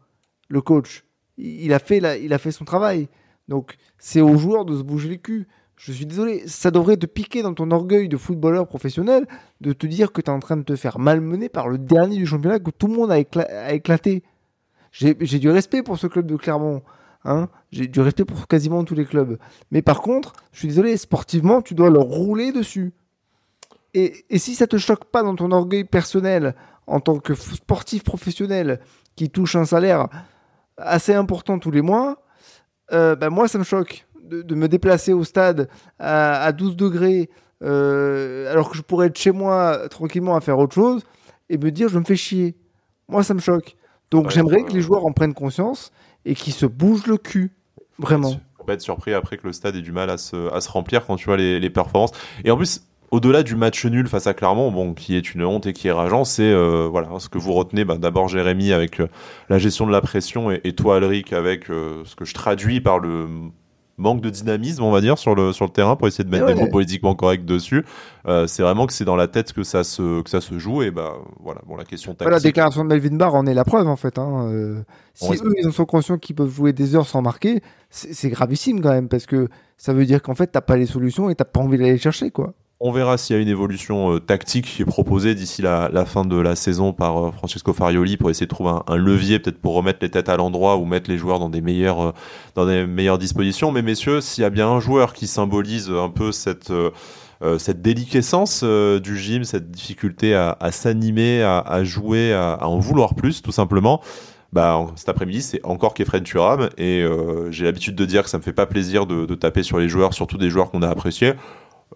le 0.48 0.62
coach, 0.62 1.04
il 1.36 1.74
a 1.74 1.78
fait, 1.78 2.00
la, 2.00 2.16
il 2.16 2.32
a 2.32 2.38
fait 2.38 2.52
son 2.52 2.64
travail. 2.64 3.08
Donc, 3.48 3.76
c'est 4.00 4.20
aux 4.20 4.36
joueurs 4.36 4.64
de 4.64 4.76
se 4.76 4.82
bouger 4.82 5.08
les 5.08 5.18
culs. 5.18 5.46
Je 5.76 5.92
suis 5.92 6.04
désolé, 6.04 6.42
ça 6.46 6.70
devrait 6.70 6.96
te 6.96 7.06
piquer 7.06 7.42
dans 7.42 7.54
ton 7.54 7.70
orgueil 7.70 8.08
de 8.08 8.16
footballeur 8.16 8.66
professionnel 8.66 9.26
de 9.60 9.72
te 9.72 9.86
dire 9.86 10.12
que 10.12 10.20
tu 10.20 10.30
es 10.30 10.34
en 10.34 10.40
train 10.40 10.56
de 10.56 10.62
te 10.62 10.76
faire 10.76 10.98
malmener 10.98 11.48
par 11.48 11.68
le 11.68 11.78
dernier 11.78 12.16
du 12.16 12.26
championnat 12.26 12.58
que 12.58 12.70
tout 12.70 12.86
le 12.86 12.94
monde 12.94 13.12
a, 13.12 13.18
éclaté. 13.72 14.22
J'ai 14.92 15.14
du 15.14 15.48
respect 15.48 15.82
pour 15.82 15.98
ce 15.98 16.06
club 16.06 16.26
de 16.26 16.36
Clermont. 16.36 16.82
Hein 17.24 17.48
J'ai 17.70 17.86
du 17.86 18.00
respect 18.00 18.24
pour 18.24 18.46
quasiment 18.46 18.84
tous 18.84 18.94
les 18.94 19.06
clubs. 19.06 19.38
Mais 19.70 19.80
par 19.80 20.02
contre, 20.02 20.34
je 20.52 20.58
suis 20.58 20.68
désolé, 20.68 20.96
sportivement, 20.96 21.62
tu 21.62 21.74
dois 21.74 21.88
leur 21.88 22.04
rouler 22.04 22.52
dessus. 22.52 22.92
Et, 23.94 24.24
et 24.28 24.38
si 24.38 24.54
ça 24.54 24.66
te 24.66 24.76
choque 24.76 25.06
pas 25.06 25.22
dans 25.22 25.34
ton 25.34 25.50
orgueil 25.50 25.84
personnel, 25.84 26.54
en 26.86 27.00
tant 27.00 27.18
que 27.20 27.34
sportif 27.34 28.04
professionnel 28.04 28.80
qui 29.16 29.30
touche 29.30 29.56
un 29.56 29.64
salaire 29.64 30.08
assez 30.76 31.14
important 31.14 31.58
tous 31.58 31.70
les 31.70 31.82
mois, 31.82 32.22
euh, 32.92 33.16
bah, 33.16 33.30
moi, 33.30 33.48
ça 33.48 33.58
me 33.58 33.64
choque 33.64 34.06
de, 34.22 34.54
me 34.54 34.68
déplacer 34.68 35.12
au 35.12 35.24
stade 35.24 35.68
à, 35.98 36.52
12 36.52 36.76
degrés, 36.76 37.30
euh, 37.62 38.50
alors 38.50 38.70
que 38.70 38.76
je 38.76 38.82
pourrais 38.82 39.08
être 39.08 39.18
chez 39.18 39.32
moi 39.32 39.88
tranquillement 39.88 40.36
à 40.36 40.40
faire 40.40 40.58
autre 40.58 40.74
chose, 40.74 41.02
et 41.48 41.58
me 41.58 41.70
dire 41.70 41.88
je 41.88 41.98
me 41.98 42.04
fais 42.04 42.16
chier. 42.16 42.56
Moi, 43.08 43.24
ça 43.24 43.34
me 43.34 43.40
choque. 43.40 43.76
Donc, 44.10 44.30
j'aimerais 44.30 44.62
que 44.62 44.72
les 44.72 44.82
joueurs 44.82 45.04
en 45.04 45.12
prennent 45.12 45.34
conscience 45.34 45.92
et 46.24 46.34
qu'ils 46.34 46.52
se 46.52 46.66
bougent 46.66 47.06
le 47.06 47.16
cul. 47.16 47.52
Vraiment. 47.98 48.32
On 48.58 48.64
peut 48.64 48.72
être 48.72 48.80
surpris 48.80 49.14
après 49.14 49.36
que 49.36 49.46
le 49.46 49.52
stade 49.52 49.76
ait 49.76 49.82
du 49.82 49.92
mal 49.92 50.10
à 50.10 50.18
se, 50.18 50.52
à 50.52 50.60
se 50.60 50.70
remplir 50.70 51.06
quand 51.06 51.16
tu 51.16 51.26
vois 51.26 51.36
les, 51.36 51.58
les 51.58 51.70
performances. 51.70 52.12
Et 52.44 52.50
en 52.50 52.56
plus, 52.56 52.82
au-delà 53.10 53.42
du 53.42 53.56
match 53.56 53.84
nul 53.86 54.06
face 54.06 54.26
à 54.26 54.34
Clermont, 54.34 54.70
bon, 54.70 54.94
qui 54.94 55.16
est 55.16 55.34
une 55.34 55.44
honte 55.44 55.66
et 55.66 55.72
qui 55.72 55.88
est 55.88 55.92
rageant, 55.92 56.24
c'est 56.24 56.42
euh, 56.42 56.88
voilà 56.90 57.08
ce 57.18 57.28
que 57.28 57.38
vous 57.38 57.52
retenez. 57.52 57.84
Bah, 57.84 57.96
D'abord 57.98 58.28
Jérémy 58.28 58.72
avec 58.72 59.00
euh, 59.00 59.08
la 59.48 59.58
gestion 59.58 59.86
de 59.86 59.92
la 59.92 60.00
pression 60.00 60.50
et, 60.50 60.72
toi 60.74 60.96
Alric 60.96 61.32
avec 61.32 61.70
euh, 61.70 62.02
ce 62.04 62.14
que 62.14 62.24
je 62.24 62.34
traduis 62.34 62.80
par 62.80 63.00
le 63.00 63.26
manque 63.98 64.22
de 64.22 64.30
dynamisme, 64.30 64.82
on 64.82 64.92
va 64.92 65.00
dire, 65.00 65.18
sur 65.18 65.34
le 65.34 65.52
sur 65.52 65.66
le 65.66 65.72
terrain 65.72 65.96
pour 65.96 66.08
essayer 66.08 66.24
de 66.24 66.30
mettre 66.30 66.46
des 66.46 66.54
mots 66.54 66.68
politiquement 66.70 67.14
corrects 67.14 67.44
dessus. 67.44 67.84
c'est 68.46 68.62
vraiment 68.62 68.86
que 68.86 68.94
c'est 68.94 69.04
dans 69.04 69.16
la 69.16 69.28
tête 69.28 69.52
que 69.52 69.62
ça 69.62 69.84
se 69.84 70.22
que 70.22 70.30
ça 70.30 70.40
se 70.40 70.58
joue 70.58 70.82
et 70.82 70.90
bah 70.90 71.16
voilà. 71.40 71.60
Bon, 71.66 71.76
la 71.76 71.84
question 71.84 72.14
tactique. 72.14 72.32
la 72.32 72.40
déclaration 72.40 72.84
de 72.84 72.88
Melvin 72.88 73.16
Barr 73.16 73.34
en 73.34 73.46
est 73.46 73.52
la 73.52 73.64
preuve 73.64 73.88
en 73.88 73.96
fait. 73.96 74.18
Hein. 74.18 74.84
si 75.12 75.34
eux 75.34 75.52
ils 75.58 75.68
en 75.68 75.72
sont 75.72 75.84
conscients 75.84 76.16
qu'ils 76.16 76.36
peuvent 76.36 76.54
jouer 76.54 76.72
des 76.72 76.94
heures 76.94 77.06
sans 77.06 77.20
marquer, 77.20 77.60
c'est 77.90 78.30
gravissime 78.30 78.80
quand 78.80 78.92
même 78.92 79.08
parce 79.08 79.26
que 79.26 79.48
ça 79.76 79.92
veut 79.92 80.06
dire 80.06 80.22
qu'en 80.22 80.34
fait 80.34 80.46
t'as 80.46 80.62
pas 80.62 80.76
les 80.76 80.86
solutions 80.86 81.28
et 81.28 81.34
t'as 81.34 81.44
pas 81.44 81.60
envie 81.60 81.76
d'aller 81.76 81.98
chercher 81.98 82.30
quoi. 82.30 82.54
On 82.82 82.92
verra 82.92 83.18
s'il 83.18 83.36
y 83.36 83.38
a 83.38 83.42
une 83.42 83.48
évolution 83.48 84.14
euh, 84.14 84.20
tactique 84.20 84.64
qui 84.64 84.80
est 84.80 84.86
proposée 84.86 85.34
d'ici 85.34 85.60
la, 85.60 85.90
fin 86.06 86.24
de 86.24 86.40
la 86.40 86.56
saison 86.56 86.94
par 86.94 87.18
euh, 87.18 87.30
Francesco 87.30 87.74
Farioli 87.74 88.16
pour 88.16 88.30
essayer 88.30 88.46
de 88.46 88.50
trouver 88.50 88.72
un, 88.86 88.96
levier 88.96 89.38
peut-être 89.38 89.60
pour 89.60 89.74
remettre 89.74 89.98
les 90.00 90.08
têtes 90.08 90.30
à 90.30 90.38
l'endroit 90.38 90.78
ou 90.78 90.86
mettre 90.86 91.10
les 91.10 91.18
joueurs 91.18 91.38
dans 91.38 91.50
des 91.50 91.60
meilleures 91.60 92.00
euh, 92.00 92.12
dans 92.54 92.64
des 92.64 92.86
meilleures 92.86 93.18
dispositions. 93.18 93.70
Mais 93.70 93.82
messieurs, 93.82 94.22
s'il 94.22 94.40
y 94.40 94.46
a 94.46 94.50
bien 94.50 94.66
un 94.66 94.80
joueur 94.80 95.12
qui 95.12 95.26
symbolise 95.26 95.90
un 95.90 96.08
peu 96.08 96.32
cette 96.32 96.72
cette 97.58 97.80
déliquescence 97.80 98.62
du 98.62 99.18
gym, 99.18 99.44
cette 99.44 99.70
difficulté 99.70 100.34
à, 100.34 100.56
s'animer, 100.72 101.42
à, 101.42 101.84
jouer, 101.84 102.34
à, 102.34 102.66
en 102.66 102.78
vouloir 102.78 103.14
plus, 103.14 103.40
tout 103.40 103.52
simplement. 103.52 104.02
Bah, 104.52 104.86
cet 104.94 105.08
après-midi, 105.08 105.40
c'est 105.40 105.64
encore 105.64 105.94
Kefren 105.94 106.22
Turam 106.22 106.68
et 106.76 107.02
j'ai 107.50 107.64
l'habitude 107.64 107.94
de 107.94 108.04
dire 108.04 108.24
que 108.24 108.28
ça 108.28 108.36
me 108.36 108.42
fait 108.42 108.52
pas 108.52 108.66
plaisir 108.66 109.06
de, 109.06 109.24
de 109.24 109.34
taper 109.34 109.62
sur 109.62 109.78
les 109.78 109.88
joueurs, 109.88 110.12
surtout 110.12 110.36
des 110.36 110.50
joueurs 110.50 110.70
qu'on 110.70 110.82
a 110.82 110.88
appréciés. 110.88 111.32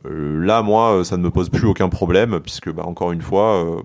Euh, 0.07 0.45
là, 0.45 0.63
moi, 0.63 0.99
euh, 0.99 1.05
ça 1.05 1.17
ne 1.17 1.23
me 1.23 1.31
pose 1.31 1.49
plus 1.49 1.67
aucun 1.67 1.89
problème, 1.89 2.41
puisque, 2.41 2.71
bah, 2.71 2.85
encore 2.87 3.13
une 3.13 3.23
fois, 3.23 3.65
euh, 3.65 3.83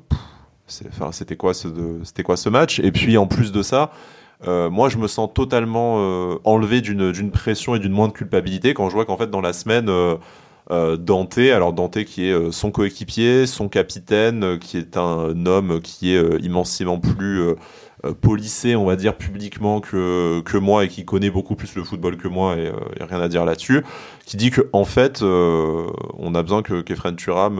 c'était 0.67 1.35
quoi, 1.35 1.53
ce, 1.53 1.67
c'était 2.03 2.23
quoi 2.23 2.37
ce 2.37 2.49
match? 2.49 2.79
Et 2.79 2.91
puis, 2.91 3.17
en 3.17 3.27
plus 3.27 3.51
de 3.51 3.61
ça, 3.61 3.91
moi, 4.45 4.87
je 4.87 4.97
me 4.97 5.07
sens 5.07 5.29
totalement 5.33 5.95
enlevé 6.45 6.79
d'une 6.79 7.31
pression 7.31 7.75
et 7.75 7.79
d'une 7.79 7.91
moindre 7.91 8.13
culpabilité 8.13 8.73
quand 8.73 8.87
je 8.87 8.93
vois 8.93 9.05
qu'en 9.05 9.17
fait, 9.17 9.29
dans 9.29 9.41
la 9.41 9.51
semaine, 9.51 9.91
Dante, 10.69 11.37
alors 11.39 11.73
Dante 11.73 12.03
qui 12.05 12.27
est 12.27 12.51
son 12.51 12.71
coéquipier, 12.71 13.47
son 13.47 13.67
capitaine, 13.67 14.57
qui 14.59 14.77
est 14.77 14.95
un 14.95 15.45
homme 15.45 15.81
qui 15.81 16.15
est 16.15 16.41
immensément 16.41 16.99
plus 16.99 17.43
euh, 18.05 18.13
policé, 18.13 18.75
on 18.75 18.85
va 18.85 18.95
dire, 18.95 19.15
publiquement 19.15 19.81
que, 19.81 20.41
que 20.41 20.57
moi 20.57 20.85
et 20.85 20.87
qui 20.87 21.05
connaît 21.05 21.29
beaucoup 21.29 21.55
plus 21.55 21.75
le 21.75 21.83
football 21.83 22.17
que 22.17 22.27
moi 22.27 22.55
et, 22.57 22.69
a 22.99 23.05
rien 23.05 23.21
à 23.21 23.27
dire 23.27 23.45
là-dessus, 23.45 23.83
qui 24.25 24.37
dit 24.37 24.51
que 24.51 24.69
en 24.73 24.85
fait, 24.85 25.21
on 25.21 26.35
a 26.35 26.43
besoin 26.43 26.61
que 26.61 26.81
Kefren 26.81 27.15
Turam 27.15 27.59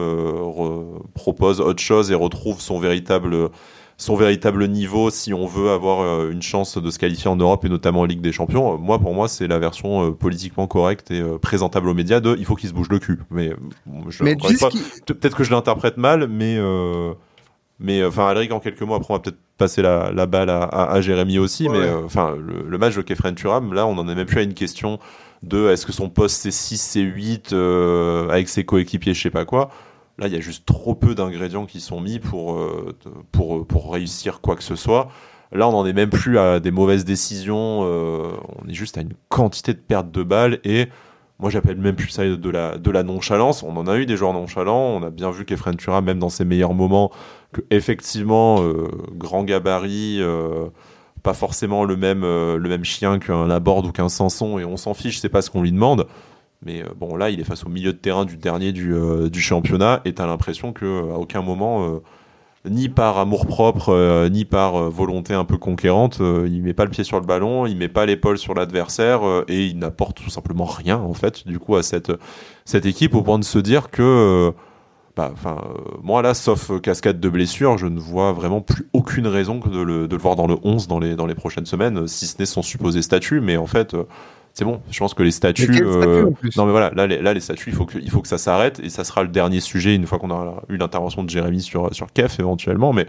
propose 1.14 1.60
autre 1.60 1.82
chose 1.82 2.10
et 2.10 2.14
retrouve 2.14 2.60
son 2.60 2.78
véritable 2.78 3.50
son 4.00 4.16
véritable 4.16 4.66
niveau 4.66 5.10
si 5.10 5.34
on 5.34 5.46
veut 5.46 5.70
avoir 5.70 6.00
euh, 6.00 6.30
une 6.30 6.40
chance 6.40 6.78
de 6.78 6.90
se 6.90 6.98
qualifier 6.98 7.28
en 7.28 7.36
Europe 7.36 7.64
et 7.66 7.68
notamment 7.68 8.00
en 8.00 8.04
Ligue 8.06 8.22
des 8.22 8.32
Champions. 8.32 8.78
Moi, 8.78 8.98
pour 8.98 9.12
moi, 9.12 9.28
c'est 9.28 9.46
la 9.46 9.58
version 9.58 10.06
euh, 10.06 10.10
politiquement 10.12 10.66
correcte 10.66 11.10
et 11.10 11.20
euh, 11.20 11.36
présentable 11.36 11.88
aux 11.88 11.94
médias 11.94 12.20
de 12.20 12.34
il 12.38 12.46
faut 12.46 12.54
qu'il 12.54 12.70
se 12.70 12.74
bouge 12.74 12.88
le 12.88 12.98
cul. 12.98 13.20
Mais, 13.30 13.50
peut-être 15.06 15.36
que 15.36 15.44
je 15.44 15.50
l'interprète 15.50 15.98
mal, 15.98 16.28
mais 16.28 16.58
mais 17.80 18.04
enfin, 18.04 18.28
Alric, 18.28 18.52
en 18.52 18.60
quelques 18.60 18.82
mots, 18.82 18.94
après, 18.94 19.12
on 19.12 19.16
va 19.16 19.20
peut-être 19.20 19.40
passer 19.58 19.82
la, 19.82 20.12
la 20.12 20.26
balle 20.26 20.50
à, 20.50 20.64
à, 20.64 21.00
Jérémy 21.00 21.38
aussi. 21.38 21.68
Mais 21.68 21.90
enfin, 22.04 22.36
le, 22.36 22.78
match 22.78 22.94
de 22.94 23.02
Kefren 23.02 23.34
Turam, 23.34 23.72
là, 23.74 23.86
on 23.86 23.96
en 23.98 24.08
est 24.08 24.14
même 24.14 24.26
plus 24.26 24.40
à 24.40 24.42
une 24.42 24.54
question 24.54 24.98
de 25.42 25.68
est-ce 25.70 25.86
que 25.86 25.92
son 25.92 26.10
poste 26.10 26.42
c'est 26.42 26.50
6, 26.50 26.78
c'est 26.78 27.00
8 27.00 27.54
avec 28.30 28.48
ses 28.48 28.64
coéquipiers, 28.64 29.14
je 29.14 29.22
sais 29.22 29.30
pas 29.30 29.44
quoi. 29.44 29.70
Là, 30.20 30.26
il 30.26 30.34
y 30.34 30.36
a 30.36 30.40
juste 30.40 30.66
trop 30.66 30.94
peu 30.94 31.14
d'ingrédients 31.14 31.64
qui 31.64 31.80
sont 31.80 31.98
mis 31.98 32.18
pour, 32.18 32.52
euh, 32.52 32.94
pour, 33.32 33.66
pour 33.66 33.90
réussir 33.90 34.42
quoi 34.42 34.54
que 34.54 34.62
ce 34.62 34.76
soit. 34.76 35.08
Là, 35.50 35.66
on 35.66 35.72
n'en 35.72 35.86
est 35.86 35.94
même 35.94 36.10
plus 36.10 36.38
à 36.38 36.60
des 36.60 36.70
mauvaises 36.70 37.06
décisions. 37.06 37.80
Euh, 37.84 38.30
on 38.62 38.68
est 38.68 38.74
juste 38.74 38.98
à 38.98 39.00
une 39.00 39.14
quantité 39.30 39.72
de 39.72 39.78
pertes 39.78 40.10
de 40.10 40.22
balles. 40.22 40.60
Et 40.62 40.88
moi, 41.38 41.48
j'appelle 41.48 41.78
même 41.78 41.96
plus 41.96 42.10
ça 42.10 42.24
de 42.24 42.50
la, 42.50 42.76
de 42.76 42.90
la 42.90 43.02
nonchalance. 43.02 43.62
On 43.62 43.74
en 43.78 43.86
a 43.86 43.96
eu 43.96 44.04
des 44.04 44.18
joueurs 44.18 44.34
nonchalants. 44.34 44.94
On 44.94 45.02
a 45.02 45.08
bien 45.08 45.30
vu 45.30 45.46
qu'Efren 45.46 45.74
Tura, 45.74 46.02
même 46.02 46.18
dans 46.18 46.28
ses 46.28 46.44
meilleurs 46.44 46.74
moments, 46.74 47.10
que 47.52 47.62
effectivement, 47.70 48.62
euh, 48.62 48.88
grand 49.14 49.44
gabarit, 49.44 50.20
pas 51.22 51.34
forcément 51.34 51.84
le 51.84 51.96
même, 51.96 52.22
le 52.22 52.68
même 52.68 52.84
chien 52.84 53.18
qu'un 53.18 53.46
Laborde 53.46 53.86
ou 53.86 53.92
qu'un 53.92 54.08
Sanson. 54.08 54.58
Et 54.58 54.64
on 54.64 54.76
s'en 54.76 54.94
fiche, 54.94 55.18
c'est 55.20 55.28
pas 55.28 55.42
ce 55.42 55.50
qu'on 55.50 55.62
lui 55.62 55.72
demande. 55.72 56.06
Mais 56.64 56.82
euh, 56.82 56.88
bon, 56.96 57.16
là, 57.16 57.30
il 57.30 57.40
est 57.40 57.44
face 57.44 57.64
au 57.64 57.68
milieu 57.68 57.92
de 57.92 57.98
terrain 57.98 58.24
du 58.24 58.36
dernier 58.36 58.72
du, 58.72 58.94
euh, 58.94 59.28
du 59.30 59.40
championnat 59.40 60.00
et 60.04 60.14
tu 60.14 60.22
as 60.22 60.26
l'impression 60.26 60.72
qu'à 60.72 60.86
aucun 60.86 61.42
moment, 61.42 61.84
euh, 61.84 62.00
ni 62.68 62.88
par 62.90 63.18
amour 63.18 63.46
propre, 63.46 64.28
ni 64.28 64.44
par 64.44 64.90
volonté 64.90 65.32
un 65.32 65.46
peu 65.46 65.56
conquérante, 65.56 66.18
il 66.20 66.62
met 66.62 66.74
pas 66.74 66.84
le 66.84 66.90
pied 66.90 67.04
sur 67.04 67.18
le 67.18 67.24
ballon, 67.24 67.64
il 67.64 67.74
met 67.74 67.88
pas 67.88 68.04
l'épaule 68.04 68.36
sur 68.36 68.52
l'adversaire 68.52 69.22
et 69.48 69.64
il 69.64 69.78
n'apporte 69.78 70.18
tout 70.18 70.28
simplement 70.28 70.66
rien, 70.66 70.98
en 70.98 71.14
fait, 71.14 71.48
du 71.48 71.58
coup, 71.58 71.76
à 71.76 71.82
cette, 71.82 72.12
cette 72.66 72.84
équipe 72.84 73.14
au 73.14 73.22
point 73.22 73.38
de 73.38 73.44
se 73.44 73.58
dire 73.58 73.90
que. 73.90 74.52
Bah, 75.20 75.30
enfin, 75.32 75.62
moi 76.02 76.22
là, 76.22 76.34
sauf 76.34 76.80
cascade 76.80 77.20
de 77.20 77.28
blessures, 77.28 77.76
je 77.76 77.86
ne 77.86 77.98
vois 77.98 78.32
vraiment 78.32 78.60
plus 78.60 78.88
aucune 78.92 79.26
raison 79.26 79.60
que 79.60 79.68
de 79.68 79.80
le, 79.80 80.08
de 80.08 80.16
le 80.16 80.22
voir 80.22 80.36
dans 80.36 80.46
le 80.46 80.56
11 80.62 80.88
dans 80.88 80.98
les, 80.98 81.14
dans 81.14 81.26
les 81.26 81.34
prochaines 81.34 81.66
semaines, 81.66 82.06
si 82.06 82.26
ce 82.26 82.38
n'est 82.38 82.46
son 82.46 82.62
supposé 82.62 83.02
statut. 83.02 83.40
Mais 83.40 83.56
en 83.56 83.66
fait, 83.66 83.94
c'est 84.52 84.64
bon. 84.64 84.80
Je 84.90 84.98
pense 84.98 85.14
que 85.14 85.22
les 85.22 85.30
statuts. 85.30 85.82
Euh, 85.84 86.30
non, 86.56 86.66
mais 86.66 86.72
voilà, 86.72 86.90
là, 86.94 87.06
les, 87.06 87.20
là, 87.20 87.34
les 87.34 87.40
statuts, 87.40 87.70
il 87.70 87.76
faut 87.76 87.86
que, 87.86 87.98
il 87.98 88.10
faut 88.10 88.20
que 88.20 88.28
ça 88.28 88.38
s'arrête 88.38 88.80
et 88.80 88.88
ça 88.88 89.04
sera 89.04 89.22
le 89.22 89.28
dernier 89.28 89.60
sujet 89.60 89.94
une 89.94 90.06
fois 90.06 90.18
qu'on 90.18 90.30
aura 90.30 90.62
eu 90.68 90.76
l'intervention 90.76 91.22
de 91.22 91.30
Jérémy 91.30 91.60
sur, 91.60 91.94
sur 91.94 92.12
Kef 92.12 92.40
éventuellement. 92.40 92.92
Mais 92.92 93.06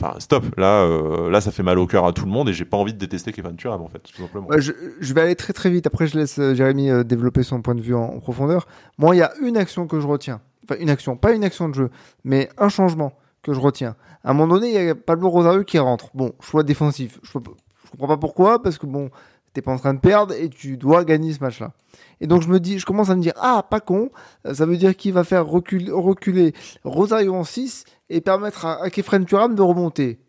enfin, 0.00 0.18
stop. 0.20 0.44
Là, 0.56 0.82
euh, 0.82 1.30
là, 1.30 1.40
ça 1.40 1.50
fait 1.50 1.62
mal 1.62 1.78
au 1.78 1.86
cœur 1.86 2.06
à 2.06 2.12
tout 2.12 2.24
le 2.24 2.30
monde 2.30 2.48
et 2.48 2.52
j'ai 2.52 2.64
pas 2.64 2.76
envie 2.76 2.92
de 2.92 2.98
détester 2.98 3.32
Kevin 3.32 3.56
Turam 3.56 3.82
en 3.82 3.88
fait, 3.88 3.98
tout 4.00 4.22
simplement. 4.22 4.48
je, 4.58 4.72
je, 5.00 5.14
vais 5.14 5.22
aller 5.22 5.36
très 5.36 5.52
très 5.52 5.70
vite. 5.70 5.86
Après, 5.86 6.06
je 6.06 6.18
laisse 6.18 6.38
euh, 6.38 6.54
Jérémy 6.54 6.90
développer 7.04 7.42
son 7.42 7.62
point 7.62 7.74
de 7.74 7.82
vue 7.82 7.94
en, 7.94 8.20
profondeur. 8.20 8.66
Moi, 8.98 9.16
il 9.16 9.18
y 9.18 9.22
a 9.22 9.32
une 9.42 9.56
action 9.56 9.86
que 9.86 10.00
je 10.00 10.06
retiens. 10.06 10.40
Enfin, 10.64 10.76
une 10.80 10.90
action, 10.90 11.16
pas 11.16 11.32
une 11.32 11.44
action 11.44 11.68
de 11.68 11.74
jeu, 11.74 11.90
mais 12.24 12.48
un 12.58 12.68
changement 12.68 13.12
que 13.42 13.52
je 13.52 13.60
retiens. 13.60 13.96
À 14.22 14.30
un 14.30 14.34
moment 14.34 14.54
donné, 14.54 14.68
il 14.68 14.84
y 14.84 14.88
a 14.88 14.94
Pablo 14.94 15.30
Rosario 15.30 15.64
qui 15.64 15.78
rentre. 15.78 16.10
Bon, 16.14 16.32
choix 16.40 16.62
défensif. 16.62 17.18
Je, 17.22 17.30
je 17.32 17.90
comprends 17.90 18.08
pas 18.08 18.18
pourquoi, 18.18 18.62
parce 18.62 18.78
que 18.78 18.86
bon, 18.86 19.10
t'es 19.52 19.62
pas 19.62 19.72
en 19.72 19.78
train 19.78 19.94
de 19.94 20.00
perdre 20.00 20.34
et 20.34 20.48
tu 20.48 20.76
dois 20.76 21.04
gagner 21.04 21.32
ce 21.32 21.40
match-là. 21.40 21.72
Et 22.20 22.26
donc 22.26 22.42
je 22.42 22.48
me 22.48 22.60
dis, 22.60 22.78
je 22.78 22.86
commence 22.86 23.10
à 23.10 23.16
me 23.16 23.22
dire, 23.22 23.32
ah, 23.36 23.66
pas 23.68 23.80
con, 23.80 24.10
ça 24.52 24.66
veut 24.66 24.76
dire 24.76 24.96
qu'il 24.96 25.12
va 25.12 25.24
faire 25.24 25.46
reculer, 25.46 25.90
reculer 25.90 26.52
Rosario 26.84 27.34
en 27.34 27.44
6 27.44 27.84
et 28.10 28.20
permettre 28.20 28.66
à, 28.66 28.82
à 28.82 28.90
Kefren 28.90 29.24
Turam 29.24 29.54
de 29.54 29.62
remonter. 29.62 30.20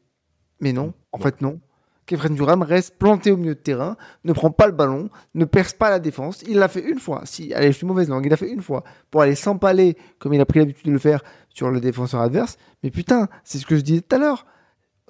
Mais 0.59 0.73
non, 0.73 0.93
en 1.11 1.17
fait 1.17 1.41
non. 1.41 1.59
Kefren 2.06 2.36
Turam 2.36 2.62
reste 2.64 2.97
planté 2.97 3.32
au 3.32 3.38
milieu 3.38 3.56
de 3.56 3.60
terrain, 3.60 3.95
ne 4.24 4.34
prend 4.34 4.52
pas 4.52 4.66
le 4.66 4.74
ballon, 4.74 5.10
ne 5.36 5.45
perce 5.45 5.74
pas 5.74 5.89
la 5.89 5.99
défense. 5.99 6.43
Il 6.47 6.58
l'a 6.58 6.68
fait 6.68 6.84
une 6.84 6.99
fois. 6.99 7.22
Si, 7.26 7.54
allez, 7.54 7.72
je 7.72 7.78
suis 7.78 7.88
mauvaise 7.88 8.10
langue, 8.10 8.26
il 8.26 8.30
l'a 8.30 8.38
fait 8.38 8.52
une 8.52 8.62
fois 8.62 8.84
pour 9.10 9.22
aller 9.22 9.36
s'empaler 9.36 9.97
comme 10.20 10.34
il 10.34 10.41
a 10.41 10.45
pris 10.45 10.60
l'habitude 10.60 10.88
de 10.88 10.91
le 10.91 10.99
faire 10.99 11.24
sur 11.49 11.70
le 11.70 11.80
défenseur 11.80 12.22
adverse. 12.22 12.58
Mais 12.84 12.91
putain, 12.91 13.28
c'est 13.43 13.58
ce 13.58 13.66
que 13.66 13.76
je 13.76 13.82
disais 13.82 14.02
tout 14.02 14.16
à 14.16 14.20
l'heure. 14.20 14.45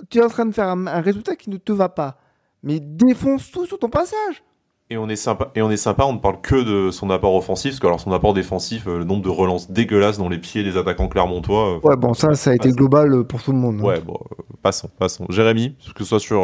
Tu 0.10 0.20
es 0.20 0.24
en 0.24 0.30
train 0.30 0.46
de 0.46 0.52
faire 0.52 0.68
un 0.68 1.02
résultat 1.02 1.36
qui 1.36 1.50
ne 1.50 1.58
te 1.58 1.72
va 1.72 1.90
pas 1.90 2.18
mais 2.64 2.80
défonce 2.80 3.52
tout 3.52 3.66
sur 3.66 3.80
ton 3.80 3.90
passage. 3.90 4.44
Et 4.92 4.98
on 4.98 5.08
est 5.08 5.16
sympa, 5.16 5.52
et 5.56 5.62
on 5.62 5.72
est 5.72 5.78
sympa, 5.78 6.04
on 6.04 6.12
ne 6.12 6.18
parle 6.18 6.42
que 6.42 6.88
de 6.88 6.92
son 6.92 7.10
apport 7.12 7.34
offensif, 7.34 7.72
parce 7.72 7.80
que 7.80 7.88
alors 7.88 8.02
son 8.02 8.12
apport 8.12 8.34
défensif, 8.34 8.88
euh, 8.88 8.98
le 8.98 9.06
nombre 9.06 9.22
de 9.22 9.30
relances 9.30 9.72
dégueulasses 9.72 10.18
dans 10.18 10.28
les 10.28 10.38
pieds 10.38 10.66
des 10.66 10.76
attaquants 10.76 11.08
clermontois. 11.08 11.78
Euh, 11.78 11.80
ouais, 11.88 11.96
bon, 11.96 12.14
ça, 12.14 12.34
ça 12.34 12.50
a 12.50 12.56
été 12.56 12.72
global 12.72 13.14
euh, 13.14 13.24
pour 13.24 13.42
tout 13.42 13.54
le 13.54 13.58
monde. 13.58 13.78
Hein. 13.80 13.86
Ouais, 13.86 14.02
bon, 14.02 14.18
passons, 14.62 14.90
passons. 15.00 15.26
Jérémy, 15.30 15.78
que 15.96 16.04
ce 16.04 16.10
soit 16.10 16.20
sur, 16.20 16.42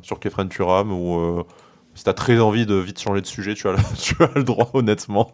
sur 0.00 0.18
Kefren 0.18 0.48
Turam 0.48 0.90
ou 0.90 1.44
si 1.94 2.02
t'as 2.02 2.14
très 2.14 2.40
envie 2.40 2.64
de 2.64 2.74
vite 2.76 2.98
changer 2.98 3.20
de 3.20 3.26
sujet, 3.26 3.52
tu 3.52 3.68
as, 3.68 3.72
le, 3.72 3.78
tu 3.98 4.16
as 4.22 4.30
le 4.34 4.44
droit, 4.44 4.70
honnêtement. 4.72 5.32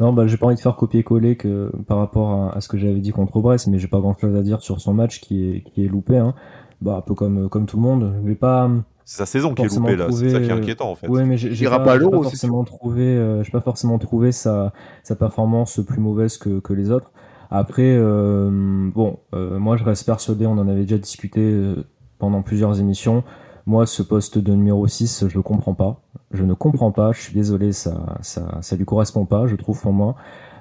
Non, 0.00 0.12
bah, 0.12 0.26
j'ai 0.26 0.36
pas 0.36 0.46
envie 0.46 0.56
de 0.56 0.60
faire 0.60 0.74
copier-coller 0.74 1.36
que 1.36 1.70
par 1.86 1.98
rapport 1.98 2.56
à, 2.56 2.60
ce 2.60 2.66
que 2.66 2.76
j'avais 2.76 2.98
dit 2.98 3.12
contre 3.12 3.38
Brest, 3.38 3.68
mais 3.68 3.78
j'ai 3.78 3.86
pas 3.86 4.00
grand 4.00 4.18
chose 4.18 4.34
à 4.34 4.42
dire 4.42 4.62
sur 4.62 4.80
son 4.80 4.94
match 4.94 5.20
qui 5.20 5.48
est, 5.48 5.60
qui 5.60 5.84
est 5.84 5.88
loupé. 5.88 6.16
Hein. 6.16 6.34
Bah, 6.80 6.96
un 6.96 7.02
peu 7.02 7.14
comme, 7.14 7.48
comme 7.48 7.66
tout 7.66 7.76
le 7.76 7.82
monde. 7.82 8.14
Je 8.20 8.28
vais 8.28 8.34
pas 8.34 8.68
c'est 9.04 9.18
sa 9.18 9.26
saison 9.26 9.54
qui 9.54 9.62
est 9.62 9.74
loupée 9.74 9.96
là, 9.96 10.06
c'est 10.10 10.30
ça 10.30 10.40
qui 10.40 10.48
est 10.48 10.52
inquiétant 10.52 10.90
en 10.90 10.94
fait. 10.94 11.08
Ouais, 11.08 11.24
mais 11.24 11.36
j'ai 11.36 11.66
pas, 11.66 11.78
pas, 11.78 11.98
forcément 11.98 12.64
trouvé, 12.64 13.02
euh, 13.02 13.42
pas 13.52 13.60
forcément 13.60 13.98
trouvé 13.98 14.32
sa, 14.32 14.72
sa 15.02 15.14
performance 15.14 15.80
plus 15.86 16.00
mauvaise 16.00 16.38
que, 16.38 16.60
que 16.60 16.72
les 16.72 16.90
autres. 16.90 17.10
Après, 17.50 17.96
euh, 17.96 18.90
bon, 18.94 19.18
euh, 19.34 19.58
moi 19.58 19.76
je 19.76 19.84
reste 19.84 20.06
persuadé, 20.06 20.46
on 20.46 20.52
en 20.52 20.68
avait 20.68 20.82
déjà 20.82 20.98
discuté 20.98 21.40
euh, 21.40 21.84
pendant 22.18 22.42
plusieurs 22.42 22.80
émissions. 22.80 23.22
Moi, 23.66 23.86
ce 23.86 24.02
poste 24.02 24.38
de 24.38 24.52
numéro 24.52 24.86
6, 24.86 25.26
je 25.28 25.34
le 25.36 25.42
comprends 25.42 25.72
pas. 25.72 26.02
Je 26.32 26.44
ne 26.44 26.52
comprends 26.52 26.90
pas, 26.92 27.12
je 27.12 27.20
suis 27.20 27.32
désolé, 27.32 27.72
ça, 27.72 28.16
ça, 28.20 28.58
ça 28.60 28.76
lui 28.76 28.84
correspond 28.84 29.24
pas, 29.24 29.46
je 29.46 29.56
trouve 29.56 29.80
pour 29.80 29.92
moi. 29.92 30.16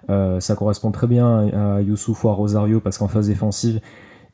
Euh, 0.10 0.39
ça 0.39 0.56
correspond 0.56 0.91
très 0.91 1.08
bien 1.08 1.50
à 1.50 1.82
Youssouf 1.82 2.24
ou 2.24 2.30
à 2.30 2.34
Rosario 2.34 2.80
parce 2.80 2.98
qu'en 2.98 3.08
phase 3.08 3.28
défensive, 3.28 3.82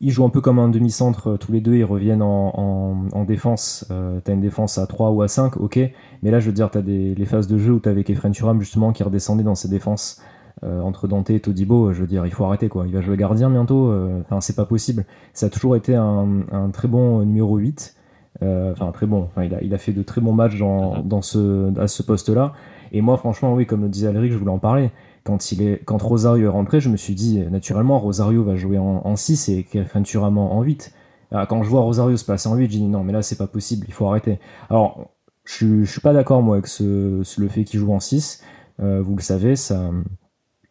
ils 0.02 0.12
jouent 0.12 0.26
un 0.26 0.30
peu 0.30 0.42
comme 0.42 0.60
un 0.60 0.70
demi-centre 0.70 1.32
euh, 1.32 1.38
tous 1.38 1.52
les 1.52 1.62
deux, 1.62 1.76
ils 1.76 1.84
reviennent 1.84 2.22
en, 2.22 2.54
en, 2.58 3.08
en 3.12 3.24
défense. 3.26 3.86
Euh, 3.92 4.20
t'as 4.24 4.34
une 4.34 4.42
défense 4.42 4.78
à 4.78 4.88
3 4.88 5.12
ou 5.12 5.22
à 5.22 5.28
5, 5.28 5.58
ok. 5.58 5.80
Mais 6.24 6.32
là, 6.32 6.40
je 6.40 6.48
veux 6.48 6.54
dire, 6.54 6.70
t'as 6.72 6.82
des 6.82 7.16
les 7.16 7.26
phases 7.26 7.48
de 7.48 7.58
jeu 7.58 7.74
où 7.74 7.80
t'avais 7.80 8.04
Kefren 8.04 8.32
Turam 8.32 8.60
justement 8.62 8.94
qui 8.94 9.04
redescendait 9.04 9.44
dans 9.44 9.56
ses 9.56 9.68
défenses 9.68 10.22
euh, 10.64 10.82
entre 10.82 11.08
Dante 11.08 11.30
et 11.32 11.40
Todibo. 11.42 11.92
Je 11.92 12.02
veux 12.02 12.08
dire, 12.08 12.26
il 12.26 12.32
faut 12.32 12.46
arrêter 12.46 12.70
quoi. 12.70 12.86
Il 12.88 12.94
va 12.94 13.02
jouer 13.02 13.18
gardien 13.18 13.50
bientôt. 13.50 13.92
Euh, 13.92 14.22
enfin, 14.22 14.40
c'est 14.40 14.56
pas 14.56 14.66
possible. 14.66 15.06
Ça 15.34 15.48
a 15.48 15.50
toujours 15.50 15.76
été 15.76 15.96
un, 15.96 16.44
un 16.52 16.70
très 16.70 16.88
bon 16.88 17.26
numéro 17.26 17.58
8. 17.58 17.96
Enfin, 18.42 18.92
très 18.94 19.06
bon. 19.06 19.28
Il, 19.44 19.54
a, 19.54 19.62
il 19.62 19.74
a 19.74 19.78
fait 19.78 19.92
de 19.92 20.02
très 20.02 20.22
bons 20.22 20.32
matchs 20.32 20.58
dans, 20.58 21.02
dans 21.04 21.22
ce, 21.22 21.78
à 21.78 21.90
ce 21.90 22.04
poste-là. 22.04 22.54
Et 22.94 23.02
moi, 23.02 23.18
franchement, 23.18 23.54
oui, 23.54 23.66
comme 23.66 23.82
le 23.82 23.90
disait 23.90 24.08
Alric, 24.08 24.32
je 24.32 24.38
voulais 24.38 24.52
en 24.52 24.60
parler 24.60 24.92
quand, 25.30 25.52
il 25.52 25.62
est, 25.62 25.84
quand 25.86 26.02
Rosario 26.02 26.46
est 26.46 26.50
rentré, 26.50 26.82
je 26.82 26.90
me 26.90 26.98
suis 26.98 27.14
dit, 27.14 27.40
naturellement, 27.52 28.00
Rosario 28.00 28.44
va 28.44 28.56
jouer 28.56 28.80
en, 28.80 29.02
en 29.04 29.16
6 29.16 29.50
et 29.50 29.68
Futurama 29.86 30.42
en 30.42 30.64
8. 30.64 30.92
Ah, 31.32 31.46
quand 31.48 31.62
je 31.62 31.70
vois 31.70 31.82
Rosario 31.82 32.18
se 32.18 32.26
placer 32.26 32.50
en 32.50 32.56
8, 32.56 32.72
j'ai 32.72 32.80
dit 32.80 32.88
non, 32.88 33.04
mais 33.04 33.14
là, 33.14 33.22
c'est 33.22 33.38
pas 33.38 33.48
possible, 33.48 33.86
il 33.88 33.94
faut 33.94 34.08
arrêter. 34.08 34.40
Alors, 34.72 35.12
je, 35.46 35.84
je 35.84 35.92
suis 35.92 36.02
pas 36.02 36.14
d'accord, 36.14 36.42
moi, 36.42 36.56
avec 36.56 36.68
ce, 36.68 37.22
le 37.40 37.48
fait 37.48 37.64
qu'il 37.64 37.80
joue 37.80 37.94
en 37.94 38.00
6. 38.00 38.44
Euh, 38.80 39.02
vous 39.04 39.16
le 39.16 39.22
savez, 39.22 39.56
ça. 39.56 39.92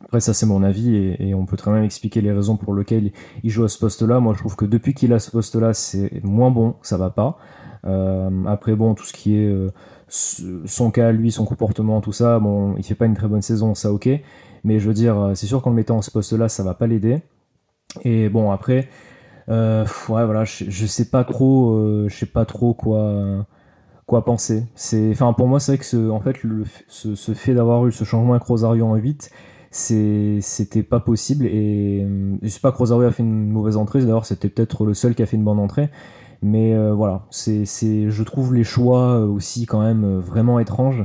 Après, 0.01 0.21
ça, 0.21 0.35
c'est 0.35 0.47
mon 0.47 0.63
avis 0.63 0.97
et, 0.97 1.35
on 1.35 1.45
peut 1.45 1.57
très 1.57 1.71
bien 1.71 1.83
expliquer 1.83 2.21
les 2.21 2.33
raisons 2.33 2.57
pour 2.57 2.75
lesquelles 2.75 3.13
il 3.45 3.51
joue 3.51 3.65
à 3.65 3.69
ce 3.69 3.79
poste-là. 3.79 4.21
Moi, 4.21 4.35
je 4.35 4.39
trouve 4.41 4.57
que 4.57 4.65
depuis 4.65 4.95
qu'il 4.95 5.13
a 5.13 5.19
ce 5.19 5.31
poste-là, 5.31 5.75
c'est 5.75 6.25
moins 6.25 6.51
bon, 6.51 6.75
ça 6.83 6.97
va 6.97 7.11
pas. 7.11 7.39
Euh, 7.85 8.31
après, 8.47 8.75
bon, 8.75 8.95
tout 8.95 9.05
ce 9.05 9.13
qui 9.13 9.37
est 9.37 9.47
euh, 9.47 9.71
son 10.09 10.91
cas, 10.91 11.13
lui, 11.13 11.31
son 11.31 11.45
comportement, 11.45 12.01
tout 12.01 12.13
ça, 12.13 12.39
bon, 12.39 12.75
il 12.77 12.85
fait 12.85 12.95
pas 12.95 13.07
une 13.07 13.15
très 13.15 13.29
bonne 13.29 13.43
saison, 13.43 13.75
ça, 13.75 13.93
ok. 13.93 14.09
Mais 14.65 14.79
je 14.79 14.89
veux 14.89 14.95
dire, 14.95 15.19
euh, 15.19 15.35
c'est 15.35 15.47
sûr 15.47 15.63
qu'en 15.63 15.71
le 15.71 15.77
mettant 15.77 15.97
en 15.97 16.03
ce 16.03 16.11
poste-là, 16.11 16.49
ça 16.49 16.63
va 16.63 16.75
pas 16.75 16.87
l'aider. 16.87 17.23
Et 18.05 18.29
bon, 18.29 18.51
après, 18.51 18.89
euh, 19.49 19.85
ouais, 20.09 20.25
voilà, 20.25 20.45
je, 20.45 20.65
je, 20.69 20.87
sais 20.87 21.07
pas 21.11 21.25
trop, 21.25 21.73
euh, 21.75 22.07
je 22.09 22.17
sais 22.17 22.27
pas 22.27 22.45
trop 22.45 22.75
quoi, 22.75 23.47
quoi 24.07 24.25
penser. 24.25 24.65
C'est, 24.75 25.11
enfin, 25.11 25.33
pour 25.33 25.49
moi, 25.49 25.61
c'est 25.61 25.73
vrai 25.73 25.79
que 25.79 25.85
ce, 25.85 26.11
en 26.11 26.21
fait, 26.21 26.43
le, 26.43 26.65
ce, 26.89 27.15
ce 27.15 27.33
fait 27.33 27.55
d'avoir 27.55 27.87
eu 27.87 27.93
ce 27.93 28.05
changement 28.05 28.33
avec 28.35 28.45
Rosario 28.45 28.87
en 28.87 28.97
8, 28.97 29.31
c'est, 29.71 30.39
c'était 30.41 30.83
pas 30.83 31.01
possible. 31.01 31.47
Et 31.47 32.07
je 32.43 32.49
sais 32.49 32.61
pas 32.61 32.73
que 32.73 32.79
Rosario 32.79 33.07
a 33.07 33.13
fait 33.13 33.23
une 33.23 33.51
mauvaise 33.51 33.77
entrée. 33.77 34.01
D'ailleurs, 34.01 34.27
c'était 34.27 34.49
peut-être 34.49 34.85
le 34.85 34.95
seul 34.95 35.15
qui 35.15 35.23
a 35.23 35.27
fait 35.27 35.37
une 35.37 35.45
bonne 35.45 35.59
entrée. 35.59 35.91
Mais 36.43 36.77
voilà, 36.93 37.27
c'est, 37.31 37.65
je 37.65 38.23
trouve 38.23 38.55
les 38.55 38.65
choix 38.65 39.21
aussi 39.21 39.67
quand 39.67 39.83
même 39.83 40.19
vraiment 40.19 40.61
étranges 40.61 41.05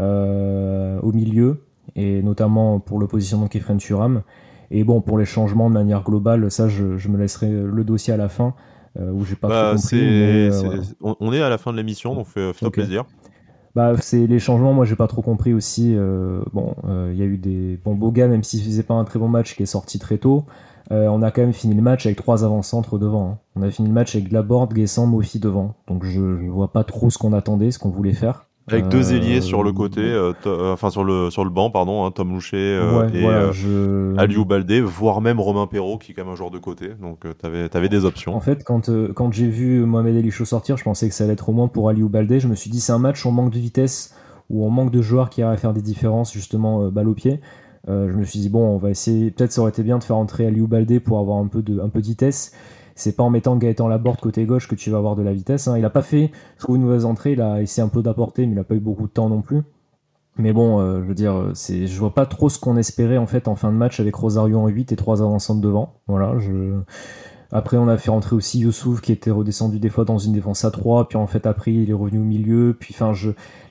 au 0.00 1.12
milieu 1.12 1.63
et 1.96 2.22
notamment 2.22 2.80
pour 2.80 2.98
le 2.98 3.06
positionnement 3.06 3.46
de 3.46 3.50
Kefren 3.50 3.78
Turam. 3.78 4.22
Et 4.70 4.84
bon, 4.84 5.00
pour 5.00 5.18
les 5.18 5.24
changements 5.24 5.68
de 5.68 5.74
manière 5.74 6.02
globale, 6.02 6.50
ça, 6.50 6.68
je, 6.68 6.96
je, 6.96 7.08
me 7.08 7.18
laisserai 7.18 7.48
le 7.48 7.84
dossier 7.84 8.12
à 8.12 8.16
la 8.16 8.28
fin. 8.28 8.54
où 8.98 9.24
j'ai 9.24 9.36
pas 9.36 9.48
bah, 9.48 9.72
compris. 9.76 10.50
on, 11.02 11.32
est 11.32 11.40
à 11.40 11.48
la 11.48 11.58
fin 11.58 11.72
de 11.72 11.76
l'émission, 11.76 12.14
donc 12.14 12.26
fais-toi 12.26 12.70
plaisir. 12.70 13.04
Bah, 13.74 13.94
c'est 14.00 14.26
les 14.28 14.38
changements, 14.38 14.72
moi 14.72 14.84
j'ai 14.84 14.94
pas 14.94 15.08
trop 15.08 15.20
compris 15.20 15.52
aussi. 15.52 15.96
bon, 16.52 16.74
il 17.10 17.16
y 17.16 17.22
a 17.22 17.26
eu 17.26 17.36
des 17.36 17.78
bons 17.84 17.94
Boga, 17.94 18.26
même 18.26 18.42
s'il 18.42 18.62
faisait 18.62 18.82
pas 18.82 18.94
un 18.94 19.04
très 19.04 19.18
bon 19.18 19.28
match, 19.28 19.56
qui 19.56 19.62
est 19.62 19.66
sorti 19.66 19.98
très 19.98 20.18
tôt. 20.18 20.44
on 20.90 21.22
a 21.22 21.30
quand 21.30 21.42
même 21.42 21.52
fini 21.52 21.74
le 21.74 21.82
match 21.82 22.06
avec 22.06 22.16
trois 22.18 22.44
avant-centres 22.44 22.98
devant. 22.98 23.30
Hein. 23.30 23.38
On 23.56 23.62
a 23.62 23.70
fini 23.70 23.88
le 23.88 23.94
match 23.94 24.16
avec 24.16 24.32
Laborde, 24.32 24.72
Guessant, 24.72 25.06
Mofi 25.06 25.38
devant. 25.38 25.74
Donc 25.88 26.04
je, 26.04 26.38
je 26.38 26.48
vois 26.48 26.72
pas 26.72 26.84
trop 26.84 27.10
ce 27.10 27.18
qu'on 27.18 27.32
attendait, 27.32 27.70
ce 27.70 27.78
qu'on 27.78 27.90
voulait 27.90 28.14
faire. 28.14 28.46
Avec 28.66 28.88
deux 28.88 29.12
ailiers 29.12 29.42
sur 29.42 29.62
le 29.62 29.72
côté, 29.72 30.00
euh, 30.00 30.32
euh, 30.46 30.72
enfin 30.72 30.88
sur 30.88 31.04
le 31.04 31.28
sur 31.30 31.44
le 31.44 31.50
banc, 31.50 31.70
pardon, 31.70 32.06
hein, 32.06 32.10
Tom 32.10 32.30
Loucher 32.30 32.56
euh, 32.56 33.08
et 33.10 33.52
je... 33.52 34.16
Aliou 34.16 34.46
Baldé, 34.46 34.80
voire 34.80 35.20
même 35.20 35.38
Romain 35.38 35.66
Perrault 35.66 35.98
qui 35.98 36.12
est 36.12 36.14
quand 36.14 36.24
même 36.24 36.32
un 36.32 36.36
joueur 36.36 36.50
de 36.50 36.58
côté. 36.58 36.92
Donc 37.00 37.26
t'avais 37.38 37.68
avais 37.76 37.88
des 37.90 38.06
options. 38.06 38.34
En 38.34 38.40
fait, 38.40 38.64
quand 38.64 38.90
quand 39.12 39.32
j'ai 39.32 39.48
vu 39.48 39.84
Mohamed 39.84 40.16
Elichou 40.16 40.46
sortir, 40.46 40.78
je 40.78 40.84
pensais 40.84 41.08
que 41.08 41.14
ça 41.14 41.24
allait 41.24 41.34
être 41.34 41.50
au 41.50 41.52
moins 41.52 41.68
pour 41.68 41.90
Aliou 41.90 42.08
Baldé. 42.08 42.40
Je 42.40 42.48
me 42.48 42.54
suis 42.54 42.70
dit 42.70 42.80
c'est 42.80 42.92
un 42.92 42.98
match 42.98 43.26
on 43.26 43.32
manque 43.32 43.52
de 43.52 43.58
vitesse 43.58 44.14
ou 44.48 44.64
on 44.64 44.70
manque 44.70 44.90
de 44.90 45.02
joueurs 45.02 45.28
qui 45.28 45.42
à 45.42 45.54
faire 45.58 45.74
des 45.74 45.82
différences 45.82 46.32
justement 46.32 46.88
balle 46.88 47.08
au 47.08 47.14
pied. 47.14 47.40
je 47.86 48.16
me 48.16 48.24
suis 48.24 48.38
dit 48.38 48.48
bon, 48.48 48.66
on 48.66 48.78
va 48.78 48.88
essayer. 48.88 49.30
Peut-être 49.30 49.52
ça 49.52 49.60
aurait 49.60 49.72
été 49.72 49.82
bien 49.82 49.98
de 49.98 50.04
faire 50.04 50.16
entrer 50.16 50.46
Aliou 50.46 50.68
Baldé 50.68 51.00
pour 51.00 51.18
avoir 51.18 51.36
un 51.36 51.48
peu 51.48 51.60
de 51.60 51.80
un 51.80 51.90
peu 51.90 52.00
de 52.00 52.06
vitesse 52.06 52.52
c'est 52.94 53.16
pas 53.16 53.22
en 53.22 53.30
mettant 53.30 53.56
Gaëtan 53.56 53.88
Laborde 53.88 54.20
côté 54.20 54.44
gauche 54.44 54.68
que 54.68 54.74
tu 54.74 54.90
vas 54.90 54.98
avoir 54.98 55.16
de 55.16 55.22
la 55.22 55.32
vitesse. 55.32 55.68
Hein. 55.68 55.78
Il 55.78 55.84
a 55.84 55.90
pas 55.90 56.02
fait, 56.02 56.30
je 56.58 56.62
trouve, 56.62 56.76
une 56.76 56.82
mauvaise 56.82 57.04
entrée. 57.04 57.32
Il 57.32 57.40
a 57.40 57.60
essayé 57.60 57.84
un 57.84 57.88
peu 57.88 58.02
d'apporter, 58.02 58.46
mais 58.46 58.52
il 58.52 58.58
a 58.58 58.64
pas 58.64 58.74
eu 58.74 58.80
beaucoup 58.80 59.06
de 59.06 59.12
temps 59.12 59.28
non 59.28 59.42
plus. 59.42 59.62
Mais 60.36 60.52
bon, 60.52 60.80
euh, 60.80 61.00
je 61.02 61.06
veux 61.06 61.14
dire, 61.14 61.50
c'est, 61.54 61.86
je 61.86 61.98
vois 61.98 62.14
pas 62.14 62.26
trop 62.26 62.48
ce 62.48 62.58
qu'on 62.58 62.76
espérait 62.76 63.18
en 63.18 63.26
fait 63.26 63.46
en 63.46 63.54
fin 63.54 63.70
de 63.70 63.76
match 63.76 64.00
avec 64.00 64.14
Rosario 64.16 64.58
en 64.58 64.66
8 64.66 64.92
et 64.92 64.96
trois 64.96 65.22
avançantes 65.22 65.60
devant. 65.60 66.00
Voilà. 66.08 66.34
Après, 67.52 67.76
on 67.76 67.86
a 67.86 67.96
fait 67.98 68.10
rentrer 68.10 68.34
aussi 68.34 68.58
Youssouf 68.60 69.00
qui 69.00 69.12
était 69.12 69.30
redescendu 69.30 69.78
des 69.78 69.90
fois 69.90 70.04
dans 70.04 70.18
une 70.18 70.32
défense 70.32 70.64
à 70.64 70.72
3, 70.72 71.08
puis 71.08 71.18
en 71.18 71.28
fait 71.28 71.46
après 71.46 71.72
il 71.72 71.88
est 71.88 71.94
revenu 71.94 72.18
au 72.18 72.24
milieu. 72.24 72.76
Puis 72.78 72.96
enfin, 72.98 73.12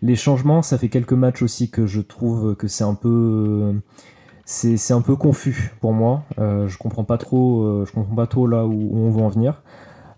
les 0.01 0.15
changements, 0.15 0.61
ça 0.61 0.77
fait 0.77 0.87
quelques 0.87 1.13
matchs 1.13 1.41
aussi 1.41 1.69
que 1.69 1.85
je 1.85 1.99
trouve 1.99 2.55
que 2.55 2.69
c'est 2.69 2.85
un 2.85 2.95
peu 2.95 3.73
c'est 4.45 4.93
un 4.93 5.01
peu 5.01 5.15
confus 5.15 5.73
pour 5.79 5.93
moi. 5.93 6.23
Euh, 6.39 6.67
je 6.67 6.77
comprends 6.77 7.03
pas 7.03 7.17
trop, 7.17 7.63
euh, 7.63 7.85
je 7.87 7.93
comprends 7.93 8.15
pas 8.15 8.27
trop 8.27 8.47
là 8.47 8.65
où, 8.65 8.89
on 8.93 9.09
veut 9.09 9.21
en 9.21 9.29
venir. 9.29 9.61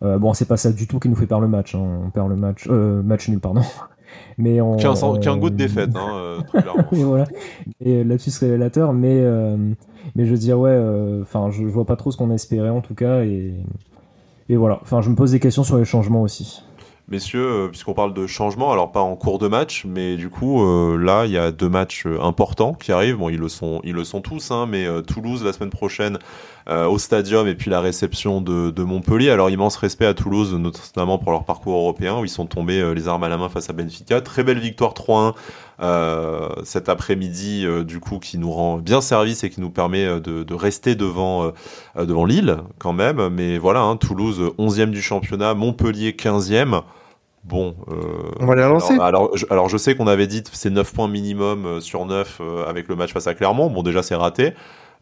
Euh, 0.03 0.17
bon, 0.17 0.33
c'est 0.33 0.45
pas 0.45 0.57
ça 0.57 0.71
du 0.71 0.87
tout 0.87 0.99
qui 0.99 1.09
nous 1.09 1.15
fait 1.15 1.27
perdre 1.27 1.43
le 1.43 1.49
match. 1.49 1.75
Hein. 1.75 2.01
On 2.05 2.09
perd 2.09 2.29
le 2.29 2.35
match, 2.35 2.67
euh, 2.69 3.01
match 3.03 3.29
nul, 3.29 3.39
pardon. 3.39 3.61
Mais 4.37 4.61
on, 4.61 4.77
qui, 4.77 4.87
un, 4.87 5.37
goût 5.37 5.49
de 5.49 5.55
défaite, 5.55 5.91
hein, 5.95 6.37
et 6.91 7.03
voilà. 7.03 7.25
Et 7.81 8.03
là-dessus, 8.03 8.31
révélateur. 8.39 8.93
Mais, 8.93 9.21
mais 10.15 10.25
je 10.25 10.31
veux 10.31 10.37
dire, 10.37 10.57
ouais, 10.57 10.77
enfin, 11.21 11.49
je, 11.51 11.63
vois 11.63 11.85
pas 11.85 11.95
trop 11.97 12.11
ce 12.11 12.17
qu'on 12.17 12.31
espérait 12.31 12.69
en 12.69 12.81
tout 12.81 12.93
cas. 12.93 13.23
Et, 13.23 13.53
et 14.47 14.55
voilà. 14.55 14.79
Enfin, 14.81 15.01
je 15.01 15.09
me 15.09 15.15
pose 15.15 15.31
des 15.31 15.39
questions 15.39 15.63
sur 15.63 15.77
les 15.77 15.85
changements 15.85 16.21
aussi. 16.21 16.63
Messieurs, 17.07 17.45
euh, 17.45 17.67
puisqu'on 17.67 17.93
parle 17.93 18.15
de 18.15 18.25
changement, 18.25 18.71
alors 18.71 18.91
pas 18.91 19.01
en 19.01 19.15
cours 19.15 19.37
de 19.37 19.47
match, 19.47 19.85
mais 19.85 20.15
du 20.17 20.29
coup 20.29 20.63
euh, 20.63 20.97
là 20.97 21.25
il 21.27 21.31
y 21.31 21.37
a 21.37 21.51
deux 21.51 21.69
matchs 21.69 22.07
euh, 22.07 22.19
importants 22.19 22.73
qui 22.73 22.91
arrivent. 22.91 23.17
Bon, 23.17 23.29
ils 23.29 23.37
le 23.37 23.47
sont, 23.47 23.79
ils 23.83 23.93
le 23.93 24.03
sont 24.03 24.21
tous, 24.21 24.49
hein, 24.49 24.65
mais 24.67 24.87
Toulouse 25.03 25.43
la 25.43 25.53
semaine 25.53 25.69
prochaine 25.69 26.17
au 26.67 26.97
Stadium 26.97 27.47
et 27.47 27.55
puis 27.55 27.69
la 27.69 27.79
réception 27.79 28.41
de, 28.41 28.71
de, 28.71 28.83
Montpellier. 28.83 29.29
Alors 29.29 29.49
immense 29.49 29.75
respect 29.75 30.05
à 30.05 30.13
Toulouse, 30.13 30.53
notamment 30.53 31.17
pour 31.17 31.31
leur 31.31 31.43
parcours 31.45 31.75
européen 31.75 32.19
où 32.19 32.25
ils 32.25 32.29
sont 32.29 32.47
tombés 32.47 32.93
les 32.95 33.07
armes 33.07 33.23
à 33.23 33.29
la 33.29 33.37
main 33.37 33.49
face 33.49 33.69
à 33.69 33.73
Benfica. 33.73 34.21
Très 34.21 34.43
belle 34.43 34.59
victoire 34.59 34.93
3-1 34.93 35.33
euh, 35.81 36.49
cet 36.63 36.89
après-midi, 36.89 37.65
euh, 37.65 37.83
du 37.83 37.99
coup, 37.99 38.19
qui 38.19 38.37
nous 38.37 38.51
rend 38.51 38.77
bien 38.77 39.01
service 39.01 39.43
et 39.43 39.49
qui 39.49 39.59
nous 39.61 39.69
permet 39.69 40.05
euh, 40.05 40.19
de, 40.19 40.43
de 40.43 40.53
rester 40.53 40.95
devant, 40.95 41.51
devant 41.95 42.25
Lille, 42.25 42.57
quand 42.79 42.93
même. 42.93 43.29
Mais 43.29 43.57
voilà, 43.57 43.81
hein, 43.81 43.97
Toulouse, 43.97 44.53
11e 44.57 44.91
du 44.91 45.01
championnat, 45.01 45.53
Montpellier, 45.53 46.11
15e. 46.11 46.81
Bon, 47.43 47.75
euh, 47.89 47.95
on 48.39 48.47
va 48.47 48.55
les 48.55 48.63
relancer. 48.63 48.97
Alors, 48.99 49.31
alors, 49.51 49.69
je, 49.69 49.77
sais 49.77 49.95
qu'on 49.95 50.07
avait 50.07 50.25
dit 50.27 50.43
c'est 50.51 50.71
9 50.71 50.93
points 50.93 51.07
minimum 51.07 51.79
sur 51.79 52.05
9 52.05 52.41
avec 52.67 52.87
le 52.87 52.95
match 52.95 53.13
face 53.13 53.27
à 53.27 53.35
Clermont. 53.35 53.69
Bon, 53.69 53.83
déjà, 53.83 54.01
c'est 54.01 54.15
raté. 54.15 54.53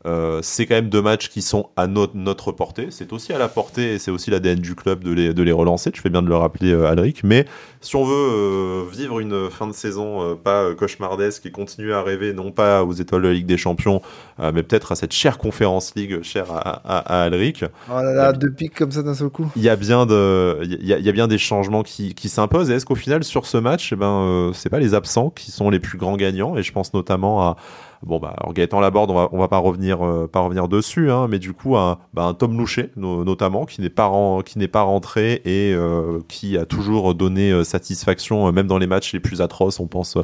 Euh, 0.05 0.39
c'est 0.41 0.65
quand 0.65 0.75
même 0.75 0.89
deux 0.89 1.01
matchs 1.01 1.29
qui 1.29 1.41
sont 1.41 1.69
à 1.75 1.87
notre, 1.87 2.15
notre 2.15 2.51
portée. 2.51 2.87
C'est 2.89 3.13
aussi 3.13 3.31
à 3.31 3.37
la 3.37 3.47
portée 3.47 3.93
et 3.93 3.99
c'est 3.99 4.11
aussi 4.11 4.31
l'ADN 4.31 4.59
du 4.59 4.75
club 4.75 5.03
de 5.03 5.11
les, 5.11 5.33
de 5.33 5.43
les 5.43 5.51
relancer. 5.51 5.91
Tu 5.91 6.01
fais 6.01 6.09
bien 6.09 6.21
de 6.21 6.27
le 6.27 6.35
rappeler, 6.35 6.73
euh, 6.73 6.89
Alric. 6.89 7.23
Mais 7.23 7.45
si 7.81 7.95
on 7.95 8.03
veut 8.03 8.13
euh, 8.13 8.83
vivre 8.91 9.19
une 9.19 9.49
fin 9.49 9.67
de 9.67 9.71
saison 9.73 10.35
pas 10.35 10.73
cauchemardesque 10.75 11.45
et 11.45 11.51
continuer 11.51 11.93
à 11.93 12.01
rêver, 12.01 12.33
non 12.33 12.51
pas 12.51 12.83
aux 12.83 12.93
étoiles 12.93 13.21
de 13.21 13.27
la 13.27 13.33
Ligue 13.33 13.45
des 13.45 13.57
Champions, 13.57 14.01
mais 14.39 14.63
peut-être 14.63 14.91
à 14.91 14.95
cette 14.95 15.13
chère 15.13 15.37
conférence 15.37 15.93
Ligue 15.95 16.21
chère 16.23 16.51
à, 16.51 16.81
à, 16.83 17.23
Alric. 17.23 17.63
Oh 17.89 17.95
là 17.95 18.13
là, 18.13 18.33
deux 18.33 18.51
pics 18.51 18.75
comme 18.75 18.91
ça 18.91 19.03
d'un 19.03 19.13
seul 19.13 19.29
coup. 19.29 19.49
Il 19.55 19.61
y 19.61 19.69
a 19.69 19.75
bien 19.75 20.05
de, 20.05 20.59
il 20.63 20.85
y 20.85 20.93
a, 20.93 20.99
y 20.99 21.09
a 21.09 21.11
bien 21.11 21.27
des 21.27 21.37
changements 21.37 21.83
qui, 21.83 22.13
qui 22.13 22.29
s'imposent. 22.29 22.69
Et 22.69 22.73
est-ce 22.73 22.85
qu'au 22.85 22.95
final, 22.95 23.23
sur 23.23 23.45
ce 23.45 23.57
match, 23.57 23.91
eh 23.93 23.95
ben, 23.95 24.51
c'est 24.53 24.69
pas 24.69 24.79
les 24.79 24.93
absents 24.93 25.29
qui 25.29 25.51
sont 25.51 25.69
les 25.69 25.79
plus 25.79 25.97
grands 25.97 26.17
gagnants? 26.17 26.57
Et 26.57 26.63
je 26.63 26.71
pense 26.71 26.93
notamment 26.93 27.41
à, 27.41 27.57
Bon 28.05 28.19
bah 28.19 28.33
alors 28.37 28.53
Gaëtan 28.53 28.81
Laborde, 28.81 29.11
on 29.11 29.13
va 29.13 29.29
va 29.31 29.47
pas 29.47 29.57
revenir 29.57 30.03
euh, 30.05 30.29
revenir 30.33 30.67
dessus, 30.67 31.09
hein, 31.09 31.27
mais 31.29 31.39
du 31.39 31.53
coup 31.53 31.77
un, 31.77 31.99
bah, 32.13 32.35
Tom 32.37 32.57
Loucher 32.57 32.91
notamment 32.97 33.65
qui 33.65 33.79
n'est 33.79 33.89
pas 33.89 34.11
qui 34.45 34.59
n'est 34.59 34.67
pas 34.67 34.81
rentré 34.81 35.41
et 35.45 35.73
euh, 35.73 36.19
qui 36.27 36.57
a 36.57 36.65
toujours 36.65 37.15
donné 37.15 37.51
euh, 37.51 37.63
satisfaction 37.63 38.51
même 38.51 38.67
dans 38.67 38.77
les 38.77 38.87
matchs 38.87 39.13
les 39.13 39.21
plus 39.21 39.41
atroces. 39.41 39.79
On 39.79 39.87
pense 39.87 40.17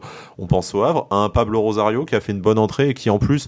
au 0.75 0.83
Havre, 0.83 1.07
un 1.09 1.29
Pablo 1.29 1.61
Rosario 1.61 2.03
qui 2.03 2.15
a 2.15 2.19
fait 2.19 2.33
une 2.33 2.41
bonne 2.41 2.59
entrée 2.59 2.89
et 2.89 2.93
qui 2.93 3.09
en 3.09 3.17
plus 3.17 3.47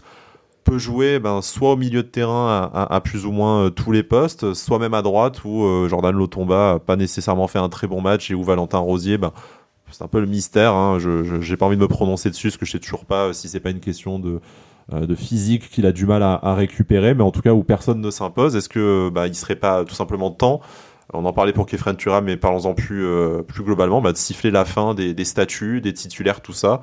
peut 0.63 0.77
jouer 0.77 1.19
ben, 1.19 1.41
soit 1.41 1.71
au 1.71 1.75
milieu 1.75 2.03
de 2.03 2.07
terrain 2.07 2.69
à, 2.73 3.01
plus 3.01 3.25
ou 3.25 3.31
moins 3.31 3.69
tous 3.71 3.91
les 3.91 4.03
postes, 4.03 4.53
soit 4.53 4.79
même 4.79 4.93
à 4.93 5.01
droite 5.01 5.43
où 5.43 5.65
Jordan 5.89 6.15
Lotomba 6.15 6.73
a 6.73 6.79
pas 6.79 6.95
nécessairement 6.95 7.47
fait 7.47 7.59
un 7.59 7.69
très 7.69 7.87
bon 7.87 7.99
match 7.99 8.29
et 8.29 8.35
où 8.35 8.43
Valentin 8.43 8.77
Rosier 8.77 9.17
ben, 9.17 9.33
c'est 9.91 10.03
un 10.03 10.07
peu 10.07 10.19
le 10.19 10.27
mystère. 10.27 10.73
Hein. 10.73 10.99
Je 10.99 11.41
j'ai 11.41 11.57
pas 11.57 11.65
envie 11.65 11.75
de 11.75 11.81
me 11.81 11.87
prononcer 11.87 12.29
dessus 12.29 12.47
parce 12.47 12.57
que 12.57 12.65
je 12.65 12.71
sais 12.71 12.79
toujours 12.79 13.05
pas 13.05 13.27
euh, 13.27 13.33
si 13.33 13.49
c'est 13.49 13.59
pas 13.59 13.69
une 13.69 13.79
question 13.79 14.19
de 14.19 14.39
euh, 14.93 15.15
physique 15.15 15.69
qu'il 15.69 15.85
a 15.85 15.91
du 15.91 16.05
mal 16.05 16.23
à, 16.23 16.55
récupérer, 16.55 17.13
mais 17.13 17.23
en 17.23 17.31
tout 17.31 17.41
cas 17.41 17.53
où 17.53 17.63
personne 17.63 18.01
ne 18.01 18.11
s'impose. 18.11 18.55
Est-ce 18.55 18.69
que 18.69 19.09
bah, 19.09 19.27
il 19.27 19.35
serait 19.35 19.55
pas 19.55 19.85
tout 19.85 19.95
simplement 19.95 20.31
temps? 20.31 20.61
On 21.13 21.25
en 21.25 21.33
parlait 21.33 21.53
pour 21.53 21.65
Kefren 21.65 21.95
Turam, 21.97 22.23
mais 22.23 22.37
parlons-en 22.37 22.73
plus, 22.73 23.05
euh, 23.05 23.41
plus 23.41 23.63
globalement, 23.63 24.01
bah, 24.01 24.13
de 24.13 24.17
siffler 24.17 24.49
la 24.49 24.63
fin 24.63 24.93
des, 24.93 25.25
statuts, 25.25 25.81
des 25.81 25.93
titulaires, 25.93 26.41
tout 26.41 26.53
ça, 26.53 26.79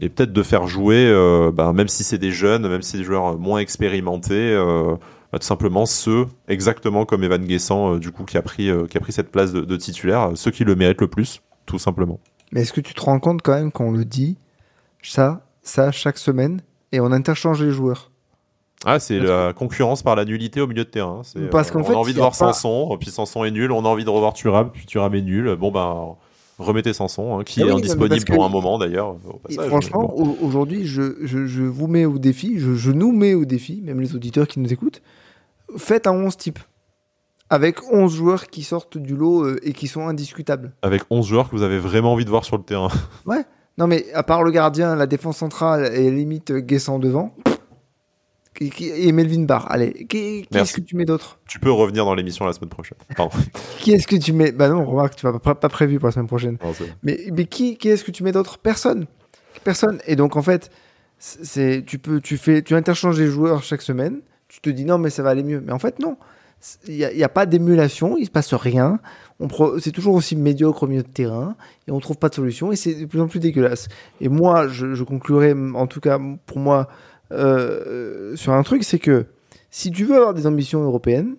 et 0.00 0.08
peut-être 0.08 0.32
de 0.32 0.42
faire 0.42 0.66
jouer, 0.66 1.12
bah, 1.54 1.72
même 1.72 1.86
si 1.86 2.02
c'est 2.02 2.18
des 2.18 2.32
jeunes, 2.32 2.66
même 2.68 2.82
si 2.82 2.92
c'est 2.92 2.98
des 2.98 3.04
joueurs 3.04 3.38
moins 3.38 3.60
expérimentés, 3.60 4.56
bah, 5.32 5.38
tout 5.38 5.46
simplement 5.46 5.86
ceux, 5.86 6.26
exactement 6.48 7.04
comme 7.04 7.22
Evan 7.22 7.44
Guessant, 7.44 7.98
du 7.98 8.10
coup, 8.10 8.24
qui 8.24 8.36
a 8.36 8.42
pris, 8.42 8.68
cette 9.10 9.30
place 9.30 9.52
de 9.52 9.76
titulaire, 9.76 10.32
ceux 10.34 10.50
qui 10.50 10.64
le 10.64 10.74
méritent 10.74 11.00
le 11.00 11.08
plus, 11.08 11.40
tout 11.66 11.78
simplement. 11.78 12.18
Mais 12.52 12.62
est-ce 12.62 12.72
que 12.72 12.80
tu 12.80 12.94
te 12.94 13.00
rends 13.00 13.20
compte 13.20 13.42
quand 13.42 13.54
même 13.54 13.72
qu'on 13.72 13.92
le 13.92 14.04
dit, 14.04 14.36
ça, 15.02 15.46
ça, 15.62 15.92
chaque 15.92 16.18
semaine, 16.18 16.62
et 16.92 17.00
on 17.00 17.12
interchange 17.12 17.62
les 17.62 17.70
joueurs? 17.70 18.10
Ah, 18.84 19.00
c'est 19.00 19.18
la 19.18 19.52
concurrence 19.52 20.02
par 20.02 20.14
la 20.14 20.24
nullité 20.24 20.60
au 20.60 20.66
milieu 20.66 20.84
de 20.84 20.90
terrain. 20.90 21.22
Parce 21.50 21.70
qu'en 21.70 21.82
on 21.82 21.90
a 21.90 21.94
envie 21.94 22.12
de 22.12 22.18
voir 22.18 22.34
Sanson, 22.34 22.96
puis 22.98 23.10
Sanson 23.10 23.44
est 23.44 23.50
nul, 23.50 23.72
on 23.72 23.84
a 23.84 23.88
envie 23.88 24.04
de 24.04 24.10
revoir 24.10 24.34
Thuram, 24.34 24.70
puis 24.70 24.86
Thuram 24.86 25.14
est 25.14 25.22
nul. 25.22 25.56
Bon, 25.56 25.72
ben, 25.72 26.16
remettez 26.58 26.92
Sanson, 26.92 27.38
hein, 27.38 27.44
qui 27.44 27.62
ah 27.62 27.66
est 27.66 27.70
indisponible 27.70 28.24
pour 28.24 28.44
un 28.44 28.48
moment 28.48 28.78
d'ailleurs. 28.78 29.16
Franchement, 29.68 30.14
aujourd'hui, 30.16 30.86
je, 30.86 31.16
je, 31.22 31.46
je, 31.46 31.62
vous 31.62 31.88
mets 31.88 32.04
au 32.04 32.18
défi, 32.18 32.58
je, 32.58 32.74
je, 32.74 32.92
nous 32.92 33.12
mets 33.12 33.34
au 33.34 33.44
défi, 33.44 33.80
même 33.82 34.00
les 34.00 34.14
auditeurs 34.14 34.46
qui 34.46 34.60
nous 34.60 34.72
écoutent, 34.72 35.02
faites 35.76 36.06
un 36.06 36.12
11 36.12 36.36
type 36.36 36.58
avec 37.50 37.82
11 37.92 38.14
joueurs 38.14 38.46
qui 38.48 38.62
sortent 38.62 38.98
du 38.98 39.16
lot 39.16 39.44
euh, 39.44 39.58
et 39.62 39.72
qui 39.72 39.88
sont 39.88 40.06
indiscutables. 40.06 40.72
Avec 40.82 41.02
11 41.10 41.26
joueurs 41.26 41.50
que 41.50 41.56
vous 41.56 41.62
avez 41.62 41.78
vraiment 41.78 42.12
envie 42.12 42.24
de 42.24 42.30
voir 42.30 42.44
sur 42.44 42.56
le 42.56 42.62
terrain. 42.62 42.88
Ouais. 43.26 43.44
Non, 43.76 43.86
mais 43.86 44.06
à 44.12 44.24
part 44.24 44.42
le 44.42 44.50
gardien, 44.50 44.96
la 44.96 45.06
défense 45.06 45.36
centrale 45.36 45.94
et 45.94 46.10
limite 46.10 46.52
Guessant 46.52 46.98
devant. 46.98 47.32
Et 48.60 49.12
Melvin 49.12 49.44
Barr. 49.44 49.70
Allez, 49.70 50.06
qui, 50.08 50.46
est-ce 50.52 50.72
que 50.74 50.80
tu 50.80 50.96
mets 50.96 51.04
d'autre? 51.04 51.38
Tu 51.46 51.60
peux 51.60 51.70
revenir 51.70 52.04
dans 52.04 52.14
l'émission 52.14 52.44
la 52.44 52.52
semaine 52.52 52.70
prochaine. 52.70 52.98
qui 53.78 53.92
est-ce 53.92 54.08
que 54.08 54.16
tu 54.16 54.32
mets? 54.32 54.50
Bah 54.50 54.68
non, 54.68 54.84
remarque, 54.84 55.14
tu 55.14 55.26
vas 55.26 55.38
pas, 55.38 55.54
pas 55.54 55.68
prévu 55.68 56.00
pour 56.00 56.08
la 56.08 56.12
semaine 56.12 56.26
prochaine. 56.26 56.58
mais, 57.04 57.20
mais 57.32 57.44
qui, 57.44 57.76
qui 57.76 57.88
est-ce 57.88 58.02
que 58.02 58.10
tu 58.10 58.24
mets 58.24 58.32
d'autre? 58.32 58.58
Personne. 58.58 59.06
Personne. 59.62 60.00
Et 60.06 60.16
donc 60.16 60.34
en 60.34 60.42
fait, 60.42 60.70
c'est 61.18 61.84
tu 61.86 62.00
peux, 62.00 62.20
tu 62.20 62.36
fais, 62.36 62.62
tu 62.62 62.74
interchanges 62.74 63.18
les 63.20 63.28
joueurs 63.28 63.62
chaque 63.62 63.82
semaine. 63.82 64.22
Tu 64.48 64.60
te 64.60 64.70
dis 64.70 64.84
non, 64.84 64.98
mais 64.98 65.10
ça 65.10 65.22
va 65.22 65.30
aller 65.30 65.44
mieux. 65.44 65.60
Mais 65.60 65.72
en 65.72 65.78
fait, 65.78 66.00
non 66.00 66.16
il 66.88 66.96
n'y 66.96 67.22
a, 67.22 67.28
pas 67.28 67.46
d'émulation, 67.46 68.16
il 68.18 68.26
se 68.26 68.30
passe 68.30 68.52
rien. 68.54 68.98
C'est 69.78 69.92
toujours 69.92 70.14
aussi 70.14 70.34
médiocre 70.34 70.82
au 70.82 70.86
milieu 70.86 71.02
de 71.02 71.08
terrain 71.08 71.54
et 71.86 71.92
on 71.92 72.00
trouve 72.00 72.16
pas 72.16 72.28
de 72.28 72.34
solution 72.34 72.72
et 72.72 72.76
c'est 72.76 72.94
de 72.94 73.06
plus 73.06 73.20
en 73.20 73.28
plus 73.28 73.38
dégueulasse. 73.38 73.88
Et 74.20 74.28
moi, 74.28 74.66
je, 74.68 74.94
je 74.94 75.04
conclurai, 75.04 75.52
en 75.52 75.86
tout 75.86 76.00
cas 76.00 76.18
pour 76.46 76.58
moi, 76.58 76.88
euh, 77.32 78.34
sur 78.36 78.52
un 78.52 78.62
truc, 78.62 78.82
c'est 78.84 78.98
que 78.98 79.26
si 79.70 79.90
tu 79.90 80.04
veux 80.04 80.16
avoir 80.16 80.34
des 80.34 80.46
ambitions 80.46 80.82
européennes, 80.82 81.36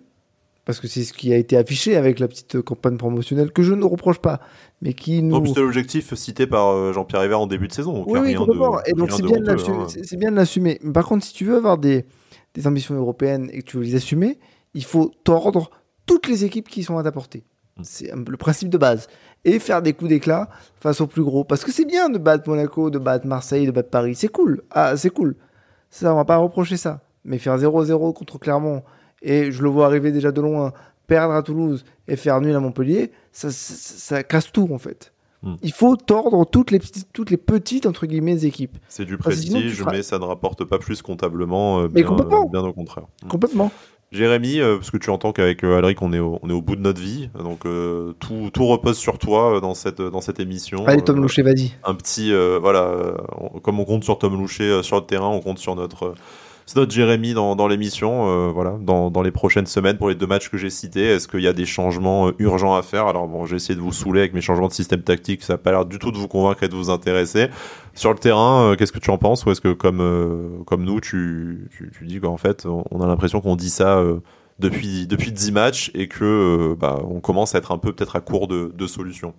parce 0.64 0.80
que 0.80 0.88
c'est 0.88 1.02
ce 1.02 1.12
qui 1.12 1.32
a 1.32 1.36
été 1.36 1.56
affiché 1.56 1.96
avec 1.96 2.20
la 2.20 2.28
petite 2.28 2.60
campagne 2.60 2.96
promotionnelle 2.96 3.50
que 3.50 3.62
je 3.62 3.74
ne 3.74 3.84
reproche 3.84 4.20
pas, 4.20 4.40
mais 4.82 4.92
qui 4.92 5.22
nous. 5.22 5.44
c'était 5.46 5.60
l'objectif 5.60 6.14
cité 6.14 6.46
par 6.46 6.68
euh, 6.68 6.92
Jean-Pierre 6.92 7.22
River 7.22 7.34
en 7.34 7.46
début 7.46 7.66
de 7.66 7.72
saison. 7.72 8.04
oui, 8.06 8.20
oui, 8.22 8.30
et 8.86 8.92
donc 8.92 9.10
c'est 9.10 9.22
bien, 10.16 10.30
de 10.30 10.36
l'assumer. 10.36 10.78
Par 10.94 11.06
contre, 11.06 11.24
si 11.24 11.34
tu 11.34 11.44
veux 11.44 11.56
avoir 11.56 11.76
des, 11.76 12.04
des 12.54 12.66
ambitions 12.66 12.94
européennes 12.94 13.50
et 13.52 13.62
que 13.62 13.64
tu 13.70 13.78
veux 13.78 13.82
les 13.82 13.94
assumer, 13.94 14.38
il 14.74 14.84
faut 14.84 15.10
tordre 15.24 15.70
toutes 16.06 16.28
les 16.28 16.44
équipes 16.44 16.68
qui 16.68 16.82
sont 16.82 16.98
à 16.98 17.02
ta 17.02 17.12
portée. 17.12 17.44
C'est 17.82 18.12
le 18.14 18.36
principe 18.36 18.68
de 18.68 18.78
base. 18.78 19.08
Et 19.44 19.58
faire 19.58 19.80
des 19.80 19.94
coups 19.94 20.10
d'éclat 20.10 20.50
face 20.80 21.00
aux 21.00 21.06
plus 21.06 21.22
gros. 21.22 21.44
Parce 21.44 21.64
que 21.64 21.72
c'est 21.72 21.86
bien 21.86 22.10
de 22.10 22.18
battre 22.18 22.48
Monaco, 22.48 22.90
de 22.90 22.98
battre 22.98 23.26
Marseille, 23.26 23.66
de 23.66 23.70
battre 23.70 23.88
Paris. 23.88 24.14
C'est 24.14 24.28
cool. 24.28 24.62
Ah, 24.70 24.96
c'est 24.96 25.10
cool. 25.10 25.36
Ça, 25.88 26.12
on 26.12 26.16
va 26.16 26.24
pas 26.24 26.36
reprocher 26.36 26.76
ça. 26.76 27.00
Mais 27.24 27.38
faire 27.38 27.56
0-0 27.56 28.12
contre 28.12 28.38
Clermont, 28.38 28.82
et 29.22 29.52
je 29.52 29.62
le 29.62 29.68
vois 29.68 29.86
arriver 29.86 30.12
déjà 30.12 30.32
de 30.32 30.40
loin, 30.40 30.72
perdre 31.06 31.34
à 31.34 31.42
Toulouse 31.42 31.84
et 32.08 32.16
faire 32.16 32.40
nul 32.40 32.54
à 32.54 32.60
Montpellier, 32.60 33.12
ça, 33.32 33.50
ça, 33.50 34.22
casse 34.22 34.52
tout 34.52 34.68
en 34.72 34.78
fait. 34.78 35.12
Hmm. 35.42 35.56
Il 35.62 35.72
faut 35.72 35.96
tordre 35.96 36.44
toutes 36.44 36.70
les, 36.70 36.78
petites, 36.78 37.08
toutes 37.12 37.30
les 37.30 37.36
petites 37.36 37.86
entre 37.86 38.06
guillemets 38.06 38.44
équipes. 38.44 38.78
C'est 38.88 39.04
du 39.04 39.16
prestige, 39.16 39.82
mais 39.90 40.02
ça 40.02 40.18
ne 40.18 40.24
rapporte 40.24 40.64
pas 40.64 40.78
plus 40.78 41.02
comptablement. 41.02 41.80
Euh, 41.80 41.88
bien, 41.88 42.06
mais 42.10 42.48
bien 42.50 42.60
au 42.60 42.72
contraire. 42.72 43.04
Hmm. 43.22 43.28
Complètement. 43.28 43.72
Jérémy, 44.12 44.58
euh, 44.58 44.76
parce 44.76 44.90
que 44.90 44.96
tu 44.96 45.08
entends 45.10 45.32
qu'avec 45.32 45.62
euh, 45.62 45.78
Alric, 45.78 46.02
on 46.02 46.12
est, 46.12 46.18
au, 46.18 46.40
on 46.42 46.50
est 46.50 46.52
au 46.52 46.60
bout 46.60 46.74
de 46.74 46.80
notre 46.80 47.00
vie, 47.00 47.30
donc 47.38 47.64
euh, 47.64 48.12
tout, 48.18 48.50
tout, 48.52 48.66
repose 48.66 48.98
sur 48.98 49.18
toi 49.18 49.60
dans 49.60 49.74
cette, 49.74 50.02
dans 50.02 50.20
cette 50.20 50.40
émission. 50.40 50.84
Allez, 50.86 51.02
Tom 51.02 51.20
Loucher, 51.20 51.42
vas-y. 51.42 51.70
Un 51.84 51.94
petit, 51.94 52.32
voilà, 52.60 53.14
comme 53.62 53.78
on 53.78 53.84
compte 53.84 54.02
sur 54.02 54.18
Tom 54.18 54.36
Loucher 54.36 54.82
sur 54.82 54.96
le 54.96 55.02
terrain, 55.02 55.28
on 55.28 55.40
compte 55.40 55.60
sur 55.60 55.76
notre 55.76 56.14
c'est 56.70 56.78
notre 56.78 56.92
Jérémy 56.92 57.34
dans, 57.34 57.66
l'émission, 57.66 58.30
euh, 58.30 58.52
voilà, 58.54 58.78
dans, 58.80 59.22
les 59.22 59.32
prochaines 59.32 59.66
semaines 59.66 59.96
pour 59.96 60.08
les 60.08 60.14
deux 60.14 60.28
matchs 60.28 60.50
que 60.50 60.56
j'ai 60.56 60.70
cités. 60.70 61.04
Est-ce 61.04 61.26
qu'il 61.26 61.40
y 61.40 61.48
a 61.48 61.52
des 61.52 61.66
changements 61.66 62.28
euh, 62.28 62.32
urgents 62.38 62.76
à 62.76 62.82
faire? 62.82 63.08
Alors 63.08 63.26
bon, 63.26 63.44
j'ai 63.44 63.56
essayé 63.56 63.74
de 63.74 63.80
vous 63.80 63.90
saouler 63.90 64.20
avec 64.20 64.34
mes 64.34 64.40
changements 64.40 64.68
de 64.68 64.72
système 64.72 65.02
tactique, 65.02 65.42
ça 65.42 65.54
n'a 65.54 65.58
pas 65.58 65.72
l'air 65.72 65.84
du 65.84 65.98
tout 65.98 66.12
de 66.12 66.16
vous 66.16 66.28
convaincre 66.28 66.62
et 66.62 66.68
de 66.68 66.76
vous 66.76 66.88
intéresser. 66.88 67.48
Sur 67.94 68.12
le 68.12 68.20
terrain, 68.20 68.62
euh, 68.62 68.76
qu'est-ce 68.76 68.92
que 68.92 69.00
tu 69.00 69.10
en 69.10 69.18
penses? 69.18 69.44
Ou 69.46 69.50
est-ce 69.50 69.60
que 69.60 69.72
comme, 69.72 70.62
comme 70.64 70.84
nous, 70.84 71.00
tu, 71.00 71.68
tu, 71.76 71.90
tu 71.90 72.06
dis 72.06 72.20
qu'en 72.20 72.36
fait, 72.36 72.64
on 72.66 73.00
a 73.00 73.06
l'impression 73.08 73.40
qu'on 73.40 73.56
dit 73.56 73.70
ça 73.70 74.00
depuis, 74.60 75.08
depuis 75.08 75.32
10 75.32 75.50
matchs 75.50 75.90
et 75.94 76.06
que 76.06 76.76
bah, 76.78 77.00
on 77.02 77.18
commence 77.18 77.56
à 77.56 77.58
être 77.58 77.72
un 77.72 77.78
peu 77.78 77.92
peut-être 77.92 78.14
à 78.14 78.20
court 78.20 78.46
de, 78.46 78.72
de 78.72 78.86
solutions? 78.86 79.34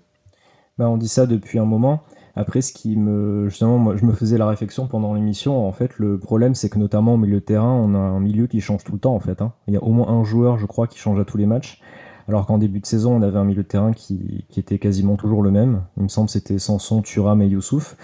Bah, 0.77 0.89
On 0.89 0.97
dit 0.97 1.07
ça 1.07 1.25
depuis 1.25 1.59
un 1.59 1.65
moment. 1.65 2.03
Après, 2.35 2.61
ce 2.61 2.71
qui 2.71 2.95
me, 2.95 3.49
justement, 3.49 3.77
moi, 3.77 3.95
je 3.95 4.05
me 4.05 4.13
faisais 4.13 4.37
la 4.37 4.47
réflexion 4.47 4.87
pendant 4.87 5.13
l'émission. 5.13 5.67
En 5.67 5.71
fait, 5.71 5.97
le 5.97 6.17
problème, 6.17 6.55
c'est 6.55 6.69
que 6.69 6.79
notamment 6.79 7.15
au 7.15 7.17
milieu 7.17 7.39
de 7.39 7.45
terrain, 7.45 7.73
on 7.73 7.93
a 7.93 7.97
un 7.97 8.19
milieu 8.19 8.47
qui 8.47 8.61
change 8.61 8.83
tout 8.83 8.93
le 8.93 8.99
temps. 8.99 9.15
En 9.15 9.19
fait, 9.19 9.41
hein. 9.41 9.51
il 9.67 9.73
y 9.73 9.77
a 9.77 9.83
au 9.83 9.91
moins 9.91 10.07
un 10.07 10.23
joueur, 10.23 10.57
je 10.57 10.65
crois, 10.65 10.87
qui 10.87 10.97
change 10.97 11.19
à 11.19 11.25
tous 11.25 11.37
les 11.37 11.45
matchs. 11.45 11.81
Alors 12.27 12.45
qu'en 12.45 12.57
début 12.57 12.79
de 12.79 12.85
saison, 12.85 13.15
on 13.15 13.21
avait 13.21 13.37
un 13.37 13.43
milieu 13.43 13.63
de 13.63 13.67
terrain 13.67 13.91
qui, 13.91 14.45
était 14.55 14.79
quasiment 14.79 15.17
toujours 15.17 15.43
le 15.43 15.51
même. 15.51 15.81
Il 15.97 16.03
me 16.03 16.07
semble 16.07 16.29
c'était 16.29 16.59
Sanson, 16.59 17.01
Thuram 17.01 17.41
et 17.41 17.47
Youssouf 17.47 17.97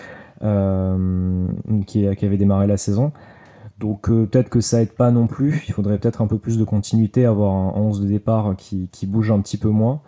euh, 0.44 1.48
qui, 1.86 2.06
avaient 2.06 2.38
démarré 2.38 2.68
la 2.68 2.78
saison. 2.78 3.14
Donc 3.80 4.10
euh, 4.10 4.26
peut-être 4.26 4.50
que 4.50 4.60
ça 4.60 4.82
aide 4.82 4.92
pas 4.92 5.12
non 5.12 5.28
plus. 5.28 5.64
Il 5.68 5.74
faudrait 5.74 5.98
peut-être 6.00 6.22
un 6.22 6.28
peu 6.28 6.40
plus 6.40 6.58
de 6.58 6.64
continuité, 6.66 7.26
avoir 7.26 7.54
un 7.54 7.80
11 7.80 8.02
de 8.02 8.08
départ 8.08 8.56
qui 8.58 9.06
bouge 9.06 9.32
un 9.32 9.40
petit 9.40 9.58
peu 9.58 9.70
moins. 9.70 10.02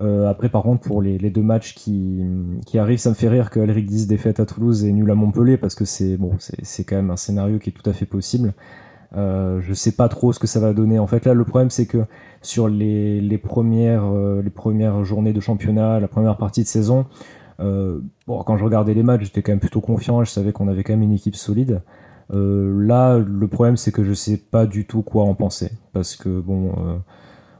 Euh, 0.00 0.28
après, 0.28 0.48
par 0.48 0.62
contre, 0.62 0.82
pour 0.82 1.02
les, 1.02 1.18
deux 1.30 1.42
matchs 1.42 1.74
qui, 1.74 2.24
qui, 2.66 2.78
arrivent, 2.78 2.98
ça 2.98 3.10
me 3.10 3.14
fait 3.14 3.28
rire 3.28 3.50
que 3.50 3.60
Alric 3.60 3.86
dise 3.86 4.06
défaite 4.06 4.40
à 4.40 4.46
Toulouse 4.46 4.84
et 4.84 4.92
nul 4.92 5.10
à 5.10 5.14
Montpellier 5.14 5.56
parce 5.56 5.74
que 5.74 5.84
c'est 5.84 6.16
bon, 6.16 6.32
c'est 6.38 6.84
quand 6.84 6.96
même 6.96 7.10
un 7.10 7.16
scénario 7.16 7.58
qui 7.58 7.70
est 7.70 7.72
tout 7.72 7.88
à 7.88 7.92
fait 7.92 8.06
possible. 8.06 8.54
Euh, 9.16 9.60
je 9.60 9.72
sais 9.72 9.92
pas 9.92 10.08
trop 10.08 10.32
ce 10.32 10.38
que 10.38 10.46
ça 10.46 10.60
va 10.60 10.72
donner. 10.72 10.98
En 10.98 11.06
fait, 11.06 11.24
là, 11.24 11.34
le 11.34 11.44
problème, 11.44 11.70
c'est 11.70 11.86
que 11.86 12.04
sur 12.42 12.68
les, 12.68 13.20
les 13.20 13.38
premières, 13.38 14.04
euh, 14.04 14.42
les 14.42 14.50
premières 14.50 15.04
journées 15.04 15.32
de 15.32 15.40
championnat, 15.40 16.00
la 16.00 16.08
première 16.08 16.36
partie 16.36 16.62
de 16.62 16.68
saison, 16.68 17.06
euh, 17.60 18.00
bon, 18.26 18.42
quand 18.42 18.56
je 18.56 18.64
regardais 18.64 18.94
les 18.94 19.04
matchs, 19.04 19.24
j'étais 19.24 19.42
quand 19.42 19.52
même 19.52 19.60
plutôt 19.60 19.80
confiant. 19.80 20.24
Je 20.24 20.30
savais 20.30 20.52
qu'on 20.52 20.66
avait 20.66 20.82
quand 20.82 20.92
même 20.94 21.02
une 21.02 21.12
équipe 21.12 21.36
solide. 21.36 21.82
Là, 22.30 23.18
le 23.18 23.48
problème, 23.48 23.76
c'est 23.76 23.92
que 23.92 24.02
je 24.02 24.14
sais 24.14 24.38
pas 24.38 24.66
du 24.66 24.86
tout 24.86 25.02
quoi 25.02 25.24
en 25.24 25.34
penser 25.34 25.70
parce 25.92 26.16
que 26.16 26.40
bon 26.40 26.72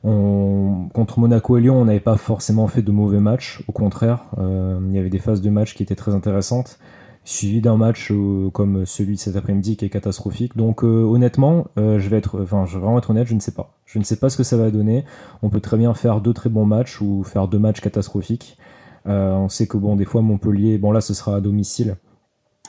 contre 0.04 1.18
Monaco 1.18 1.56
et 1.56 1.62
Lyon, 1.62 1.80
on 1.80 1.86
n'avait 1.86 2.00
pas 2.00 2.16
forcément 2.16 2.68
fait 2.68 2.82
de 2.82 2.92
mauvais 2.92 3.20
matchs. 3.20 3.62
Au 3.68 3.72
contraire, 3.72 4.26
euh, 4.38 4.78
il 4.88 4.94
y 4.94 4.98
avait 4.98 5.08
des 5.08 5.18
phases 5.18 5.40
de 5.40 5.48
match 5.48 5.74
qui 5.74 5.82
étaient 5.82 5.94
très 5.94 6.14
intéressantes, 6.14 6.78
suivi 7.24 7.62
d'un 7.62 7.78
match 7.78 8.10
euh, 8.12 8.50
comme 8.50 8.84
celui 8.84 9.14
de 9.14 9.20
cet 9.20 9.36
après-midi 9.36 9.78
qui 9.78 9.86
est 9.86 9.88
catastrophique. 9.88 10.56
Donc 10.58 10.84
euh, 10.84 11.04
honnêtement, 11.04 11.68
je 11.76 12.08
vais 12.08 12.18
être, 12.18 12.42
enfin, 12.42 12.66
je 12.66 12.74
vais 12.74 12.80
vraiment 12.80 12.98
être 12.98 13.10
honnête, 13.10 13.26
je 13.26 13.34
ne 13.34 13.40
sais 13.40 13.52
pas. 13.52 13.78
Je 13.86 13.98
ne 13.98 14.04
sais 14.04 14.16
pas 14.16 14.28
ce 14.28 14.36
que 14.36 14.42
ça 14.42 14.58
va 14.58 14.70
donner. 14.70 15.04
On 15.42 15.48
peut 15.48 15.60
très 15.60 15.78
bien 15.78 15.94
faire 15.94 16.20
deux 16.20 16.34
très 16.34 16.50
bons 16.50 16.66
matchs 16.66 17.00
ou 17.00 17.24
faire 17.24 17.48
deux 17.48 17.58
matchs 17.58 17.80
catastrophiques. 17.80 18.58
on 19.06 19.48
sait 19.48 19.66
que 19.66 19.78
bon, 19.78 19.96
des 19.96 20.04
fois 20.04 20.20
Montpellier, 20.20 20.76
bon 20.76 20.92
là, 20.92 21.00
ce 21.00 21.14
sera 21.14 21.36
à 21.36 21.40
domicile. 21.40 21.96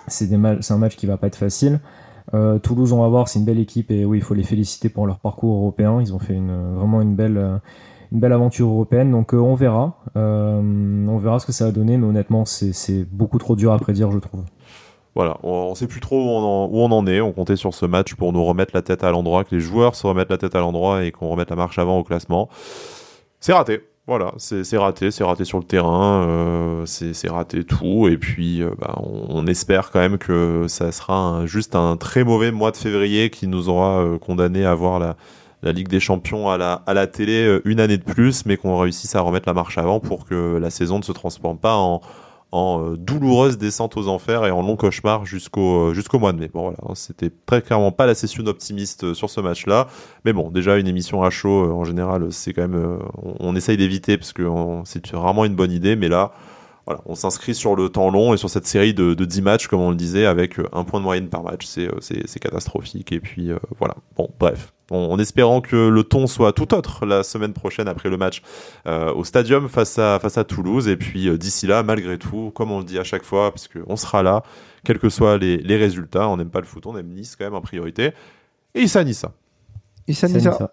C'est 0.07 0.31
un 0.33 0.77
match 0.77 0.95
qui 0.95 1.05
va 1.05 1.17
pas 1.17 1.27
être 1.27 1.36
facile. 1.36 1.81
Euh, 2.36 2.59
Toulouse, 2.59 2.91
on 2.91 3.01
va 3.01 3.07
voir, 3.07 3.27
c'est 3.27 3.39
une 3.39 3.45
belle 3.45 3.59
équipe 3.59 3.91
et 3.91 4.03
oui, 4.03 4.17
il 4.17 4.23
faut 4.23 4.33
les 4.33 4.43
féliciter 4.43 4.89
pour 4.89 5.07
leur 5.07 5.19
parcours 5.19 5.55
européen. 5.57 6.01
Ils 6.01 6.13
ont 6.13 6.19
fait 6.19 6.38
vraiment 6.38 7.01
une 7.01 7.15
belle, 7.15 7.61
une 8.11 8.19
belle 8.19 8.33
aventure 8.33 8.67
européenne. 8.67 9.11
Donc 9.11 9.33
euh, 9.33 9.38
on 9.38 9.55
verra, 9.55 9.97
euh, 10.17 10.59
on 11.07 11.17
verra 11.17 11.39
ce 11.39 11.45
que 11.45 11.51
ça 11.51 11.65
va 11.65 11.71
donner, 11.71 11.97
mais 11.97 12.07
honnêtement, 12.07 12.45
c'est 12.45 13.05
beaucoup 13.09 13.38
trop 13.38 13.55
dur 13.55 13.71
à 13.71 13.79
prédire, 13.79 14.11
je 14.11 14.19
trouve. 14.19 14.41
Voilà, 15.15 15.38
on 15.43 15.69
ne 15.69 15.75
sait 15.75 15.88
plus 15.88 16.01
trop 16.01 16.17
où 16.17 16.27
on, 16.27 16.91
en, 16.91 17.07
est. 17.07 17.21
On 17.21 17.31
comptait 17.31 17.55
sur 17.55 17.73
ce 17.73 17.86
match 17.86 18.15
pour 18.15 18.33
nous 18.33 18.43
remettre 18.43 18.71
la 18.73 18.81
tête 18.81 19.01
à 19.05 19.11
l'endroit, 19.11 19.45
que 19.45 19.55
les 19.55 19.61
joueurs 19.61 19.95
se 19.95 20.05
remettent 20.05 20.29
la 20.29 20.38
tête 20.38 20.55
à 20.55 20.59
l'endroit 20.59 21.05
et 21.05 21.13
qu'on 21.13 21.29
remette 21.29 21.49
la 21.51 21.55
marche 21.55 21.79
avant 21.79 21.99
au 21.99 22.03
classement. 22.03 22.49
C'est 23.39 23.53
raté. 23.53 23.81
Voilà, 24.08 24.34
c'est 24.38 24.78
raté, 24.78 25.10
c'est 25.10 25.24
raté 25.24 25.45
sur 25.45 25.58
le 25.58 25.64
terrain, 25.64 26.28
euh, 26.28 26.86
c'est 26.86 27.28
raté 27.28 27.64
tout, 27.64 28.08
et 28.08 28.18
puis 28.18 28.62
euh, 28.62 28.70
bah, 28.78 28.93
on, 28.99 29.47
espère 29.47 29.89
quand 29.89 29.99
même 29.99 30.20
que 30.20 30.66
ça 30.68 30.91
sera 30.91 31.47
juste 31.47 31.76
un 31.76 31.97
très 31.97 32.24
mauvais 32.24 32.51
mois 32.51 32.70
de 32.70 32.78
février 32.78 33.32
qui 33.32 33.47
nous 33.47 33.68
aura 33.68 34.03
euh, 34.03 34.20
condamné 34.20 34.64
à 34.64 34.76
voir 34.76 34.99
la, 34.99 35.16
Ligue 35.64 35.88
des 35.88 35.99
Champions 35.99 36.51
à 36.51 36.58
la, 36.60 36.84
à 36.86 36.93
la 36.93 37.08
télé 37.08 37.60
une 37.66 37.80
année 37.80 37.97
de 37.97 38.03
plus, 38.03 38.45
mais 38.45 38.56
qu'on 38.56 38.78
réussisse 38.78 39.16
à 39.16 39.22
remettre 39.22 39.49
la 39.49 39.56
marche 39.56 39.80
avant 39.80 39.99
pour 39.99 40.26
que 40.26 40.58
la 40.62 40.70
saison 40.70 40.99
ne 40.99 41.03
se 41.03 41.12
transforme 41.12 41.58
pas 41.58 41.76
en, 41.76 42.01
en 42.52 42.82
euh, 42.82 42.98
douloureuse 42.98 43.58
descente 43.58 43.98
aux 43.98 44.08
enfers 44.08 44.46
et 44.46 44.52
en 44.52 44.62
long 44.62 44.76
cauchemar 44.76 45.26
jusqu'au 45.26 45.89
euh, 45.89 45.93
jusqu'au 45.93 46.20
mois 46.20 46.32
de 46.32 46.39
mai. 46.39 46.50
Bon 46.54 46.64
voilà, 46.64 46.78
hein, 46.84 46.96
c'était 46.96 47.32
très 47.46 47.62
clairement 47.62 47.91
pas 47.91 48.06
la 48.06 48.16
session 48.16 48.46
optimiste 48.46 49.04
euh, 49.04 49.14
sur 49.14 49.30
ce 49.30 49.41
match-là, 49.41 49.88
mais 50.24 50.34
bon, 50.34 50.52
déjà 50.52 50.78
une 50.78 50.88
émission 50.88 51.24
à 51.24 51.30
chaud 51.30 51.72
en 51.74 51.84
général, 51.84 52.32
c'est 52.32 52.54
quand 52.54 52.68
même 52.68 53.00
on, 53.39 53.56
essaye 53.56 53.78
d'éviter 53.78 54.18
parce 54.18 54.34
que 54.34 54.43
c'est 54.86 55.12
vraiment 55.12 55.46
une 55.46 55.56
bonne 55.56 55.72
idée, 55.72 55.96
mais 55.96 56.08
là 56.08 56.32
voilà, 56.86 57.01
on 57.05 57.15
s'inscrit 57.15 57.55
sur 57.55 57.75
le 57.75 57.89
temps 57.89 58.09
long 58.09 58.33
et 58.33 58.38
sur 58.38 58.49
cette 58.49 58.67
série 58.67 58.93
de, 58.93 59.13
de 59.13 59.25
10 59.25 59.41
matchs, 59.41 59.67
comme 59.67 59.81
on 59.81 59.89
le 59.89 59.95
disait, 59.95 60.25
avec 60.25 60.57
un 60.71 60.83
point 60.83 60.99
de 60.99 61.05
moyenne 61.05 61.29
par 61.29 61.43
match. 61.43 61.65
C'est 61.65 62.39
catastrophique. 62.39 63.11
Et 63.11 63.19
puis, 63.19 63.49
voilà. 63.79 63.95
Bon, 64.15 64.29
bref 64.39 64.71
en 64.91 65.17
espérant 65.19 65.61
que 65.61 65.88
le 65.88 66.03
ton 66.03 66.27
soit 66.27 66.53
tout 66.53 66.73
autre 66.73 67.05
la 67.05 67.23
semaine 67.23 67.53
prochaine 67.53 67.88
après 67.88 68.09
le 68.09 68.17
match 68.17 68.41
euh, 68.86 69.13
au 69.13 69.23
Stadium 69.23 69.67
face 69.67 69.97
à, 69.97 70.19
face 70.19 70.38
à 70.38 70.43
Toulouse. 70.43 70.88
Et 70.88 70.97
puis 70.97 71.27
euh, 71.27 71.38
d'ici 71.38 71.67
là, 71.67 71.83
malgré 71.83 72.17
tout, 72.17 72.51
comme 72.53 72.71
on 72.71 72.79
le 72.79 72.86
dit 72.86 72.99
à 72.99 73.03
chaque 73.03 73.23
fois, 73.23 73.51
parce 73.51 73.67
qu'on 73.67 73.95
sera 73.95 74.23
là, 74.23 74.43
quels 74.83 74.99
que 74.99 75.09
soient 75.09 75.38
les, 75.38 75.57
les 75.57 75.77
résultats, 75.77 76.27
on 76.29 76.38
n'aime 76.38 76.49
pas 76.49 76.59
le 76.59 76.65
foot, 76.65 76.86
on 76.86 76.97
aime 76.97 77.07
Nice 77.07 77.36
quand 77.36 77.45
même 77.45 77.55
en 77.55 77.61
priorité. 77.61 78.11
Et 78.73 78.81
Issa 78.81 79.03
Nissa. 79.03 79.31
Issa 80.07 80.27
Nissa. 80.27 80.71